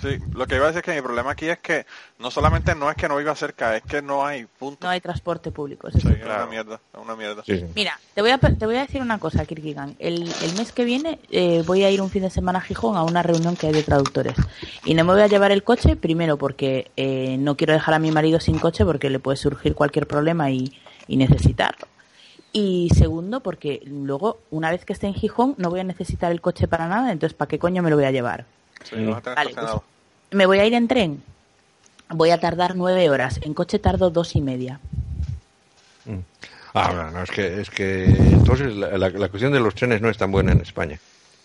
Sí, 0.00 0.18
lo 0.32 0.46
que 0.46 0.54
iba 0.54 0.64
a 0.64 0.68
decir 0.68 0.78
es 0.78 0.84
que 0.84 0.94
mi 0.94 1.02
problema 1.02 1.32
aquí 1.32 1.48
es 1.48 1.58
que 1.58 1.84
no 2.20 2.30
solamente 2.30 2.74
no 2.76 2.88
es 2.88 2.96
que 2.96 3.08
no 3.08 3.16
viva 3.16 3.34
cerca, 3.34 3.76
es 3.76 3.82
que 3.82 4.00
no 4.00 4.24
hay 4.24 4.46
punto. 4.46 4.86
No 4.86 4.90
hay 4.90 5.00
transporte 5.00 5.50
público. 5.50 5.88
ese 5.88 6.00
Sí, 6.00 6.06
es 6.08 6.14
una 6.16 6.24
claro. 6.24 6.46
mierda, 6.48 6.80
es 6.92 7.00
una 7.00 7.16
mierda. 7.16 7.42
Sí, 7.44 7.58
sí. 7.58 7.66
Mira, 7.74 7.98
te 8.14 8.22
voy 8.22 8.30
a, 8.30 8.38
te 8.38 8.64
voy 8.66 8.76
a 8.76 8.82
decir 8.82 9.02
una 9.02 9.18
cosa, 9.18 9.44
Kirkigan. 9.44 9.96
El, 9.98 10.22
el 10.22 10.54
mes 10.56 10.70
que 10.70 10.84
viene 10.84 11.18
eh, 11.30 11.64
voy 11.66 11.82
a 11.82 11.90
ir 11.90 12.00
un 12.00 12.10
fin 12.10 12.22
de 12.22 12.30
semana 12.30 12.60
a 12.60 12.62
Gijón 12.62 12.96
a 12.96 13.02
una 13.02 13.24
reunión 13.24 13.56
que 13.56 13.66
hay 13.66 13.72
de 13.72 13.82
traductores. 13.82 14.34
Y 14.84 14.94
no 14.94 15.04
me 15.04 15.14
voy 15.14 15.22
a 15.22 15.26
llevar 15.26 15.50
el 15.50 15.64
coche, 15.64 15.96
primero 15.96 16.36
porque 16.36 16.90
eh, 16.96 17.36
no 17.38 17.56
quiero 17.56 17.72
dejar 17.72 17.94
a 17.94 17.98
mi 17.98 18.12
marido 18.12 18.38
sin 18.38 18.58
coche 18.60 18.84
porque 18.84 19.10
le 19.10 19.18
puede 19.18 19.36
surgir 19.36 19.74
cualquier 19.74 20.06
problema 20.06 20.50
y, 20.52 20.72
y 21.08 21.16
necesitarlo. 21.16 21.88
Y 22.52 22.88
segundo, 22.94 23.40
porque 23.40 23.80
luego, 23.84 24.38
una 24.50 24.70
vez 24.70 24.84
que 24.84 24.92
esté 24.92 25.06
en 25.08 25.14
Gijón, 25.14 25.54
no 25.58 25.70
voy 25.70 25.80
a 25.80 25.84
necesitar 25.84 26.30
el 26.30 26.40
coche 26.40 26.68
para 26.68 26.86
nada, 26.88 27.10
entonces 27.12 27.36
¿para 27.36 27.48
qué 27.48 27.58
coño 27.58 27.82
me 27.82 27.90
lo 27.90 27.96
voy 27.96 28.04
a 28.06 28.10
llevar? 28.10 28.46
Sí, 28.84 28.96
Vale, 28.96 29.16
estacionado. 29.16 29.84
Me 30.30 30.46
voy 30.46 30.58
a 30.58 30.66
ir 30.66 30.74
en 30.74 30.88
tren. 30.88 31.22
Voy 32.10 32.30
a 32.30 32.38
tardar 32.38 32.74
nueve 32.76 33.10
horas. 33.10 33.40
En 33.42 33.54
coche 33.54 33.78
tardo 33.78 34.10
dos 34.10 34.34
y 34.36 34.40
media. 34.40 34.80
Ah, 36.74 36.92
no, 36.94 37.10
no, 37.10 37.22
es 37.22 37.30
que, 37.30 37.60
es 37.60 37.70
que 37.70 38.04
entonces 38.04 38.74
la, 38.74 38.96
la- 38.96 39.08
la 39.10 39.28
cuestión 39.28 39.52
de 39.52 39.60
los 39.60 39.74
trenes 39.74 40.00
no 40.00 40.08
es 40.10 40.16
tan 40.18 40.30
buena 40.30 40.52
en 40.52 40.60
España. 40.60 40.98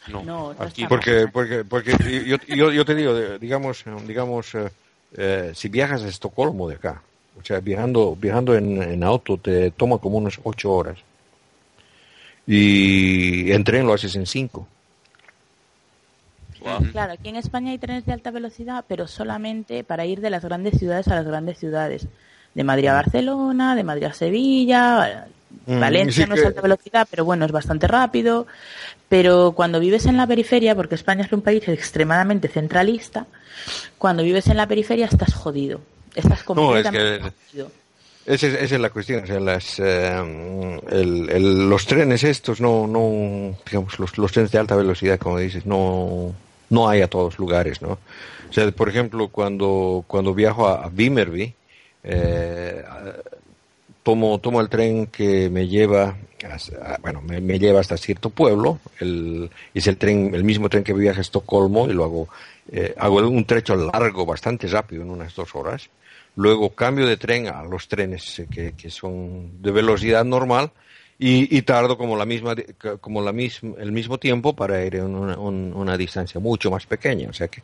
No, 0.07 0.21
No, 0.23 0.53
no 0.53 0.63
aquí 0.63 0.83
está 0.83 0.89
Porque, 0.89 1.27
porque, 1.31 1.63
porque 1.63 1.91
yo, 2.27 2.37
yo, 2.55 2.71
yo 2.71 2.85
te 2.85 2.93
digo, 2.95 3.13
digamos, 3.39 3.83
digamos 4.05 4.53
eh, 4.55 4.69
eh, 5.17 5.51
si 5.55 5.69
viajas 5.69 6.03
a 6.03 6.07
Estocolmo 6.09 6.67
de 6.67 6.75
acá, 6.75 7.01
o 7.41 7.43
sea, 7.43 7.59
viajando, 7.61 8.15
viajando 8.19 8.55
en, 8.55 8.81
en 8.83 9.03
auto 9.03 9.37
te 9.37 9.71
toma 9.71 9.97
como 9.97 10.17
unas 10.17 10.39
ocho 10.43 10.71
horas. 10.71 10.99
Y 12.45 13.51
en 13.51 13.63
tren 13.63 13.87
lo 13.87 13.93
haces 13.93 14.15
en 14.15 14.25
cinco. 14.25 14.67
Claro, 16.91 17.13
aquí 17.13 17.29
en 17.29 17.35
España 17.35 17.71
hay 17.71 17.77
trenes 17.77 18.05
de 18.05 18.13
alta 18.13 18.31
velocidad, 18.31 18.85
pero 18.87 19.07
solamente 19.07 19.83
para 19.83 20.05
ir 20.05 20.21
de 20.21 20.29
las 20.29 20.43
grandes 20.43 20.77
ciudades 20.79 21.07
a 21.07 21.15
las 21.15 21.25
grandes 21.25 21.57
ciudades. 21.59 22.07
De 22.53 22.63
Madrid 22.63 22.87
a 22.87 22.93
Barcelona, 22.93 23.75
de 23.75 23.83
Madrid 23.83 24.05
a 24.05 24.13
Sevilla, 24.13 25.27
Mm, 25.67 25.79
Valencia 25.79 26.23
sí 26.23 26.29
no 26.29 26.35
es 26.35 26.41
que- 26.41 26.47
alta 26.47 26.61
velocidad, 26.61 27.07
pero 27.11 27.25
bueno, 27.25 27.45
es 27.45 27.51
bastante 27.51 27.87
rápido. 27.87 28.47
Pero 29.07 29.51
cuando 29.55 29.79
vives 29.79 30.07
en 30.07 30.17
la 30.17 30.25
periferia, 30.25 30.75
porque 30.75 30.95
España 30.95 31.23
es 31.25 31.31
un 31.31 31.41
país 31.41 31.67
extremadamente 31.67 32.47
centralista, 32.47 33.27
cuando 33.99 34.23
vives 34.23 34.47
en 34.47 34.57
la 34.57 34.65
periferia 34.67 35.05
estás 35.05 35.33
jodido. 35.35 35.79
Estás 36.15 36.29
No, 36.29 36.35
es 36.35 36.43
completamente 36.43 37.19
que- 37.25 37.31
jodido. 37.51 37.71
Esa 38.25 38.47
es, 38.47 38.53
esa 38.53 38.75
es 38.75 38.81
la 38.81 38.89
cuestión, 38.89 39.23
o 39.23 39.27
sea, 39.27 39.39
las, 39.39 39.79
eh, 39.79 40.79
el- 40.91 41.29
el- 41.29 41.69
los 41.69 41.85
trenes 41.85 42.23
estos 42.23 42.59
no, 42.61 42.87
no, 42.87 43.55
digamos, 43.69 43.99
los, 43.99 44.17
los 44.17 44.31
trenes 44.31 44.49
de 44.51 44.57
alta 44.59 44.75
velocidad, 44.75 45.19
como 45.19 45.37
dices, 45.39 45.65
no, 45.65 46.33
no 46.73 46.89
hay 46.89 47.01
a 47.01 47.07
todos 47.07 47.37
lugares, 47.39 47.81
¿no? 47.81 47.91
O 48.49 48.53
sea, 48.53 48.69
por 48.71 48.89
ejemplo, 48.89 49.29
cuando, 49.29 50.03
cuando 50.07 50.33
viajo 50.33 50.67
a, 50.67 50.85
a 50.85 50.89
Vimmerby, 50.89 51.53
eh, 52.03 52.83
tomo, 54.03 54.39
tomo 54.39 54.61
el 54.61 54.69
tren 54.69 55.07
que 55.07 55.49
me 55.49 55.67
lleva, 55.67 56.15
hasta- 56.49 56.97
bueno, 57.01 57.21
me, 57.21 57.57
lleva 57.59 57.79
hasta 57.79 57.97
cierto 57.97 58.29
pueblo, 58.29 58.79
el, 58.99 59.49
es 59.73 59.87
el 59.87 59.97
tren, 59.97 60.31
el 60.33 60.43
mismo 60.43 60.69
tren 60.69 60.83
que 60.83 60.93
viaja 60.93 61.19
a 61.19 61.21
Estocolmo 61.21 61.87
y 61.87 61.93
lo 61.93 62.03
hago, 62.03 62.27
eh, 62.71 62.93
hago 62.97 63.17
un 63.27 63.45
trecho 63.45 63.75
largo, 63.75 64.25
bastante 64.25 64.67
rápido, 64.67 65.03
en 65.03 65.09
unas 65.11 65.35
dos 65.35 65.55
horas. 65.55 65.89
Luego 66.35 66.71
cambio 66.71 67.05
de 67.05 67.17
tren 67.17 67.47
a 67.47 67.63
los 67.63 67.87
trenes 67.87 68.41
que, 68.49 68.73
que 68.73 68.89
son 68.89 69.61
de 69.61 69.71
velocidad 69.71 70.25
normal 70.25 70.71
y, 71.25 71.57
y 71.57 71.61
tardo 71.61 71.97
como 71.97 72.17
la 72.17 72.25
misma 72.25 72.53
como 72.99 73.21
la 73.21 73.31
misma 73.31 73.75
el 73.79 73.91
mismo 73.91 74.17
tiempo 74.17 74.53
para 74.53 74.83
ir 74.83 74.95
en 74.95 75.15
una, 75.15 75.37
un- 75.37 75.71
una 75.73 75.95
distancia 75.97 76.39
mucho 76.41 76.69
más 76.71 76.85
pequeña 76.85 77.29
o 77.29 77.33
sea 77.33 77.47
que 77.47 77.61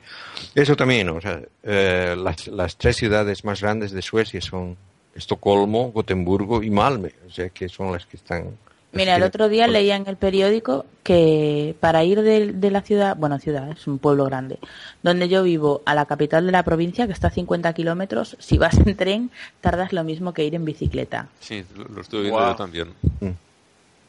eso 0.55 0.75
también 0.75 1.09
o 1.09 1.19
sea 1.19 1.41
eh, 1.63 2.15
las, 2.17 2.47
las 2.47 2.77
tres 2.77 2.95
ciudades 2.95 3.43
más 3.43 3.61
grandes 3.61 3.91
de 3.91 4.01
Suecia 4.01 4.39
son 4.41 4.77
Estocolmo 5.15 5.91
Gotemburgo 5.91 6.63
y 6.63 6.69
Malmö 6.69 7.09
o 7.27 7.31
sea 7.31 7.49
que 7.49 7.67
son 7.67 7.91
las 7.91 8.05
que 8.05 8.17
están 8.17 8.55
Mira, 8.91 9.17
el 9.17 9.21
otro 9.21 9.49
día 9.49 9.67
leía 9.67 9.95
en 9.95 10.07
el 10.07 10.15
periódico 10.17 10.83
que 11.03 11.75
para 11.79 12.03
ir 12.03 12.23
de, 12.23 12.53
de 12.53 12.71
la 12.71 12.81
ciudad, 12.81 13.15
bueno, 13.15 13.37
ciudad, 13.37 13.69
es 13.69 13.85
un 13.85 13.99
pueblo 13.99 14.25
grande, 14.25 14.57
donde 15.03 15.29
yo 15.29 15.43
vivo, 15.43 15.83
a 15.85 15.93
la 15.93 16.07
capital 16.07 16.47
de 16.47 16.51
la 16.51 16.63
provincia, 16.63 17.05
que 17.05 17.13
está 17.13 17.27
a 17.27 17.29
50 17.29 17.71
kilómetros, 17.73 18.35
si 18.39 18.57
vas 18.57 18.75
en 18.83 18.97
tren, 18.97 19.29
tardas 19.61 19.93
lo 19.93 20.03
mismo 20.03 20.33
que 20.33 20.43
ir 20.43 20.55
en 20.55 20.65
bicicleta. 20.65 21.27
Sí, 21.39 21.63
lo 21.93 22.01
estoy 22.01 22.21
viendo 22.23 22.39
Wow. 22.39 22.49
yo 22.49 22.55
también. 22.55 22.87
sí 23.19 23.27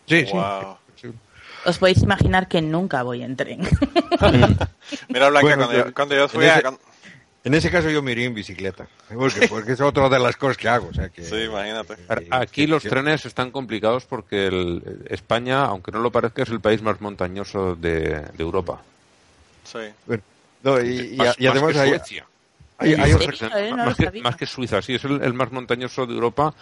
sí 0.06 0.24
Wow. 0.32 0.76
Os 1.66 1.76
podéis 1.76 2.02
imaginar 2.02 2.48
que 2.48 2.62
nunca 2.62 3.02
voy 3.02 3.22
en 3.22 3.36
tren. 3.36 3.60
Mira, 5.08 5.28
Blanca, 5.28 5.40
Bueno, 5.42 5.66
cuando, 5.66 5.72
yo- 5.86 5.94
cuando 5.94 6.14
yo 6.14 6.28
fui 6.28 6.44
en 6.44 6.50
a... 6.50 6.52
ese- 6.54 6.62
cuando- 6.62 6.80
en 7.42 7.54
ese 7.54 7.70
caso 7.70 7.88
yo 7.90 8.02
me 8.02 8.12
iría 8.12 8.26
en 8.26 8.34
bicicleta 8.34 8.86
porque, 9.14 9.46
porque 9.48 9.72
es 9.72 9.80
otra 9.80 10.08
de 10.08 10.18
las 10.18 10.36
cosas 10.36 10.56
que 10.56 10.68
hago 10.68 10.88
o 10.88 10.94
sea 10.94 11.08
que 11.10 11.22
Sí, 11.24 11.36
imagínate. 11.36 11.96
que- 11.96 12.28
Aquí 12.30 12.66
los 12.66 12.82
trenes 12.82 13.24
están 13.26 13.50
complicados 13.50 14.04
porque 14.06 14.46
el- 14.46 15.04
España, 15.10 15.64
aunque 15.64 15.90
no 15.92 15.98
lo 16.00 16.10
parezca, 16.10 16.42
es 16.42 16.48
el 16.50 16.60
país 16.60 16.80
más 16.82 17.00
montañoso 17.00 17.74
de, 17.76 18.20
de 18.20 18.42
Europa. 18.42 18.80
Sí. 19.64 19.78
Bueno, 20.06 20.22
no, 20.62 20.80
y, 20.80 21.12
y- 21.12 21.16
Más- 21.16 21.36
y 21.38 21.46
además 21.46 21.76
hay, 21.76 21.88
Suecia. 21.90 22.26
hay- 22.78 22.94
hay 22.94 23.10
¿En 23.10 23.16
otra- 23.16 23.36
serio? 23.36 23.56
Eh, 23.58 23.70
no 23.70 23.76
más, 23.84 23.96
que, 23.96 24.04
sabía. 24.04 24.22
más 24.22 24.36
que 24.36 24.46
Suiza, 24.46 24.80
sí, 24.82 24.94
es 24.94 25.04
el, 25.04 25.22
el 25.22 25.32
más 25.34 25.52
montañoso 25.52 26.06
de 26.06 26.14
Europa 26.14 26.54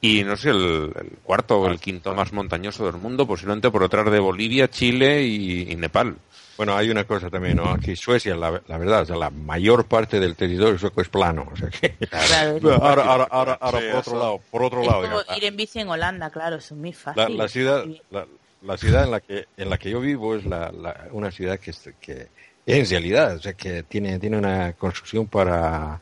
y 0.00 0.24
no 0.24 0.36
sé, 0.36 0.50
el, 0.50 0.92
el 0.98 1.10
cuarto 1.22 1.60
o 1.60 1.68
el 1.68 1.78
quinto 1.78 2.14
más 2.14 2.32
montañoso 2.32 2.86
del 2.86 3.00
mundo, 3.00 3.26
posiblemente 3.26 3.70
por 3.70 3.82
detrás 3.82 4.10
de 4.10 4.18
Bolivia, 4.18 4.68
Chile 4.68 5.22
y, 5.22 5.70
y 5.72 5.76
Nepal. 5.76 6.16
Bueno, 6.56 6.76
hay 6.76 6.90
una 6.90 7.04
cosa 7.04 7.30
también, 7.30 7.56
¿no? 7.56 7.70
Aquí 7.70 7.96
Suecia, 7.96 8.36
la, 8.36 8.60
la 8.66 8.76
verdad, 8.78 9.02
o 9.02 9.06
sea, 9.06 9.16
la 9.16 9.30
mayor 9.30 9.86
parte 9.86 10.20
del 10.20 10.36
territorio 10.36 10.78
sueco 10.78 11.00
es 11.00 11.08
plano, 11.08 11.48
o 11.50 11.56
sea 11.56 11.68
que... 11.70 11.96
Claro, 12.06 12.58
ahora, 12.82 13.04
ahora, 13.04 13.28
ahora, 13.30 13.58
ahora 13.60 13.78
Sí, 13.80 13.86
por 13.90 13.98
otro 14.00 14.12
eso. 14.12 14.18
lado, 14.18 14.40
por 14.50 14.62
otro 14.64 14.80
es 14.82 14.86
lado, 14.86 15.00
como 15.02 15.20
digamos, 15.22 15.36
ir 15.38 15.44
en 15.44 15.56
bici 15.56 15.78
en 15.80 15.88
Holanda, 15.88 16.28
claro, 16.30 16.56
es 16.56 16.70
muy 16.72 16.92
fácil. 16.92 17.38
la 17.38 17.48
ciudad, 17.48 17.84
la, 18.10 18.26
la 18.62 18.76
ciudad 18.76 19.04
en 19.04 19.10
la 19.10 19.20
que 19.20 19.46
en 19.56 19.70
la 19.70 19.78
que 19.78 19.90
yo 19.90 20.00
vivo 20.00 20.36
es 20.36 20.44
la, 20.44 20.70
la- 20.70 21.08
una 21.12 21.30
ciudad 21.30 21.58
que, 21.58 21.70
es- 21.70 21.88
que 21.98 22.28
en 22.66 22.86
realidad, 22.88 23.36
o 23.36 23.40
sea, 23.40 23.54
que 23.54 23.82
tiene 23.84 24.18
tiene 24.18 24.36
una 24.36 24.74
construcción 24.74 25.26
para 25.28 25.98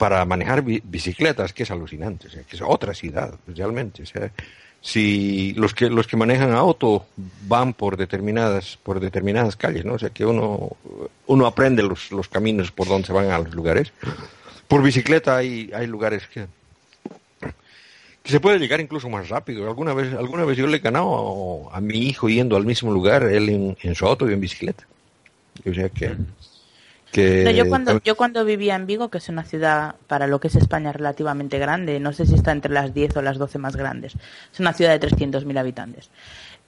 para 0.00 0.24
manejar 0.24 0.62
bi- 0.62 0.82
bicicletas 0.82 1.52
que 1.52 1.64
es 1.64 1.70
alucinante, 1.70 2.28
o 2.28 2.30
sea, 2.30 2.42
que 2.42 2.56
es 2.56 2.62
otra 2.62 2.94
ciudad 2.94 3.34
realmente, 3.46 4.02
o 4.02 4.06
sea, 4.06 4.32
si 4.80 5.52
los 5.58 5.74
que 5.74 5.90
los 5.90 6.06
que 6.06 6.16
manejan 6.16 6.52
auto 6.52 7.04
van 7.46 7.74
por 7.74 7.98
determinadas 7.98 8.78
por 8.82 8.98
determinadas 8.98 9.56
calles, 9.56 9.84
¿no? 9.84 9.92
O 9.94 9.98
sea, 9.98 10.08
que 10.08 10.24
uno 10.24 10.70
uno 11.26 11.46
aprende 11.46 11.82
los, 11.82 12.10
los 12.12 12.28
caminos 12.28 12.72
por 12.72 12.88
donde 12.88 13.06
se 13.06 13.12
van 13.12 13.30
a 13.30 13.38
los 13.38 13.54
lugares. 13.54 13.92
Por 14.66 14.82
bicicleta 14.82 15.36
hay 15.36 15.70
hay 15.74 15.86
lugares 15.86 16.26
que 16.32 16.46
se 18.24 18.40
puede 18.40 18.58
llegar 18.58 18.80
incluso 18.80 19.10
más 19.10 19.28
rápido. 19.28 19.68
Alguna 19.68 19.92
vez, 19.92 20.14
alguna 20.14 20.46
vez 20.46 20.56
yo 20.56 20.66
le 20.66 20.78
he 20.78 20.80
ganado 20.80 21.70
a, 21.70 21.76
a 21.76 21.80
mi 21.82 21.98
hijo 22.08 22.30
yendo 22.30 22.56
al 22.56 22.64
mismo 22.64 22.90
lugar, 22.90 23.24
él 23.24 23.50
en, 23.50 23.76
en 23.82 23.94
su 23.94 24.06
auto 24.06 24.30
y 24.30 24.32
en 24.32 24.40
bicicleta. 24.40 24.86
O 25.68 25.74
sea 25.74 25.90
que... 25.90 26.16
que 27.12 27.44
No, 27.44 27.50
yo 27.50 27.68
cuando 27.68 28.00
yo 28.02 28.16
cuando 28.16 28.44
vivía 28.44 28.76
en 28.76 28.86
Vigo, 28.86 29.08
que 29.08 29.18
es 29.18 29.28
una 29.28 29.44
ciudad 29.44 29.96
para 30.06 30.26
lo 30.26 30.40
que 30.40 30.48
es 30.48 30.56
España 30.56 30.92
relativamente 30.92 31.58
grande, 31.58 32.00
no 32.00 32.12
sé 32.12 32.26
si 32.26 32.34
está 32.34 32.52
entre 32.52 32.72
las 32.72 32.94
10 32.94 33.16
o 33.16 33.22
las 33.22 33.38
12 33.38 33.58
más 33.58 33.76
grandes, 33.76 34.14
es 34.52 34.60
una 34.60 34.72
ciudad 34.72 34.98
de 34.98 35.08
300.000 35.08 35.58
habitantes. 35.58 36.10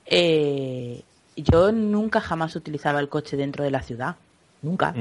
Eh, 0.07 1.03
yo 1.37 1.73
nunca 1.73 2.21
jamás 2.21 2.57
utilizaba 2.57 3.01
el 3.01 3.09
coche 3.09 3.37
dentro 3.37 3.65
de 3.65 3.71
la 3.71 3.83
ciudad, 3.83 4.17
nunca. 4.63 4.95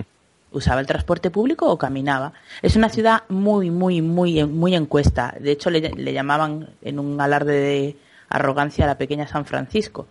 Usaba 0.53 0.81
el 0.81 0.87
transporte 0.87 1.31
público 1.31 1.69
o 1.69 1.77
caminaba. 1.77 2.33
Es 2.61 2.75
una 2.75 2.89
ciudad 2.89 3.23
muy, 3.29 3.71
muy, 3.71 4.01
muy, 4.01 4.43
muy 4.45 4.75
encuesta. 4.75 5.33
De 5.39 5.51
hecho, 5.51 5.69
le, 5.69 5.79
le 5.79 6.13
llamaban 6.13 6.69
en 6.81 6.99
un 6.99 7.19
alarde 7.21 7.53
de 7.53 7.95
arrogancia 8.27 8.85
a 8.85 8.87
la 8.87 8.97
pequeña 8.97 9.27
San 9.27 9.45
Francisco, 9.45 10.07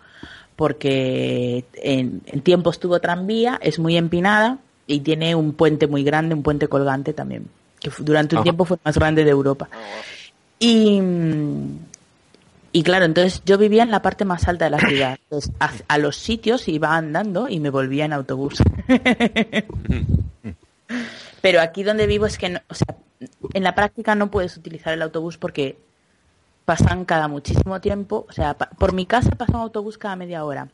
porque 0.56 1.64
en, 1.74 2.22
en 2.26 2.40
tiempos 2.42 2.78
tuvo 2.78 3.00
tranvía, 3.00 3.58
es 3.62 3.78
muy 3.78 3.96
empinada 3.96 4.58
y 4.94 5.00
tiene 5.00 5.34
un 5.34 5.52
puente 5.52 5.86
muy 5.86 6.02
grande, 6.04 6.34
un 6.34 6.42
puente 6.42 6.68
colgante 6.68 7.12
también, 7.12 7.46
que 7.80 7.90
durante 7.98 8.34
un 8.34 8.38
Ajá. 8.40 8.44
tiempo 8.44 8.64
fue 8.64 8.76
el 8.76 8.80
más 8.84 8.96
grande 8.96 9.24
de 9.24 9.30
Europa. 9.30 9.68
Y, 10.58 11.00
mm, 11.00 11.78
Y 12.72 12.82
claro, 12.84 13.04
entonces 13.04 13.42
yo 13.44 13.58
vivía 13.58 13.82
en 13.82 13.90
la 13.90 14.00
parte 14.02 14.24
más 14.24 14.46
alta 14.46 14.66
de 14.66 14.70
la 14.70 14.78
ciudad. 14.78 15.18
Entonces, 15.24 15.50
a, 15.58 15.72
a 15.88 15.98
los 15.98 16.16
sitios 16.16 16.68
iba 16.68 16.94
andando 16.96 17.48
y 17.48 17.58
me 17.58 17.70
volvía 17.70 18.04
en 18.04 18.12
autobús. 18.12 18.62
Pero 21.42 21.60
aquí 21.60 21.82
donde 21.82 22.06
vivo 22.06 22.26
es 22.26 22.38
que, 22.38 22.50
no- 22.50 22.60
o 22.68 22.74
sea, 22.74 22.94
en 23.54 23.62
la 23.64 23.74
práctica 23.74 24.14
no 24.14 24.30
puedes 24.30 24.56
utilizar 24.56 24.92
el 24.92 25.02
autobús 25.02 25.38
porque 25.38 25.78
pasan 26.64 27.04
cada 27.04 27.28
muchísimo 27.28 27.80
tiempo. 27.80 28.26
O 28.28 28.32
sea, 28.32 28.54
pa- 28.54 28.70
por 28.70 28.92
mi 28.92 29.06
casa 29.06 29.30
pasa 29.30 29.52
un 29.56 29.62
autobús 29.62 29.98
cada 29.98 30.16
media 30.16 30.44
hora. 30.44 30.68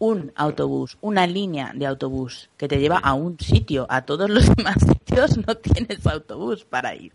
Un 0.00 0.32
autobús, 0.34 0.96
una 1.02 1.26
línea 1.26 1.70
de 1.74 1.86
autobús 1.86 2.48
que 2.56 2.66
te 2.66 2.78
lleva 2.80 2.96
a 2.98 3.14
un 3.14 3.38
sitio. 3.38 3.86
A 3.88 4.02
todos 4.02 4.28
los 4.28 4.44
demás 4.56 4.76
sitios 4.80 5.36
no 5.46 5.56
tienes 5.56 6.04
autobús 6.06 6.64
para 6.64 6.94
ir. 6.94 7.12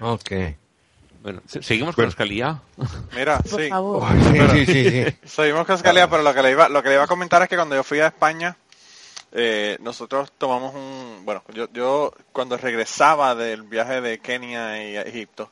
Ok. 0.00 0.30
Bueno, 1.22 1.42
¿se- 1.46 1.62
¿seguimos 1.62 1.94
con 1.96 2.04
Escalía? 2.06 2.62
Mira, 3.14 3.38
Por 3.40 3.60
sí. 3.60 3.68
favor. 3.68 4.04
Sí, 4.52 4.66
sí, 4.66 4.66
sí, 4.66 4.90
sí. 5.04 5.16
Seguimos 5.24 5.66
con 5.66 5.74
Escalía, 5.74 6.08
pero 6.08 6.22
lo 6.22 6.32
que, 6.32 6.42
le 6.42 6.52
iba, 6.52 6.68
lo 6.68 6.82
que 6.82 6.88
le 6.90 6.94
iba 6.94 7.04
a 7.04 7.08
comentar 7.08 7.42
es 7.42 7.48
que 7.48 7.56
cuando 7.56 7.74
yo 7.74 7.82
fui 7.82 7.98
a 7.98 8.06
España, 8.06 8.56
eh, 9.32 9.76
nosotros 9.80 10.30
tomamos 10.38 10.74
un... 10.76 11.22
Bueno, 11.24 11.42
yo, 11.52 11.68
yo 11.72 12.12
cuando 12.32 12.56
regresaba 12.56 13.34
del 13.34 13.62
viaje 13.62 14.00
de 14.00 14.20
Kenia 14.20 14.88
y 14.88 14.96
a 14.96 15.02
Egipto, 15.02 15.50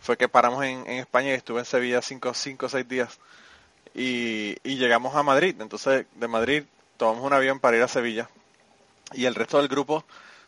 fue 0.00 0.16
que 0.16 0.28
paramos 0.28 0.64
en, 0.64 0.80
en 0.88 0.98
España 0.98 1.28
y 1.30 1.34
estuve 1.34 1.60
en 1.60 1.64
Sevilla 1.66 2.02
cinco, 2.02 2.34
cinco 2.34 2.66
o 2.66 2.68
seis 2.68 2.88
días. 2.88 3.20
Y, 3.96 4.56
y 4.64 4.76
llegamos 4.78 5.16
a 5.16 5.24
Madrid. 5.24 5.56
Entonces, 5.60 6.06
de 6.16 6.28
Madrid 6.28 6.64
tomamos 6.98 7.24
un 7.24 7.34
avión 7.34 7.60
para 7.60 7.78
ir 7.78 7.84
a 7.84 7.88
Sevilla. 7.88 8.30
Y 9.14 9.26
el 9.26 9.34
resto 9.34 9.58
del 9.58 9.68
grupo 9.68 10.04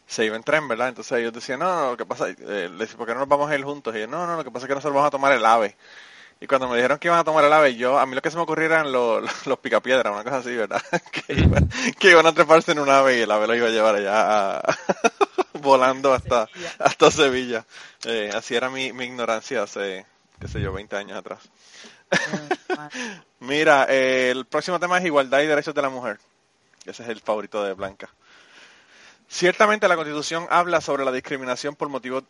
se 0.06 0.24
iba 0.24 0.36
en 0.36 0.42
tren, 0.44 0.68
¿verdad? 0.68 0.88
Entonces 0.88 1.18
ellos 1.18 1.32
decían, 1.32 1.60
no, 1.60 1.74
no, 1.76 1.90
lo 1.92 1.96
que 1.96 2.06
pasa, 2.06 2.28
eh, 2.30 2.36
le 2.70 2.78
decía, 2.78 2.96
¿por 2.96 3.06
qué 3.06 3.14
no 3.14 3.20
nos 3.20 3.28
vamos 3.28 3.50
a 3.50 3.56
ir 3.56 3.64
juntos? 3.64 3.94
Y 3.96 4.00
yo, 4.00 4.06
no, 4.08 4.26
no, 4.26 4.36
lo 4.36 4.44
que 4.44 4.50
pasa 4.50 4.66
es 4.66 4.68
que 4.68 4.74
nosotros 4.74 4.94
vamos 4.94 5.08
a 5.08 5.12
tomar 5.12 5.32
el 5.32 5.44
AVE. 5.46 5.76
Y 6.40 6.46
cuando 6.46 6.68
me 6.68 6.76
dijeron 6.76 6.98
que 6.98 7.08
iban 7.08 7.20
a 7.20 7.24
tomar 7.24 7.44
el 7.44 7.52
AVE, 7.52 7.76
yo, 7.76 7.98
a 7.98 8.06
mí 8.06 8.14
lo 8.14 8.22
que 8.22 8.30
se 8.30 8.36
me 8.36 8.42
ocurrió 8.44 8.66
eran 8.66 8.92
los, 8.92 9.22
los, 9.22 9.46
los 9.46 9.58
picapiedras, 9.60 10.12
una 10.12 10.24
cosa 10.24 10.38
así, 10.38 10.54
¿verdad? 10.56 10.82
que, 11.12 11.34
iban, 11.34 11.68
que 11.98 12.10
iban 12.10 12.26
a 12.26 12.34
treparse 12.34 12.72
en 12.72 12.80
un 12.80 12.90
AVE 12.90 13.18
y 13.18 13.22
el 13.22 13.30
AVE 13.30 13.46
lo 13.48 13.54
iba 13.56 13.68
a 13.68 13.70
llevar 13.70 13.96
allá 13.96 14.58
a- 14.58 14.78
volando 15.60 16.12
hasta, 16.14 16.48
hasta 16.78 17.10
Sevilla. 17.10 17.64
Eh, 18.04 18.30
así 18.34 18.54
era 18.56 18.70
mi, 18.70 18.92
mi 18.92 19.04
ignorancia 19.04 19.62
hace, 19.62 20.06
qué 20.40 20.48
sé 20.48 20.60
yo, 20.60 20.72
20 20.72 20.96
años 20.96 21.18
atrás. 21.18 21.40
Mira, 23.40 23.86
eh, 23.89 24.30
el 24.30 24.47
próximo 24.47 24.80
tema 24.80 24.98
es 24.98 25.05
igualdad 25.05 25.40
y 25.40 25.47
derechos 25.47 25.74
de 25.74 25.82
la 25.82 25.90
mujer. 25.90 26.18
Ese 26.85 27.02
es 27.02 27.09
el 27.09 27.20
favorito 27.20 27.62
de 27.62 27.74
Blanca. 27.74 28.09
Ciertamente 29.28 29.89
la 29.89 29.97
Constitución 29.97 30.47
habla 30.48 30.80
sobre 30.80 31.05
la 31.05 31.12
discriminación 31.12 31.76
por 31.76 31.90
motivos 31.90 32.24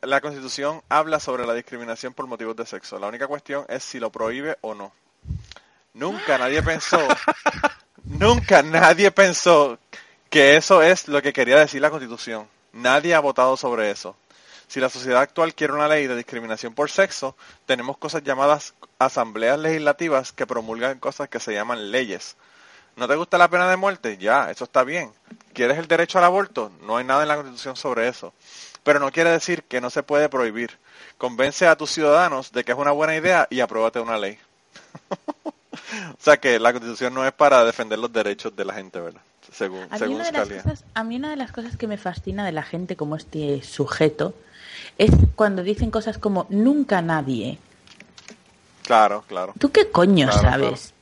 la 0.00 0.22
Constitución 0.22 0.82
habla 0.88 1.20
sobre 1.20 1.46
la 1.46 1.52
discriminación 1.52 2.14
por 2.14 2.26
motivos 2.26 2.56
de 2.56 2.64
sexo. 2.64 2.98
La 2.98 3.08
única 3.08 3.26
cuestión 3.26 3.66
es 3.68 3.84
si 3.84 4.00
lo 4.00 4.10
prohíbe 4.10 4.56
o 4.62 4.74
no. 4.74 4.92
Nunca 5.92 6.38
nadie 6.38 6.62
pensó 6.62 6.98
nunca 8.04 8.62
nadie 8.62 9.10
pensó 9.10 9.78
que 10.30 10.56
eso 10.56 10.82
es 10.82 11.08
lo 11.08 11.20
que 11.20 11.34
quería 11.34 11.58
decir 11.58 11.82
la 11.82 11.90
Constitución. 11.90 12.48
Nadie 12.72 13.14
ha 13.14 13.20
votado 13.20 13.56
sobre 13.56 13.90
eso. 13.90 14.16
Si 14.66 14.80
la 14.80 14.88
sociedad 14.88 15.20
actual 15.20 15.54
quiere 15.54 15.74
una 15.74 15.88
ley 15.88 16.06
de 16.06 16.16
discriminación 16.16 16.74
por 16.74 16.90
sexo, 16.90 17.36
tenemos 17.66 17.98
cosas 17.98 18.22
llamadas 18.24 18.74
asambleas 19.06 19.58
legislativas 19.58 20.32
que 20.32 20.46
promulgan 20.46 20.98
cosas 20.98 21.28
que 21.28 21.40
se 21.40 21.52
llaman 21.52 21.90
leyes. 21.90 22.36
¿No 22.96 23.08
te 23.08 23.16
gusta 23.16 23.38
la 23.38 23.48
pena 23.48 23.68
de 23.68 23.76
muerte? 23.76 24.18
Ya, 24.18 24.50
eso 24.50 24.64
está 24.64 24.84
bien. 24.84 25.10
¿Quieres 25.52 25.78
el 25.78 25.88
derecho 25.88 26.18
al 26.18 26.24
aborto? 26.24 26.70
No 26.82 26.96
hay 26.96 27.04
nada 27.04 27.22
en 27.22 27.28
la 27.28 27.36
Constitución 27.36 27.76
sobre 27.76 28.08
eso. 28.08 28.32
Pero 28.84 29.00
no 29.00 29.10
quiere 29.10 29.30
decir 29.30 29.64
que 29.64 29.80
no 29.80 29.90
se 29.90 30.02
puede 30.02 30.28
prohibir. 30.28 30.78
Convence 31.18 31.66
a 31.66 31.76
tus 31.76 31.90
ciudadanos 31.90 32.52
de 32.52 32.64
que 32.64 32.72
es 32.72 32.78
una 32.78 32.92
buena 32.92 33.16
idea 33.16 33.48
y 33.50 33.60
apruébate 33.60 33.98
una 33.98 34.18
ley. 34.18 34.38
o 35.48 36.20
sea 36.20 36.36
que 36.36 36.58
la 36.58 36.72
Constitución 36.72 37.14
no 37.14 37.26
es 37.26 37.32
para 37.32 37.64
defender 37.64 37.98
los 37.98 38.12
derechos 38.12 38.54
de 38.54 38.64
la 38.64 38.74
gente, 38.74 39.00
¿verdad? 39.00 39.22
Según, 39.52 39.86
A 39.90 39.98
según 39.98 40.18
cosas, 40.18 40.84
a 40.94 41.04
mí 41.04 41.16
una 41.16 41.30
de 41.30 41.36
las 41.36 41.52
cosas 41.52 41.76
que 41.76 41.86
me 41.86 41.96
fascina 41.96 42.44
de 42.44 42.52
la 42.52 42.64
gente 42.64 42.96
como 42.96 43.14
este 43.14 43.62
sujeto 43.62 44.34
es 44.98 45.10
cuando 45.36 45.62
dicen 45.62 45.90
cosas 45.90 46.18
como 46.18 46.46
nunca 46.48 47.02
nadie. 47.02 47.58
Claro, 48.84 49.24
claro. 49.26 49.54
¿Tú 49.58 49.70
qué 49.70 49.90
coño 49.90 50.28
Claro, 50.28 50.42
sabes? 50.42 50.94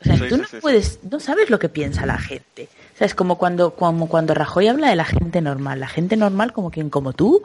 O 0.00 0.04
sea, 0.04 0.16
Sí, 0.16 0.28
tú 0.28 0.36
no 0.38 0.44
sí, 0.44 0.50
sí. 0.52 0.56
puedes, 0.60 0.98
no 1.10 1.20
sabes 1.20 1.50
lo 1.50 1.58
que 1.58 1.68
piensa 1.68 2.06
la 2.06 2.18
gente. 2.18 2.68
O 2.94 2.98
sea, 2.98 3.06
es 3.06 3.14
como 3.14 3.38
cuando, 3.38 3.72
como 3.74 4.08
cuando 4.08 4.34
Rajoy 4.34 4.68
habla 4.68 4.88
de 4.90 4.96
la 4.96 5.04
gente 5.04 5.40
normal. 5.40 5.80
La 5.80 5.88
gente 5.88 6.16
normal 6.16 6.52
como 6.52 6.70
quien, 6.70 6.90
como 6.90 7.12
tú. 7.12 7.42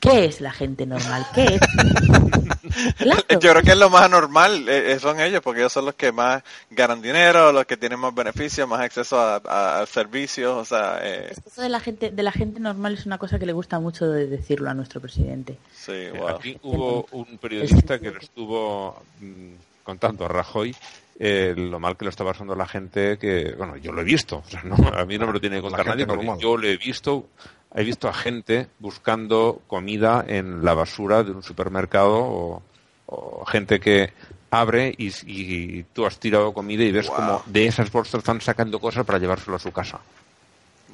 ¿Qué 0.00 0.24
es 0.26 0.40
la 0.40 0.52
gente 0.52 0.86
normal? 0.86 1.24
¿Qué 1.34 1.54
es? 1.56 1.60
Claro. 2.98 3.22
Yo 3.40 3.50
creo 3.52 3.62
que 3.62 3.70
es 3.72 3.76
lo 3.78 3.90
más 3.90 4.10
normal, 4.10 4.68
eh, 4.68 4.92
eh, 4.92 4.98
son 4.98 5.20
ellos, 5.20 5.40
porque 5.42 5.60
ellos 5.60 5.72
son 5.72 5.84
los 5.86 5.94
que 5.94 6.12
más 6.12 6.42
ganan 6.70 7.00
dinero, 7.00 7.52
los 7.52 7.64
que 7.66 7.76
tienen 7.76 7.98
más 8.00 8.14
beneficios, 8.14 8.68
más 8.68 8.80
acceso 8.80 9.18
a, 9.20 9.36
a- 9.44 9.80
a 9.82 9.86
servicios, 9.86 10.56
o 10.56 10.64
sea, 10.64 10.98
eh, 11.02 11.32
Eso 11.44 11.62
de 11.62 11.68
la 11.68 11.80
gente, 11.80 12.10
de 12.10 12.22
la 12.22 12.32
gente 12.32 12.60
normal 12.60 12.94
es 12.94 13.06
una 13.06 13.18
cosa 13.18 13.38
que 13.38 13.46
le 13.46 13.52
gusta 13.52 13.78
mucho 13.80 14.08
de 14.08 14.26
decirlo 14.26 14.70
a 14.70 14.74
nuestro 14.74 15.00
presidente. 15.00 15.58
sí, 15.70 15.92
Eh, 15.92 16.12
wow. 16.12 16.28
Aquí 16.28 16.56
hubo 16.62 17.06
un 17.12 17.38
periodista 17.38 17.98
que 18.00 18.10
le 18.10 18.18
estuvo 18.18 19.02
mm, 19.20 19.54
contando 19.82 20.24
a 20.24 20.28
Rajoy 20.28 20.74
eh, 21.18 21.54
lo 21.56 21.78
mal 21.80 21.96
que 21.96 22.04
lo 22.04 22.10
está 22.10 22.24
pasando 22.24 22.54
la 22.54 22.66
gente 22.66 23.16
que, 23.18 23.54
bueno, 23.56 23.76
yo 23.78 23.92
lo 23.92 24.02
he 24.02 24.04
visto, 24.04 24.42
o 24.46 24.50
sea, 24.50 24.62
no, 24.64 24.76
a 24.88 25.04
mí 25.06 25.16
no 25.18 25.26
me 25.26 25.32
lo 25.32 25.40
tiene 25.40 25.56
que 25.56 25.62
contar 25.62 25.86
nadie, 25.86 26.06
porque 26.06 26.26
normal. 26.26 26.38
yo 26.38 26.56
lo 26.58 26.66
he 26.68 26.76
visto, 26.76 27.30
he 27.76 27.84
visto 27.84 28.08
a 28.08 28.12
gente 28.14 28.68
buscando 28.80 29.60
comida 29.68 30.24
en 30.26 30.64
la 30.64 30.74
basura 30.74 31.22
de 31.22 31.30
un 31.30 31.42
supermercado 31.42 32.14
o, 32.16 32.62
o 33.06 33.44
gente 33.44 33.78
que 33.78 34.12
abre 34.50 34.94
y, 34.96 35.12
y 35.26 35.82
tú 35.92 36.06
has 36.06 36.18
tirado 36.18 36.52
comida 36.54 36.82
y 36.84 36.90
ves 36.90 37.06
Wow. 37.08 37.16
como 37.16 37.42
de 37.46 37.66
esas 37.66 37.92
bolsas 37.92 38.18
están 38.20 38.40
sacando 38.40 38.78
cosas 38.80 39.04
para 39.04 39.18
llevárselo 39.18 39.56
a 39.56 39.60
su 39.60 39.70
casa. 39.72 40.00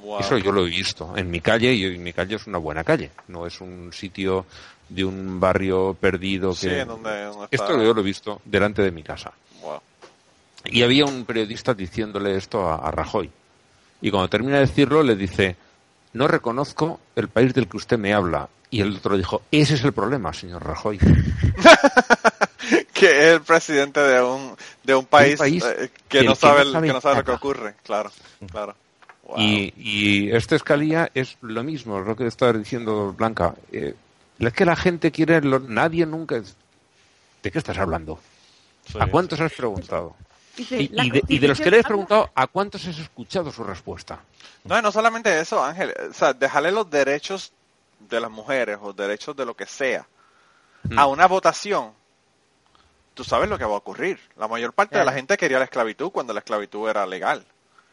Wow. 0.03 0.19
Eso 0.21 0.37
yo 0.39 0.51
lo 0.51 0.67
he 0.67 0.71
visto 0.71 1.17
en 1.17 1.31
mi 1.31 1.41
calle 1.41 1.73
y 1.73 1.97
mi 1.99 2.13
calle 2.13 2.35
es 2.37 2.47
una 2.49 2.59
buena 2.59 2.83
calle, 2.83 3.13
no 3.29 3.47
es 3.47 3.61
un 3.61 3.93
sitio 3.93 4.45
de 4.89 5.05
un 5.05 5.39
barrio 5.39 5.95
perdido 5.99 6.51
que 6.51 6.57
Sí, 6.85 6.91
esto 7.53 7.81
yo 7.83 7.95
lo 7.95 8.01
he 8.01 8.05
visto 8.05 8.43
delante 8.45 8.83
de 8.83 8.91
mi 8.91 9.03
casa. 9.05 9.33
wow. 9.63 9.79
Y 10.65 10.83
había 10.83 11.05
un 11.05 11.25
periodista 11.25 11.75
diciéndole 11.75 12.37
esto 12.37 12.69
a, 12.69 12.77
a 12.77 12.91
Rajoy. 12.91 13.31
Y 14.01 14.11
cuando 14.11 14.29
termina 14.29 14.55
de 14.55 14.67
decirlo 14.67 15.03
le 15.03 15.15
dice, 15.17 15.57
no 16.13 16.29
reconozco 16.29 17.01
el 17.17 17.29
país 17.29 17.55
del 17.55 17.69
que 17.69 17.77
usted 17.77 17.99
me 17.99 18.13
habla. 18.15 18.49
Y 18.71 18.81
el 18.81 18.97
otro 18.97 19.17
dijo, 19.17 19.43
ese 19.51 19.75
es 19.75 19.85
el 19.85 19.93
problema, 19.93 20.33
señor 20.33 20.65
Rajoy. 20.65 20.99
que 22.93 23.07
es 23.29 23.35
el 23.35 23.43
presidente 23.43 24.01
de 24.01 24.23
un 24.23 24.57
de 24.83 24.95
un 24.95 25.05
país, 25.07 25.39
país 25.39 25.65
eh, 25.65 25.91
que, 26.09 26.23
no 26.25 26.33
que 26.35 26.41
sabe, 26.41 26.65
no 26.65 26.73
sabe 26.73 26.87
que 26.89 26.93
no 26.95 27.01
sabe 27.01 27.17
lo 27.17 27.25
que 27.25 27.33
ocurre, 27.33 27.75
claro, 27.85 28.11
claro. 28.51 28.75
Wow. 29.25 29.39
Y, 29.39 29.73
y 29.77 30.31
este 30.35 30.57
Escalía 30.57 31.11
es 31.15 31.37
lo 31.43 31.63
mismo, 31.63 32.01
lo 32.01 32.17
que 32.17 32.27
está 32.27 32.53
diciendo 32.53 33.13
Blanca. 33.17 33.55
Eh, 33.71 33.95
es 34.39 34.53
que 34.53 34.65
la 34.65 34.75
gente 34.77 35.13
quiere, 35.13 35.41
lo- 35.43 35.61
nadie 35.61 36.05
nunca... 36.07 36.43
¿De 37.43 37.51
qué 37.51 37.59
estás 37.59 37.79
hablando? 37.79 38.19
Sí, 38.91 38.99
¿A 39.01 39.07
cuántos 39.07 39.41
has 39.41 39.53
preguntado? 39.53 40.17
Dice, 40.57 40.83
Y, 40.83 40.89
de, 41.11 41.23
y 41.29 41.39
de 41.39 41.49
los 41.49 41.59
que 41.59 41.71
le 41.71 41.83
Constitución 41.83 41.85
preguntado, 41.85 42.31
¿a 42.35 42.47
cuántos 42.47 42.87
has 42.87 42.99
escuchado 42.99 43.51
su 43.51 43.65
respuesta? 43.65 44.21
No, 44.65 44.79
y 44.79 44.83
no 44.83 44.93
solamente 44.93 45.41
eso, 45.41 45.63
Ángel, 45.65 45.95
o 46.11 46.13
sea, 46.13 46.33
dejarle 46.35 46.71
los 46.73 46.89
derechos 46.91 47.53
de 47.99 48.21
las 48.21 48.31
mujeres 48.31 48.79
o 48.83 48.93
derechos 48.93 49.35
de 49.37 49.47
lo 49.47 49.55
que 49.55 49.67
sea 49.67 50.07
Mm. 50.85 50.99
a 50.99 51.07
una 51.07 51.27
votación, 51.29 51.93
tú 53.15 53.23
sabes 53.23 53.49
lo 53.49 53.57
que 53.57 53.65
va 53.65 53.75
a 53.75 53.79
ocurrir. 53.79 54.19
La 54.37 54.49
mayor 54.49 54.73
parte 54.73 54.99
de 54.99 55.05
la 55.05 55.13
gente 55.13 55.37
quería 55.37 55.59
la 55.61 55.65
esclavitud 55.65 56.11
cuando 56.11 56.33
la 56.33 56.41
esclavitud 56.41 56.89
era 56.89 57.07
legal. 57.07 57.45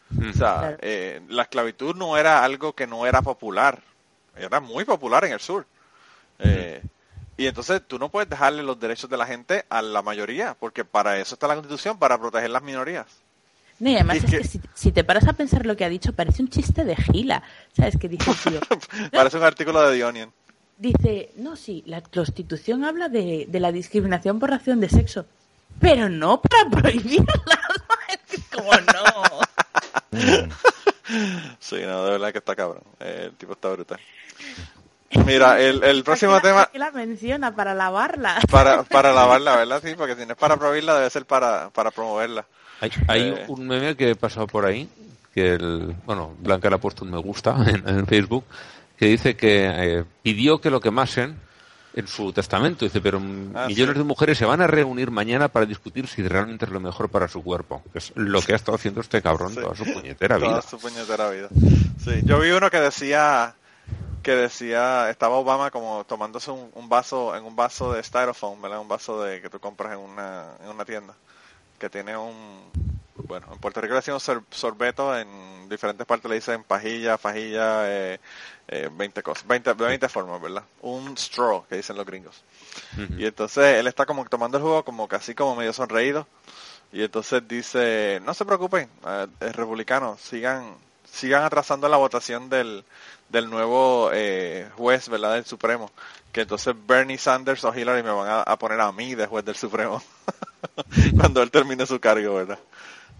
Mm. 0.10 0.30
O 0.32 0.34
sea, 0.34 0.58
Claro. 0.60 0.78
eh, 0.82 1.22
la 1.30 1.44
esclavitud 1.44 1.96
no 1.96 2.18
era 2.18 2.44
algo 2.44 2.74
que 2.74 2.88
no 2.88 3.06
era 3.06 3.22
popular, 3.22 3.80
era 4.36 4.60
muy 4.60 4.86
popular 4.86 5.24
en 5.26 5.34
el 5.34 5.40
sur. 5.40 5.68
Eh, 6.40 6.82
y 7.40 7.48
entonces 7.48 7.82
tú 7.88 7.98
no 7.98 8.10
puedes 8.10 8.30
dejarle 8.30 8.62
los 8.64 8.80
derechos 8.80 9.10
de 9.10 9.18
la 9.18 9.26
gente 9.26 9.66
a 9.70 9.82
la 9.82 10.02
mayoría, 10.02 10.56
porque 10.60 10.86
para 10.86 11.18
eso 11.20 11.36
está 11.36 11.48
la 11.48 11.56
constitución, 11.56 11.98
para 11.98 12.18
proteger 12.20 12.50
las 12.50 12.62
minorías. 12.64 13.08
No, 13.80 13.90
y 13.90 13.96
además 13.96 14.18
Es 14.18 14.24
es 14.26 14.30
que- 14.32 14.38
que 14.40 14.44
si, 14.48 14.62
si 14.74 14.92
te 14.92 15.04
paras 15.06 15.28
a 15.28 15.34
pensar 15.34 15.66
lo 15.66 15.78
que 15.78 15.86
ha 15.86 15.90
dicho, 15.90 16.12
parece 16.14 16.42
un 16.42 16.50
chiste 16.50 16.84
de 16.84 16.96
gila. 16.98 17.42
¿Sabes? 17.76 17.98
Que 17.98 18.10
dice, 18.10 18.30
tío, 18.44 18.60
Parece 19.12 19.38
un 19.38 19.44
artículo 19.44 19.82
de 19.90 19.98
The 19.98 20.04
Onion. 20.06 20.34
dice, 20.78 21.32
no, 21.38 21.56
sí, 21.56 21.82
la 21.86 22.02
Constitución 22.02 22.84
habla 22.84 23.08
de, 23.08 23.46
de 23.48 23.60
la 23.62 23.72
discriminación 23.72 24.38
por 24.40 24.50
razón 24.50 24.82
de 24.82 24.90
sexo, 24.90 25.26
pero 25.80 26.10
no 26.10 26.42
para 26.42 26.70
prohibirla. 26.70 27.34
es 28.10 28.20
que 28.30 28.36
es 28.36 28.44
como 28.50 28.72
no. 28.74 29.40
Sí, 31.60 31.78
no, 31.86 32.06
de 32.06 32.12
verdad 32.12 32.32
que 32.32 32.38
está 32.38 32.56
cabrón. 32.56 32.84
El 33.00 33.32
tipo 33.34 33.54
está 33.54 33.70
brutal. 33.70 34.00
Mira, 35.26 35.60
el, 35.60 35.84
el 35.84 36.04
próximo 36.04 36.32
¿Para 36.34 36.42
qué 36.42 36.48
la- 36.48 36.54
tema 36.54 36.60
para 36.66 36.72
qué 36.72 36.80
la 36.80 36.92
menciona 36.92 37.56
para 37.56 37.74
lavarla. 37.74 38.40
para, 38.52 38.84
para 38.84 39.14
lavarla, 39.14 39.56
¿verdad? 39.58 39.82
Sí, 39.84 39.94
porque 39.98 40.16
si 40.16 40.26
no 40.26 40.34
es 40.34 40.38
para 40.40 40.58
prohibirla, 40.58 40.96
debe 40.98 41.10
ser 41.10 41.26
para, 41.26 41.70
para 41.70 41.92
promoverla. 41.92 42.46
Hay, 42.82 42.92
hay 43.08 43.22
Eh. 43.30 43.46
un 43.48 43.68
meme 43.68 43.96
que 43.96 44.12
he 44.12 44.16
pasado 44.16 44.48
por 44.48 44.66
ahí, 44.66 44.90
que 45.34 45.54
el, 45.54 45.96
bueno, 46.06 46.34
Blanca 46.40 46.70
le 46.70 46.76
ha 46.76 46.80
puesto 46.80 47.04
un 47.04 47.12
me 47.12 47.18
gusta 47.18 47.56
en, 47.68 47.88
en 47.88 48.08
Facebook, 48.08 48.46
que 48.98 49.06
dice 49.08 49.36
que 49.36 49.66
eh, 49.72 50.04
pidió 50.24 50.60
que 50.60 50.70
lo 50.70 50.80
quemasen 50.82 51.38
en 51.94 52.08
su 52.08 52.32
testamento. 52.34 52.86
Dice, 52.86 53.02
pero 53.02 53.18
Ah, 53.56 53.66
millones 53.68 53.94
sí. 53.94 54.00
de 54.00 54.04
mujeres 54.04 54.38
se 54.38 54.46
van 54.46 54.62
a 54.62 54.68
reunir 54.68 55.12
mañana 55.12 55.48
para 55.50 55.66
discutir 55.66 56.08
si 56.08 56.22
realmente 56.28 56.66
es 56.66 56.72
lo 56.72 56.80
mejor 56.80 57.10
para 57.10 57.28
su 57.28 57.44
cuerpo. 57.44 57.82
Que 57.92 57.98
es 58.00 58.12
lo 58.16 58.42
que 58.42 58.54
ha 58.54 58.56
estado 58.56 58.76
haciendo 58.76 59.02
este 59.02 59.22
cabrón 59.22 59.54
Sí. 59.54 59.60
toda 59.62 59.76
su 59.76 59.86
puñetera 59.86 60.36
Toda 60.40 60.50
vida. 60.52 60.62
su 60.62 60.78
puñetera 60.80 61.30
vida. 61.30 61.48
Sí, 62.04 62.22
yo 62.24 62.40
vi 62.40 62.52
uno 62.52 62.70
que 62.70 62.80
decía 62.80 63.54
que 64.30 64.36
decía 64.36 65.10
estaba 65.10 65.38
Obama 65.38 65.72
como 65.72 66.04
tomándose 66.04 66.52
un, 66.52 66.70
un 66.76 66.88
vaso 66.88 67.36
en 67.36 67.44
un 67.46 67.56
vaso 67.56 67.94
de 67.94 68.04
styrofoam, 68.04 68.62
¿verdad? 68.62 68.80
Un 68.80 68.88
vaso 68.88 69.24
de 69.24 69.42
que 69.42 69.50
tú 69.50 69.60
compras 69.60 69.94
en 69.94 70.00
una 70.00 70.56
en 70.62 70.70
una 70.70 70.86
tienda 70.86 71.16
que 71.80 71.90
tiene 71.90 72.16
un 72.16 72.62
bueno, 73.28 73.48
en 73.52 73.58
Puerto 73.58 73.82
Rico 73.82 73.94
le 73.96 74.00
decimos 74.02 74.22
sor- 74.22 74.44
sorbeto, 74.52 75.18
en 75.18 75.68
diferentes 75.68 76.06
partes 76.06 76.30
le 76.30 76.36
dicen 76.36 76.64
pajilla, 76.64 77.18
fajilla, 77.18 77.90
eh, 77.90 78.20
eh, 78.68 78.90
20 78.92 79.24
cosas, 79.24 79.48
20, 79.48 79.74
de 79.74 79.86
20 79.86 80.08
formas, 80.10 80.40
¿verdad? 80.42 80.64
Un 80.82 81.18
straw, 81.18 81.66
que 81.68 81.76
dicen 81.78 81.96
los 81.98 82.06
gringos. 82.06 82.44
Y 83.18 83.26
entonces 83.26 83.78
él 83.78 83.88
está 83.88 84.06
como 84.06 84.26
tomando 84.26 84.58
el 84.58 84.64
jugo, 84.64 84.86
como 84.86 85.08
casi 85.08 85.34
como 85.36 85.56
medio 85.56 85.74
sonreído. 85.74 86.28
Y 86.92 87.04
entonces 87.04 87.48
dice, 87.48 88.20
no 88.24 88.34
se 88.34 88.46
preocupen, 88.46 88.90
eh, 89.06 89.28
eh, 89.42 89.52
republicanos, 89.52 90.22
sigan 90.22 90.76
sigan 91.12 91.44
atrasando 91.44 91.88
la 91.88 91.98
votación 91.98 92.50
del, 92.50 92.84
del 93.30 93.50
nuevo 93.50 94.10
eh, 94.14 94.68
juez, 94.76 95.10
¿verdad? 95.10 95.36
Del 95.36 95.46
Supremo. 95.46 95.92
Que 96.32 96.42
entonces 96.42 96.76
Bernie 96.86 97.18
Sanders 97.18 97.64
o 97.64 97.74
Hillary 97.74 98.04
me 98.04 98.12
van 98.12 98.44
a, 98.46 98.56
poner 98.58 98.80
a 98.82 98.92
mí 98.92 99.16
de 99.16 99.26
juez 99.26 99.46
del 99.46 99.56
Supremo. 99.56 100.02
Cuando 101.18 101.42
él 101.42 101.52
termine 101.52 101.86
su 101.86 102.00
cargo, 102.00 102.36
¿verdad? 102.36 102.60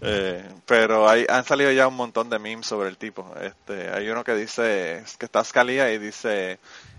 Eh, 0.02 0.48
pero 0.66 1.08
hay, 1.08 1.26
han 1.28 1.44
salido 1.44 1.70
ya 1.72 1.88
un 1.88 1.96
montón 1.96 2.30
de 2.30 2.38
memes 2.38 2.66
sobre 2.66 2.88
el 2.88 2.96
tipo. 2.96 3.34
Este, 3.40 3.90
hay 3.90 4.08
uno 4.08 4.24
que 4.24 4.34
dice 4.34 5.04
que 5.18 5.26
está 5.26 5.44
Scalia 5.44 5.92
y 5.92 5.98
dice, 5.98 6.58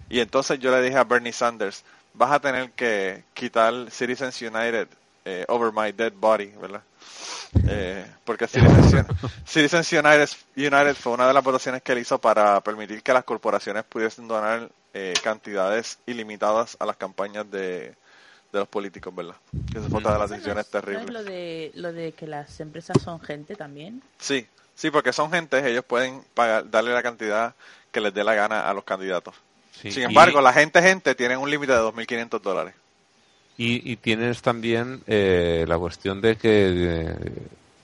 y 0.09 0.19
entonces 0.19 0.59
yo 0.59 0.71
le 0.71 0.81
dije 0.81 0.97
a 0.97 1.03
Bernie 1.03 1.33
Sanders, 1.33 1.83
vas 2.13 2.31
a 2.31 2.39
tener 2.39 2.71
que 2.71 3.23
quitar 3.33 3.73
Citizens 3.89 4.41
United 4.41 4.87
eh, 5.25 5.45
over 5.47 5.71
my 5.71 5.91
dead 5.91 6.13
body, 6.13 6.47
¿verdad? 6.61 6.83
Eh, 7.67 8.05
porque 8.23 8.47
Citizens, 8.47 9.05
Citizens 9.45 9.91
United, 9.91 10.29
United 10.55 10.95
fue 10.95 11.13
una 11.13 11.27
de 11.27 11.33
las 11.33 11.43
votaciones 11.43 11.81
que 11.81 11.91
él 11.91 11.99
hizo 11.99 12.19
para 12.19 12.61
permitir 12.61 13.03
que 13.03 13.13
las 13.13 13.23
corporaciones 13.23 13.83
pudiesen 13.83 14.27
donar 14.27 14.69
eh, 14.93 15.13
cantidades 15.23 15.99
ilimitadas 16.05 16.77
a 16.79 16.85
las 16.85 16.95
campañas 16.97 17.49
de, 17.51 17.93
de 18.51 18.59
los 18.59 18.67
políticos, 18.67 19.13
¿verdad? 19.13 19.35
Que 19.71 19.79
fue 19.81 19.99
otra 19.99 20.13
de 20.13 20.19
las 20.19 20.29
¿No 20.29 20.35
decisiones 20.37 20.67
es- 20.67 20.73
no 20.73 20.79
es 20.79 20.85
terribles. 20.85 21.09
lo 21.13 21.23
de, 21.23 21.71
lo 21.75 21.93
de 21.93 22.11
que 22.13 22.27
las 22.27 22.59
empresas 22.59 23.01
son 23.03 23.19
gente 23.21 23.55
también? 23.55 24.01
Sí, 24.17 24.47
sí, 24.75 24.89
porque 24.91 25.11
son 25.13 25.31
gente, 25.31 25.65
ellos 25.69 25.83
pueden 25.85 26.23
pagar, 26.33 26.69
darle 26.69 26.93
la 26.93 27.03
cantidad 27.03 27.53
que 27.91 27.99
les 28.01 28.13
dé 28.13 28.23
la 28.23 28.33
gana 28.35 28.69
a 28.69 28.73
los 28.73 28.83
candidatos. 28.85 29.35
Sí. 29.81 29.91
Sin 29.91 30.03
Y- 30.03 30.05
embargo, 30.05 30.39
la 30.41 30.53
gente 30.53 30.81
gente 30.81 31.15
tienen 31.15 31.37
un 31.39 31.49
límite 31.49 31.73
de 31.73 31.79
2.500 31.79 32.41
dólares. 32.41 32.73
Y, 33.61 33.91
y 33.91 33.95
tienes 33.97 34.41
también 34.41 35.01
eh, 35.05 35.65
la 35.67 35.77
cuestión 35.77 36.19
de 36.19 36.35
que 36.35 36.49
eh, 36.73 37.15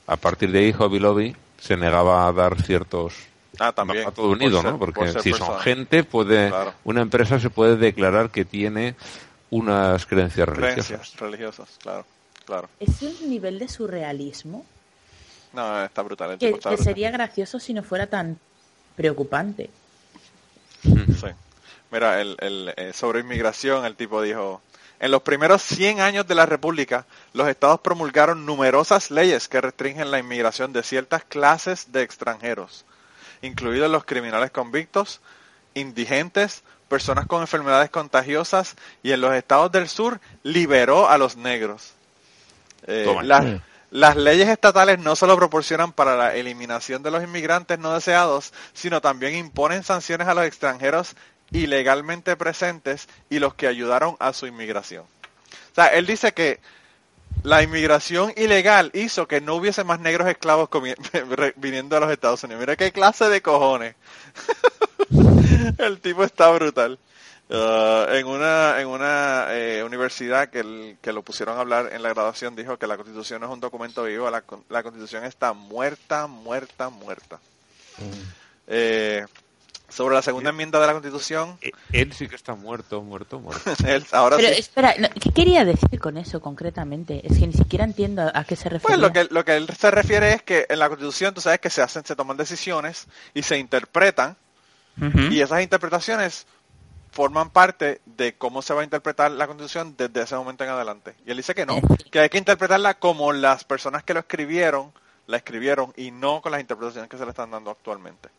a 0.08 0.16
partir 0.18 0.52
de 0.52 0.60
ahí 0.60 0.74
Hobby 0.74 0.98
Lobby 0.98 1.36
se 1.60 1.78
negaba 1.78 2.28
a 2.28 2.32
dar 2.34 2.60
ciertos 2.64 3.14
Ah, 3.60 3.72
también. 3.72 4.08
a 4.08 4.12
todo 4.12 4.30
unido, 4.32 4.62
ser- 4.62 4.72
¿no? 4.72 4.80
por 4.80 4.94
Porque 4.94 5.20
si 5.22 5.34
son 5.34 5.60
gente, 5.60 6.04
puede 6.04 6.50
Claro. 6.50 6.74
una 6.84 7.02
empresa 7.02 7.40
se 7.40 7.50
puede 7.52 7.76
declarar 7.76 8.32
que 8.32 8.44
tiene 8.46 8.96
unas 9.52 10.06
creencias 10.08 10.48
religiosas. 10.50 10.88
Creencias 10.88 11.20
religiosas, 11.20 11.70
claro, 11.82 12.06
claro. 12.46 12.70
Es 12.80 13.02
un 13.04 13.30
nivel 13.30 13.60
de 13.60 13.68
surrealismo 13.68 14.66
No, 15.54 15.84
está 15.86 16.02
brutal. 16.02 16.32
El 16.32 16.38
que, 16.40 16.46
tipo 16.48 16.58
está 16.58 16.70
que 16.72 16.76
brutal. 16.78 16.94
sería 16.94 17.12
gracioso 17.12 17.60
si 17.60 17.74
no 17.74 17.84
fuera 17.84 18.08
tan 18.08 18.38
preocupante. 18.96 19.70
Sí. 20.84 21.28
Mira, 21.92 22.20
el, 22.22 22.36
el, 22.40 22.74
eh, 22.76 22.92
sobre 22.94 23.22
inmigración, 23.22 23.86
el 23.86 23.96
tipo 23.96 24.22
dijo, 24.22 24.62
en 25.00 25.12
los 25.12 25.22
primeros 25.22 25.62
100 25.62 26.02
años 26.02 26.28
de 26.28 26.36
la 26.36 26.46
República, 26.46 27.06
los 27.34 27.48
estados 27.48 27.82
promulgaron 27.82 28.46
numerosas 28.46 29.12
leyes 29.12 29.48
que 29.48 29.62
restringen 29.62 30.12
la 30.12 30.20
inmigración 30.20 30.74
de 30.74 30.84
ciertas 30.84 31.24
clases 31.24 31.92
de 31.92 32.02
extranjeros, 32.02 32.86
incluidos 33.42 33.92
los 33.92 34.06
criminales 34.06 34.52
convictos, 34.52 35.22
indigentes, 35.74 36.64
personas 36.88 37.28
con 37.28 37.42
enfermedades 37.42 37.90
contagiosas 37.90 38.76
y 39.04 39.12
en 39.12 39.22
los 39.22 39.34
estados 39.34 39.72
del 39.72 39.88
sur 39.88 40.20
liberó 40.44 41.10
a 41.10 41.18
los 41.18 41.36
negros. 41.36 41.94
Eh, 42.88 43.06
las 43.90 44.18
leyes 44.18 44.50
estatales 44.50 45.00
no 45.00 45.16
solo 45.16 45.38
proporcionan 45.38 45.94
para 45.94 46.18
la 46.18 46.36
eliminación 46.36 47.04
de 47.04 47.12
los 47.12 47.24
inmigrantes 47.24 47.80
no 47.80 47.94
deseados, 47.94 48.54
sino 48.74 49.00
también 49.00 49.36
imponen 49.36 49.84
sanciones 49.84 50.28
a 50.28 50.34
los 50.34 50.46
extranjeros 50.46 51.16
ilegalmente 51.52 52.36
presentes 52.36 53.08
y 53.30 53.40
los 53.40 53.54
que 53.54 53.68
ayudaron 53.68 54.16
a 54.20 54.34
su 54.34 54.48
inmigración. 54.48 55.04
O 55.04 55.76
sea, 55.76 55.88
él 55.88 56.06
dice 56.06 56.34
que 56.34 56.60
la 57.44 57.62
inmigración 57.64 58.34
ilegal 58.36 58.90
hizo 58.94 59.28
que 59.28 59.42
no 59.42 59.56
hubiese 59.56 59.84
más 59.84 60.00
negros 60.00 60.28
esclavos 60.28 60.70
viniendo 61.56 61.96
a 61.98 62.00
los 62.00 62.12
Estados 62.12 62.44
Unidos. 62.44 62.60
Mira 62.62 62.76
qué 62.76 62.92
clase 62.92 63.30
de 63.30 63.42
cojones. 63.42 63.96
el 65.78 66.00
tipo 66.02 66.24
está 66.24 66.50
brutal. 66.52 67.00
Uh, 67.50 68.12
en 68.12 68.28
una 68.28 68.82
en 68.82 68.88
una 68.90 69.46
eh, 69.52 69.82
universidad 69.82 70.50
que, 70.50 70.60
el- 70.60 70.98
que 71.02 71.14
lo 71.14 71.22
pusieron 71.22 71.58
a 71.58 71.62
hablar 71.62 71.94
en 71.94 72.04
la 72.04 72.10
graduación 72.10 72.58
dijo 72.58 72.76
que 72.78 72.88
la 72.88 72.98
constitución 72.98 73.40
no 73.40 73.48
es 73.48 73.54
un 73.54 73.62
documento 73.62 74.04
vivo, 74.04 74.30
la, 74.30 74.42
con- 74.42 74.66
la 74.68 74.84
constitución 74.84 75.24
está 75.24 75.54
muerta, 75.54 76.28
muerta, 76.28 76.90
muerta. 76.90 77.40
Eh, 78.68 79.26
sobre 79.90 80.16
la 80.16 80.22
segunda 80.22 80.50
enmienda 80.50 80.80
de 80.80 80.88
la 80.88 80.94
constitución, 80.94 81.58
Eh, 81.62 81.72
Él 81.94 82.12
sí 82.14 82.28
que 82.28 82.36
está 82.36 82.56
muerto, 82.56 83.02
muerto, 83.02 83.40
muerto. 83.40 83.72
él 83.88 84.06
ahora 84.12 84.38
Pero 84.38 84.50
sí. 84.50 84.60
espera, 84.60 84.94
¿qué 84.94 85.32
quería 85.32 85.64
decir 85.66 86.00
con 86.00 86.18
eso 86.18 86.42
concretamente? 86.42 87.26
Es 87.26 87.40
que 87.40 87.48
ni 87.48 87.54
siquiera 87.54 87.86
entiendo 87.86 88.24
a, 88.24 88.32
a 88.34 88.44
qué 88.44 88.56
se 88.56 88.70
refiere. 88.70 88.98
Pues 88.98 89.00
lo 89.00 89.14
que, 89.14 89.34
lo 89.34 89.46
que 89.46 89.56
él 89.56 89.68
se 89.78 89.92
refiere 89.92 90.34
es 90.34 90.44
que 90.44 90.66
en 90.70 90.80
la 90.80 90.90
constitución 90.90 91.34
tú 91.34 91.42
sabes 91.42 91.60
que 91.60 91.70
se 91.70 91.82
hacen, 91.82 92.06
se 92.06 92.16
toman 92.16 92.38
decisiones 92.38 93.08
y 93.34 93.44
se 93.44 93.58
interpretan 93.58 94.36
y 95.30 95.42
esas 95.42 95.62
interpretaciones 95.62 96.48
forman 97.12 97.52
parte 97.52 98.02
de 98.06 98.34
cómo 98.34 98.64
se 98.64 98.74
va 98.74 98.82
a 98.82 98.84
interpretar 98.84 99.30
la 99.30 99.46
constitución 99.46 99.94
desde 99.96 100.24
ese 100.24 100.36
momento 100.36 100.64
en 100.64 100.72
adelante. 100.72 101.14
Y 101.24 101.30
él 101.30 101.38
dice 101.38 101.54
que 101.54 101.68
no, 101.68 101.80
que 102.12 102.20
hay 102.20 102.30
que 102.30 102.40
interpretarla 102.40 102.96
como 102.96 103.32
las 103.32 103.64
personas 103.64 104.04
que 104.04 104.16
lo 104.16 104.22
escribieron 104.22 104.92
la 105.28 105.38
escribieron 105.38 105.94
y 105.96 106.12
no 106.12 106.42
con 106.42 106.52
las 106.52 106.62
interpretaciones 106.62 107.10
que 107.10 107.18
se 107.18 107.26
le 107.26 107.30
están 107.30 107.52
dando 107.52 107.70
actualmente. 107.70 108.30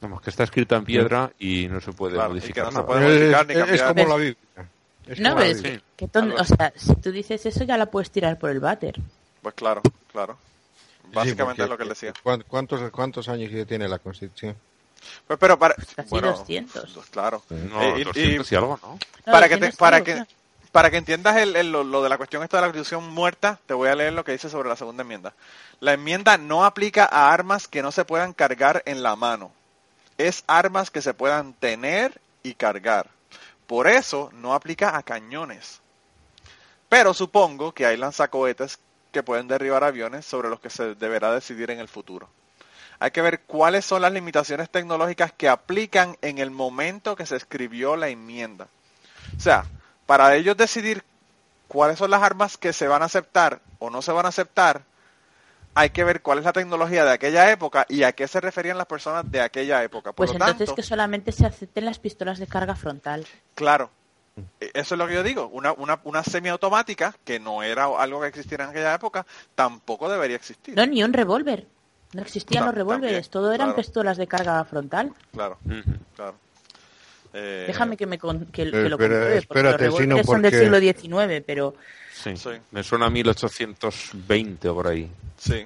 Vamos, 0.00 0.20
que 0.22 0.30
está 0.30 0.44
escrita 0.44 0.76
en 0.76 0.84
piedra 0.84 1.32
y 1.38 1.66
no 1.68 1.80
se 1.80 1.92
puede 1.92 2.14
Claro, 2.14 2.30
modificar 2.30 2.68
que 2.68 2.74
no 2.74 2.86
puede 2.86 3.00
modificar 3.02 3.46
ni 3.46 3.54
es, 3.54 3.58
es 3.70 3.82
cambiar. 3.82 4.06
como 4.06 4.16
la 4.18 4.22
Biblia. 4.24 4.68
Es 5.06 5.18
No, 5.20 5.34
pero 5.34 5.46
es 5.50 5.62
que, 5.62 5.80
que 5.96 6.06
ton- 6.08 6.24
Algo 6.30 6.40
o 6.40 6.44
sea, 6.44 6.72
si 6.76 6.94
tú 6.96 7.10
dices 7.10 7.44
eso 7.46 7.64
ya 7.64 7.76
la 7.76 7.86
puedes 7.86 8.10
tirar 8.10 8.38
por 8.38 8.50
el 8.50 8.60
váter. 8.60 8.94
Pues 9.42 9.54
claro, 9.54 9.82
claro. 10.12 10.38
Básicamente 11.12 11.62
Sí, 11.62 11.64
es 11.64 11.68
lo 11.70 11.76
que 11.76 11.82
él 11.84 11.88
porque 11.88 12.06
decía. 12.06 12.12
¿cuán- 12.22 12.44
¿Cuántos, 12.46 12.90
¿Cuántos 12.90 13.28
años 13.28 13.50
ya 13.50 13.64
tiene 13.64 13.88
la 13.88 13.98
Constitución? 13.98 14.54
Pues, 15.26 15.38
pero 15.38 15.58
para... 15.58 15.74
Casi 15.74 16.08
bueno, 16.10 16.28
200. 16.32 16.90
pues, 16.92 17.06
Claro. 17.06 17.42
No, 17.48 17.82
Eh, 17.82 17.94
y- 17.98 18.00
y- 18.00 18.04
200 18.04 18.52
y 18.52 18.54
algo, 18.56 18.78
¿no? 18.82 18.88
No, 18.92 19.32
para 19.32 19.48
que 19.48 19.54
te, 19.56 19.60
200 19.66 19.76
para 19.78 20.02
que 20.04 20.22
para 20.70 20.90
que 20.90 20.98
entiendas 20.98 21.36
el, 21.38 21.56
el- 21.56 21.72
lo, 21.72 21.82
lo 21.82 22.02
de 22.02 22.10
la 22.10 22.18
cuestión 22.18 22.42
esta 22.42 22.58
de 22.58 22.60
la 22.60 22.66
constitución 22.68 23.08
muerta 23.08 23.58
te 23.64 23.72
voy 23.72 23.88
a 23.88 23.94
leer 23.94 24.12
lo 24.12 24.22
que 24.22 24.32
dice 24.32 24.50
sobre 24.50 24.68
la 24.68 24.76
segunda 24.76 25.02
enmienda 25.02 25.32
la 25.80 25.94
enmienda 25.94 26.36
no 26.36 26.66
aplica 26.66 27.08
a 27.10 27.32
armas 27.32 27.68
que 27.68 27.80
no 27.82 27.90
se 27.90 28.04
puedan 28.04 28.34
cargar 28.34 28.82
en 28.84 29.02
la 29.02 29.16
mano 29.16 29.50
es 30.18 30.44
armas 30.46 30.90
que 30.90 31.00
se 31.00 31.14
puedan 31.14 31.54
tener 31.54 32.20
y 32.42 32.54
cargar. 32.54 33.08
Por 33.66 33.86
eso 33.86 34.30
no 34.34 34.54
aplica 34.54 34.96
a 34.96 35.02
cañones. 35.02 35.80
Pero 36.88 37.14
supongo 37.14 37.72
que 37.72 37.86
hay 37.86 37.96
lanzacohetes 37.96 38.78
que 39.12 39.22
pueden 39.22 39.48
derribar 39.48 39.84
aviones 39.84 40.26
sobre 40.26 40.48
los 40.48 40.60
que 40.60 40.70
se 40.70 40.94
deberá 40.94 41.32
decidir 41.32 41.70
en 41.70 41.78
el 41.78 41.88
futuro. 41.88 42.28
Hay 43.00 43.10
que 43.12 43.22
ver 43.22 43.42
cuáles 43.42 43.84
son 43.84 44.02
las 44.02 44.12
limitaciones 44.12 44.70
tecnológicas 44.70 45.32
que 45.32 45.48
aplican 45.48 46.16
en 46.20 46.38
el 46.38 46.50
momento 46.50 47.14
que 47.14 47.26
se 47.26 47.36
escribió 47.36 47.96
la 47.96 48.08
enmienda. 48.08 48.66
O 49.36 49.40
sea, 49.40 49.66
para 50.06 50.34
ellos 50.34 50.56
decidir 50.56 51.04
cuáles 51.68 51.98
son 51.98 52.10
las 52.10 52.22
armas 52.22 52.56
que 52.56 52.72
se 52.72 52.88
van 52.88 53.02
a 53.02 53.06
aceptar 53.06 53.60
o 53.78 53.90
no 53.90 54.02
se 54.02 54.10
van 54.10 54.26
a 54.26 54.30
aceptar, 54.30 54.82
hay 55.78 55.90
que 55.90 56.02
ver 56.02 56.22
cuál 56.22 56.38
es 56.38 56.44
la 56.44 56.52
tecnología 56.52 57.04
de 57.04 57.12
aquella 57.12 57.50
época 57.52 57.86
y 57.88 58.02
a 58.02 58.12
qué 58.12 58.26
se 58.26 58.40
referían 58.40 58.76
las 58.76 58.86
personas 58.86 59.30
de 59.30 59.40
aquella 59.40 59.82
época. 59.84 60.10
Por 60.12 60.26
Pues 60.26 60.30
lo 60.30 60.34
entonces 60.34 60.66
tanto, 60.66 60.74
que 60.74 60.82
solamente 60.82 61.30
se 61.30 61.46
acepten 61.46 61.84
las 61.84 62.00
pistolas 62.00 62.38
de 62.38 62.48
carga 62.48 62.74
frontal. 62.74 63.24
claro, 63.54 63.90
e- 64.60 64.70
eso 64.74 64.94
es 64.94 64.98
lo 64.98 65.06
que 65.06 65.14
yo 65.14 65.22
digo, 65.22 65.46
una, 65.48 65.72
una, 65.72 66.00
una 66.02 66.24
semiautomática, 66.24 67.14
que 67.24 67.38
no 67.38 67.62
era 67.62 67.84
algo 67.84 68.20
que 68.20 68.26
existiera 68.26 68.64
en 68.64 68.70
aquella 68.70 68.94
época, 68.94 69.24
tampoco 69.54 70.08
debería 70.10 70.36
existir. 70.36 70.74
No, 70.76 70.84
ni 70.84 71.02
un 71.04 71.12
revólver. 71.12 71.66
No 72.12 72.22
existían 72.22 72.64
los 72.64 72.74
revólveres, 72.74 73.28
también, 73.28 73.30
todo 73.30 73.52
eran 73.52 73.68
claro. 73.68 73.76
pistolas 73.76 74.16
de 74.16 74.26
carga 74.26 74.64
frontal. 74.64 75.12
Claro, 75.32 75.58
claro. 76.16 76.34
Eh, 77.34 77.64
Déjame 77.66 77.96
que, 77.96 78.06
me 78.06 78.18
con- 78.18 78.46
que, 78.46 78.70
que 78.70 78.88
lo 78.88 78.96
compruebe, 78.98 79.42
porque 79.42 79.62
los 79.62 79.76
revólveres 79.80 80.26
son 80.26 80.42
del 80.42 80.52
porque- 80.52 80.58
siglo 80.60 80.80
XIX, 80.80 81.42
pero 81.46 81.74
Sí. 82.14 82.36
Sí. 82.36 82.50
Me 82.72 82.82
suena 82.82 83.06
a 83.06 83.10
1820 83.10 84.68
o 84.68 84.74
por 84.74 84.88
ahí. 84.88 85.08
Sí, 85.38 85.64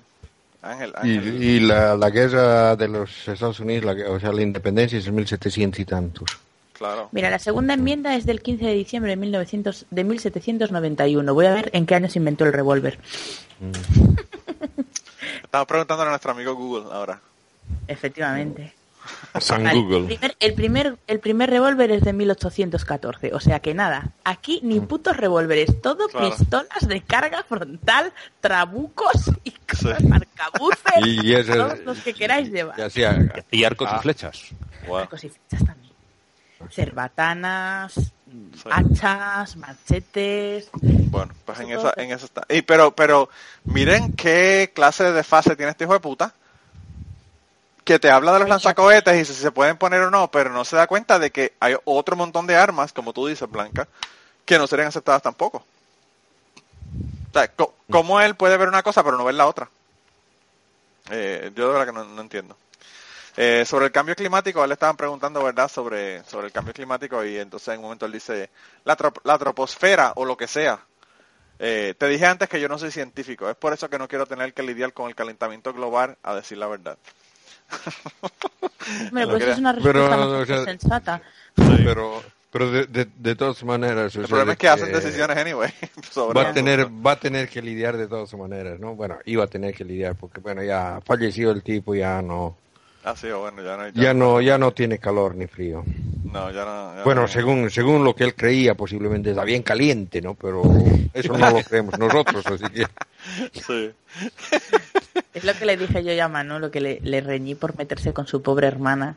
Ángel, 0.61 0.93
Y, 1.03 1.17
Ángel. 1.17 1.43
y 1.43 1.61
la, 1.61 1.97
la 1.97 2.11
guerra 2.11 2.77
de 2.77 2.89
los 2.89 3.27
Estados 3.27 3.59
Unidos, 3.61 3.85
la, 3.97 4.11
o 4.11 4.21
sea, 4.21 4.33
la 4.33 4.43
independencia 4.43 4.99
es 4.99 5.07
en 5.07 5.15
1700 5.15 5.81
y 5.81 5.85
tantos. 5.87 6.29
Claro. 6.77 7.09
Mira, 7.13 7.31
la 7.31 7.39
segunda 7.39 7.75
enmienda 7.75 8.15
es 8.17 8.27
del 8.27 8.43
15 8.43 8.67
de 8.67 8.75
diciembre 8.75 9.13
de, 9.13 9.17
1900, 9.17 9.87
de 9.91 10.05
1791. 10.05 11.33
Voy 11.33 11.47
a 11.47 11.55
ver 11.55 11.71
en 11.73 11.87
qué 11.87 11.95
año 11.95 12.11
se 12.11 12.19
inventó 12.19 12.45
el 12.45 12.53
revólver. 12.53 12.99
Estamos 15.43 15.67
preguntándole 15.67 16.09
a 16.09 16.11
nuestro 16.11 16.33
amigo 16.33 16.55
Google 16.55 16.93
ahora. 16.93 17.21
Efectivamente. 17.87 18.73
San 19.41 19.65
Vale, 19.65 19.79
El 19.79 19.85
Google. 19.85 20.07
primer, 20.07 20.37
el 20.41 20.55
primer, 20.55 20.99
el 21.07 21.20
primer 21.20 21.51
revólver 21.51 21.91
es 21.91 22.03
de 22.03 22.12
1814, 22.12 23.33
o 23.35 23.41
sea 23.41 23.61
que 23.61 23.74
nada, 23.74 24.12
aquí 24.24 24.61
ni 24.62 24.79
putos 24.81 25.16
revólveres, 25.16 25.81
todo 25.81 26.09
Claro. 26.09 26.35
pistolas 26.37 26.87
de 26.87 27.01
carga 27.03 27.43
frontal, 27.49 28.12
trabucos 28.41 29.31
y 29.45 29.51
cosas, 29.53 29.99
Sí. 30.01 30.09
arcabuces, 30.12 30.83
Y 31.07 31.35
eso- 31.35 31.55
todos 31.55 31.79
los 31.81 31.99
que 32.01 32.15
queráis 32.15 32.51
llevar. 32.51 32.77
Ya 32.77 32.87
hacía- 32.87 33.33
Y 33.51 33.65
arcos 33.65 33.89
Ah. 33.91 33.97
y 33.99 34.03
flechas. 34.03 34.43
Wow. 34.87 34.97
Arcos 34.99 35.24
y 35.24 35.29
flechas 35.31 35.66
también. 35.66 35.93
Cerbatanas, 36.70 38.12
hachas, 38.70 39.57
machetes. 39.57 40.69
Bueno, 40.81 41.33
pues 41.45 41.61
en 41.61 41.70
esa, 41.73 41.93
en 41.97 42.12
esa 42.12 42.24
está. 42.27 42.45
Y 42.49 42.62
pero, 42.62 42.95
pero, 42.95 43.29
miren 43.65 44.12
qué 44.12 44.70
clase 44.74 45.05
de 45.05 45.12
desfase 45.12 45.57
tiene 45.57 45.70
este 45.73 45.85
hijo 45.85 45.93
de 45.95 46.01
puta. 46.01 46.35
Que 47.85 47.99
te 47.99 48.11
habla 48.11 48.33
de 48.33 48.41
los 48.41 48.49
lanzacohetes 48.49 49.21
y 49.21 49.25
si 49.25 49.35
se 49.41 49.51
pueden 49.51 49.77
poner 49.77 50.03
o 50.03 50.11
no, 50.11 50.31
pero 50.31 50.51
no 50.51 50.65
se 50.65 50.77
da 50.77 50.87
cuenta 50.87 51.19
de 51.19 51.31
que 51.33 51.57
hay 51.61 51.75
otro 51.85 52.17
montón 52.17 52.47
de 52.47 52.57
armas, 52.57 52.93
como 52.93 53.13
tú 53.13 53.27
dices, 53.27 53.51
Blanca, 53.51 53.89
que 54.45 54.59
no 54.59 54.67
serían 54.69 54.89
aceptadas 54.89 55.23
tampoco. 55.23 55.67
O 57.35 57.39
sea, 57.39 57.53
¿cómo 57.91 58.21
él 58.21 58.37
puede 58.37 58.57
ver 58.57 58.69
una 58.69 58.83
cosa 58.83 59.03
pero 59.05 59.17
no 59.19 59.25
ver 59.25 59.35
la 59.35 59.47
otra? 59.47 59.71
Eh, 61.11 61.51
yo 61.55 61.67
de 61.67 61.73
verdad 61.73 61.87
que 61.87 61.93
no, 61.93 62.05
no 62.05 62.21
entiendo. 62.23 62.59
Eh, 63.37 63.65
sobre 63.67 63.87
el 63.87 63.93
cambio 63.93 64.17
climático, 64.17 64.63
él 64.65 64.71
le 64.71 64.75
estaban 64.75 64.97
preguntando, 64.97 65.43
¿verdad?, 65.45 65.69
sobre, 65.71 66.25
sobre 66.25 66.49
el 66.49 66.53
cambio 66.53 66.75
climático 66.75 67.25
y 67.25 67.39
entonces 67.39 67.69
en 67.71 67.79
un 67.81 67.85
momento 67.85 68.07
él 68.07 68.13
dice, 68.13 68.51
la, 68.85 68.97
trop- 68.97 69.21
la 69.25 69.39
troposfera 69.39 70.13
o 70.17 70.25
lo 70.27 70.37
que 70.37 70.49
sea. 70.49 70.87
Eh, 71.59 71.95
te 71.99 72.09
dije 72.09 72.27
antes 72.27 72.49
que 72.49 72.61
yo 72.61 72.69
no 72.69 72.79
soy 72.79 72.91
científico, 72.93 73.51
es 73.51 73.57
por 73.57 73.73
eso 73.75 73.91
que 73.91 73.99
no 73.99 74.09
quiero 74.09 74.27
tener 74.27 74.55
que 74.55 74.63
lidiar 74.65 74.93
con 74.95 75.09
el 75.09 75.17
calentamiento 75.17 75.73
global 75.75 76.19
a 76.23 76.35
decir 76.35 76.59
la 76.59 76.69
verdad. 76.69 76.99
Hombre, 79.09 79.27
pues 79.27 79.45
que- 79.45 79.51
es 79.53 79.59
una 79.59 79.75
pero, 79.75 79.93
respuesta 79.93 80.17
más 80.17 80.27
o 80.27 80.47
sea, 80.47 80.65
sensata. 80.65 81.23
Pero, 81.55 82.23
pero 82.51 82.71
de, 82.71 82.87
de, 82.87 83.09
de 83.17 83.35
todas 83.37 83.63
maneras... 83.65 84.15
o 84.17 84.21
El 84.21 84.27
sea, 84.27 84.29
problema 84.29 84.53
es 84.53 84.59
que 84.59 84.69
hacen 84.69 84.93
decisiones 84.93 85.37
anyway. 85.37 85.71
sobre 86.11 86.43
Va 86.43 86.51
a 86.51 86.53
tener, 86.53 86.87
va 86.87 87.13
a 87.13 87.21
tener 87.21 87.49
que 87.49 87.63
lidiar 87.63 87.97
de 87.97 88.07
todas 88.09 88.33
maneras, 88.35 88.79
¿no? 88.81 88.95
Bueno, 88.95 89.19
iba 89.27 89.45
a 89.45 89.47
tener 89.47 89.75
que 89.75 89.85
lidiar 89.85 90.15
porque, 90.17 90.41
bueno, 90.41 90.63
ya 90.63 91.01
falleció 91.05 91.51
el 91.51 91.63
tipo, 91.63 91.95
ya 91.95 92.21
no, 92.23 92.57
Ah, 93.05 93.17
sí, 93.17 93.27
bueno, 93.33 93.61
ya 93.65 93.77
no, 93.77 93.89
ya 93.89 94.15
no, 94.15 94.41
ya 94.41 94.59
no 94.59 94.71
tiene 94.73 94.99
calor 94.99 95.35
ni 95.35 95.49
frío. 95.49 95.83
No, 96.25 96.53
ya 96.53 96.65
no. 96.65 96.95
ya 96.97 97.03
Bueno, 97.03 97.23
no- 97.23 97.29
según, 97.29 97.69
según 97.69 98.05
lo 98.05 98.15
que 98.15 98.23
él 98.23 98.35
creía, 98.37 98.77
posiblemente 98.77 99.31
está 99.31 99.43
bien 99.43 99.65
caliente, 99.65 100.23
¿no? 100.23 100.35
Pero 100.35 100.63
eso 101.13 101.37
no 101.37 101.51
lo 101.51 101.63
creemos 101.69 101.99
nosotros, 101.99 102.47
así 102.47 102.65
que... 102.73 102.87
Sí. 103.61 103.91
Es 105.35 105.45
lo 105.45 105.55
que 105.55 105.65
le 105.67 105.77
dije 105.77 106.05
yo 106.05 106.13
ya 106.13 106.27
a 106.27 106.29
Manu, 106.29 106.59
lo 106.59 106.71
que 106.71 106.81
le, 106.81 107.01
le 107.03 107.21
reñí 107.21 107.55
por 107.55 107.77
meterse 107.79 108.13
con 108.13 108.27
su 108.27 108.43
pobre 108.43 108.67
hermana. 108.67 109.15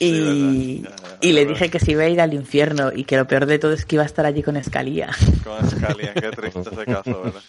Y, 0.00 0.10
Sí, 0.12 0.20
verdad. 0.20 1.00
Ya, 1.02 1.08
ya, 1.12 1.18
y 1.20 1.32
le 1.32 1.40
verdad. 1.40 1.54
dije 1.54 1.70
que 1.70 1.80
se 1.80 1.90
iba 1.92 2.02
a 2.04 2.08
ir 2.08 2.20
al 2.20 2.34
infierno 2.34 2.92
y 2.94 3.04
que 3.04 3.16
lo 3.16 3.26
peor 3.26 3.46
de 3.46 3.58
todo 3.58 3.72
es 3.72 3.84
que 3.84 3.96
iba 3.96 4.02
a 4.02 4.06
estar 4.06 4.26
allí 4.26 4.42
con 4.42 4.56
Escalía. 4.56 5.10
Con 5.44 5.68
Scalia, 5.70 6.14
qué 6.14 6.30
triste 6.30 6.60
ese 6.60 6.84
caso, 6.84 7.22
¿verdad? 7.22 7.42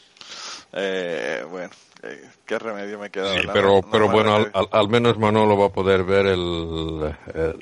Eh, 0.74 1.44
bueno, 1.50 1.70
eh, 2.04 2.24
qué 2.46 2.60
remedio 2.60 3.00
me 3.00 3.10
queda. 3.10 3.26
Sí, 3.34 3.48
pero, 3.54 3.68
No- 3.70 3.82
no 3.82 3.92
pero 3.92 4.08
me 4.08 4.14
bueno, 4.14 4.36
al, 4.36 4.68
al- 4.72 4.90
menos 4.90 5.18
Manolo 5.18 5.58
va 5.58 5.66
a 5.68 5.70
poder 5.70 6.04
ver 6.04 6.28
el, 6.28 7.14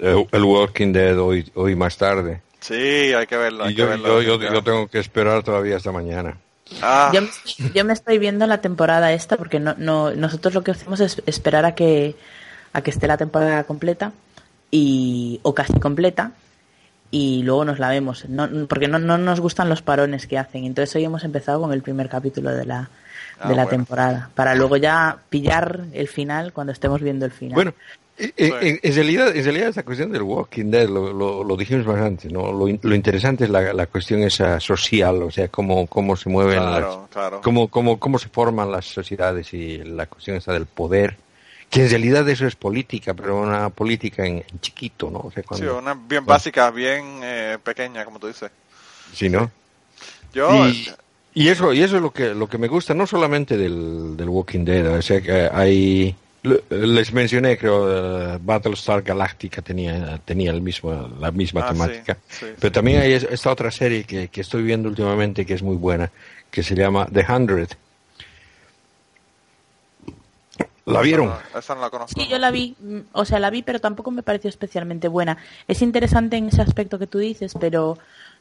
el, 0.02 0.28
el 0.32 0.44
Walking 0.44 0.92
Dead 0.94 1.18
hoy, 1.20 1.50
hoy 1.56 1.76
más 1.76 1.98
tarde. 1.98 2.42
Sí, 2.60 2.74
hay 2.74 3.26
que 3.28 3.38
verlo. 3.38 3.64
Hay 3.64 3.72
Y 3.72 3.76
que 3.76 3.82
yo, 3.82 3.88
verlo 3.88 4.22
yo, 4.22 4.38
yo, 4.42 4.54
yo 4.54 4.62
tengo 4.64 4.88
que 4.88 5.00
esperar 5.00 5.44
todavía 5.44 5.78
hasta 5.78 5.92
mañana. 5.92 6.38
Ah, 6.82 7.12
Yo, 7.14 7.22
me, 7.22 7.30
yo 7.74 7.86
me 7.86 7.94
estoy 7.94 8.18
viendo 8.18 8.46
la 8.48 8.60
temporada 8.62 9.12
esta 9.14 9.38
porque 9.38 9.60
no, 9.60 9.76
no, 9.78 10.12
nosotros 10.12 10.54
lo 10.54 10.64
que 10.64 10.72
hacemos 10.72 11.00
es 11.00 11.22
esperar 11.26 11.66
a 11.66 11.76
que, 11.76 12.16
a 12.74 12.82
que 12.82 12.92
esté 12.92 13.08
la 13.08 13.18
temporada 13.18 13.64
completa 13.64 14.12
y, 14.72 15.40
o 15.44 15.54
casi 15.56 15.80
completa 15.80 16.32
y 17.10 17.44
luego 17.44 17.64
nos 17.66 17.80
la 17.80 17.90
vemos. 17.90 18.28
No, 18.30 18.50
porque 18.68 18.88
no, 18.88 19.00
no 19.00 19.18
nos 19.18 19.40
gustan 19.40 19.70
los 19.70 19.82
parones 19.82 20.28
que 20.28 20.38
hacen. 20.38 20.66
Entonces 20.66 20.96
hoy 20.96 21.06
hemos 21.06 21.24
empezado 21.24 21.62
con 21.62 21.72
el 21.72 21.82
primer 21.82 22.10
capítulo 22.10 22.52
de 22.54 22.66
la, 22.66 22.90
Ah, 23.40 23.50
de 23.50 23.56
la 23.56 23.66
bueno. 23.66 23.78
temporada 23.78 24.30
para 24.34 24.56
luego 24.56 24.78
ya 24.78 25.20
pillar 25.30 25.82
el 25.94 26.08
final 26.08 26.54
cuando 26.54 26.74
estemos 26.74 27.02
viendo 27.04 27.24
el 27.24 27.32
final. 27.32 27.54
Bueno, 27.54 27.74
en, 28.18 28.34
en- 28.62 28.80
en 28.82 28.94
realidad, 28.96 29.36
en 29.36 29.44
realidad 29.44 29.70
esa 29.70 29.84
cuestión 29.84 30.12
del 30.12 30.24
Walking 30.24 30.72
Dead, 30.72 30.90
lo, 30.90 31.14
lo, 31.14 31.44
lo 31.44 31.56
dijimos 31.56 31.86
más 31.86 32.02
antes, 32.02 32.32
¿no? 32.32 32.52
Lo, 32.52 32.68
lo 32.82 32.96
interesante 32.96 33.44
es 33.44 33.50
la, 33.50 33.74
la 33.74 33.86
cuestión 33.88 34.24
esa 34.24 34.60
social, 34.60 35.22
o 35.24 35.32
sea, 35.32 35.48
cómo, 35.50 35.86
cómo 35.88 36.16
se 36.16 36.30
mueven 36.30 36.60
Claro, 36.60 37.02
las, 37.02 37.10
claro. 37.12 37.42
Cómo, 37.42 37.68
cómo, 37.68 38.00
cómo 38.00 38.18
se 38.20 38.30
forman 38.30 38.72
las 38.72 38.86
sociedades 38.86 39.54
y 39.54 39.78
la 39.84 40.08
cuestión 40.08 40.38
esa 40.38 40.54
del 40.54 40.66
poder, 40.66 41.16
que 41.70 41.84
en 41.84 41.90
realidad 41.90 42.28
eso 42.30 42.48
es 42.48 42.56
política, 42.56 43.14
pero 43.14 43.40
una 43.42 43.70
política 43.70 44.26
en, 44.26 44.38
en 44.38 44.60
chiquito, 44.62 45.12
¿no? 45.12 45.20
O 45.20 45.32
sea, 45.32 45.44
sí, 45.44 45.48
cuando, 45.48 45.78
una 45.78 45.94
bien 45.94 46.26
básica, 46.26 46.72
bien 46.72 47.20
eh, 47.24 47.58
pequeña, 47.64 48.04
como 48.06 48.20
tú 48.20 48.28
dices. 48.28 48.50
sí, 49.14 49.30
¿no? 49.30 49.52
Yo, 50.34 50.50
Y, 50.66 50.88
y 51.34 51.48
eso 51.50 51.72
y 51.74 51.82
eso 51.84 51.98
es 51.98 52.02
lo 52.02 52.12
que 52.12 52.34
lo 52.34 52.48
que 52.50 52.58
me 52.58 52.68
gusta 52.68 52.94
no 52.94 53.06
solamente 53.06 53.58
del, 53.58 54.18
del 54.18 54.30
Walking 54.30 54.66
Dead 54.66 54.88
o 54.98 55.02
sea 55.02 55.22
que 55.22 55.50
hay 55.52 56.16
les 56.70 57.14
mencioné 57.14 57.58
creo 57.58 58.34
eh, 58.36 58.40
Battlestar 58.42 59.02
Galactica 59.02 59.62
tenía 59.62 60.20
tenía 60.26 60.52
el 60.52 60.62
mismo 60.62 61.10
la 61.20 61.32
misma 61.32 61.62
Ah, 61.62 61.72
temática 61.72 62.18
sí, 62.30 62.46
sí, 62.48 62.54
pero 62.60 62.72
también 62.72 63.02
hay 63.02 63.14
es- 63.14 63.24
esta 63.30 63.52
otra 63.52 63.72
serie 63.72 64.04
que, 64.04 64.28
que 64.30 64.42
estoy 64.42 64.64
viendo 64.64 64.90
últimamente 64.90 65.46
que 65.46 65.54
es 65.54 65.64
muy 65.64 65.76
buena 65.76 66.12
que 66.52 66.64
se 66.64 66.76
llama 66.76 67.08
The 67.12 67.26
Hundred 67.32 67.70
¿La 70.86 71.02
vieron? 71.02 71.28
Esa 71.28 71.42
no, 71.54 71.60
esa 71.60 71.76
no 71.76 71.82
la 71.82 71.90
conozco. 71.90 72.22
Sí, 72.22 72.28
yo 72.30 72.38
la 72.38 72.50
vi, 72.50 72.76
mm, 72.80 73.00
o 73.12 73.26
sea, 73.26 73.40
la 73.40 73.50
vi, 73.50 73.62
pero 73.62 73.80
tampoco 73.82 74.10
me 74.10 74.24
pareció 74.24 74.50
especialmente 74.50 75.10
buena. 75.10 75.38
Es 75.68 75.82
interesante 75.82 76.38
en 76.38 76.48
ese 76.48 76.62
aspecto 76.62 76.98
que 76.98 77.08
tú 77.08 77.18
dices, 77.20 77.54
pero 77.60 77.98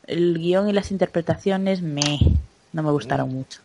el 0.07 0.39
guion 0.39 0.69
y 0.69 0.73
las 0.73 0.93
interpretaciones 0.93 1.83
me 1.83 2.01
no 2.73 2.83
me 2.85 2.91
gustaron 2.93 3.31
mucho. 3.35 3.61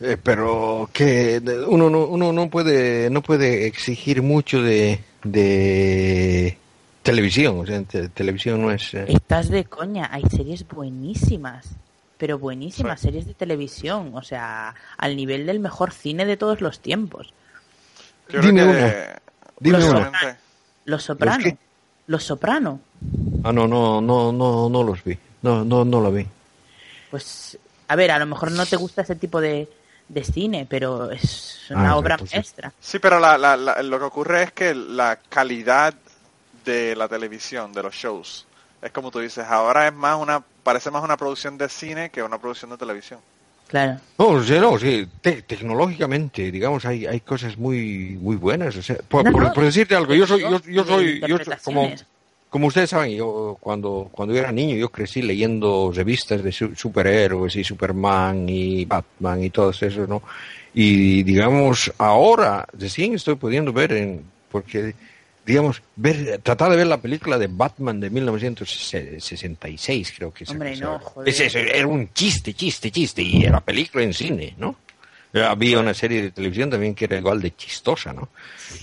Eh, 0.00 0.16
pero 0.22 0.90
que 0.92 1.40
uno 1.68 1.88
no 1.88 2.06
uno 2.06 2.32
no 2.32 2.50
puede 2.50 3.08
no 3.10 3.22
puede 3.22 3.66
exigir 3.66 4.22
mucho 4.22 4.60
de 4.60 5.00
de 5.22 6.58
televisión 7.02 7.60
o 7.60 7.66
sea 7.66 7.80
te- 7.82 8.08
televisión 8.08 8.60
no 8.62 8.70
es 8.72 8.92
eh, 8.94 9.04
Estás 9.08 9.48
de 9.50 9.64
coña, 9.64 10.08
hay 10.12 10.24
series 10.30 10.66
buenísimas, 10.66 11.66
pero 12.18 12.38
buenísimas 12.38 13.00
Sí. 13.00 13.06
series 13.06 13.26
de 13.26 13.34
televisión, 13.34 14.10
o 14.14 14.22
sea, 14.22 14.74
al 14.98 15.14
nivel 15.16 15.46
del 15.46 15.60
mejor 15.60 15.92
cine 15.92 16.24
de 16.26 16.36
todos 16.36 16.60
los 16.60 16.80
tiempos. 16.80 17.32
Yo 18.28 18.40
Dime 18.40 18.62
creo 18.62 18.70
una. 18.70 18.90
que 18.90 19.06
Dime 19.60 19.78
Los 19.78 19.88
una. 19.88 20.38
Los 20.86 21.02
Soprano. 21.04 21.44
Los 22.06 22.24
Soprano. 22.24 22.80
Ah, 23.44 23.52
no, 23.52 23.66
no, 23.68 24.00
no, 24.00 24.32
no, 24.32 24.68
no 24.68 24.82
los 24.82 25.02
vi. 25.04 25.16
No, 25.42 25.64
no, 25.64 25.84
no 25.84 26.00
la 26.00 26.10
vi. 26.10 26.26
Pues, 27.10 27.58
a 27.88 27.96
ver, 27.96 28.10
a 28.10 28.18
lo 28.18 28.26
mejor 28.26 28.50
no 28.52 28.66
te 28.66 28.76
gusta 28.76 29.02
ese 29.02 29.14
tipo 29.16 29.40
de, 29.40 29.68
de 30.08 30.24
cine, 30.24 30.66
pero 30.68 31.10
es 31.10 31.66
una 31.70 31.90
Ah, 31.90 31.96
obra 31.96 32.18
sí. 32.18 32.24
maestra. 32.34 32.72
Sí, 32.80 32.98
pero 32.98 33.18
la, 33.18 33.38
la- 33.38 33.56
la- 33.56 33.82
lo 33.82 33.98
que 33.98 34.04
ocurre 34.04 34.42
es 34.44 34.52
que 34.52 34.74
la 34.74 35.18
calidad 35.28 35.94
de 36.64 36.94
la 36.96 37.08
televisión, 37.08 37.72
de 37.72 37.82
los 37.82 37.94
shows, 37.94 38.46
es 38.82 38.90
como 38.92 39.10
tú 39.10 39.18
dices, 39.20 39.44
ahora 39.46 39.86
es 39.88 39.94
más 39.94 40.16
una, 40.18 40.42
parece 40.62 40.90
más 40.90 41.02
una 41.02 41.16
producción 41.16 41.56
de 41.58 41.68
cine 41.68 42.10
que 42.10 42.22
una 42.22 42.38
producción 42.38 42.70
de 42.70 42.76
televisión. 42.76 43.20
Claro. 43.66 43.98
No, 44.18 44.42
sí, 44.42 44.58
no, 44.60 44.78
sí, 44.78 45.08
te- 45.22 45.40
tecnológicamente, 45.42 46.50
digamos, 46.50 46.84
hay, 46.84 47.06
hay 47.06 47.20
cosas 47.20 47.56
muy, 47.56 48.18
muy 48.20 48.36
buenas. 48.36 48.76
O 48.76 48.82
sea, 48.82 48.96
por, 49.08 49.24
No, 49.24 49.32
por- 49.32 49.42
no, 49.42 49.52
por 49.54 49.64
decirte 49.64 49.96
algo, 49.96 50.14
yo 50.14 50.26
soy, 50.26 50.40
yo, 50.42 50.60
yo 50.60 50.84
soy, 50.84 51.20
yo 51.26 51.38
soy- 51.38 51.56
como. 51.64 51.90
Como 52.54 52.68
ustedes 52.68 52.90
saben, 52.90 53.10
yo 53.16 53.56
cuando, 53.58 54.08
cuando 54.12 54.32
yo 54.32 54.38
era 54.38 54.52
niño, 54.52 54.76
yo 54.76 54.88
crecí 54.88 55.22
leyendo 55.22 55.90
revistas 55.92 56.40
de 56.40 56.52
su- 56.52 56.72
superhéroes 56.76 57.56
y 57.56 57.64
Superman 57.64 58.48
y 58.48 58.84
Batman 58.84 59.42
y 59.42 59.50
todo 59.50 59.70
eso, 59.70 60.06
¿no? 60.06 60.22
Y 60.72 61.24
digamos, 61.24 61.92
ahora 61.98 62.64
recién 62.72 63.12
estoy 63.16 63.34
pudiendo 63.34 63.72
ver 63.72 63.90
en, 63.94 64.22
porque, 64.52 64.94
digamos, 65.44 65.82
ver, 65.96 66.38
tratar 66.44 66.70
de 66.70 66.76
ver 66.76 66.86
la 66.86 66.98
película 66.98 67.38
de 67.38 67.48
Batman 67.48 67.98
de 67.98 68.10
1966, 68.10 70.14
creo 70.16 70.32
que 70.32 70.44
es. 70.44 70.50
Hombre, 70.50 70.76
no, 70.76 71.00
joder. 71.00 71.28
Es 71.28 71.40
eso, 71.40 71.58
era 71.58 71.88
un 71.88 72.12
chiste, 72.12 72.54
chiste, 72.54 72.92
chiste, 72.92 73.20
y 73.20 73.42
era 73.42 73.58
película 73.58 74.04
en 74.04 74.14
cine, 74.14 74.54
¿no? 74.58 74.76
Eh, 75.34 75.42
Había 75.42 75.80
una 75.80 75.92
serie 75.92 76.22
de 76.22 76.30
televisión 76.30 76.70
también 76.70 76.94
que 76.94 77.06
era 77.06 77.18
igual 77.18 77.42
de 77.42 77.54
chistosa, 77.56 78.12
¿no? 78.12 78.28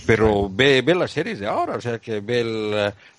Pero 0.06 0.48
ve, 0.50 0.82
ve 0.82 0.94
las 0.94 1.10
series 1.10 1.40
de 1.40 1.46
ahora, 1.46 1.76
o 1.76 1.80
sea, 1.80 1.98
que 1.98 2.20
ve 2.20 2.40
el, 2.42 2.70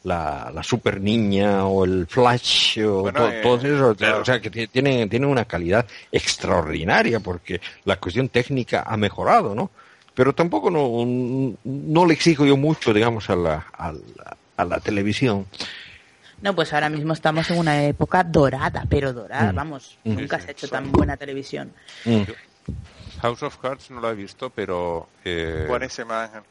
la, 0.03 0.51
la 0.53 0.63
super 0.63 1.01
niña 1.01 1.65
o 1.65 1.83
el 1.83 2.05
flash 2.07 2.79
o 2.81 3.01
Bueno, 3.01 3.19
to- 3.21 3.29
eh, 3.31 3.39
todo 3.41 3.55
eso, 3.57 3.87
o 3.89 3.95
sea, 3.95 4.07
claro. 4.07 4.21
o 4.21 4.25
sea, 4.25 4.39
que 4.39 4.49
ti- 4.51 4.67
tienen, 4.67 5.09
tienen 5.09 5.29
una 5.29 5.45
calidad 5.45 5.85
extraordinaria 6.11 7.19
porque 7.19 7.59
la 7.85 7.95
cuestión 7.97 8.29
técnica 8.29 8.83
ha 8.85 8.97
mejorado, 8.97 9.55
¿no? 9.55 9.71
Pero 10.13 10.33
tampoco 10.33 10.69
no, 10.69 11.55
no 11.63 12.05
le 12.05 12.13
exijo 12.13 12.45
yo 12.45 12.55
mucho, 12.55 12.93
digamos, 12.93 13.29
a 13.31 13.35
la, 13.35 13.65
a 13.73 13.91
la, 13.91 14.37
a 14.57 14.65
la 14.65 14.79
televisión. 14.79 15.47
No, 16.41 16.53
pues 16.53 16.71
ahora 16.73 16.89
mismo 16.89 17.13
estamos 17.13 17.49
en 17.49 17.57
una 17.57 17.83
época 17.85 18.23
dorada, 18.23 18.85
pero 18.89 19.11
dorada, 19.13 19.51
Mm. 19.51 19.55
vamos, 19.55 19.97
Mm. 20.03 20.13
nunca 20.19 20.39
se 20.39 20.49
ha 20.49 20.51
hecho 20.51 20.67
tan 20.67 20.91
buena 20.91 21.17
televisión. 21.17 21.71
Mm. 22.05 22.21
House 23.23 23.41
of 23.43 23.57
Cards 23.57 23.89
no 23.89 23.99
lo 24.01 24.09
he 24.11 24.15
visto, 24.15 24.49
pero 24.49 25.07
eh, 25.23 25.65
Buenísima, 25.67 26.23
Ángel. 26.25 26.43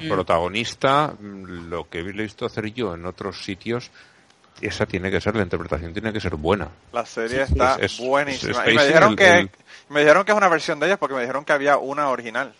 el 0.00 0.08
protagonista, 0.08 1.12
mm, 1.18 1.68
lo 1.68 1.88
que 1.90 1.98
he 1.98 2.02
visto 2.02 2.46
hacer 2.46 2.72
yo 2.72 2.94
en 2.94 3.04
otros 3.04 3.44
sitios, 3.44 3.90
esa 4.60 4.86
tiene 4.86 5.10
que 5.10 5.20
ser, 5.20 5.34
la 5.34 5.42
interpretación 5.42 5.92
tiene 5.92 6.12
que 6.12 6.20
ser 6.20 6.36
buena. 6.36 6.68
La 6.92 7.04
serie 7.04 7.42
está 7.42 7.76
Es- 7.80 7.98
buenísima. 7.98 8.64
es 8.64 8.72
y 8.72 8.76
me 8.76 8.86
dijeron 8.86 9.10
el- 9.10 9.16
que 9.16 9.38
el- 9.40 9.50
me 9.88 10.00
dijeron 10.00 10.24
que 10.24 10.30
es 10.30 10.38
una 10.38 10.48
versión 10.48 10.78
de 10.78 10.86
ellas 10.86 10.98
porque 10.98 11.14
me 11.16 11.20
dijeron 11.22 11.44
que 11.44 11.52
había 11.52 11.78
una 11.78 12.08
original. 12.08 12.54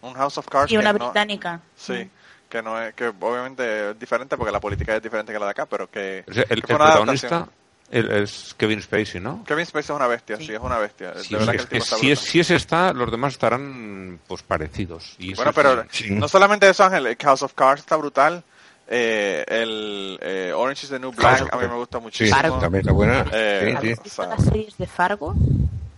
Un 0.00 0.14
House 0.14 0.38
of 0.38 0.48
Cards 0.48 0.72
Y 0.72 0.76
una 0.78 0.92
no- 0.92 0.98
británica. 0.98 1.60
sí, 1.76 2.08
que 2.48 2.62
no 2.62 2.80
es 2.80 2.94
que 2.94 3.08
obviamente 3.08 3.90
es 3.90 3.98
diferente 3.98 4.36
porque 4.38 4.50
la 4.52 4.60
política 4.60 4.96
es 4.96 5.02
diferente 5.02 5.30
que 5.32 5.38
la 5.38 5.44
de 5.44 5.50
acá, 5.50 5.66
pero 5.66 5.90
que, 5.90 6.24
O 6.26 6.32
sea, 6.32 6.44
el, 6.48 6.62
que 6.62 6.66
fue 6.68 6.76
el 6.76 6.80
una 6.82 6.84
protagonista 6.92 7.26
adaptación. 7.28 7.63
El- 7.90 8.10
es 8.10 8.54
Kevin 8.56 8.80
Spacey, 8.82 9.20
¿no? 9.20 9.44
Kevin 9.44 9.66
Spacey 9.66 9.94
es 9.94 9.96
una 9.98 10.06
bestia, 10.06 10.36
sí, 10.38 10.46
Sí. 10.46 10.54
es 10.54 10.60
una 10.60 10.78
bestia. 10.78 11.14
Sí, 11.22 11.30
de 11.34 11.38
verdad 11.38 11.54
es 11.56 11.66
que 11.66 11.80
si, 11.80 12.10
es, 12.10 12.18
si 12.20 12.40
ese 12.40 12.56
está, 12.56 12.92
los 12.92 13.10
demás 13.10 13.34
estarán 13.34 14.18
pues 14.26 14.42
parecidos. 14.42 15.14
Y 15.18 15.34
Bueno, 15.34 15.50
es- 15.50 15.56
pero 15.56 15.84
Sí. 15.90 16.10
no 16.10 16.28
solamente 16.28 16.68
eso, 16.68 16.84
Ángel, 16.84 17.06
el 17.06 17.16
House 17.16 17.42
of 17.42 17.54
Cards 17.54 17.80
está 17.80 17.96
brutal. 17.96 18.42
eh, 18.86 19.46
el 19.48 20.18
eh, 20.20 20.52
Orange 20.54 20.84
is 20.84 20.90
the 20.90 20.98
New 20.98 21.10
Black 21.12 21.38
House 21.38 21.48
a 21.50 21.56
mí 21.56 21.66
me 21.66 21.74
gusta 21.74 21.96
Sí, 21.96 22.02
muchísimo. 22.04 22.36
Fargo. 22.36 22.58
también 22.58 22.80
está 22.82 22.92
buena. 22.92 23.24
Eh, 23.32 23.60
Sí, 23.62 23.70
sí. 23.70 23.76
¿Habéis 23.78 24.02
visto 24.02 24.26
las 24.26 24.44
series 24.44 24.76
de 24.76 24.86
Fargo? 24.86 25.34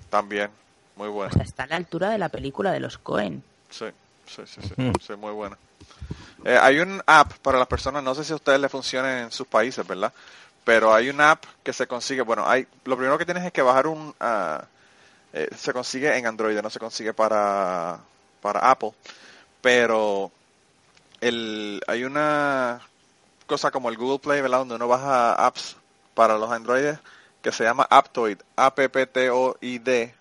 También, 0.09 0.51
muy 0.95 1.09
buena. 1.09 1.31
O 1.33 1.35
sea, 1.35 1.43
está 1.43 1.65
a 1.65 1.67
la 1.67 1.75
altura 1.77 2.11
de 2.11 2.19
la 2.19 2.29
película 2.29 2.71
de 2.71 2.79
los 2.79 2.97
Cohen. 2.99 3.43
Sí, 3.71 3.87
sí, 4.27 4.43
sí, 4.47 4.61
sí, 4.63 4.75
Mm. 4.77 4.93
sí, 5.05 5.15
muy 5.17 5.33
buena. 5.33 5.59
Eh, 6.45 6.57
hay 6.63 6.79
un 6.79 7.03
app 7.07 7.33
para 7.43 7.59
las 7.59 7.67
personas, 7.67 8.05
no 8.05 8.15
sé 8.15 8.23
si 8.23 8.33
a 8.33 8.37
ustedes 8.37 8.61
les 8.61 8.71
funciona 8.71 9.23
en 9.23 9.33
sus 9.33 9.49
países, 9.49 9.85
¿verdad? 9.85 10.13
Pero 10.67 10.93
hay 10.93 11.11
un 11.11 11.21
app 11.21 11.45
que 11.63 11.73
se 11.73 11.87
consigue, 11.87 12.23
bueno, 12.23 12.43
hay, 12.45 12.67
lo 12.87 12.97
primero 12.97 13.17
que 13.17 13.25
tienes 13.25 13.45
es 13.45 13.53
que 13.53 13.63
bajar 13.63 13.87
un, 13.87 14.13
ah, 14.19 14.65
eh, 15.33 15.49
se 15.57 15.73
consigue 15.73 16.17
en 16.19 16.27
Android, 16.27 16.61
no 16.61 16.71
se 16.71 16.81
consigue 16.81 17.15
para, 17.15 18.01
para 18.43 18.69
Apple, 18.69 18.91
pero 19.63 20.33
el, 21.21 21.81
hay 21.87 22.03
una 22.03 22.81
cosa 23.47 23.71
como 23.71 23.91
el 23.91 23.97
Google 23.97 24.19
Play, 24.19 24.41
¿verdad? 24.41 24.59
Donde 24.59 24.75
uno 24.75 24.89
baja 24.89 25.35
apps 25.35 25.77
para 26.15 26.37
los 26.37 26.51
Androides 26.51 26.99
que 27.43 27.53
se 27.53 27.63
llama 27.63 27.87
Aptoid, 27.89 28.39
A-P-P-T-O-I-D, 28.57 30.15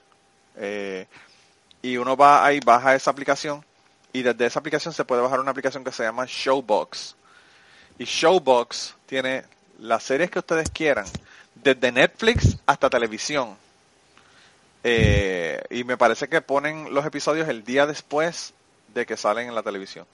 eh, 0.58 1.08
y 1.82 1.98
uno 1.98 2.16
va 2.16 2.46
ahí, 2.46 2.60
baja 2.60 2.94
esa 2.94 3.10
aplicación 3.10 3.66
y 4.14 4.22
desde 4.22 4.46
esa 4.46 4.60
aplicación 4.60 4.94
se 4.94 5.06
puede 5.06 5.24
bajar 5.24 5.40
una 5.40 5.50
aplicación 5.50 5.84
que 5.84 5.92
se 5.92 6.04
llama 6.04 6.26
Showbox. 6.28 7.16
Y 7.98 8.06
Showbox 8.06 8.94
tiene 9.08 9.44
las 9.80 10.04
series 10.04 10.32
que 10.32 10.40
ustedes 10.40 10.70
quieran, 10.70 11.06
desde 11.56 11.92
Netflix 11.92 12.58
hasta 12.66 12.90
televisión. 12.90 13.56
Eh, 14.84 15.62
y 15.70 15.84
me 15.84 15.98
parece 15.98 16.28
que 16.28 16.42
ponen 16.42 16.94
los 16.94 17.06
episodios 17.06 17.48
el 17.50 17.64
día 17.64 17.88
después 17.88 18.54
de 18.94 19.06
que 19.06 19.18
salen 19.18 19.48
en 19.48 19.56
la 19.56 19.64
televisión. 19.64 20.06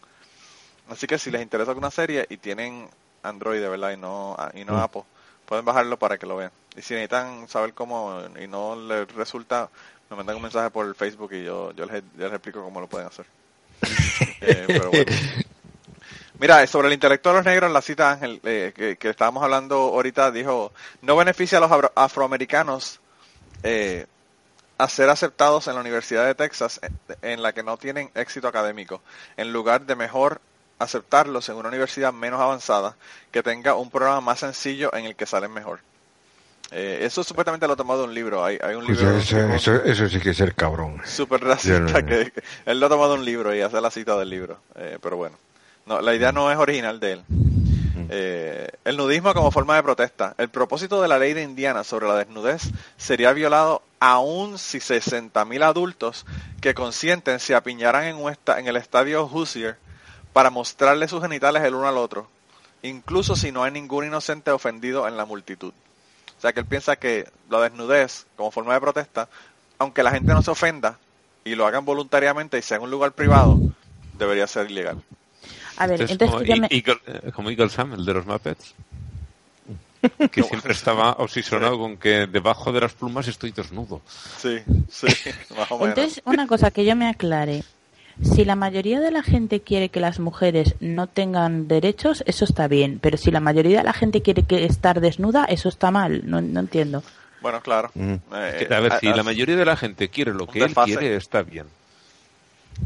Así 0.89 1.07
que 1.07 1.17
si 1.17 1.31
les 1.31 1.41
interesa 1.41 1.71
alguna 1.71 1.91
serie 1.91 2.25
y 2.29 2.37
tienen 2.37 2.89
Android, 3.23 3.61
de 3.61 3.69
verdad, 3.69 3.91
y 3.91 3.97
no, 3.97 4.35
y 4.53 4.65
no 4.65 4.73
Mm. 4.73 4.79
Apple, 4.79 5.03
pueden 5.45 5.65
bajarlo 5.65 5.97
para 5.97 6.17
que 6.17 6.25
lo 6.25 6.37
vean. 6.37 6.51
Y 6.75 6.81
si 6.81 6.93
necesitan 6.93 7.47
saber 7.47 7.73
cómo 7.73 8.21
y 8.41 8.47
no 8.47 8.75
les 8.75 9.13
resulta, 9.13 9.69
me 10.09 10.15
mandan 10.15 10.35
un 10.37 10.41
mensaje 10.41 10.69
por 10.69 10.85
el 10.85 10.95
Facebook 10.95 11.33
y 11.33 11.43
yo, 11.43 11.71
yo, 11.73 11.85
les, 11.85 12.03
yo 12.17 12.25
les 12.25 12.33
explico 12.33 12.63
cómo 12.63 12.79
lo 12.81 12.87
pueden 12.87 13.07
hacer. 13.07 13.25
Eh, 14.43 14.65
pero 14.67 14.89
bueno. 14.89 15.05
Mira, 16.41 16.65
sobre 16.65 16.87
el 16.87 16.93
intelecto 16.95 17.29
de 17.29 17.35
los 17.35 17.45
negros, 17.45 17.71
la 17.71 17.81
cita 17.83 18.11
Ángel, 18.11 18.41
eh, 18.43 18.73
que, 18.75 18.97
que 18.97 19.09
estábamos 19.09 19.43
hablando 19.43 19.75
ahorita, 19.75 20.31
dijo, 20.31 20.73
no 21.03 21.15
beneficia 21.15 21.59
a 21.59 21.61
los 21.61 21.69
afro- 21.69 21.91
afroamericanos 21.93 22.99
eh, 23.61 24.07
a 24.79 24.89
ser 24.89 25.09
aceptados 25.11 25.67
en 25.67 25.75
la 25.75 25.81
Universidad 25.81 26.25
de 26.25 26.33
Texas, 26.33 26.79
en, 26.81 26.97
en 27.21 27.43
la 27.43 27.53
que 27.53 27.61
no 27.61 27.77
tienen 27.77 28.09
éxito 28.15 28.47
académico, 28.47 29.03
en 29.37 29.53
lugar 29.53 29.81
de 29.85 29.95
mejor 29.95 30.41
aceptarlos 30.79 31.47
en 31.49 31.57
una 31.57 31.69
universidad 31.69 32.11
menos 32.11 32.41
avanzada, 32.41 32.95
que 33.31 33.43
tenga 33.43 33.75
un 33.75 33.91
programa 33.91 34.19
más 34.21 34.39
sencillo 34.39 34.91
en 34.95 35.05
el 35.05 35.15
que 35.15 35.27
salen 35.27 35.51
mejor. 35.53 35.79
Eh, 36.71 37.01
eso 37.03 37.23
supuestamente 37.23 37.67
lo 37.67 37.75
tomó 37.77 37.95
de 37.99 38.05
un 38.05 38.15
libro, 38.15 38.43
hay, 38.43 38.57
hay 38.63 38.73
un 38.73 38.87
Pues 38.87 38.99
libro 38.99 39.15
eso, 39.17 39.37
eso, 39.53 39.75
eso 39.83 40.09
sí 40.09 40.19
que 40.19 40.31
es 40.31 40.37
ser 40.37 40.55
cabrón. 40.55 40.99
súper 41.05 41.43
racista 41.43 42.01
no- 42.01 42.07
que, 42.07 42.31
que 42.31 42.43
él 42.65 42.79
lo 42.79 42.87
ha 42.87 42.89
tomado 42.89 43.13
de 43.13 43.19
un 43.19 43.25
libro 43.25 43.53
y 43.53 43.61
hace 43.61 43.79
la 43.79 43.91
cita 43.91 44.17
del 44.17 44.29
libro, 44.31 44.57
Eh, 44.75 44.97
pero 44.99 45.17
bueno, 45.17 45.37
no, 45.91 46.01
la 46.01 46.15
idea 46.15 46.31
no 46.31 46.51
es 46.51 46.57
original 46.57 46.99
de 46.99 47.11
él. 47.13 47.23
Eh, 48.13 48.69
el 48.83 48.97
nudismo 48.97 49.33
como 49.33 49.51
forma 49.51 49.75
de 49.75 49.83
protesta. 49.83 50.35
El 50.37 50.49
propósito 50.49 51.01
de 51.01 51.07
la 51.07 51.19
ley 51.19 51.33
de 51.33 51.43
Indiana 51.43 51.83
sobre 51.83 52.07
la 52.07 52.15
desnudez 52.15 52.63
sería 52.97 53.31
violado 53.31 53.83
aún 53.99 54.57
si 54.57 54.79
60.000 54.79 55.63
adultos 55.63 56.25
que 56.59 56.73
consienten 56.73 57.39
se 57.39 57.55
apiñaran 57.55 58.05
en, 58.05 58.15
un 58.15 58.35
en 58.57 58.67
el 58.67 58.75
estadio 58.75 59.27
Hoosier 59.27 59.77
para 60.33 60.49
mostrarle 60.49 61.07
sus 61.07 61.21
genitales 61.21 61.63
el 61.63 61.75
uno 61.75 61.87
al 61.87 61.97
otro, 61.97 62.27
incluso 62.83 63.35
si 63.35 63.51
no 63.51 63.63
hay 63.63 63.71
ningún 63.71 64.05
inocente 64.05 64.51
ofendido 64.51 65.07
en 65.07 65.17
la 65.17 65.25
multitud. 65.25 65.73
O 66.37 66.41
sea 66.41 66.53
que 66.53 66.61
él 66.61 66.65
piensa 66.65 66.95
que 66.95 67.29
la 67.49 67.59
desnudez 67.59 68.25
como 68.35 68.51
forma 68.51 68.73
de 68.73 68.81
protesta, 68.81 69.29
aunque 69.77 70.03
la 70.03 70.11
gente 70.11 70.33
no 70.33 70.41
se 70.41 70.51
ofenda 70.51 70.97
y 71.43 71.55
lo 71.55 71.65
hagan 71.67 71.85
voluntariamente 71.85 72.57
y 72.57 72.61
sea 72.61 72.77
en 72.77 72.83
un 72.83 72.91
lugar 72.91 73.11
privado, 73.11 73.59
debería 74.17 74.47
ser 74.47 74.69
ilegal. 74.69 75.01
A 75.83 75.87
ver, 75.87 76.01
entonces 76.01 76.29
como, 76.29 76.39
que 76.41 76.47
ya 76.47 76.55
me- 76.55 76.67
Eagle, 76.69 76.99
eh, 77.07 77.31
como 77.33 77.49
Eagle 77.49 77.69
Sam, 77.69 77.93
el 77.93 78.05
de 78.05 78.13
los 78.13 78.25
Muppets. 78.25 78.73
Que 80.31 80.41
siempre 80.43 80.73
estaba 80.73 81.11
obsesionado 81.19 81.77
con 81.77 81.97
que 81.97 82.25
debajo 82.25 82.71
de 82.71 82.81
las 82.81 82.93
plumas 82.93 83.27
estoy 83.27 83.51
desnudo. 83.51 84.01
Sí, 84.37 84.57
sí, 84.89 85.07
más 85.55 85.71
o 85.71 85.77
menos. 85.77 85.89
Entonces, 85.97 86.21
una 86.25 86.47
cosa 86.47 86.71
que 86.71 86.85
yo 86.85 86.95
me 86.95 87.07
aclare. 87.07 87.63
Si 88.23 88.43
la 88.45 88.55
mayoría 88.55 88.99
de 88.99 89.09
la 89.11 89.23
gente 89.23 89.61
quiere 89.61 89.89
que 89.89 89.99
las 89.99 90.19
mujeres 90.19 90.75
no 90.79 91.07
tengan 91.07 91.67
derechos, 91.67 92.23
eso 92.27 92.45
está 92.45 92.67
bien. 92.67 92.99
Pero 93.01 93.17
si 93.17 93.31
la 93.31 93.39
mayoría 93.39 93.79
de 93.79 93.83
la 93.83 93.93
gente 93.93 94.21
quiere 94.21 94.43
que 94.43 94.65
estar 94.65 94.99
desnuda, 95.01 95.45
eso 95.45 95.69
está 95.69 95.91
mal. 95.91 96.21
No, 96.25 96.41
no 96.41 96.59
entiendo. 96.59 97.03
Bueno, 97.41 97.61
claro. 97.61 97.89
Mm. 97.95 98.13
Eh, 98.33 98.65
Que, 98.67 98.73
a 98.75 98.79
ver, 98.79 98.99
si 98.99 99.07
a- 99.07 99.15
la 99.15 99.23
mayoría 99.23 99.55
de 99.55 99.65
la 99.65 99.77
gente 99.77 100.09
quiere 100.09 100.33
lo 100.33 100.45
que 100.47 100.59
él 100.63 100.73
quiere, 100.73 101.15
está 101.15 101.41
bien. 101.43 101.67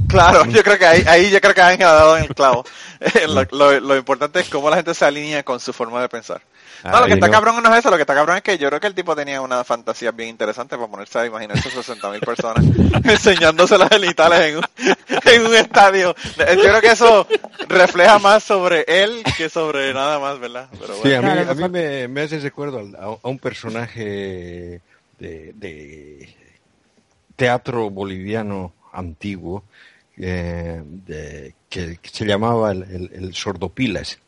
Claro, 0.08 0.46
yo 0.46 0.64
creo 0.64 0.78
que 0.78 0.86
ahí, 0.86 1.04
ahí 1.08 1.30
yo 1.32 1.40
creo 1.42 1.54
que 1.54 1.62
Ángel 1.62 1.88
ha 1.88 1.94
dado 1.94 2.18
en 2.18 2.24
el 2.26 2.36
clavo. 2.36 2.66
Eh, 3.00 3.28
lo, 3.30 3.44
lo- 3.52 3.80
lo 3.80 3.96
importante 3.96 4.40
es 4.40 4.50
cómo 4.50 4.70
la 4.70 4.76
gente 4.78 4.94
se 4.94 5.06
alinea 5.06 5.44
con 5.44 5.60
su 5.60 5.74
forma 5.74 6.02
de 6.02 6.10
pensar. 6.10 6.42
No, 6.84 7.00
lo 7.00 7.06
que 7.08 7.14
está 7.14 7.26
no. 7.28 7.32
cabrón 7.34 7.64
no 7.64 7.74
es 7.74 7.80
eso, 7.80 7.90
lo 7.90 7.96
que 7.96 8.04
está 8.04 8.14
cabrón 8.14 8.38
es 8.38 8.44
que 8.44 8.58
yo 8.60 8.68
creo 8.68 8.80
que 8.80 8.86
el 8.88 8.94
tipo 8.94 9.16
tenía 9.16 9.42
una 9.42 9.64
fantasía 9.64 10.12
bien 10.12 10.30
interesante 10.30 10.76
para 10.76 10.88
ponerse 10.88 11.18
a 11.18 11.26
imaginarse 11.26 11.70
60.000 11.72 12.20
personas 12.20 12.64
enseñándose 13.04 13.78
las 13.78 13.90
genitales 13.90 14.40
en 14.42 14.58
un, 14.58 14.64
en 15.34 15.46
un 15.48 15.56
estadio. 15.56 16.14
Yo 16.38 16.62
creo 16.62 16.82
que 16.82 16.92
eso 16.92 17.26
refleja 17.70 18.20
más 18.20 18.44
sobre 18.44 18.84
él 18.88 19.24
que 19.38 19.50
sobre 19.50 19.94
nada 19.96 20.20
más, 20.20 20.38
¿verdad? 20.40 20.68
Pero 20.80 20.94
Sí, 21.02 21.14
a 21.14 21.22
mí, 21.22 21.30
a 21.30 21.54
mí 21.56 21.70
me, 21.70 22.08
me 22.08 22.22
hace 22.22 22.40
recuerdo 22.40 22.84
a 23.24 23.28
un 23.28 23.40
personaje 23.40 24.82
de, 25.18 25.54
de 25.54 26.36
teatro 27.36 27.90
boliviano 27.90 28.74
antiguo 28.96 29.64
eh, 30.18 30.82
de- 30.86 31.54
que, 31.70 32.00
se 32.04 32.26
llamaba 32.26 32.72
el, 32.72 32.84
el, 32.84 33.12
el 33.14 33.34
sordopilas. 33.36 34.20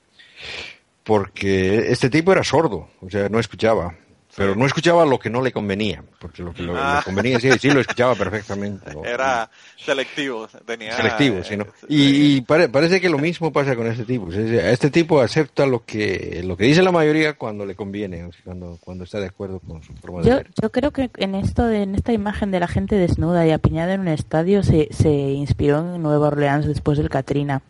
Porque 1.04 1.92
este 1.92 2.10
tipo 2.10 2.32
era 2.34 2.44
sordo, 2.44 2.90
o 3.02 3.10
sea, 3.10 3.30
no 3.30 3.40
escuchaba. 3.40 3.96
Pero 4.38 4.56
no 4.56 4.68
escuchaba 4.68 5.04
lo 5.04 5.18
que 5.18 5.32
no 5.32 5.42
le 5.42 5.52
convenía, 5.52 6.04
porque 6.20 6.44
lo 6.44 6.54
que 6.54 6.62
lo- 6.62 6.78
Ah. 6.78 6.98
le 7.00 7.04
convenía 7.04 7.40
sí, 7.40 7.50
sí 7.60 7.72
lo 7.72 7.80
escuchaba 7.82 8.14
perfectamente. 8.14 8.94
Lo- 8.94 9.04
Era 9.06 9.50
selectivo, 9.84 10.48
tenía... 10.64 10.96
selectivo, 10.96 11.44
sí, 11.44 11.58
¿no? 11.58 11.64
eh, 11.64 11.68
Y, 11.90 12.36
y 12.38 12.42
pare- 12.42 12.70
parece 12.70 13.02
que 13.02 13.10
lo 13.10 13.18
mismo 13.18 13.52
pasa 13.52 13.76
con 13.76 13.88
este 13.88 14.04
tipo. 14.06 14.32
Este 14.32 14.92
tipo 14.92 15.20
acepta 15.22 15.66
lo 15.66 15.84
que 15.84 16.42
lo 16.46 16.56
que 16.56 16.66
dice 16.66 16.84
la 16.84 16.92
mayoría 16.92 17.34
cuando 17.34 17.66
le 17.66 17.76
conviene, 17.76 18.30
cuando 18.44 18.78
cuando 18.80 19.06
está 19.06 19.20
de 19.20 19.26
acuerdo 19.26 19.60
con 19.60 19.82
su 19.82 19.94
forma 19.96 20.22
de 20.22 20.30
Yo, 20.30 20.36
ver. 20.36 20.52
yo 20.62 20.72
creo 20.72 20.92
que 20.92 21.10
en 21.18 21.34
esto, 21.34 21.66
de- 21.66 21.82
en 21.82 21.96
esta 21.96 22.14
imagen 22.14 22.52
de 22.52 22.60
la 22.60 22.68
gente 22.68 22.96
desnuda 22.96 23.48
y 23.48 23.52
apiñada 23.52 23.96
en 23.96 24.02
un 24.02 24.08
estadio, 24.10 24.62
se, 24.62 24.88
se 24.92 25.10
inspiró 25.10 25.80
en 25.96 26.04
Nueva 26.04 26.28
Orleans 26.28 26.68
después 26.68 27.00
del 27.00 27.10
Katrina, 27.10 27.64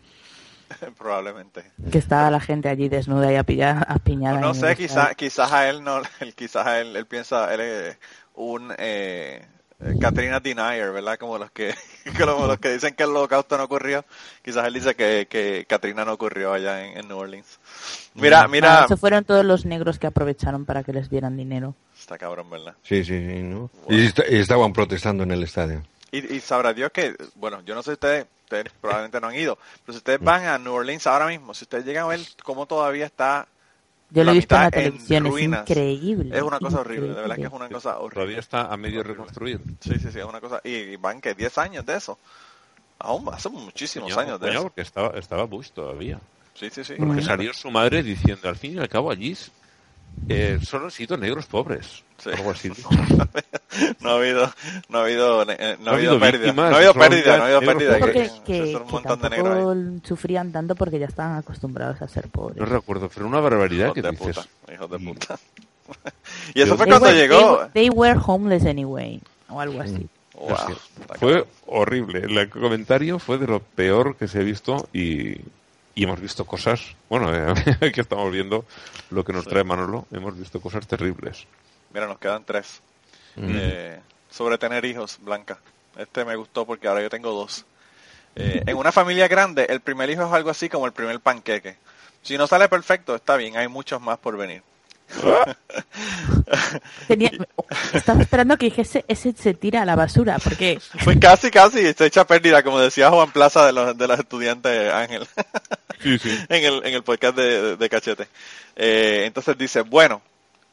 Probablemente. 0.98 1.64
que 1.90 1.98
estaba 1.98 2.30
la 2.30 2.40
gente 2.40 2.68
allí 2.68 2.88
desnuda 2.88 3.32
y 3.32 3.36
apiñada. 3.36 3.82
apiñada 3.82 4.40
No 4.40 4.50
en 4.50 4.54
sé, 4.54 4.76
quizás 4.76 5.14
quizás 5.16 5.52
a 5.52 5.68
él 5.68 5.82
no, 5.82 6.00
él, 6.20 6.34
quizás 6.34 6.66
a 6.66 6.80
él, 6.80 6.96
él 6.96 7.06
piensa, 7.06 7.52
él 7.54 7.60
es 7.60 7.96
un 8.34 8.72
eh, 8.78 9.44
eh, 9.80 9.94
Katrina 10.00 10.40
Denier, 10.40 10.92
¿verdad? 10.92 11.16
Como 11.18 11.38
los 11.38 11.50
que, 11.50 11.74
como 12.18 12.46
los 12.46 12.58
que 12.58 12.72
dicen 12.72 12.94
que 12.94 13.04
el 13.04 13.10
holocausto 13.10 13.56
no 13.56 13.64
ocurrió, 13.64 14.04
quizás 14.42 14.66
él 14.66 14.74
dice 14.74 14.94
que, 14.94 15.26
que 15.30 15.64
Katrina 15.68 16.04
no 16.04 16.12
ocurrió 16.14 16.52
allá 16.52 16.84
en, 16.84 16.98
en 16.98 17.08
New 17.08 17.16
Orleans. 17.18 17.58
Mira, 18.14 18.46
mira, 18.48 18.84
Ah, 18.84 18.88
se 18.88 18.96
fueron 18.96 19.24
todos 19.24 19.44
los 19.44 19.64
negros 19.64 19.98
que 19.98 20.06
aprovecharon 20.08 20.64
para 20.64 20.82
que 20.82 20.92
les 20.92 21.08
dieran 21.08 21.36
dinero. 21.36 21.74
está 21.98 22.18
cabrón, 22.18 22.50
¿verdad? 22.50 22.74
Sí, 22.82 23.04
sí, 23.04 23.18
sí, 23.18 23.42
¿no? 23.42 23.70
Y, 23.88 24.06
est- 24.06 24.18
y 24.28 24.36
estaban 24.36 24.72
protestando 24.72 25.22
en 25.22 25.30
el 25.30 25.42
estadio. 25.44 25.82
Y, 26.10 26.34
y 26.36 26.40
sabrá 26.40 26.72
Dios 26.72 26.90
que, 26.90 27.14
bueno, 27.36 27.60
yo 27.62 27.74
no 27.74 27.82
sé 27.82 27.90
si 27.90 27.94
ustedes, 27.94 28.26
ustedes 28.48 28.72
probablemente 28.80 29.20
no 29.20 29.28
han 29.28 29.34
ido, 29.36 29.56
pero 29.84 29.92
si 29.92 29.98
ustedes 29.98 30.20
van 30.20 30.46
a 30.46 30.58
New 30.58 30.72
Orleans 30.72 31.06
ahora 31.06 31.26
mismo, 31.26 31.52
si 31.54 31.64
ustedes 31.64 31.84
llegan 31.84 32.04
a 32.04 32.08
ver 32.08 32.20
cómo 32.42 32.66
todavía 32.66 33.06
está 33.06 33.46
Yo 34.10 34.22
lo 34.22 34.26
la 34.26 34.32
he 34.32 34.34
visto 34.36 34.54
en 34.56 34.62
la 34.62 34.70
televisión, 34.70 35.26
es 35.26 35.32
ruinas. 35.32 35.60
increíble. 35.70 36.36
Es 36.36 36.42
una 36.42 36.58
cosa 36.58 36.80
horrible, 36.80 37.08
de 37.08 37.14
verdad 37.14 37.36
que 37.36 37.42
es 37.42 37.52
una 37.52 37.68
cosa 37.68 37.98
horrible. 37.98 38.14
Todavía 38.14 38.38
está 38.38 38.72
a 38.72 38.76
medio 38.76 39.02
reconstruir. 39.02 39.60
Sí, 39.80 39.98
sí, 39.98 40.08
sí, 40.12 40.18
es 40.18 40.24
una 40.24 40.40
cosa. 40.40 40.60
Y, 40.64 40.70
y 40.74 40.96
van 40.96 41.20
que 41.20 41.34
10 41.34 41.58
años 41.58 41.84
de 41.86 41.96
eso. 41.96 42.18
Aún 43.00 43.28
hace 43.32 43.48
muchísimos 43.50 44.12
Coño, 44.12 44.26
años 44.26 44.40
de 44.40 44.46
coño, 44.46 44.58
eso. 44.58 44.62
porque 44.64 44.80
estaba, 44.80 45.10
estaba 45.18 45.44
Bush 45.44 45.68
todavía. 45.70 46.18
Sí, 46.54 46.68
sí, 46.70 46.82
sí. 46.82 46.94
Porque 46.98 47.22
salió 47.22 47.52
su 47.54 47.70
madre 47.70 48.02
diciendo, 48.02 48.48
al 48.48 48.56
fin 48.56 48.74
y 48.74 48.78
al 48.78 48.88
cabo 48.88 49.10
allí 49.12 49.36
eh, 50.28 50.58
solo 50.62 50.86
han 50.86 50.90
sido 50.90 51.16
negros 51.16 51.46
pobres. 51.46 52.02
Sí. 52.18 52.30
Algo 52.30 52.50
así. 52.50 52.70
no 54.00 54.10
ha 54.10 54.14
habido, 54.16 54.52
no 54.88 54.98
ha 54.98 55.02
habido, 55.02 55.42
eh, 55.50 55.76
no 55.78 55.84
No 55.84 55.90
ha 55.90 55.92
ha 55.92 55.96
habido 55.96 56.18
pérdida. 56.18 56.44
víctimas, 56.46 56.70
No 56.70 56.74
ha 56.74 56.78
habido 56.78 56.94
pérdida, 56.94 57.36
no 57.36 57.42
ha 57.42 57.46
habido 57.46 57.60
pérdida. 57.60 57.98
pobres. 57.98 58.30
Que, 58.30 58.42
Creo 58.44 58.64
que, 58.64 58.70
que 58.72 58.76
un 58.76 58.90
montón 58.90 59.20
de 59.20 59.28
ahí. 59.96 60.00
sufrían 60.04 60.52
tanto 60.52 60.74
porque 60.74 60.98
ya 60.98 61.06
estaban 61.06 61.36
acostumbrados 61.38 62.02
a 62.02 62.08
ser 62.08 62.28
pobres. 62.28 62.58
No 62.58 62.66
recuerdo, 62.66 63.08
pero 63.14 63.26
una 63.26 63.40
barbaridad 63.40 63.92
que 63.92 64.02
dices. 64.02 64.18
puta, 64.36 64.72
hijos 64.74 64.90
de 64.90 64.96
Y- 64.96 65.06
puta. 65.06 65.38
y 66.54 66.60
eso 66.62 66.76
fue 66.76 66.86
They 66.86 66.92
cuando 66.92 67.08
were- 67.08 67.14
llegó. 67.16 67.58
They, 67.72 67.88
they 67.88 67.90
were 67.90 68.20
homeless 68.26 68.64
anyway, 68.66 69.20
o 69.48 69.60
algo 69.60 69.80
así. 69.80 70.06
Wow, 70.34 70.52
Así. 70.54 70.72
está 71.00 71.14
Fue 71.16 71.44
horrible. 71.66 72.20
El 72.20 72.48
comentario 72.48 73.18
fue 73.18 73.38
de 73.38 73.46
lo 73.48 73.58
peor 73.60 74.14
que 74.16 74.28
se 74.28 74.38
ha 74.38 74.42
visto 74.42 74.88
y, 74.92 75.36
y 75.98 76.04
hemos 76.04 76.20
visto 76.20 76.44
cosas. 76.44 76.94
Bueno, 77.08 77.34
eh, 77.34 77.90
que 77.92 78.00
estamos 78.00 78.30
viendo 78.30 78.64
lo 79.10 79.24
que 79.24 79.32
nos 79.32 79.44
trae 79.44 79.64
Manolo. 79.64 80.06
Hemos 80.12 80.38
visto 80.38 80.60
cosas 80.60 80.86
terribles. 80.86 81.44
Mira, 81.92 82.06
nos 82.06 82.18
quedan 82.18 82.44
tres. 82.44 82.80
Eh, 83.36 83.98
sobre 84.30 84.58
tener 84.58 84.84
hijos, 84.84 85.18
Blanca. 85.20 85.58
Este 85.96 86.24
me 86.24 86.36
gustó 86.36 86.64
porque 86.64 86.86
ahora 86.86 87.02
yo 87.02 87.10
tengo 87.10 87.32
dos. 87.32 87.66
Eh, 88.36 88.62
en 88.64 88.76
una 88.76 88.92
familia 88.92 89.26
grande, 89.26 89.66
el 89.68 89.80
primer 89.80 90.08
hijo 90.08 90.24
es 90.24 90.32
algo 90.32 90.50
así 90.50 90.68
como 90.68 90.86
el 90.86 90.92
primer 90.92 91.18
panqueque. 91.18 91.76
Si 92.22 92.38
no 92.38 92.46
sale 92.46 92.68
perfecto, 92.68 93.16
está 93.16 93.36
bien, 93.36 93.56
hay 93.56 93.66
muchos 93.66 94.00
más 94.00 94.18
por 94.18 94.36
venir. 94.36 94.62
Tenía- 97.06 97.32
estaba 97.92 98.20
esperando 98.22 98.56
que 98.56 98.66
dijese 98.66 99.04
ese 99.08 99.32
se 99.32 99.54
tira 99.54 99.82
a 99.82 99.84
la 99.84 99.96
basura, 99.96 100.38
porque 100.42 100.78
Fue 101.04 101.18
casi, 101.18 101.50
casi, 101.50 101.92
se 101.92 102.06
echa 102.06 102.26
pérdida, 102.26 102.62
como 102.62 102.78
decía 102.80 103.10
Juan 103.10 103.30
Plaza 103.30 103.66
de 103.66 103.72
los, 103.72 103.96
de 103.96 104.06
los 104.08 104.18
estudiantes 104.18 104.92
Ángel. 104.92 105.26
Sí, 106.00 106.16
sí. 106.16 106.30
en 106.48 106.64
el, 106.64 106.86
en 106.86 106.94
el 106.94 107.02
podcast 107.02 107.34
de, 107.34 107.60
de- 107.62 107.76
de 107.76 107.88
Cachete. 107.88 108.28
Eh, 108.76 109.24
entonces 109.26 109.58
dice, 109.58 109.80
bueno, 109.80 110.22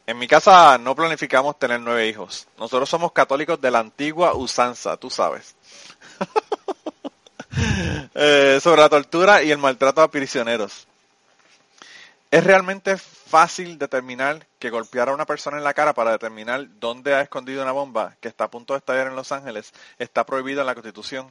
en 0.05 0.19
mi 0.19 0.27
casa 0.27 0.77
no 0.77 0.93
planificamos 0.95 1.57
tener 1.57 1.79
nueve 1.79 2.07
hijos. 2.07 2.45
Nosotros 2.59 2.87
somos 2.87 3.11
católicos 3.11 3.59
de 3.59 3.71
la 3.71 3.79
antigua 3.79 4.35
usanza, 4.35 4.97
tú 4.97 5.09
sabes. 5.09 5.55
Eh, 8.13 8.59
sobre 8.61 8.81
la 8.81 8.89
tortura 8.89 9.41
y 9.41 9.49
el 9.51 9.57
maltrato 9.57 10.01
a 10.01 10.11
prisioneros. 10.11 10.87
Es 12.35 12.43
realmente 12.43 12.97
fácil 12.97 13.77
determinar 13.77 14.45
que 14.59 14.69
golpear 14.69 15.07
a 15.07 15.13
una 15.13 15.25
persona 15.25 15.55
en 15.55 15.63
la 15.63 15.73
cara 15.73 15.93
para 15.93 16.11
determinar 16.11 16.67
dónde 16.81 17.15
ha 17.15 17.21
escondido 17.21 17.63
una 17.63 17.71
bomba 17.71 18.17
que 18.19 18.27
está 18.27 18.43
a 18.43 18.51
punto 18.51 18.73
de 18.73 18.79
estallar 18.79 19.07
en 19.07 19.15
Los 19.15 19.31
Ángeles 19.31 19.71
está 19.99 20.25
prohibido 20.25 20.59
en 20.59 20.67
la 20.67 20.73
Constitución. 20.73 21.29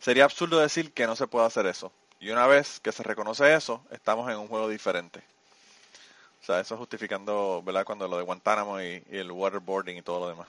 Sería 0.00 0.24
absurdo 0.24 0.60
decir 0.60 0.94
que 0.94 1.06
no 1.06 1.14
se 1.14 1.26
puede 1.26 1.44
hacer 1.44 1.66
eso. 1.66 1.92
Y 2.20 2.30
una 2.30 2.46
vez 2.46 2.80
que 2.80 2.90
se 2.90 3.02
reconoce 3.02 3.52
eso, 3.52 3.84
estamos 3.90 4.30
en 4.30 4.38
un 4.38 4.48
juego 4.48 4.66
diferente. 4.66 5.20
O 6.42 6.46
sea, 6.46 6.58
eso 6.58 6.78
justificando, 6.78 7.62
¿verdad? 7.62 7.84
Cuando 7.84 8.08
lo 8.08 8.16
de 8.16 8.22
Guantánamo 8.22 8.80
y, 8.80 9.04
y 9.12 9.18
el 9.18 9.30
waterboarding 9.30 9.98
y 9.98 10.02
todo 10.02 10.20
lo 10.20 10.28
demás. 10.30 10.48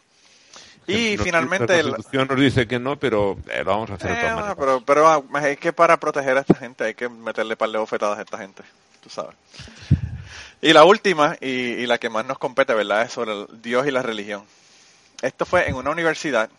Y 0.87 1.17
finalmente... 1.17 1.83
La 1.83 1.89
Constitución 1.89 2.29
nos 2.29 2.39
dice 2.39 2.65
que 2.65 2.79
no, 2.79 2.97
pero 2.97 3.37
eh, 3.49 3.61
lo 3.65 3.71
vamos 3.71 3.89
a 3.89 3.95
hacer 3.95 4.11
de 4.11 4.19
eh, 4.19 4.31
todas 4.31 4.55
pero, 4.55 4.81
pero 4.85 5.07
ah, 5.09 5.49
es 5.49 5.57
que 5.57 5.73
para 5.73 5.99
proteger 5.99 6.37
a 6.37 6.39
esta 6.39 6.55
gente 6.55 6.85
hay 6.85 6.93
que 6.93 7.09
meterle 7.09 7.57
par 7.57 7.69
de 7.69 7.77
bofetadas 7.77 8.19
a 8.19 8.21
esta 8.21 8.37
gente, 8.37 8.63
tú 9.05 9.11
sabes. 9.11 9.35
Y 10.63 10.73
la 10.73 10.83
última, 10.83 11.37
y, 11.39 11.85
la 11.85 11.99
que 11.99 12.09
más 12.09 12.25
nos 12.25 12.39
compete, 12.39 12.73
¿verdad? 12.73 13.03
Es 13.03 13.11
sobre 13.11 13.33
Dios 13.61 13.85
y 13.85 13.91
la 13.91 14.01
religión. 14.01 14.43
Esto 15.21 15.45
fue 15.45 15.69
en 15.69 15.75
una 15.75 15.91
universidad 15.91 16.49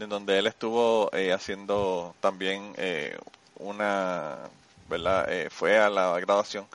en 0.00 0.08
donde 0.08 0.40
él 0.40 0.48
estuvo 0.48 1.08
eh, 1.12 1.32
haciendo 1.32 2.16
también 2.20 2.74
eh, 2.78 3.16
una, 3.60 4.38
¿verdad? 4.88 5.32
Eh, 5.32 5.50
fue 5.50 5.78
a 5.78 5.88
la 5.88 6.18
graduación 6.18 6.66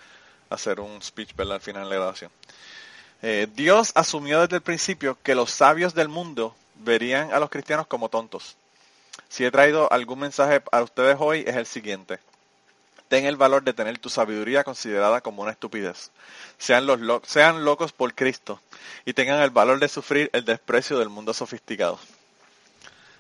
a 0.50 0.56
hacer 0.56 0.80
un 0.80 1.02
speech, 1.02 1.36
¿verdad? 1.36 1.56
Al 1.56 1.62
final 1.62 1.84
de 1.84 1.90
la 1.90 1.96
graduación. 1.96 2.32
Dios 3.56 3.94
asumió 3.96 4.42
desde 4.42 4.58
el 4.58 4.62
principio 4.62 5.18
que 5.24 5.34
los 5.36 5.50
sabios 5.50 5.94
del 5.94 6.10
mundo 6.10 6.56
verían 6.76 7.34
a 7.34 7.40
los 7.40 7.50
cristianos 7.50 7.88
como 7.88 8.10
tontos. 8.10 8.58
Si 9.30 9.46
he 9.46 9.52
traído 9.52 9.92
algún 9.92 10.20
mensaje 10.20 10.62
a 10.72 10.82
ustedes 10.82 11.18
hoy 11.20 11.44
es 11.48 11.56
el 11.56 11.66
siguiente. 11.66 12.20
Ten 13.14 13.26
el 13.26 13.36
valor 13.38 13.64
de 13.64 13.74
tener 13.74 14.00
tu 14.00 14.10
sabiduría 14.10 14.64
considerada 14.64 15.22
como 15.22 15.44
una 15.44 15.52
estupidez. 15.52 16.10
Sean, 16.58 16.88
los 16.88 17.00
lo- 17.00 17.22
sean 17.24 17.64
locos 17.64 17.92
por 17.92 18.16
Cristo 18.16 18.60
y 19.06 19.14
tengan 19.14 19.40
el 19.42 19.52
valor 19.52 19.80
de 19.80 19.88
sufrir 19.88 20.32
el 20.34 20.44
desprecio 20.46 20.98
del 20.98 21.10
mundo 21.10 21.32
sofisticado. 21.32 22.00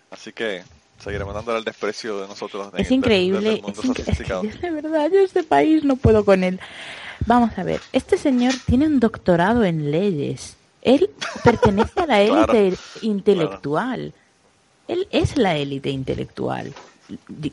Así 0.09 0.33
que 0.33 0.63
seguiremos 0.99 1.35
dándole 1.35 1.59
el 1.59 1.63
desprecio 1.63 2.21
de 2.21 2.27
nosotros. 2.27 2.71
de- 2.73 2.81
es 2.81 2.89
increíble. 2.89 3.41
del 3.41 3.57
Es, 3.57 3.61
mundo 3.61 3.83
incre- 3.83 3.89
es 3.91 3.95
que 3.97 4.03
sofisticado. 4.03 4.43
yo 4.45 4.49
de 4.61 4.71
verdad, 4.71 5.11
yo 5.11 5.19
este 5.19 5.43
país 5.43 5.83
no 5.83 5.95
puedo 5.95 6.25
con 6.25 6.43
él. 6.43 6.59
Vamos 7.27 7.55
a 7.59 7.63
ver, 7.63 7.79
este 7.91 8.17
señor 8.17 8.55
tiene 8.65 8.87
un 8.87 8.99
doctorado 8.99 9.63
en 9.63 9.91
leyes. 9.91 10.55
Él 10.81 11.07
pertenece 11.43 11.99
a 11.99 12.07
la 12.07 12.19
élite 12.23 12.69
Claro, 12.71 12.77
intelectual. 13.03 14.11
Él 14.87 15.07
es 15.11 15.37
la 15.37 15.55
élite 15.55 15.91
intelectual. 15.91 16.73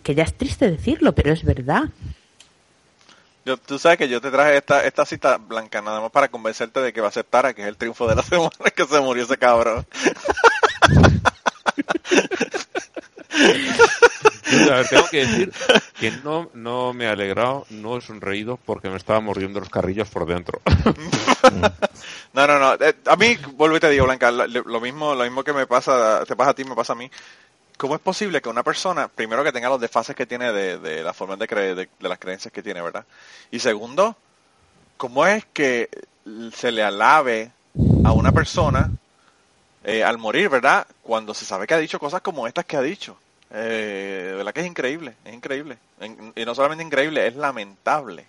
Que 0.03 0.15
ya 0.15 0.23
es 0.23 0.33
triste 0.33 0.71
decirlo, 0.71 1.12
pero 1.15 1.35
es 1.35 1.45
verdad. 1.45 1.91
Yo- 3.45 3.57
tú 3.57 3.79
sabes 3.79 3.99
que 3.99 4.09
yo 4.09 4.21
te 4.21 4.31
traje 4.31 4.57
esta, 4.57 4.85
esta 4.85 5.05
cita 5.07 5.39
blanca 5.39 5.81
nada 5.81 6.01
más 6.01 6.11
para 6.11 6.29
convencerte 6.29 6.81
de 6.81 6.93
que 6.93 7.01
va 7.01 7.09
a 7.09 7.23
Tara, 7.23 7.55
que 7.55 7.62
es 7.62 7.69
el 7.69 7.77
triunfo 7.77 8.07
de 8.09 8.15
la 8.17 8.23
semana 8.25 8.51
que 8.75 8.87
se 8.87 9.01
murió 9.01 9.25
ese 9.25 9.37
cabrón. 9.39 9.87
A 14.71 14.75
ver, 14.77 14.89
tengo 14.89 15.09
que 15.09 15.27
decir 15.27 15.53
que 15.99 16.11
no, 16.11 16.51
no 16.55 16.93
me 16.93 17.05
he 17.05 17.09
alegrado, 17.09 17.67
no 17.71 17.97
he 17.97 18.01
sonreído 18.01 18.59
porque 18.67 18.89
me 18.91 18.97
estaba 18.97 19.21
mordiendo 19.21 19.61
los 19.61 19.69
carrillos 19.71 20.09
por 20.09 20.27
dentro. 20.27 20.61
No, 22.33 22.47
no, 22.47 22.59
no. 22.61 22.75
eh, 22.75 22.95
A 23.07 23.17
mí, 23.17 23.37
vuelvo 23.55 23.77
y 23.77 23.81
te 23.81 23.91
digo, 23.91 24.05
Blanca, 24.05 24.31
lo 24.31 24.81
mismo, 24.81 25.15
lo 25.17 25.25
mismo 25.25 25.43
que 25.43 25.53
me 25.53 25.67
pasa, 25.67 26.25
te 26.25 26.37
pasa 26.37 26.51
a 26.51 26.55
ti, 26.55 26.65
me 26.65 26.77
pasa 26.77 26.93
a 26.93 26.97
mí. 26.97 27.11
¿Cómo 27.81 27.94
es 27.94 28.02
posible 28.02 28.43
que 28.43 28.51
una 28.51 28.62
persona, 28.62 29.09
primero 29.09 29.43
que 29.43 29.52
tenga 29.52 29.70
los 29.70 29.81
desfases 29.81 30.15
que 30.15 30.27
tiene 30.27 30.52
de, 30.52 30.77
de 30.77 31.02
la 31.02 31.15
forma 31.15 31.36
de 31.36 31.48
creer, 31.48 31.74
de, 31.74 31.89
las 32.01 32.19
creencias 32.19 32.52
que 32.52 32.62
tiene, 32.62 32.82
¿verdad? 32.82 33.07
Y 33.51 33.59
segundo, 33.59 34.15
¿cómo 34.98 35.24
es 35.24 35.47
que 35.47 35.89
se 36.52 36.73
le 36.73 36.82
alabe 36.82 37.52
a 38.05 38.12
una 38.12 38.32
persona 38.32 38.90
eh, 39.82 40.05
al 40.05 40.19
morir, 40.19 40.51
¿verdad? 40.51 40.86
Cuando 41.02 41.32
se 41.32 41.47
sabe 41.47 41.66
que 41.66 41.73
ha 41.73 41.78
dicho 41.78 41.98
cosas 41.98 42.20
como 42.20 42.47
estas 42.47 42.66
que 42.66 42.77
ha 42.77 42.82
dicho. 42.82 43.16
Eh, 43.51 44.35
verdad 44.36 44.52
que 44.52 44.61
es 44.61 44.66
increíble, 44.66 45.15
es 45.24 45.32
increíble. 45.32 45.78
Y 46.36 46.44
no 46.44 46.55
solamente 46.55 46.85
increíble, 46.85 47.27
es 47.27 47.35
lamentable, 47.35 48.27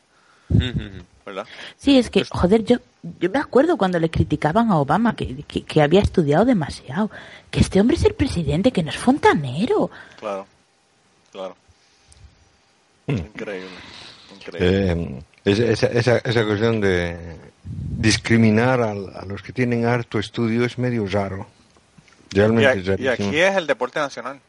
¿verdad? 1.25 1.45
Sí, 1.77 1.97
es 1.97 2.09
que, 2.09 2.23
joder, 2.25 2.63
yo, 2.65 2.77
yo 3.19 3.29
me 3.29 3.39
acuerdo 3.39 3.77
cuando 3.77 3.99
le 3.99 4.09
criticaban 4.09 4.71
a 4.71 4.77
Obama 4.77 5.15
que, 5.15 5.43
que, 5.43 5.63
que 5.63 5.81
había 5.81 6.01
estudiado 6.01 6.45
demasiado. 6.45 7.09
Que 7.49 7.59
este 7.59 7.79
hombre 7.79 7.97
es 7.97 8.03
el 8.05 8.13
presidente, 8.13 8.71
que 8.71 8.83
no 8.83 8.89
es 8.89 8.97
fontanero. 8.97 9.89
Claro, 10.19 10.45
claro. 11.31 11.55
Mm. 13.07 13.11
Increíble, 13.17 13.69
increíble. 14.35 14.91
Eh, 14.91 15.23
esa, 15.45 15.63
esa, 15.65 15.87
esa, 15.87 16.17
esa 16.19 16.45
cuestión 16.45 16.81
de 16.81 17.17
discriminar 17.97 18.81
al- 18.81 19.11
a, 19.15 19.25
los 19.25 19.41
que 19.41 19.53
tienen 19.53 19.85
harto 19.85 20.19
estudio 20.19 20.65
es 20.65 20.77
medio 20.77 21.05
raro. 21.07 21.47
y, 22.31 22.37
Realmente 22.37 22.67
a- 22.67 22.73
es 22.73 22.77
y 22.99 23.05
rarísimo. 23.07 23.29
aquí 23.29 23.39
es 23.39 23.55
el 23.55 23.67
deporte 23.67 23.99
nacional. 23.99 24.39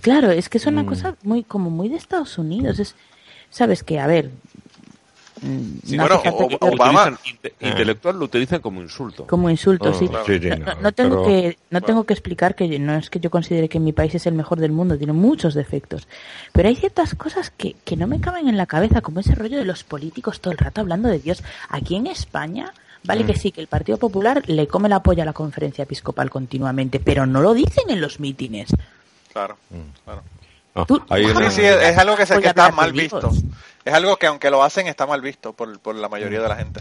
Claro, 0.00 0.30
es 0.30 0.48
que 0.48 0.58
es 0.58 0.66
una 0.66 0.82
Mm. 0.82 0.86
cosa 0.86 1.16
muy, 1.22 1.42
como 1.42 1.70
muy 1.70 1.88
de 1.88 1.96
Estados 1.96 2.38
Unidos. 2.38 2.78
Es, 2.78 2.94
sabes 3.50 3.82
que, 3.82 3.98
a 3.98 4.06
ver, 4.06 4.30
Sí, 5.38 5.96
no 5.98 6.04
bueno, 6.08 6.22
Obama- 6.60 7.08
Utilizan 7.08 7.18
inte- 7.26 7.52
intelectual 7.60 8.18
lo 8.18 8.24
utilizan 8.24 8.60
como 8.60 8.80
insulto. 8.80 9.26
como 9.26 9.50
insulto, 9.50 9.90
Oh, 9.90 9.94
sí. 9.94 10.08
claro. 10.08 10.24
sí, 10.24 10.38
sí, 10.40 10.48
No, 10.48 10.74
no 10.80 10.92
tengo 10.92 11.22
pero- 11.22 11.26
que 11.26 11.58
no 11.70 11.80
tengo 11.82 12.04
que 12.04 12.14
explicar 12.14 12.54
que 12.54 12.78
no 12.78 12.94
es 12.96 13.10
que 13.10 13.20
yo 13.20 13.30
considere 13.30 13.68
que 13.68 13.78
mi 13.78 13.92
país 13.92 14.14
es 14.14 14.26
el 14.26 14.32
mejor 14.34 14.60
del 14.60 14.72
mundo, 14.72 14.96
tiene 14.96 15.12
muchos 15.12 15.52
defectos, 15.54 16.08
pero 16.52 16.68
hay 16.68 16.76
ciertas 16.76 17.14
cosas 17.14 17.50
que, 17.50 17.76
que 17.84 17.96
no 17.96 18.06
me 18.06 18.18
caben 18.20 18.48
en 18.48 18.56
la 18.56 18.64
cabeza, 18.66 19.02
como 19.02 19.20
ese 19.20 19.34
rollo 19.34 19.58
de 19.58 19.64
los 19.66 19.84
políticos 19.84 20.40
todo 20.40 20.52
el 20.52 20.58
rato 20.58 20.80
hablando 20.80 21.08
de 21.10 21.18
Dios. 21.18 21.42
Aquí 21.68 21.96
en 21.96 22.06
España, 22.06 22.72
vale 23.04 23.24
Mm. 23.24 23.26
que 23.26 23.36
sí, 23.36 23.52
que 23.52 23.60
el 23.60 23.66
Partido 23.66 23.98
Popular 23.98 24.42
le 24.48 24.66
come 24.66 24.88
la 24.88 25.00
polla 25.02 25.22
a 25.22 25.26
la 25.26 25.32
conferencia 25.34 25.82
episcopal 25.84 26.30
continuamente, 26.30 26.98
pero 26.98 27.26
no 27.26 27.42
lo 27.42 27.52
dicen 27.52 27.90
en 27.90 28.00
los 28.00 28.20
mítines. 28.20 28.70
Claro, 29.32 29.58
Mm. 29.68 30.02
claro. 30.04 30.22
Tú- 30.84 30.98
Sí, 30.98 31.50
sí, 31.50 31.62
es, 31.62 31.96
algo 31.98 32.16
que, 32.16 32.26
se, 32.26 32.38
que 32.40 32.48
está 32.48 32.70
mal 32.72 32.92
visto. 32.92 33.30
Es 33.84 33.94
algo 33.94 34.16
que 34.16 34.26
aunque 34.26 34.50
lo 34.50 34.62
hacen 34.62 34.86
está 34.88 35.06
mal 35.06 35.20
visto 35.20 35.52
por, 35.52 35.78
por 35.78 35.94
la 35.94 36.08
mayoría 36.08 36.42
de 36.42 36.48
la 36.48 36.56
gente. 36.56 36.80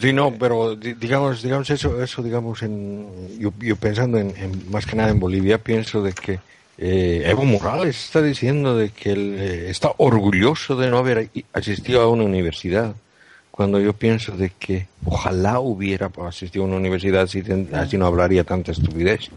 Sí, 0.00 0.12
no, 0.12 0.32
pero 0.32 0.76
di- 0.76 0.94
digamos, 0.94 1.42
digamos 1.42 1.68
eso, 1.70 2.00
eso 2.02 2.22
digamos, 2.22 2.62
en, 2.62 3.38
yo, 3.40 3.52
yo 3.58 3.74
pensando 3.76 4.18
en, 4.18 4.32
en- 4.36 4.70
más 4.70 4.86
que 4.86 4.94
nada 4.94 5.10
en 5.10 5.18
Bolivia, 5.18 5.58
pienso 5.58 6.02
de 6.02 6.12
que 6.12 6.38
eh, 6.78 7.24
Evo 7.26 7.44
Morales 7.44 8.04
está 8.04 8.22
diciendo 8.22 8.76
de 8.76 8.90
que 8.90 9.10
él 9.10 9.36
eh, 9.36 9.70
está 9.70 9.90
orgulloso 9.96 10.76
de 10.76 10.88
no 10.88 10.98
haber 10.98 11.28
asistido 11.52 12.00
a 12.02 12.08
una 12.08 12.22
universidad, 12.22 12.94
cuando 13.58 13.80
yo 13.80 13.92
pienso 13.92 14.36
de 14.36 14.50
que 14.56 14.86
ojalá 15.04 15.58
hubiera 15.58 16.08
asistido 16.24 16.62
a 16.62 16.68
una 16.68 16.76
universidad 16.76 17.22
así, 17.22 17.42
no 17.98 18.06
hablaría 18.06 18.44
tanta 18.44 18.70
estupidez. 18.70 19.30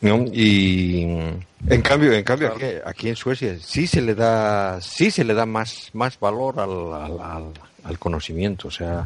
¿no? 0.00 0.24
Y 0.32 1.02
en 1.02 1.82
cambio, 1.82 2.12
en 2.12 2.22
cambio 2.22 2.52
aquí, 2.54 2.66
aquí 2.84 3.08
en 3.08 3.16
Suecia 3.16 3.56
sí 3.60 3.88
se 3.88 4.00
le 4.00 4.14
da, 4.14 4.80
sí 4.80 5.10
se 5.10 5.24
le 5.24 5.34
da 5.34 5.44
más, 5.44 5.90
más 5.92 6.20
valor 6.20 6.60
al, 6.60 6.70
al, 6.94 7.20
al- 7.20 7.52
al 7.82 7.98
conocimiento, 7.98 8.68
o 8.68 8.70
sea, 8.70 9.04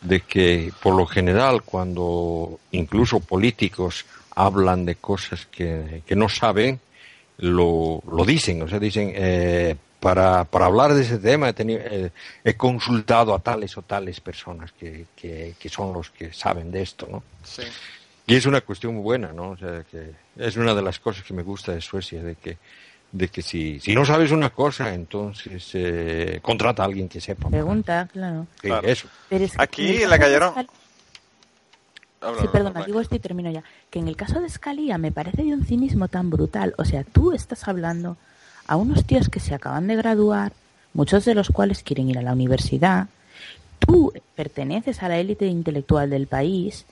de 0.00 0.20
que 0.20 0.72
por 0.82 0.94
lo 0.94 1.04
general 1.04 1.62
cuando 1.62 2.58
incluso 2.72 3.20
políticos 3.20 4.06
hablan 4.34 4.86
de 4.86 4.94
cosas 4.94 5.44
que, 5.44 6.00
que 6.06 6.16
no 6.16 6.30
saben, 6.30 6.80
lo, 7.36 8.02
lo 8.10 8.24
dicen, 8.24 8.62
o 8.62 8.68
sea, 8.68 8.78
dicen, 8.78 9.12
eh, 9.14 9.76
para, 10.00 10.44
para 10.44 10.66
hablar 10.66 10.94
de 10.94 11.02
ese 11.02 11.18
tema 11.18 11.48
he, 11.48 11.52
tenido- 11.52 11.80
eh, 11.84 12.10
he 12.44 12.54
consultado 12.54 13.34
a 13.34 13.38
tales 13.40 13.76
o 13.76 13.82
tales 13.82 14.20
personas 14.20 14.72
que, 14.72 15.06
que, 15.16 15.54
que 15.58 15.68
son 15.68 15.92
los 15.92 16.10
que 16.10 16.32
saben 16.32 16.70
de 16.70 16.82
esto, 16.82 17.08
¿no? 17.10 17.22
Sí. 17.42 17.62
Y 18.26 18.36
es 18.36 18.46
una 18.46 18.60
cuestión 18.60 18.94
muy 18.94 19.02
buena, 19.02 19.32
¿no? 19.32 19.50
O 19.50 19.56
sea, 19.56 19.82
que 19.90 20.12
es 20.36 20.56
una 20.56 20.74
de 20.74 20.82
las 20.82 20.98
cosas 21.00 21.24
que 21.24 21.32
me 21.34 21.42
gusta 21.42 21.72
de 21.72 21.80
Suecia, 21.80 22.22
de 22.22 22.34
que, 22.36 22.58
de 23.10 23.28
que 23.28 23.40
si, 23.42 23.80
si 23.80 23.94
no 23.94 24.04
sabes 24.04 24.30
una 24.32 24.50
cosa, 24.50 24.92
entonces 24.92 25.70
eh, 25.72 26.38
contrata 26.42 26.82
a 26.82 26.86
alguien 26.86 27.08
que 27.08 27.20
sepa. 27.22 27.48
Pregunta, 27.48 28.06
claro. 28.12 28.46
Sí, 28.60 28.68
Claro. 28.68 28.86
Eso. 28.86 29.08
Pero 29.30 29.44
es 29.46 29.52
que 29.56 29.62
Aquí 29.62 30.02
en 30.02 30.10
de 30.10 30.18
cayeron- 30.18 30.52
Habla, 32.20 32.42
Sí, 32.42 32.48
habla. 32.52 32.84
digo 32.84 33.00
esto 33.00 33.14
y 33.14 33.20
termino 33.20 33.50
ya. 33.50 33.62
Que 33.90 34.00
en 34.00 34.08
el 34.08 34.16
caso 34.16 34.40
de 34.40 34.48
Scalia 34.50 34.98
me 34.98 35.12
parece 35.12 35.44
de 35.44 35.54
un 35.54 35.64
cinismo 35.64 36.08
tan 36.08 36.30
brutal. 36.30 36.74
O 36.76 36.84
sea, 36.84 37.04
tú 37.04 37.32
estás 37.32 37.66
hablando 37.68 38.16
a 38.68 38.76
unos 38.76 39.04
tíos 39.04 39.28
que 39.28 39.40
se 39.40 39.54
acaban 39.54 39.88
de 39.88 39.96
graduar, 39.96 40.52
muchos 40.92 41.24
de 41.24 41.34
los 41.34 41.48
cuales 41.48 41.82
quieren 41.82 42.10
ir 42.10 42.18
a 42.18 42.22
la 42.22 42.32
universidad. 42.34 43.08
Tú 43.80 44.12
perteneces 44.36 45.02
a 45.02 45.08
la 45.08 45.18
élite 45.18 45.46
intelectual 45.46 46.10
del 46.10 46.26
país, 46.26 46.84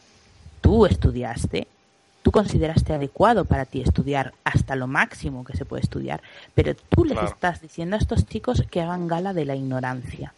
tú 0.60 0.86
estudiaste, 0.86 1.68
tú 2.22 2.32
consideraste 2.32 2.94
adecuado 2.94 3.44
para 3.44 3.66
ti 3.66 3.82
estudiar 3.82 4.32
hasta 4.42 4.74
lo 4.74 4.86
máximo 4.86 5.44
que 5.44 5.56
se 5.56 5.64
puede 5.64 5.82
estudiar, 5.82 6.22
pero 6.54 6.74
tú 6.74 7.04
les 7.04 7.22
estás 7.22 7.60
diciendo 7.60 7.94
a 7.94 7.98
estos 7.98 8.26
chicos 8.26 8.64
que 8.70 8.80
hagan 8.80 9.06
gala 9.06 9.32
de 9.32 9.44
la 9.44 9.54
ignorancia. 9.54 10.32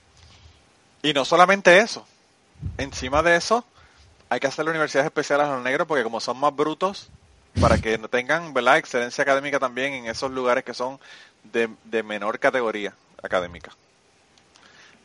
Y 1.03 1.13
no 1.13 1.25
solamente 1.25 1.79
eso. 1.79 2.05
Encima 2.77 3.23
de 3.23 3.37
eso, 3.37 3.65
hay 4.29 4.41
que 4.41 4.49
hacerle 4.49 4.73
universidades 4.73 5.07
especiales 5.07 5.47
a 5.47 5.55
los 5.55 5.63
negros 5.63 5.87
porque 5.87 6.03
como 6.03 6.21
son 6.21 6.39
más 6.39 6.55
brutos, 6.55 7.09
para 7.61 7.79
que 7.79 7.99
tengan 7.99 8.53
¿verdad? 8.55 8.79
excelencia 8.79 9.23
académica 9.23 9.59
también 9.59 9.93
en 9.95 10.07
esos 10.07 10.31
lugares 10.31 10.65
que 10.65 10.75
son 10.75 10.99
de, 11.53 11.69
de 11.85 12.03
menor 12.03 12.39
categoría 12.39 12.95
académica. 13.23 13.73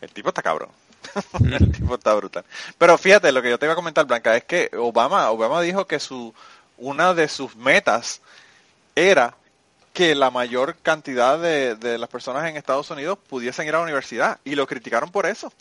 El 0.01 0.11
tipo 0.11 0.29
está 0.29 0.41
cabrón. 0.41 0.69
El 1.43 1.71
tipo 1.71 1.95
está 1.95 2.13
brutal. 2.13 2.45
Pero 2.77 2.97
fíjate, 2.97 3.31
lo 3.31 3.41
que 3.41 3.49
yo 3.49 3.59
te 3.59 3.65
iba 3.65 3.73
a 3.73 3.77
comentar, 3.77 4.05
Blanca, 4.05 4.35
es 4.35 4.43
que 4.43 4.69
Obama, 4.77 5.29
Obama 5.31 5.61
dijo 5.61 5.85
que 5.85 5.99
su 5.99 6.33
una 6.77 7.13
de 7.13 7.27
sus 7.27 7.55
metas 7.55 8.21
era 8.95 9.35
que 9.93 10.15
la 10.15 10.31
mayor 10.31 10.75
cantidad 10.81 11.39
de, 11.39 11.75
de 11.75 11.97
las 11.97 12.09
personas 12.09 12.49
en 12.49 12.57
Estados 12.57 12.89
Unidos 12.89 13.19
pudiesen 13.29 13.67
ir 13.67 13.75
a 13.75 13.77
la 13.77 13.83
universidad 13.83 14.39
y 14.43 14.55
lo 14.55 14.65
criticaron 14.65 15.11
por 15.11 15.25
eso. 15.25 15.53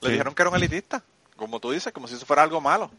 Le 0.00 0.10
dijeron 0.10 0.34
que 0.34 0.42
era 0.42 0.50
un 0.50 0.56
elitista, 0.56 1.02
como 1.36 1.60
tú 1.60 1.70
dices, 1.70 1.92
como 1.92 2.08
si 2.08 2.14
eso 2.14 2.26
fuera 2.26 2.42
algo 2.42 2.60
malo. 2.60 2.90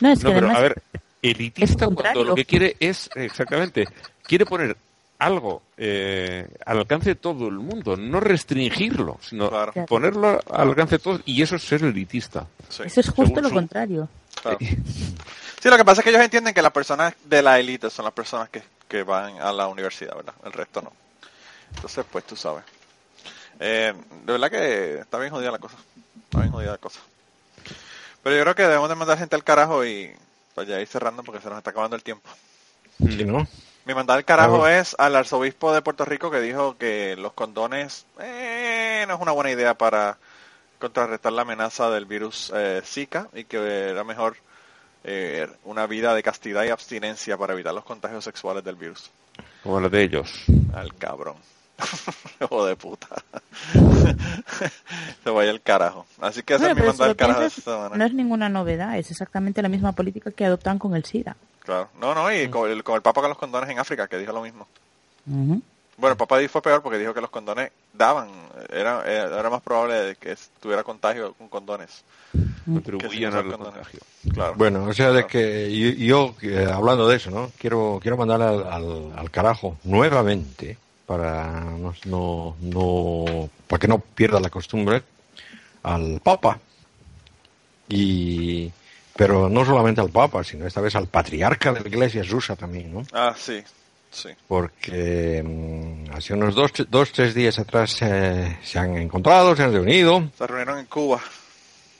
No, 0.00 0.12
es 0.12 0.20
que 0.20 0.24
No, 0.24 0.34
pero 0.34 0.46
además 0.46 0.58
a 0.58 0.62
ver, 0.62 0.82
elitista 1.22 1.88
cuando 1.88 2.24
lo 2.24 2.34
que 2.34 2.44
quiere 2.44 2.76
es, 2.78 3.08
exactamente, 3.14 3.88
quiere 4.22 4.46
poner 4.46 4.76
algo 5.24 5.62
eh, 5.76 6.48
al 6.66 6.78
alcance 6.78 7.10
de 7.10 7.14
todo 7.16 7.48
el 7.48 7.54
mundo, 7.54 7.96
no 7.96 8.20
restringirlo, 8.20 9.18
sino 9.22 9.48
Claro. 9.48 9.72
ponerlo 9.86 10.40
al 10.50 10.68
alcance 10.68 10.96
de 10.96 10.98
todos, 11.00 11.20
y 11.24 11.42
eso 11.42 11.56
es 11.56 11.62
ser 11.62 11.82
elitista. 11.84 12.46
Sí, 12.68 12.82
eso 12.86 13.00
es 13.00 13.06
justo 13.08 13.24
según 13.26 13.42
lo 13.42 13.48
su- 13.48 13.54
contrario. 13.54 14.08
claro. 14.40 14.58
Sí, 14.60 15.68
lo 15.70 15.76
que 15.76 15.84
pasa 15.84 16.00
es 16.00 16.04
que 16.04 16.10
ellos 16.10 16.22
entienden 16.22 16.52
que 16.54 16.62
las 16.62 16.72
personas 16.72 17.14
de 17.24 17.40
la 17.42 17.58
élite 17.60 17.88
son 17.90 18.04
las 18.04 18.14
personas 18.14 18.48
que, 18.48 18.62
que 18.88 19.02
van 19.04 19.40
a 19.40 19.52
la 19.52 19.68
universidad, 19.68 20.16
¿verdad? 20.16 20.34
El 20.44 20.52
resto 20.52 20.82
no. 20.82 20.92
Entonces, 21.76 22.04
pues 22.10 22.24
tú 22.24 22.34
sabes. 22.36 22.64
Eh, 23.60 23.92
de 24.26 24.32
verdad 24.32 24.50
que 24.50 24.98
está 25.00 25.18
bien 25.18 25.30
jodida 25.32 25.52
la 25.52 25.58
cosa. 25.58 25.76
Está 26.24 26.40
bien 26.40 26.50
jodida 26.50 26.72
la 26.72 26.78
cosa. 26.78 26.98
Pero 28.24 28.36
yo 28.36 28.42
creo 28.42 28.54
que 28.56 28.62
debemos 28.62 28.88
de 28.88 28.94
mandar 28.96 29.18
gente 29.18 29.36
al 29.36 29.44
carajo 29.44 29.84
y 29.86 30.10
para 30.54 30.66
ya 30.68 30.80
ir 30.80 30.86
cerrando 30.88 31.22
porque 31.22 31.40
se 31.40 31.48
nos 31.48 31.58
está 31.58 31.70
acabando 31.70 31.94
el 31.96 32.02
tiempo. 32.02 32.28
Sí, 32.98 33.24
¿no? 33.24 33.46
Mi 33.84 33.94
mandar 33.94 34.18
al 34.18 34.24
carajo 34.24 34.68
es 34.68 34.94
al 34.98 35.16
arzobispo 35.16 35.72
de 35.72 35.82
Puerto 35.82 36.04
Rico 36.04 36.30
que 36.30 36.40
dijo 36.40 36.76
que 36.78 37.16
los 37.16 37.32
condones 37.32 38.06
eh, 38.20 39.04
no 39.08 39.14
es 39.14 39.20
una 39.20 39.32
buena 39.32 39.50
idea 39.50 39.74
para 39.74 40.18
contrarrestar 40.78 41.32
la 41.32 41.42
amenaza 41.42 41.90
del 41.90 42.06
virus 42.06 42.52
eh, 42.54 42.80
Zika 42.84 43.28
y 43.34 43.44
que 43.44 43.58
era 43.90 44.04
mejor 44.04 44.36
eh, 45.02 45.48
una 45.64 45.88
vida 45.88 46.14
de 46.14 46.22
castidad 46.22 46.64
y 46.64 46.68
abstinencia 46.68 47.36
para 47.36 47.54
evitar 47.54 47.74
los 47.74 47.84
contagios 47.84 48.22
sexuales 48.22 48.62
del 48.62 48.76
virus. 48.76 49.10
Como 49.64 49.80
la 49.80 49.88
de 49.88 50.02
ellos. 50.02 50.44
Al 50.74 50.94
cabrón. 50.94 51.36
Hijo 52.40 52.64
de 52.66 52.76
puta. 52.76 53.08
Se 55.24 55.30
vaya 55.30 55.50
el 55.50 55.60
carajo. 55.60 56.06
Así 56.20 56.44
que 56.44 56.54
ese 56.54 56.70
es 56.70 56.76
mi 56.76 56.82
lo 56.82 56.90
al 56.90 57.16
carajo 57.16 57.40
de 57.40 57.46
piensas, 57.46 57.58
esta 57.58 57.74
semana. 57.74 57.96
no 57.96 58.04
es 58.04 58.14
ninguna 58.14 58.48
novedad, 58.48 58.96
es 58.96 59.10
exactamente 59.10 59.60
la 59.60 59.68
misma 59.68 59.90
política 59.90 60.30
que 60.30 60.44
adoptan 60.44 60.78
con 60.78 60.94
el 60.94 61.04
SIDA. 61.04 61.36
Claro. 61.64 61.88
No, 62.00 62.14
no, 62.14 62.32
y 62.32 62.48
con 62.48 62.70
el, 62.70 62.82
con 62.82 62.96
el 62.96 63.02
Papa 63.02 63.20
con 63.20 63.30
los 63.30 63.38
condones 63.38 63.70
en 63.70 63.78
África, 63.78 64.08
que 64.08 64.18
dijo 64.18 64.32
lo 64.32 64.42
mismo. 64.42 64.66
Bueno, 65.24 66.12
el 66.12 66.16
Papa 66.16 66.38
fue 66.48 66.62
peor 66.62 66.82
porque 66.82 66.98
dijo 66.98 67.14
que 67.14 67.20
los 67.20 67.30
condones 67.30 67.70
daban, 67.92 68.28
era, 68.70 69.04
era 69.04 69.48
más 69.50 69.62
probable 69.62 69.94
de 69.94 70.16
que 70.16 70.36
tuviera 70.60 70.82
contagio 70.82 71.34
con 71.34 71.48
condones. 71.48 72.02
Contribuían 72.64 73.32
Que 73.32 73.38
al 73.38 73.52
contagio. 73.52 74.00
Claro. 74.32 74.54
Bueno, 74.56 74.84
o 74.84 74.92
sea, 74.92 75.08
de 75.08 75.26
Claro. 75.26 75.28
que 75.28 75.96
yo, 75.98 76.34
yo, 76.40 76.48
eh, 76.48 76.66
hablando 76.72 77.06
de 77.08 77.16
eso, 77.16 77.30
¿no? 77.30 77.50
Quiero, 77.58 77.98
quiero 78.00 78.16
mandar 78.16 78.40
al, 78.42 78.66
al, 78.66 79.12
al 79.16 79.30
carajo 79.30 79.76
nuevamente 79.84 80.78
para 81.06 81.60
no, 81.60 81.94
no, 82.06 82.56
no, 82.60 83.50
para 83.68 83.78
que 83.80 83.88
no 83.88 83.98
pierda 83.98 84.40
la 84.40 84.50
costumbre 84.50 85.02
al 85.82 86.20
Papa. 86.22 86.58
Y, 87.88 88.72
pero 89.16 89.48
no 89.48 89.64
solamente 89.64 90.00
al 90.00 90.10
Papa, 90.10 90.42
sino 90.42 90.66
esta 90.66 90.80
vez 90.80 90.94
al 90.96 91.06
patriarca 91.06 91.72
de 91.72 91.80
la 91.80 91.88
Iglesia 91.88 92.22
rusa 92.22 92.56
también, 92.56 92.92
¿no? 92.92 93.02
Ah, 93.12 93.34
sí, 93.36 93.62
sí. 94.10 94.30
Porque 94.48 95.42
mm, 95.44 96.14
hace 96.14 96.34
unos 96.34 96.54
dos, 96.54 96.72
dos, 96.88 97.12
tres 97.12 97.34
días 97.34 97.58
atrás 97.58 97.96
eh, 98.02 98.58
se 98.62 98.78
han 98.78 98.96
encontrado, 98.96 99.54
se 99.54 99.62
han 99.62 99.72
reunido, 99.72 100.30
Se 100.36 100.46
reunieron 100.46 100.78
en 100.78 100.86
Cuba. 100.86 101.20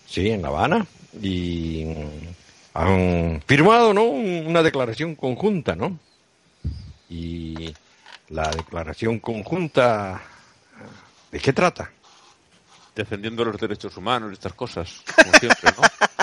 Sí, 0.06 0.30
en 0.30 0.43
La 0.43 0.48
Habana. 0.48 0.86
Y 1.20 1.84
mm, 1.86 2.28
han 2.74 3.43
firmado, 3.47 3.93
¿no? 3.93 4.05
Una 4.05 4.62
declaración 4.62 5.14
conjunta, 5.14 5.74
¿no? 5.74 5.98
Y 7.10 7.74
la 8.30 8.51
declaración 8.51 9.18
conjunta, 9.18 10.22
¿de 11.30 11.39
qué 11.39 11.52
trata? 11.52 11.90
Defendiendo 12.94 13.44
los 13.44 13.60
derechos 13.60 13.97
humanos 13.98 14.30
y 14.30 14.34
estas 14.34 14.55
cosas, 14.55 15.02
como 15.14 15.32
siempre, 15.34 15.70
¿no? 15.76 15.82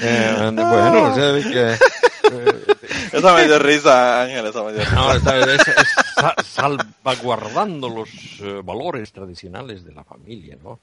Eh, 0.00 0.50
bueno, 0.54 1.02
o 1.04 1.14
sea, 1.14 1.50
que... 1.50 1.72
eh, 1.72 2.76
Esa 3.12 3.34
me 3.34 3.44
dio 3.46 3.58
risa, 3.58 4.22
Ángel, 4.22 4.46
esa 4.46 4.62
me 4.62 4.72
dio 4.72 4.80
risa. 4.80 4.94
no, 4.94 5.12
esta 5.14 5.32
vez 5.34 5.46
es, 5.48 5.68
es 5.68 5.88
sa- 6.14 6.34
salvaguardando 6.44 7.88
los 7.88 8.08
eh, 8.40 8.60
valores 8.64 9.12
tradicionales 9.12 9.84
de 9.84 9.92
la 9.92 10.04
familia, 10.04 10.56
¿no? 10.62 10.80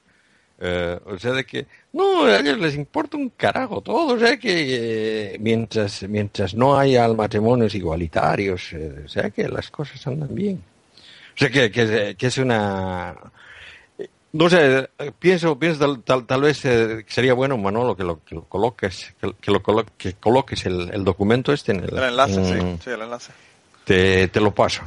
Eh, 0.59 0.99
o 1.05 1.19
sea, 1.19 1.33
de 1.33 1.45
que 1.45 1.67
no, 1.93 2.23
a 2.25 2.37
ellos 2.39 2.57
les 2.57 2.73
importa 2.75 3.15
un 3.15 3.29
carajo 3.29 3.81
todo, 3.81 4.15
o 4.15 4.19
sea, 4.19 4.37
que 4.37 5.33
eh, 5.33 5.37
mientras, 5.39 6.01
mientras 6.03 6.55
no 6.55 6.77
haya 6.77 7.07
matrimonios 7.09 7.75
igualitarios, 7.75 8.73
eh, 8.73 9.03
o 9.05 9.07
sea, 9.07 9.29
que 9.29 9.47
las 9.47 9.69
cosas 9.69 10.05
andan 10.07 10.33
bien. 10.33 10.63
O 11.35 11.37
sea, 11.37 11.49
que, 11.51 11.69
que, 11.69 12.15
que 12.17 12.27
es 12.27 12.37
una... 12.39 13.15
No 14.37 14.49
sé, 14.51 14.89
eh, 14.99 15.11
pienso, 15.17 15.57
pienso 15.57 15.79
tal, 15.79 16.03
tal, 16.03 16.25
tal 16.27 16.41
vez 16.41 16.63
eh, 16.65 17.03
sería 17.07 17.33
bueno, 17.33 17.57
Manolo, 17.57 17.95
que 17.95 18.03
lo, 18.03 18.23
que 18.23 18.35
lo 18.35 18.43
coloques, 18.43 19.15
que, 19.19 19.33
que 19.41 19.49
lo 19.51 19.63
colo- 19.63 19.85
que 19.97 20.13
coloques 20.13 20.65
el, 20.67 20.91
el 20.93 21.03
documento 21.03 21.51
este 21.53 21.71
en 21.71 21.83
el, 21.83 21.97
El 21.97 22.03
enlace, 22.03 22.35
en- 22.35 22.77
sí, 22.77 22.83
sí, 22.83 22.89
el 22.91 23.01
enlace. 23.01 23.31
Te, 23.83 24.27
te 24.27 24.39
lo 24.39 24.53
paso. 24.53 24.83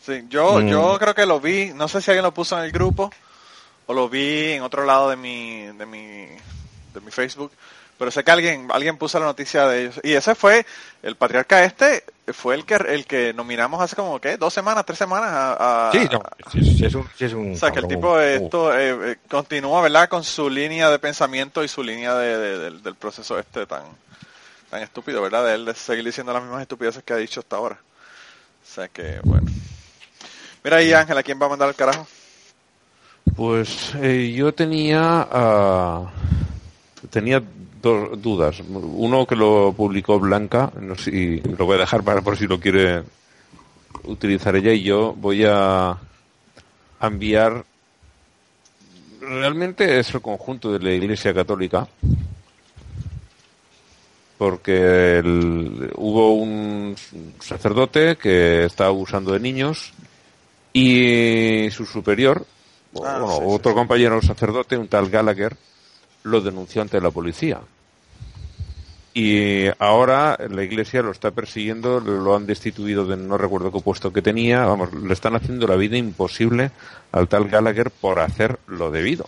Sí, 0.00 0.24
yo, 0.30 0.58
Mm. 0.60 0.68
yo 0.68 0.96
creo 0.98 1.14
que 1.14 1.26
lo 1.26 1.38
vi, 1.38 1.72
no 1.74 1.86
sé 1.88 2.00
si 2.00 2.10
alguien 2.12 2.22
lo 2.24 2.32
puso 2.32 2.56
en 2.58 2.64
el 2.64 2.72
grupo 2.72 3.10
o 3.86 3.92
lo 3.92 4.08
vi 4.08 4.52
en 4.52 4.62
otro 4.62 4.84
lado 4.86 5.10
de 5.10 5.16
mi, 5.16 5.66
de 5.66 5.84
mi, 5.86 6.26
de 6.94 7.00
mi 7.04 7.10
Facebook, 7.10 7.52
pero 7.98 8.10
sé 8.10 8.24
que 8.24 8.30
alguien, 8.30 8.68
alguien 8.72 8.96
puso 8.96 9.18
la 9.18 9.26
noticia 9.26 9.66
de 9.66 9.82
ellos. 9.82 10.00
Y 10.02 10.12
ese 10.14 10.34
fue, 10.34 10.66
el 11.02 11.16
patriarca 11.16 11.64
este, 11.64 12.04
fue 12.32 12.54
el 12.54 12.64
que, 12.64 12.74
el 12.74 13.06
que 13.06 13.32
nominamos 13.34 13.80
hace 13.80 13.94
como, 13.96 14.20
¿qué? 14.20 14.36
Dos 14.36 14.52
semanas, 14.52 14.84
tres 14.86 14.98
semanas 14.98 15.30
a... 15.32 15.88
a- 15.88 15.92
Sí, 15.92 16.08
no, 16.10 16.22
sí, 16.52 16.78
sí 16.78 16.86
es 16.86 16.94
un, 16.94 17.08
sí 17.16 17.24
es 17.24 17.32
un 17.32 17.52
O 17.54 17.56
sea, 17.56 17.70
que 17.70 17.80
el 17.80 17.88
tipo 17.88 18.18
esto 18.20 18.76
eh, 18.78 19.12
eh, 19.12 19.16
continúa, 19.28 19.80
¿verdad? 19.82 20.08
Con 20.08 20.24
su 20.24 20.50
línea 20.50 20.90
de 20.90 20.98
pensamiento 20.98 21.62
y 21.62 21.68
su 21.68 21.82
línea 21.82 22.14
de, 22.14 22.36
de- 22.38 22.58
del, 22.58 22.82
del 22.82 22.94
proceso 22.96 23.38
este 23.38 23.66
tan, 23.66 23.84
tan 24.70 24.82
estúpido, 24.82 25.22
¿verdad? 25.22 25.44
De 25.46 25.54
él 25.54 25.64
de 25.64 25.74
seguir 25.74 26.04
diciendo 26.04 26.32
las 26.32 26.42
mismas 26.42 26.62
estupideces 26.62 27.02
que 27.04 27.12
ha 27.12 27.16
dicho 27.16 27.40
hasta 27.40 27.56
ahora. 27.56 27.78
O 28.62 28.74
sea 28.74 28.88
que, 28.88 29.20
bueno. 29.22 29.46
Mira 30.64 30.78
ahí, 30.78 30.92
Ángel, 30.94 31.18
¿a 31.18 31.22
quién 31.22 31.38
va 31.40 31.46
a 31.46 31.50
mandar 31.50 31.68
el 31.68 31.74
carajo? 31.74 32.06
Pues 33.36 33.92
eh, 34.00 34.32
yo 34.36 34.52
tenía 34.54 35.26
ah, 35.30 36.10
tenía 37.10 37.42
dos 37.84 38.20
dudas. 38.20 38.60
Uno 38.68 39.26
que 39.26 39.36
lo 39.36 39.72
publicó 39.76 40.18
Blanca, 40.18 40.72
no 40.80 40.96
sé, 40.96 41.10
y 41.10 41.40
lo 41.40 41.66
voy 41.66 41.76
a 41.76 41.80
dejar 41.80 42.02
para 42.02 42.22
por 42.22 42.36
si 42.36 42.46
lo 42.48 42.58
quiere 42.58 43.02
utilizar 44.04 44.56
ella 44.56 44.72
y 44.72 44.82
yo 44.82 45.14
voy 45.16 45.44
a 45.46 45.96
enviar 47.00 47.64
realmente 49.20 49.98
es 49.98 50.12
el 50.14 50.20
conjunto 50.20 50.72
de 50.72 50.80
la 50.80 50.92
Iglesia 50.92 51.32
Católica 51.32 51.86
porque 54.36 55.22
hubo 55.96 56.34
un 56.34 56.94
sacerdote 57.40 58.16
que 58.16 58.64
estaba 58.64 58.90
abusando 58.90 59.32
de 59.32 59.40
niños 59.40 59.92
y 60.72 61.68
su 61.70 61.86
superior, 61.86 62.44
Ah, 62.96 63.18
bueno, 63.18 63.28
sí, 63.38 63.42
otro 63.46 63.72
sí. 63.72 63.74
compañero 63.76 64.20
sacerdote, 64.22 64.76
un 64.76 64.88
tal 64.88 65.08
Gallagher, 65.08 65.56
lo 66.24 66.40
denunció 66.40 66.82
ante 66.82 67.00
la 67.00 67.10
policía. 67.10 67.60
Y 69.16 69.66
ahora 69.78 70.36
la 70.50 70.64
iglesia 70.64 71.00
lo 71.00 71.12
está 71.12 71.30
persiguiendo, 71.30 72.00
lo 72.00 72.34
han 72.34 72.46
destituido 72.46 73.06
de 73.06 73.16
no 73.16 73.38
recuerdo 73.38 73.70
qué 73.70 73.78
puesto 73.80 74.12
que 74.12 74.22
tenía, 74.22 74.64
vamos, 74.66 74.92
le 74.92 75.12
están 75.12 75.36
haciendo 75.36 75.68
la 75.68 75.76
vida 75.76 75.96
imposible 75.96 76.72
al 77.12 77.28
tal 77.28 77.48
Gallagher 77.48 77.92
por 77.92 78.18
hacer 78.18 78.58
lo 78.66 78.90
debido. 78.90 79.26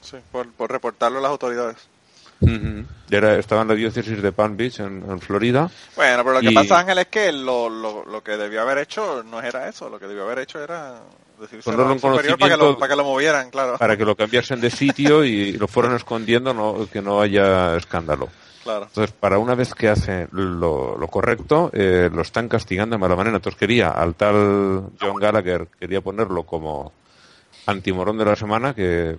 Sí, 0.00 0.16
por, 0.32 0.50
por 0.52 0.70
reportarlo 0.70 1.18
a 1.18 1.22
las 1.22 1.30
autoridades. 1.30 1.76
Era, 3.10 3.36
estaba 3.38 3.62
en 3.62 3.68
la 3.68 3.74
diócesis 3.74 4.20
de 4.22 4.32
Palm 4.32 4.56
Beach, 4.56 4.80
en, 4.80 5.02
en 5.08 5.20
Florida. 5.20 5.70
Bueno, 5.94 6.22
pero 6.22 6.32
lo 6.34 6.40
que 6.40 6.50
Y- 6.50 6.54
pasa, 6.54 6.78
Ángel, 6.80 6.98
es 6.98 7.06
que 7.08 7.32
lo, 7.32 7.68
lo, 7.68 8.04
lo 8.04 8.22
que 8.22 8.36
debió 8.36 8.62
haber 8.62 8.78
hecho 8.78 9.22
no 9.24 9.40
era 9.40 9.68
eso. 9.68 9.88
Lo 9.88 9.98
que 9.98 10.06
debió 10.06 10.24
haber 10.24 10.40
hecho 10.40 10.62
era 10.62 11.00
decirse 11.40 11.70
Ponerlo 11.70 11.92
en 11.92 12.00
superior 12.00 12.38
para 12.38 12.54
que, 12.54 12.58
lo, 12.62 12.78
para 12.78 12.90
que 12.90 12.96
lo 12.96 13.04
movieran, 13.04 13.50
claro. 13.50 13.76
para 13.78 13.96
que 13.96 14.04
lo 14.04 14.14
cambiasen 14.16 14.60
de 14.60 14.70
sitio 14.70 15.24
y 15.24 15.52
lo 15.52 15.66
fueran 15.68 15.94
escondiendo, 15.96 16.52
no, 16.54 16.86
que 16.90 17.00
no 17.02 17.20
haya 17.20 17.76
escándalo. 17.76 18.28
Claro. 18.66 18.86
Entonces, 18.86 19.14
para 19.18 19.38
una 19.38 19.54
vez 19.54 19.72
que 19.74 19.88
hace 19.88 20.26
lo, 20.32 20.98
lo 20.98 21.08
correcto, 21.08 21.70
eh, 21.72 22.10
lo 22.12 22.22
están 22.22 22.48
castigando 22.48 22.96
de 22.96 23.00
mala 23.00 23.14
manera. 23.14 23.36
Entonces 23.36 23.58
quería, 23.58 23.90
al 23.90 24.14
tal 24.16 24.88
John 25.00 25.16
Gallagher, 25.20 25.68
quería 25.78 26.00
ponerlo 26.00 26.42
como 26.42 26.92
antimorón 27.66 28.18
de 28.18 28.24
la 28.24 28.34
semana, 28.34 28.74
que, 28.74 29.16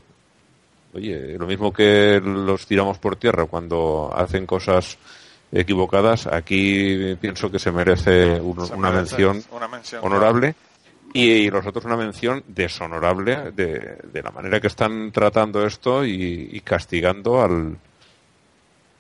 oye, 0.94 1.38
lo 1.38 1.48
mismo 1.48 1.72
que 1.72 2.22
los 2.22 2.66
tiramos 2.68 2.98
por 2.98 3.16
tierra 3.16 3.46
cuando 3.46 4.12
hacen 4.14 4.46
cosas 4.46 4.98
equivocadas, 5.52 6.28
aquí 6.28 7.16
pienso 7.22 7.50
que 7.50 7.58
se 7.60 7.72
merece 7.72 8.40
un- 8.42 8.66
Se 8.68 8.74
una 8.76 8.92
mención 8.92 9.42
una 9.52 9.68
mención, 9.70 10.04
honorable 10.04 10.56
y, 11.14 11.50
los 11.50 11.66
otros 11.66 11.86
una 11.86 11.96
mención 11.96 12.44
deshonorable 12.48 13.52
de, 13.54 13.98
de 14.12 14.22
la 14.24 14.32
manera 14.32 14.60
que 14.60 14.68
están 14.68 15.10
tratando 15.14 15.66
esto 15.66 16.04
y, 16.06 16.50
y 16.52 16.60
castigando 16.60 17.42
al 17.42 17.78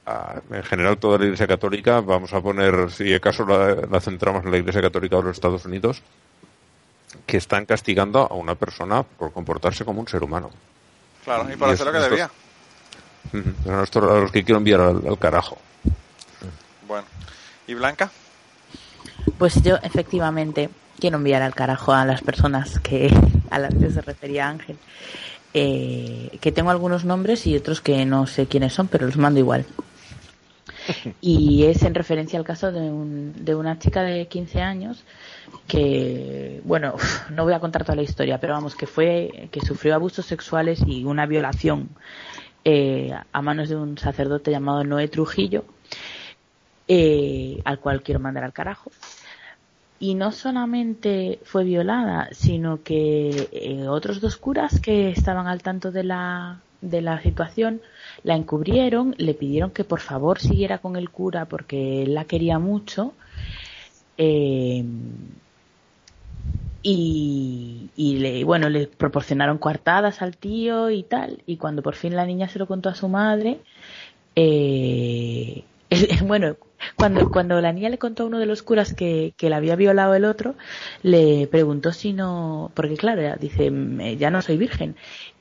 a- 0.07 0.41
en 0.51 0.63
general 0.63 0.97
toda 0.97 1.17
la 1.19 1.25
Iglesia 1.25 1.45
Católica 1.47 2.01
vamos 2.01 2.33
a 2.33 2.41
poner 2.41 2.89
si 2.91 3.13
acaso 3.13 3.45
la, 3.45 3.75
la 3.89 3.99
centramos 3.99 4.43
en 4.45 4.51
la 4.51 4.57
Iglesia 4.57 4.81
Católica 4.81 5.17
de 5.17 5.23
los 5.23 5.31
Estados 5.37 5.65
Unidos 5.65 6.01
que 7.25 7.37
están 7.37 7.65
castigando 7.65 8.21
a 8.21 8.33
una 8.35 8.55
persona 8.55 9.03
por 9.03 9.31
comportarse 9.33 9.83
como 9.85 9.99
un 10.01 10.07
ser 10.07 10.23
humano 10.23 10.49
Claro, 11.25 11.51
y 11.51 11.57
por 11.57 11.69
Y 11.69 11.71
hacer 11.73 11.85
lo 11.87 11.91
que 11.91 11.99
debía. 11.99 12.29
Son 13.65 13.83
estos 13.83 14.03
a 14.03 14.19
los 14.19 14.31
que 14.31 14.43
quiero 14.45 14.57
enviar 14.59 14.79
al, 14.79 15.05
al 15.07 15.19
carajo 15.19 15.57
Bueno. 16.87 17.05
¿Y 17.67 17.73
Blanca? 17.73 18.09
Pues 19.37 19.61
yo 19.61 19.75
efectivamente 19.83 20.69
quiero 20.99 21.17
enviar 21.17 21.41
al 21.41 21.53
carajo 21.53 21.91
a 21.91 22.05
las 22.05 22.21
personas 22.21 22.79
que 22.79 23.09
a 23.51 23.59
las 23.59 23.73
que 23.73 23.89
se 23.91 24.01
refería 24.01 24.47
Ángel. 24.47 24.77
Eh, 25.53 26.37
que 26.39 26.51
tengo 26.51 26.69
algunos 26.69 27.03
nombres 27.03 27.45
y 27.47 27.55
otros 27.55 27.81
que 27.81 28.05
no 28.05 28.27
sé 28.27 28.45
quiénes 28.47 28.73
son, 28.73 28.87
pero 28.87 29.05
los 29.05 29.17
mando 29.17 29.39
igual. 29.39 29.65
Y 31.21 31.65
es 31.65 31.83
en 31.83 31.95
referencia 31.95 32.39
al 32.39 32.45
caso 32.45 32.71
de, 32.71 32.81
un, 32.81 33.33
de 33.43 33.55
una 33.55 33.79
chica 33.79 34.03
de 34.03 34.27
15 34.27 34.61
años 34.61 35.03
que, 35.67 36.61
bueno, 36.63 36.95
no 37.31 37.43
voy 37.43 37.53
a 37.53 37.59
contar 37.59 37.83
toda 37.83 37.95
la 37.95 38.03
historia, 38.03 38.39
pero 38.39 38.53
vamos, 38.53 38.75
que 38.75 38.87
fue, 38.87 39.49
que 39.51 39.61
sufrió 39.61 39.95
abusos 39.95 40.25
sexuales 40.25 40.81
y 40.85 41.03
una 41.03 41.25
violación 41.25 41.89
eh, 42.63 43.13
a 43.31 43.41
manos 43.41 43.69
de 43.69 43.75
un 43.75 43.97
sacerdote 43.97 44.51
llamado 44.51 44.83
Noé 44.83 45.07
Trujillo, 45.07 45.65
eh, 46.87 47.61
al 47.65 47.79
cual 47.79 48.01
quiero 48.01 48.19
mandar 48.19 48.43
al 48.43 48.53
carajo. 48.53 48.91
Y 49.99 50.13
no 50.13 50.31
solamente 50.31 51.39
fue 51.43 51.63
violada, 51.63 52.29
sino 52.31 52.83
que 52.83 53.49
eh, 53.51 53.87
otros 53.87 54.21
dos 54.21 54.37
curas 54.37 54.79
que 54.79 55.09
estaban 55.09 55.47
al 55.47 55.63
tanto 55.63 55.91
de 55.91 56.03
la, 56.03 56.59
de 56.81 57.01
la 57.01 57.21
situación 57.21 57.81
la 58.27 58.35
encubrieron, 58.35 59.15
le 59.17 59.33
pidieron 59.35 59.71
que 59.71 59.85
por 59.85 60.01
favor 60.01 60.39
siguiera 60.39 60.79
con 60.79 60.97
el 60.97 61.09
cura 61.09 61.45
porque 61.47 62.03
él 62.03 62.13
la 62.13 62.25
quería 62.25 62.59
mucho. 62.59 63.13
eh, 64.17 64.83
y, 66.83 67.91
le, 68.19 68.43
bueno, 68.43 68.69
le 68.69 68.87
proporcionaron 68.87 69.57
coartadas 69.57 70.21
al 70.21 70.37
tío 70.37 70.89
y 70.89 71.03
tal. 71.03 71.43
Y 71.45 71.57
cuando 71.57 71.81
por 71.83 71.95
fin 71.95 72.15
la 72.15 72.25
niña 72.25 72.47
se 72.47 72.59
lo 72.59 72.67
contó 72.67 72.89
a 72.89 72.95
su 72.95 73.09
madre, 73.09 73.59
eh, 74.35 75.65
bueno, 76.25 76.57
cuando, 76.95 77.29
cuando 77.31 77.61
la 77.61 77.73
niña 77.73 77.89
le 77.89 77.99
contó 77.99 78.23
a 78.23 78.27
uno 78.27 78.39
de 78.39 78.45
los 78.47 78.63
curas 78.63 78.93
que, 78.93 79.33
que 79.37 79.49
la 79.49 79.57
había 79.57 79.75
violado 79.75 80.15
el 80.15 80.25
otro, 80.25 80.55
le 81.03 81.47
preguntó 81.47 81.93
si 81.93 82.13
no, 82.13 82.71
porque 82.75 82.97
claro, 82.97 83.21
dice, 83.39 83.71
"Mm, 83.71 84.17
ya 84.17 84.31
no 84.31 84.41
soy 84.41 84.57
virgen. 84.57 84.95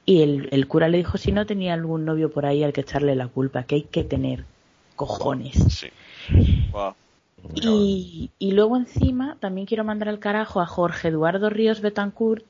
Y 0.06 0.22
el, 0.22 0.48
el 0.52 0.68
cura 0.68 0.88
le 0.88 0.98
dijo 0.98 1.18
si 1.18 1.32
no 1.32 1.46
tenía 1.46 1.74
algún 1.74 2.04
novio 2.04 2.30
por 2.30 2.46
ahí 2.46 2.62
al 2.62 2.72
que 2.72 2.82
echarle 2.82 3.16
la 3.16 3.26
culpa, 3.26 3.64
que 3.64 3.74
hay 3.74 3.82
que 3.82 4.04
tener 4.04 4.44
cojones. 4.94 5.56
sí 5.68 5.88
Wow. 6.72 6.94
Y, 7.54 8.30
y 8.38 8.52
luego 8.52 8.76
encima 8.76 9.36
también 9.40 9.66
quiero 9.66 9.84
mandar 9.84 10.08
al 10.08 10.18
carajo 10.18 10.60
a 10.60 10.66
Jorge 10.66 11.08
Eduardo 11.08 11.50
Ríos 11.50 11.80
Betancourt, 11.80 12.44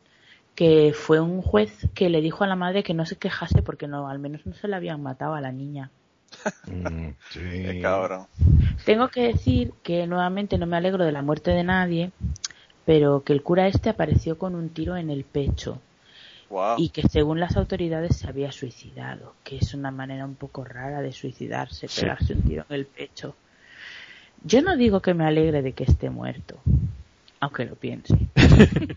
que 0.55 0.93
fue 0.95 1.21
un 1.21 1.43
juez 1.43 1.89
que 1.95 2.09
le 2.09 2.23
dijo 2.23 2.45
a 2.45 2.47
la 2.47 2.57
madre 2.57 2.83
que 2.83 2.95
no 2.95 3.05
se 3.05 3.17
quejase 3.17 3.63
porque 3.63 3.89
no, 3.89 4.09
al 4.09 4.19
menos 4.19 4.47
no 4.47 4.55
se 4.55 4.69
le 4.69 4.77
habían 4.77 5.03
matado 5.03 5.35
a 5.35 5.41
la 5.41 5.53
niña. 5.53 5.91
Mm, 6.67 7.09
sí. 7.31 7.41
Qué 7.41 7.81
cabrón. 7.83 8.27
Tengo 8.85 9.09
que 9.09 9.23
decir 9.23 9.73
que 9.83 10.07
nuevamente 10.07 10.57
no 10.57 10.67
me 10.67 10.77
alegro 10.77 11.05
de 11.05 11.13
la 11.13 11.23
muerte 11.23 11.51
de 11.51 11.65
nadie, 11.65 12.13
pero 12.85 13.23
que 13.23 13.33
el 13.33 13.43
cura 13.43 13.67
este 13.67 13.91
apareció 13.91 14.39
con 14.39 14.55
un 14.55 14.71
tiro 14.71 14.97
en 14.97 15.11
el 15.11 15.25
pecho 15.25 15.81
Wow. 16.49 16.77
y 16.79 16.91
que 16.91 17.03
según 17.09 17.41
las 17.41 17.57
autoridades 17.57 18.17
se 18.17 18.29
había 18.29 18.53
suicidado, 18.53 19.35
que 19.43 19.57
es 19.57 19.75
una 19.75 19.91
manera 19.91 20.25
un 20.25 20.37
poco 20.37 20.65
rara 20.65 21.01
de 21.03 21.13
suicidarse, 21.13 21.89
Sí. 21.89 22.03
pegarse 22.03 22.35
un 22.35 22.43
tiro 22.43 22.65
en 22.69 22.75
el 22.77 22.87
pecho. 22.87 23.35
Yo 24.45 24.63
no 24.63 24.77
digo 24.77 25.01
que 25.01 25.13
me 25.15 25.25
alegre 25.27 25.63
de 25.63 25.73
que 25.73 25.85
esté 25.85 26.09
muerto, 26.09 26.59
aunque 27.41 27.65
lo 27.65 27.75
piense. 27.75 28.17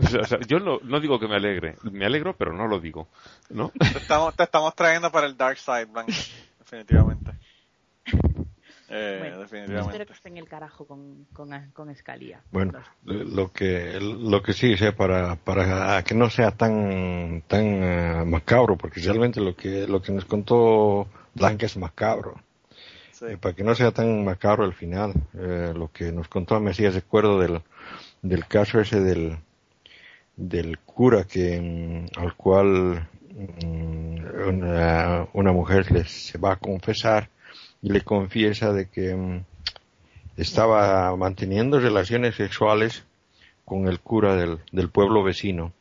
O 0.00 0.26
sea, 0.26 0.38
yo 0.46 0.60
no, 0.60 0.78
no 0.84 1.00
digo 1.00 1.18
que 1.18 1.26
me 1.26 1.34
alegre 1.34 1.74
me 1.82 2.06
alegro 2.06 2.36
pero 2.36 2.52
no 2.52 2.68
lo 2.68 2.78
digo 2.78 3.08
¿no? 3.50 3.70
Te 3.70 3.98
estamos, 3.98 4.34
te 4.36 4.44
estamos 4.44 4.72
trayendo 4.76 5.10
para 5.10 5.26
el 5.26 5.36
dark 5.36 5.58
side, 5.58 5.86
Blanca. 5.86 6.12
Definitivamente. 6.60 7.32
Eh, 8.90 9.16
Bueno, 9.20 9.38
definitivamente. 9.40 9.90
espero 9.90 10.06
que 10.06 10.12
esté 10.14 10.28
en 10.30 10.36
el 10.38 10.48
carajo 10.48 10.86
con, 10.86 11.26
con, 11.32 11.50
con 11.72 11.90
Escalía. 11.90 12.40
Bueno, 12.50 12.72
lo 13.04 13.52
que 13.52 13.98
lo 14.00 14.42
que 14.42 14.52
sí 14.54 14.76
sea 14.76 14.96
para 14.96 15.36
para 15.36 16.02
que 16.04 16.14
no 16.14 16.30
sea 16.30 16.52
tan 16.52 17.42
tan 17.46 17.64
eh, 17.64 18.24
macabro, 18.26 18.76
porque 18.76 19.00
realmente 19.00 19.40
lo 19.40 19.54
que 19.54 19.86
lo 19.86 20.00
que 20.00 20.12
nos 20.12 20.24
contó 20.24 21.06
Blanca 21.34 21.66
es 21.66 21.76
macabro. 21.76 22.40
Sí. 23.12 23.26
Eh, 23.30 23.36
para 23.36 23.54
que 23.54 23.64
no 23.64 23.74
sea 23.74 23.90
tan 23.90 24.24
macabro 24.24 24.64
el 24.64 24.72
final, 24.74 25.12
eh, 25.34 25.72
lo 25.74 25.90
que 25.92 26.10
nos 26.12 26.28
contó 26.28 26.58
me 26.60 26.70
hacía 26.70 26.90
recuerdo 26.90 27.38
del 27.40 27.60
del 28.22 28.46
caso 28.46 28.80
ese 28.80 29.00
del 29.00 29.36
del 30.36 30.78
cura 30.78 31.24
que 31.24 31.60
mm, 31.60 32.18
al 32.20 32.34
cual 32.36 33.06
mm, 33.34 34.48
una, 34.48 35.26
una 35.34 35.52
mujer 35.52 35.90
le, 35.92 36.04
se 36.04 36.38
va 36.38 36.52
a 36.52 36.56
confesar 36.56 37.28
y 37.82 37.90
le 37.90 38.02
confiesa 38.02 38.72
de 38.72 38.88
que 38.88 39.14
mm, 39.14 39.44
estaba 40.36 41.14
manteniendo 41.16 41.80
relaciones 41.80 42.34
sexuales 42.36 43.04
con 43.64 43.86
el 43.88 44.00
cura 44.00 44.34
del, 44.36 44.58
del 44.72 44.90
pueblo 44.90 45.22
vecino 45.22 45.72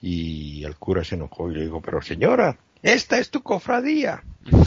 y 0.00 0.64
el 0.64 0.76
cura 0.76 1.04
se 1.04 1.16
enojó 1.16 1.50
y 1.50 1.54
le 1.54 1.64
dijo 1.64 1.80
pero 1.80 2.00
señora 2.00 2.56
esta 2.82 3.18
es 3.18 3.30
tu 3.30 3.42
cofradía 3.42 4.22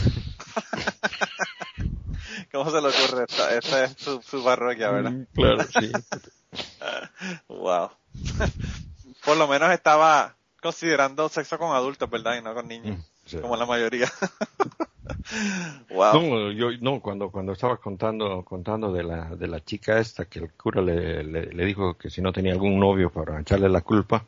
¿Cómo 2.52 2.70
se 2.70 2.80
le 2.80 2.88
ocurre? 2.88 3.24
Esta, 3.28 3.54
esta 3.56 3.84
es 3.84 3.96
su, 3.98 4.22
su 4.22 4.44
parroquia, 4.44 4.90
¿verdad? 4.90 5.10
Mm, 5.10 5.26
claro 5.34 5.64
sí 5.64 5.90
Wow. 7.48 7.90
Por 9.24 9.36
lo 9.36 9.48
menos 9.48 9.70
estaba 9.72 10.36
considerando 10.60 11.28
sexo 11.28 11.58
con 11.58 11.74
adultos, 11.74 12.08
¿verdad? 12.10 12.36
Y 12.38 12.42
no 12.42 12.54
con 12.54 12.68
niños. 12.68 13.04
Sí. 13.24 13.38
Como 13.38 13.56
la 13.56 13.66
mayoría. 13.66 14.10
wow. 15.90 16.12
No, 16.20 16.50
yo 16.52 16.70
no 16.80 17.00
cuando 17.00 17.30
cuando 17.30 17.52
estaba 17.52 17.78
contando 17.78 18.44
contando 18.44 18.92
de 18.92 19.02
la 19.02 19.34
de 19.34 19.46
la 19.46 19.64
chica 19.64 19.98
esta 19.98 20.26
que 20.26 20.40
el 20.40 20.52
cura 20.52 20.82
le, 20.82 21.24
le, 21.24 21.46
le 21.46 21.64
dijo 21.64 21.94
que 21.96 22.10
si 22.10 22.20
no 22.20 22.32
tenía 22.32 22.52
algún 22.52 22.78
novio 22.78 23.10
para 23.10 23.40
echarle 23.40 23.68
la 23.68 23.80
culpa, 23.80 24.24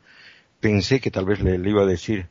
pensé 0.59 0.99
que 0.99 1.11
tal 1.11 1.25
vez 1.25 1.41
le, 1.41 1.57
le 1.57 1.69
iba 1.69 1.83
a 1.83 1.85
decir, 1.85 2.27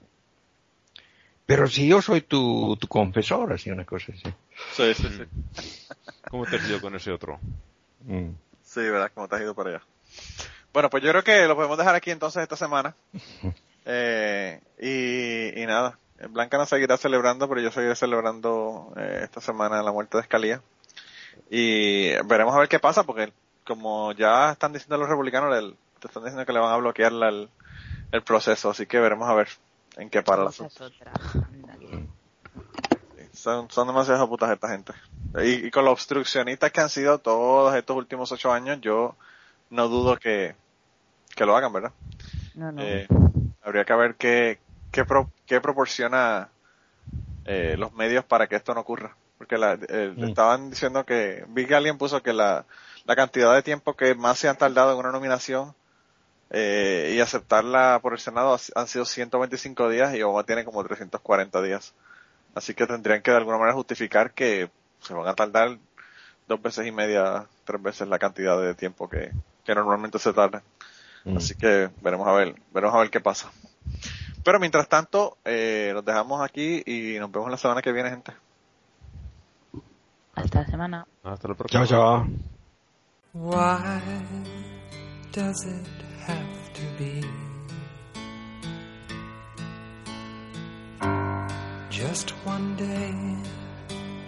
pero 1.47 1.69
si 1.69 1.87
yo 1.87 2.03
soy 2.03 2.23
tu, 2.23 2.77
tu 2.77 2.89
confesor, 2.89 3.53
así 3.53 3.71
una 3.71 3.85
cosa 3.85 4.13
así. 4.13 4.35
Sí, 4.73 4.95
sí, 4.95 5.09
sí. 5.09 5.95
¿Cómo 6.31 6.45
te 6.45 6.57
has 6.57 6.69
ido 6.69 6.81
con 6.81 6.95
ese 6.97 7.13
otro? 7.13 7.39
Mm. 8.05 8.31
Sí, 8.65 8.81
¿verdad? 8.81 9.13
Como 9.15 9.29
te 9.29 9.37
has 9.37 9.43
ido 9.43 9.55
para 9.55 9.71
allá. 9.71 9.83
Bueno, 10.73 10.91
pues 10.91 11.05
yo 11.05 11.11
creo 11.11 11.23
que 11.23 11.47
lo 11.47 11.55
podemos 11.55 11.79
dejar 11.79 11.95
aquí 11.95 12.11
entonces 12.11 12.43
esta 12.43 12.57
semana. 12.57 12.97
Eh, 13.85 14.61
y, 14.81 15.63
y 15.63 15.67
nada, 15.67 15.99
Blanca 16.31 16.57
no 16.59 16.67
seguirá 16.67 16.97
celebrando, 16.97 17.49
pero 17.49 17.61
yo 17.61 17.71
seguiré 17.71 17.95
celebrando 17.95 18.93
eh, 18.97 19.21
esta 19.25 19.41
semana 19.41 19.83
la 19.83 19.93
muerte 19.93 20.17
de 20.17 20.23
Escalía. 20.23 20.63
Y 21.51 22.11
veremos 22.25 22.55
a 22.55 22.59
ver 22.59 22.69
qué 22.69 22.79
pasa, 22.79 23.05
porque 23.05 23.33
como 23.67 24.13
ya 24.13 24.53
están 24.53 24.73
diciendo 24.73 24.97
los 24.97 25.09
republicanos, 25.09 25.55
el- 25.57 25.77
te 26.01 26.09
están 26.09 26.23
diciendo 26.25 26.47
que 26.47 26.53
le 26.53 26.61
van 26.61 26.73
a 26.73 26.77
bloquear 26.77 27.13
la- 27.13 27.29
el, 27.29 27.51
el 28.13 28.23
proceso, 28.23 28.71
así 28.71 28.87
que 28.87 28.99
veremos 29.01 29.29
a 29.29 29.35
ver 29.35 29.49
en 29.97 30.09
qué 30.11 30.23
para 30.23 30.45
la 30.45 30.51
que- 30.51 30.69
Son, 33.33 33.71
son 33.71 33.87
demasiadas 33.87 34.27
putas 34.29 34.51
esta 34.51 34.69
gente. 34.69 34.93
Y, 35.43 35.67
y 35.67 35.71
con 35.71 35.85
los 35.85 35.93
obstruccionistas 35.93 36.71
que 36.73 36.81
han 36.81 36.89
sido 36.89 37.19
todos 37.19 37.75
estos 37.75 37.97
últimos 37.97 38.31
ocho 38.33 38.53
años, 38.53 38.81
yo 38.81 39.17
no 39.71 39.89
dudo 39.89 40.17
que, 40.17 40.55
que 41.35 41.45
lo 41.45 41.57
hagan, 41.57 41.73
¿verdad? 41.73 41.93
No, 42.55 42.73
no. 42.73 42.83
Eh, 42.83 43.07
habría 43.63 43.85
que 43.85 43.95
ver 43.95 44.15
qué, 44.17 44.59
qué, 44.97 45.05
pro- 45.05 45.29
qué 45.45 45.61
proporciona 45.61 46.49
eh, 47.45 47.77
los 47.79 47.93
medios 47.93 48.25
para 48.25 48.47
que 48.47 48.57
esto 48.57 48.73
no 48.75 48.81
ocurra. 48.81 49.15
Porque 49.39 49.59
la, 49.59 49.75
eh, 49.75 50.15
Mm. 50.17 50.25
estaban 50.25 50.71
diciendo 50.71 51.05
que, 51.05 51.45
vi 51.49 51.67
que 51.67 51.75
alguien 51.75 51.99
puso 51.99 52.23
que 52.23 52.33
la, 52.33 52.65
la 53.05 53.15
cantidad 53.15 53.55
de 53.55 53.63
tiempo 53.63 53.95
que 53.95 54.15
más 54.15 54.39
se 54.39 54.49
han 54.49 54.57
tardado 54.57 54.93
en 54.93 54.99
una 54.99 55.13
nominación 55.13 55.75
eh, 56.49 57.13
y 57.15 57.21
aceptarla 57.21 57.99
por 58.01 58.15
el 58.15 58.19
Senado 58.19 58.55
ha- 58.55 58.81
han 58.81 58.87
sido 58.89 59.05
125 59.05 59.91
días 59.91 60.15
y 60.15 60.23
Obama 60.23 60.45
tiene 60.45 60.65
como 60.65 60.83
340 60.83 61.61
días. 61.61 61.93
Así 62.55 62.73
que 62.73 62.87
tendrían 62.87 63.21
que 63.21 63.31
de 63.33 63.37
alguna 63.37 63.59
manera 63.59 63.75
justificar 63.77 64.33
que 64.33 64.71
se 65.01 65.13
van 65.13 65.29
a 65.29 65.35
tardar 65.35 65.77
dos 66.49 66.63
veces 66.63 66.87
y 66.87 66.93
media, 66.93 67.47
tres 67.65 67.83
veces 67.83 68.09
la 68.09 68.19
cantidad 68.19 68.59
de 68.59 68.75
tiempo 68.75 69.11
que, 69.11 69.31
que 69.65 69.75
normalmente 69.75 70.19
se 70.19 70.33
tarda. 70.33 70.63
Mm. 71.27 71.37
Así 71.37 71.55
que 71.55 71.91
veremos 72.01 72.27
a 72.27 72.33
ver, 72.33 72.55
veremos 72.73 72.95
a 72.97 73.01
ver 73.01 73.11
qué 73.11 73.21
pasa. 73.21 73.51
Pero 74.47 74.61
mientras 74.61 74.89
tanto, 74.89 75.39
eh, 75.45 75.91
los 75.93 76.05
dejamos 76.05 76.41
aquí 76.41 76.81
y 76.87 77.19
nos 77.19 77.33
vemos 77.33 77.51
la 77.51 77.57
semana 77.57 77.83
que 77.83 77.91
viene, 77.91 78.11
gente. 78.11 78.33
Hasta 80.37 80.61
la 80.61 80.67
semana. 80.67 81.07
Hasta 81.25 81.49
la 81.49 81.55
próxima. 81.55 81.85
Chao, 81.85 82.25
chao. 82.25 82.27
Why 83.33 84.01
does 85.33 85.65
it 85.65 85.89
have 86.29 86.73
to 86.75 86.83
be 86.97 87.23
just 91.91 92.33
one 92.45 92.77
day 92.77 93.11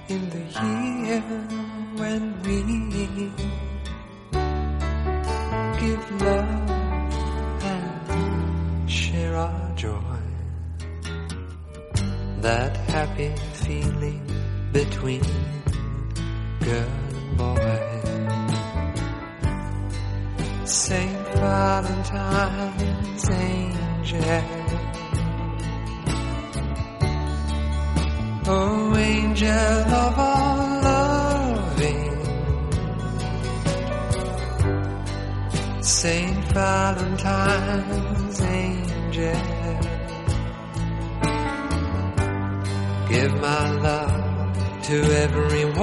in 0.08 0.30
the 0.30 0.42
year 0.60 1.22
when 1.94 2.34
we 2.42 3.30
give 5.78 6.22
love 6.22 6.77
our 9.38 9.72
joy? 9.76 10.18
That 12.40 12.76
happy 12.94 13.32
feeling 13.64 14.22
between 14.72 15.22
girl 16.60 16.90
and 17.12 17.36
boy. 17.38 17.88
Saint 20.64 21.28
Valentine's 21.42 23.30
angel. 23.30 24.42
Oh, 28.50 28.96
angel 28.96 29.92
of 30.04 30.18
all 30.18 30.58
loving. 30.88 32.16
Saint 35.82 36.44
Valentine's 36.52 38.40
angel. 38.40 38.87
Give 43.08 43.34
my 43.40 43.70
love 43.70 44.82
to 44.84 44.96
everyone. 45.24 45.78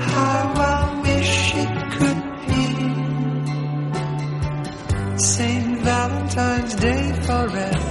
How 0.00 0.52
I 0.56 1.00
wish 1.02 1.54
it 1.54 1.72
could 1.96 2.22
be 2.46 2.66
St. 5.16 5.80
Valentine's 5.80 6.74
Day 6.74 7.12
forever 7.22 7.83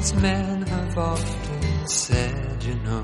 Wise 0.00 0.14
men 0.14 0.62
have 0.62 0.96
often 0.96 1.86
said, 1.86 2.64
you 2.64 2.74
know, 2.76 3.02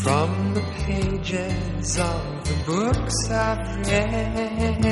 from 0.00 0.54
the 0.54 0.62
pages 0.86 1.98
of 1.98 2.44
the 2.44 2.54
books 2.66 3.30
I've 3.30 3.88
read, 3.88 4.84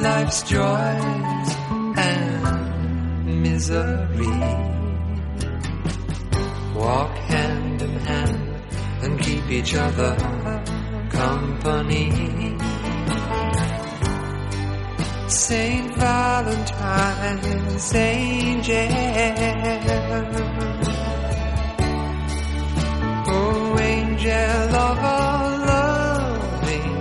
life's 0.00 0.42
joys 0.44 1.56
and 1.98 3.42
misery 3.42 4.38
walk 6.74 7.14
hand 7.28 7.82
in 7.82 7.98
hand 7.98 8.62
and 9.02 9.20
keep 9.20 9.44
each 9.50 9.74
other 9.74 10.16
company. 11.10 12.45
Saint 15.48 15.94
Valentine's 15.94 17.94
angel. 17.94 18.88
Oh, 23.28 23.78
angel 23.78 24.74
of 24.74 24.98
all 25.14 25.50
loving. 25.70 26.96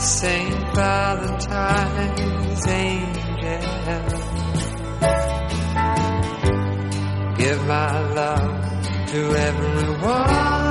Saint 0.00 0.74
Valentine's 0.74 2.66
angel. 2.66 3.62
Give 7.38 7.60
my 7.68 8.00
love 8.14 8.58
to 9.12 9.36
everyone. 9.36 10.63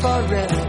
Forever. 0.00 0.59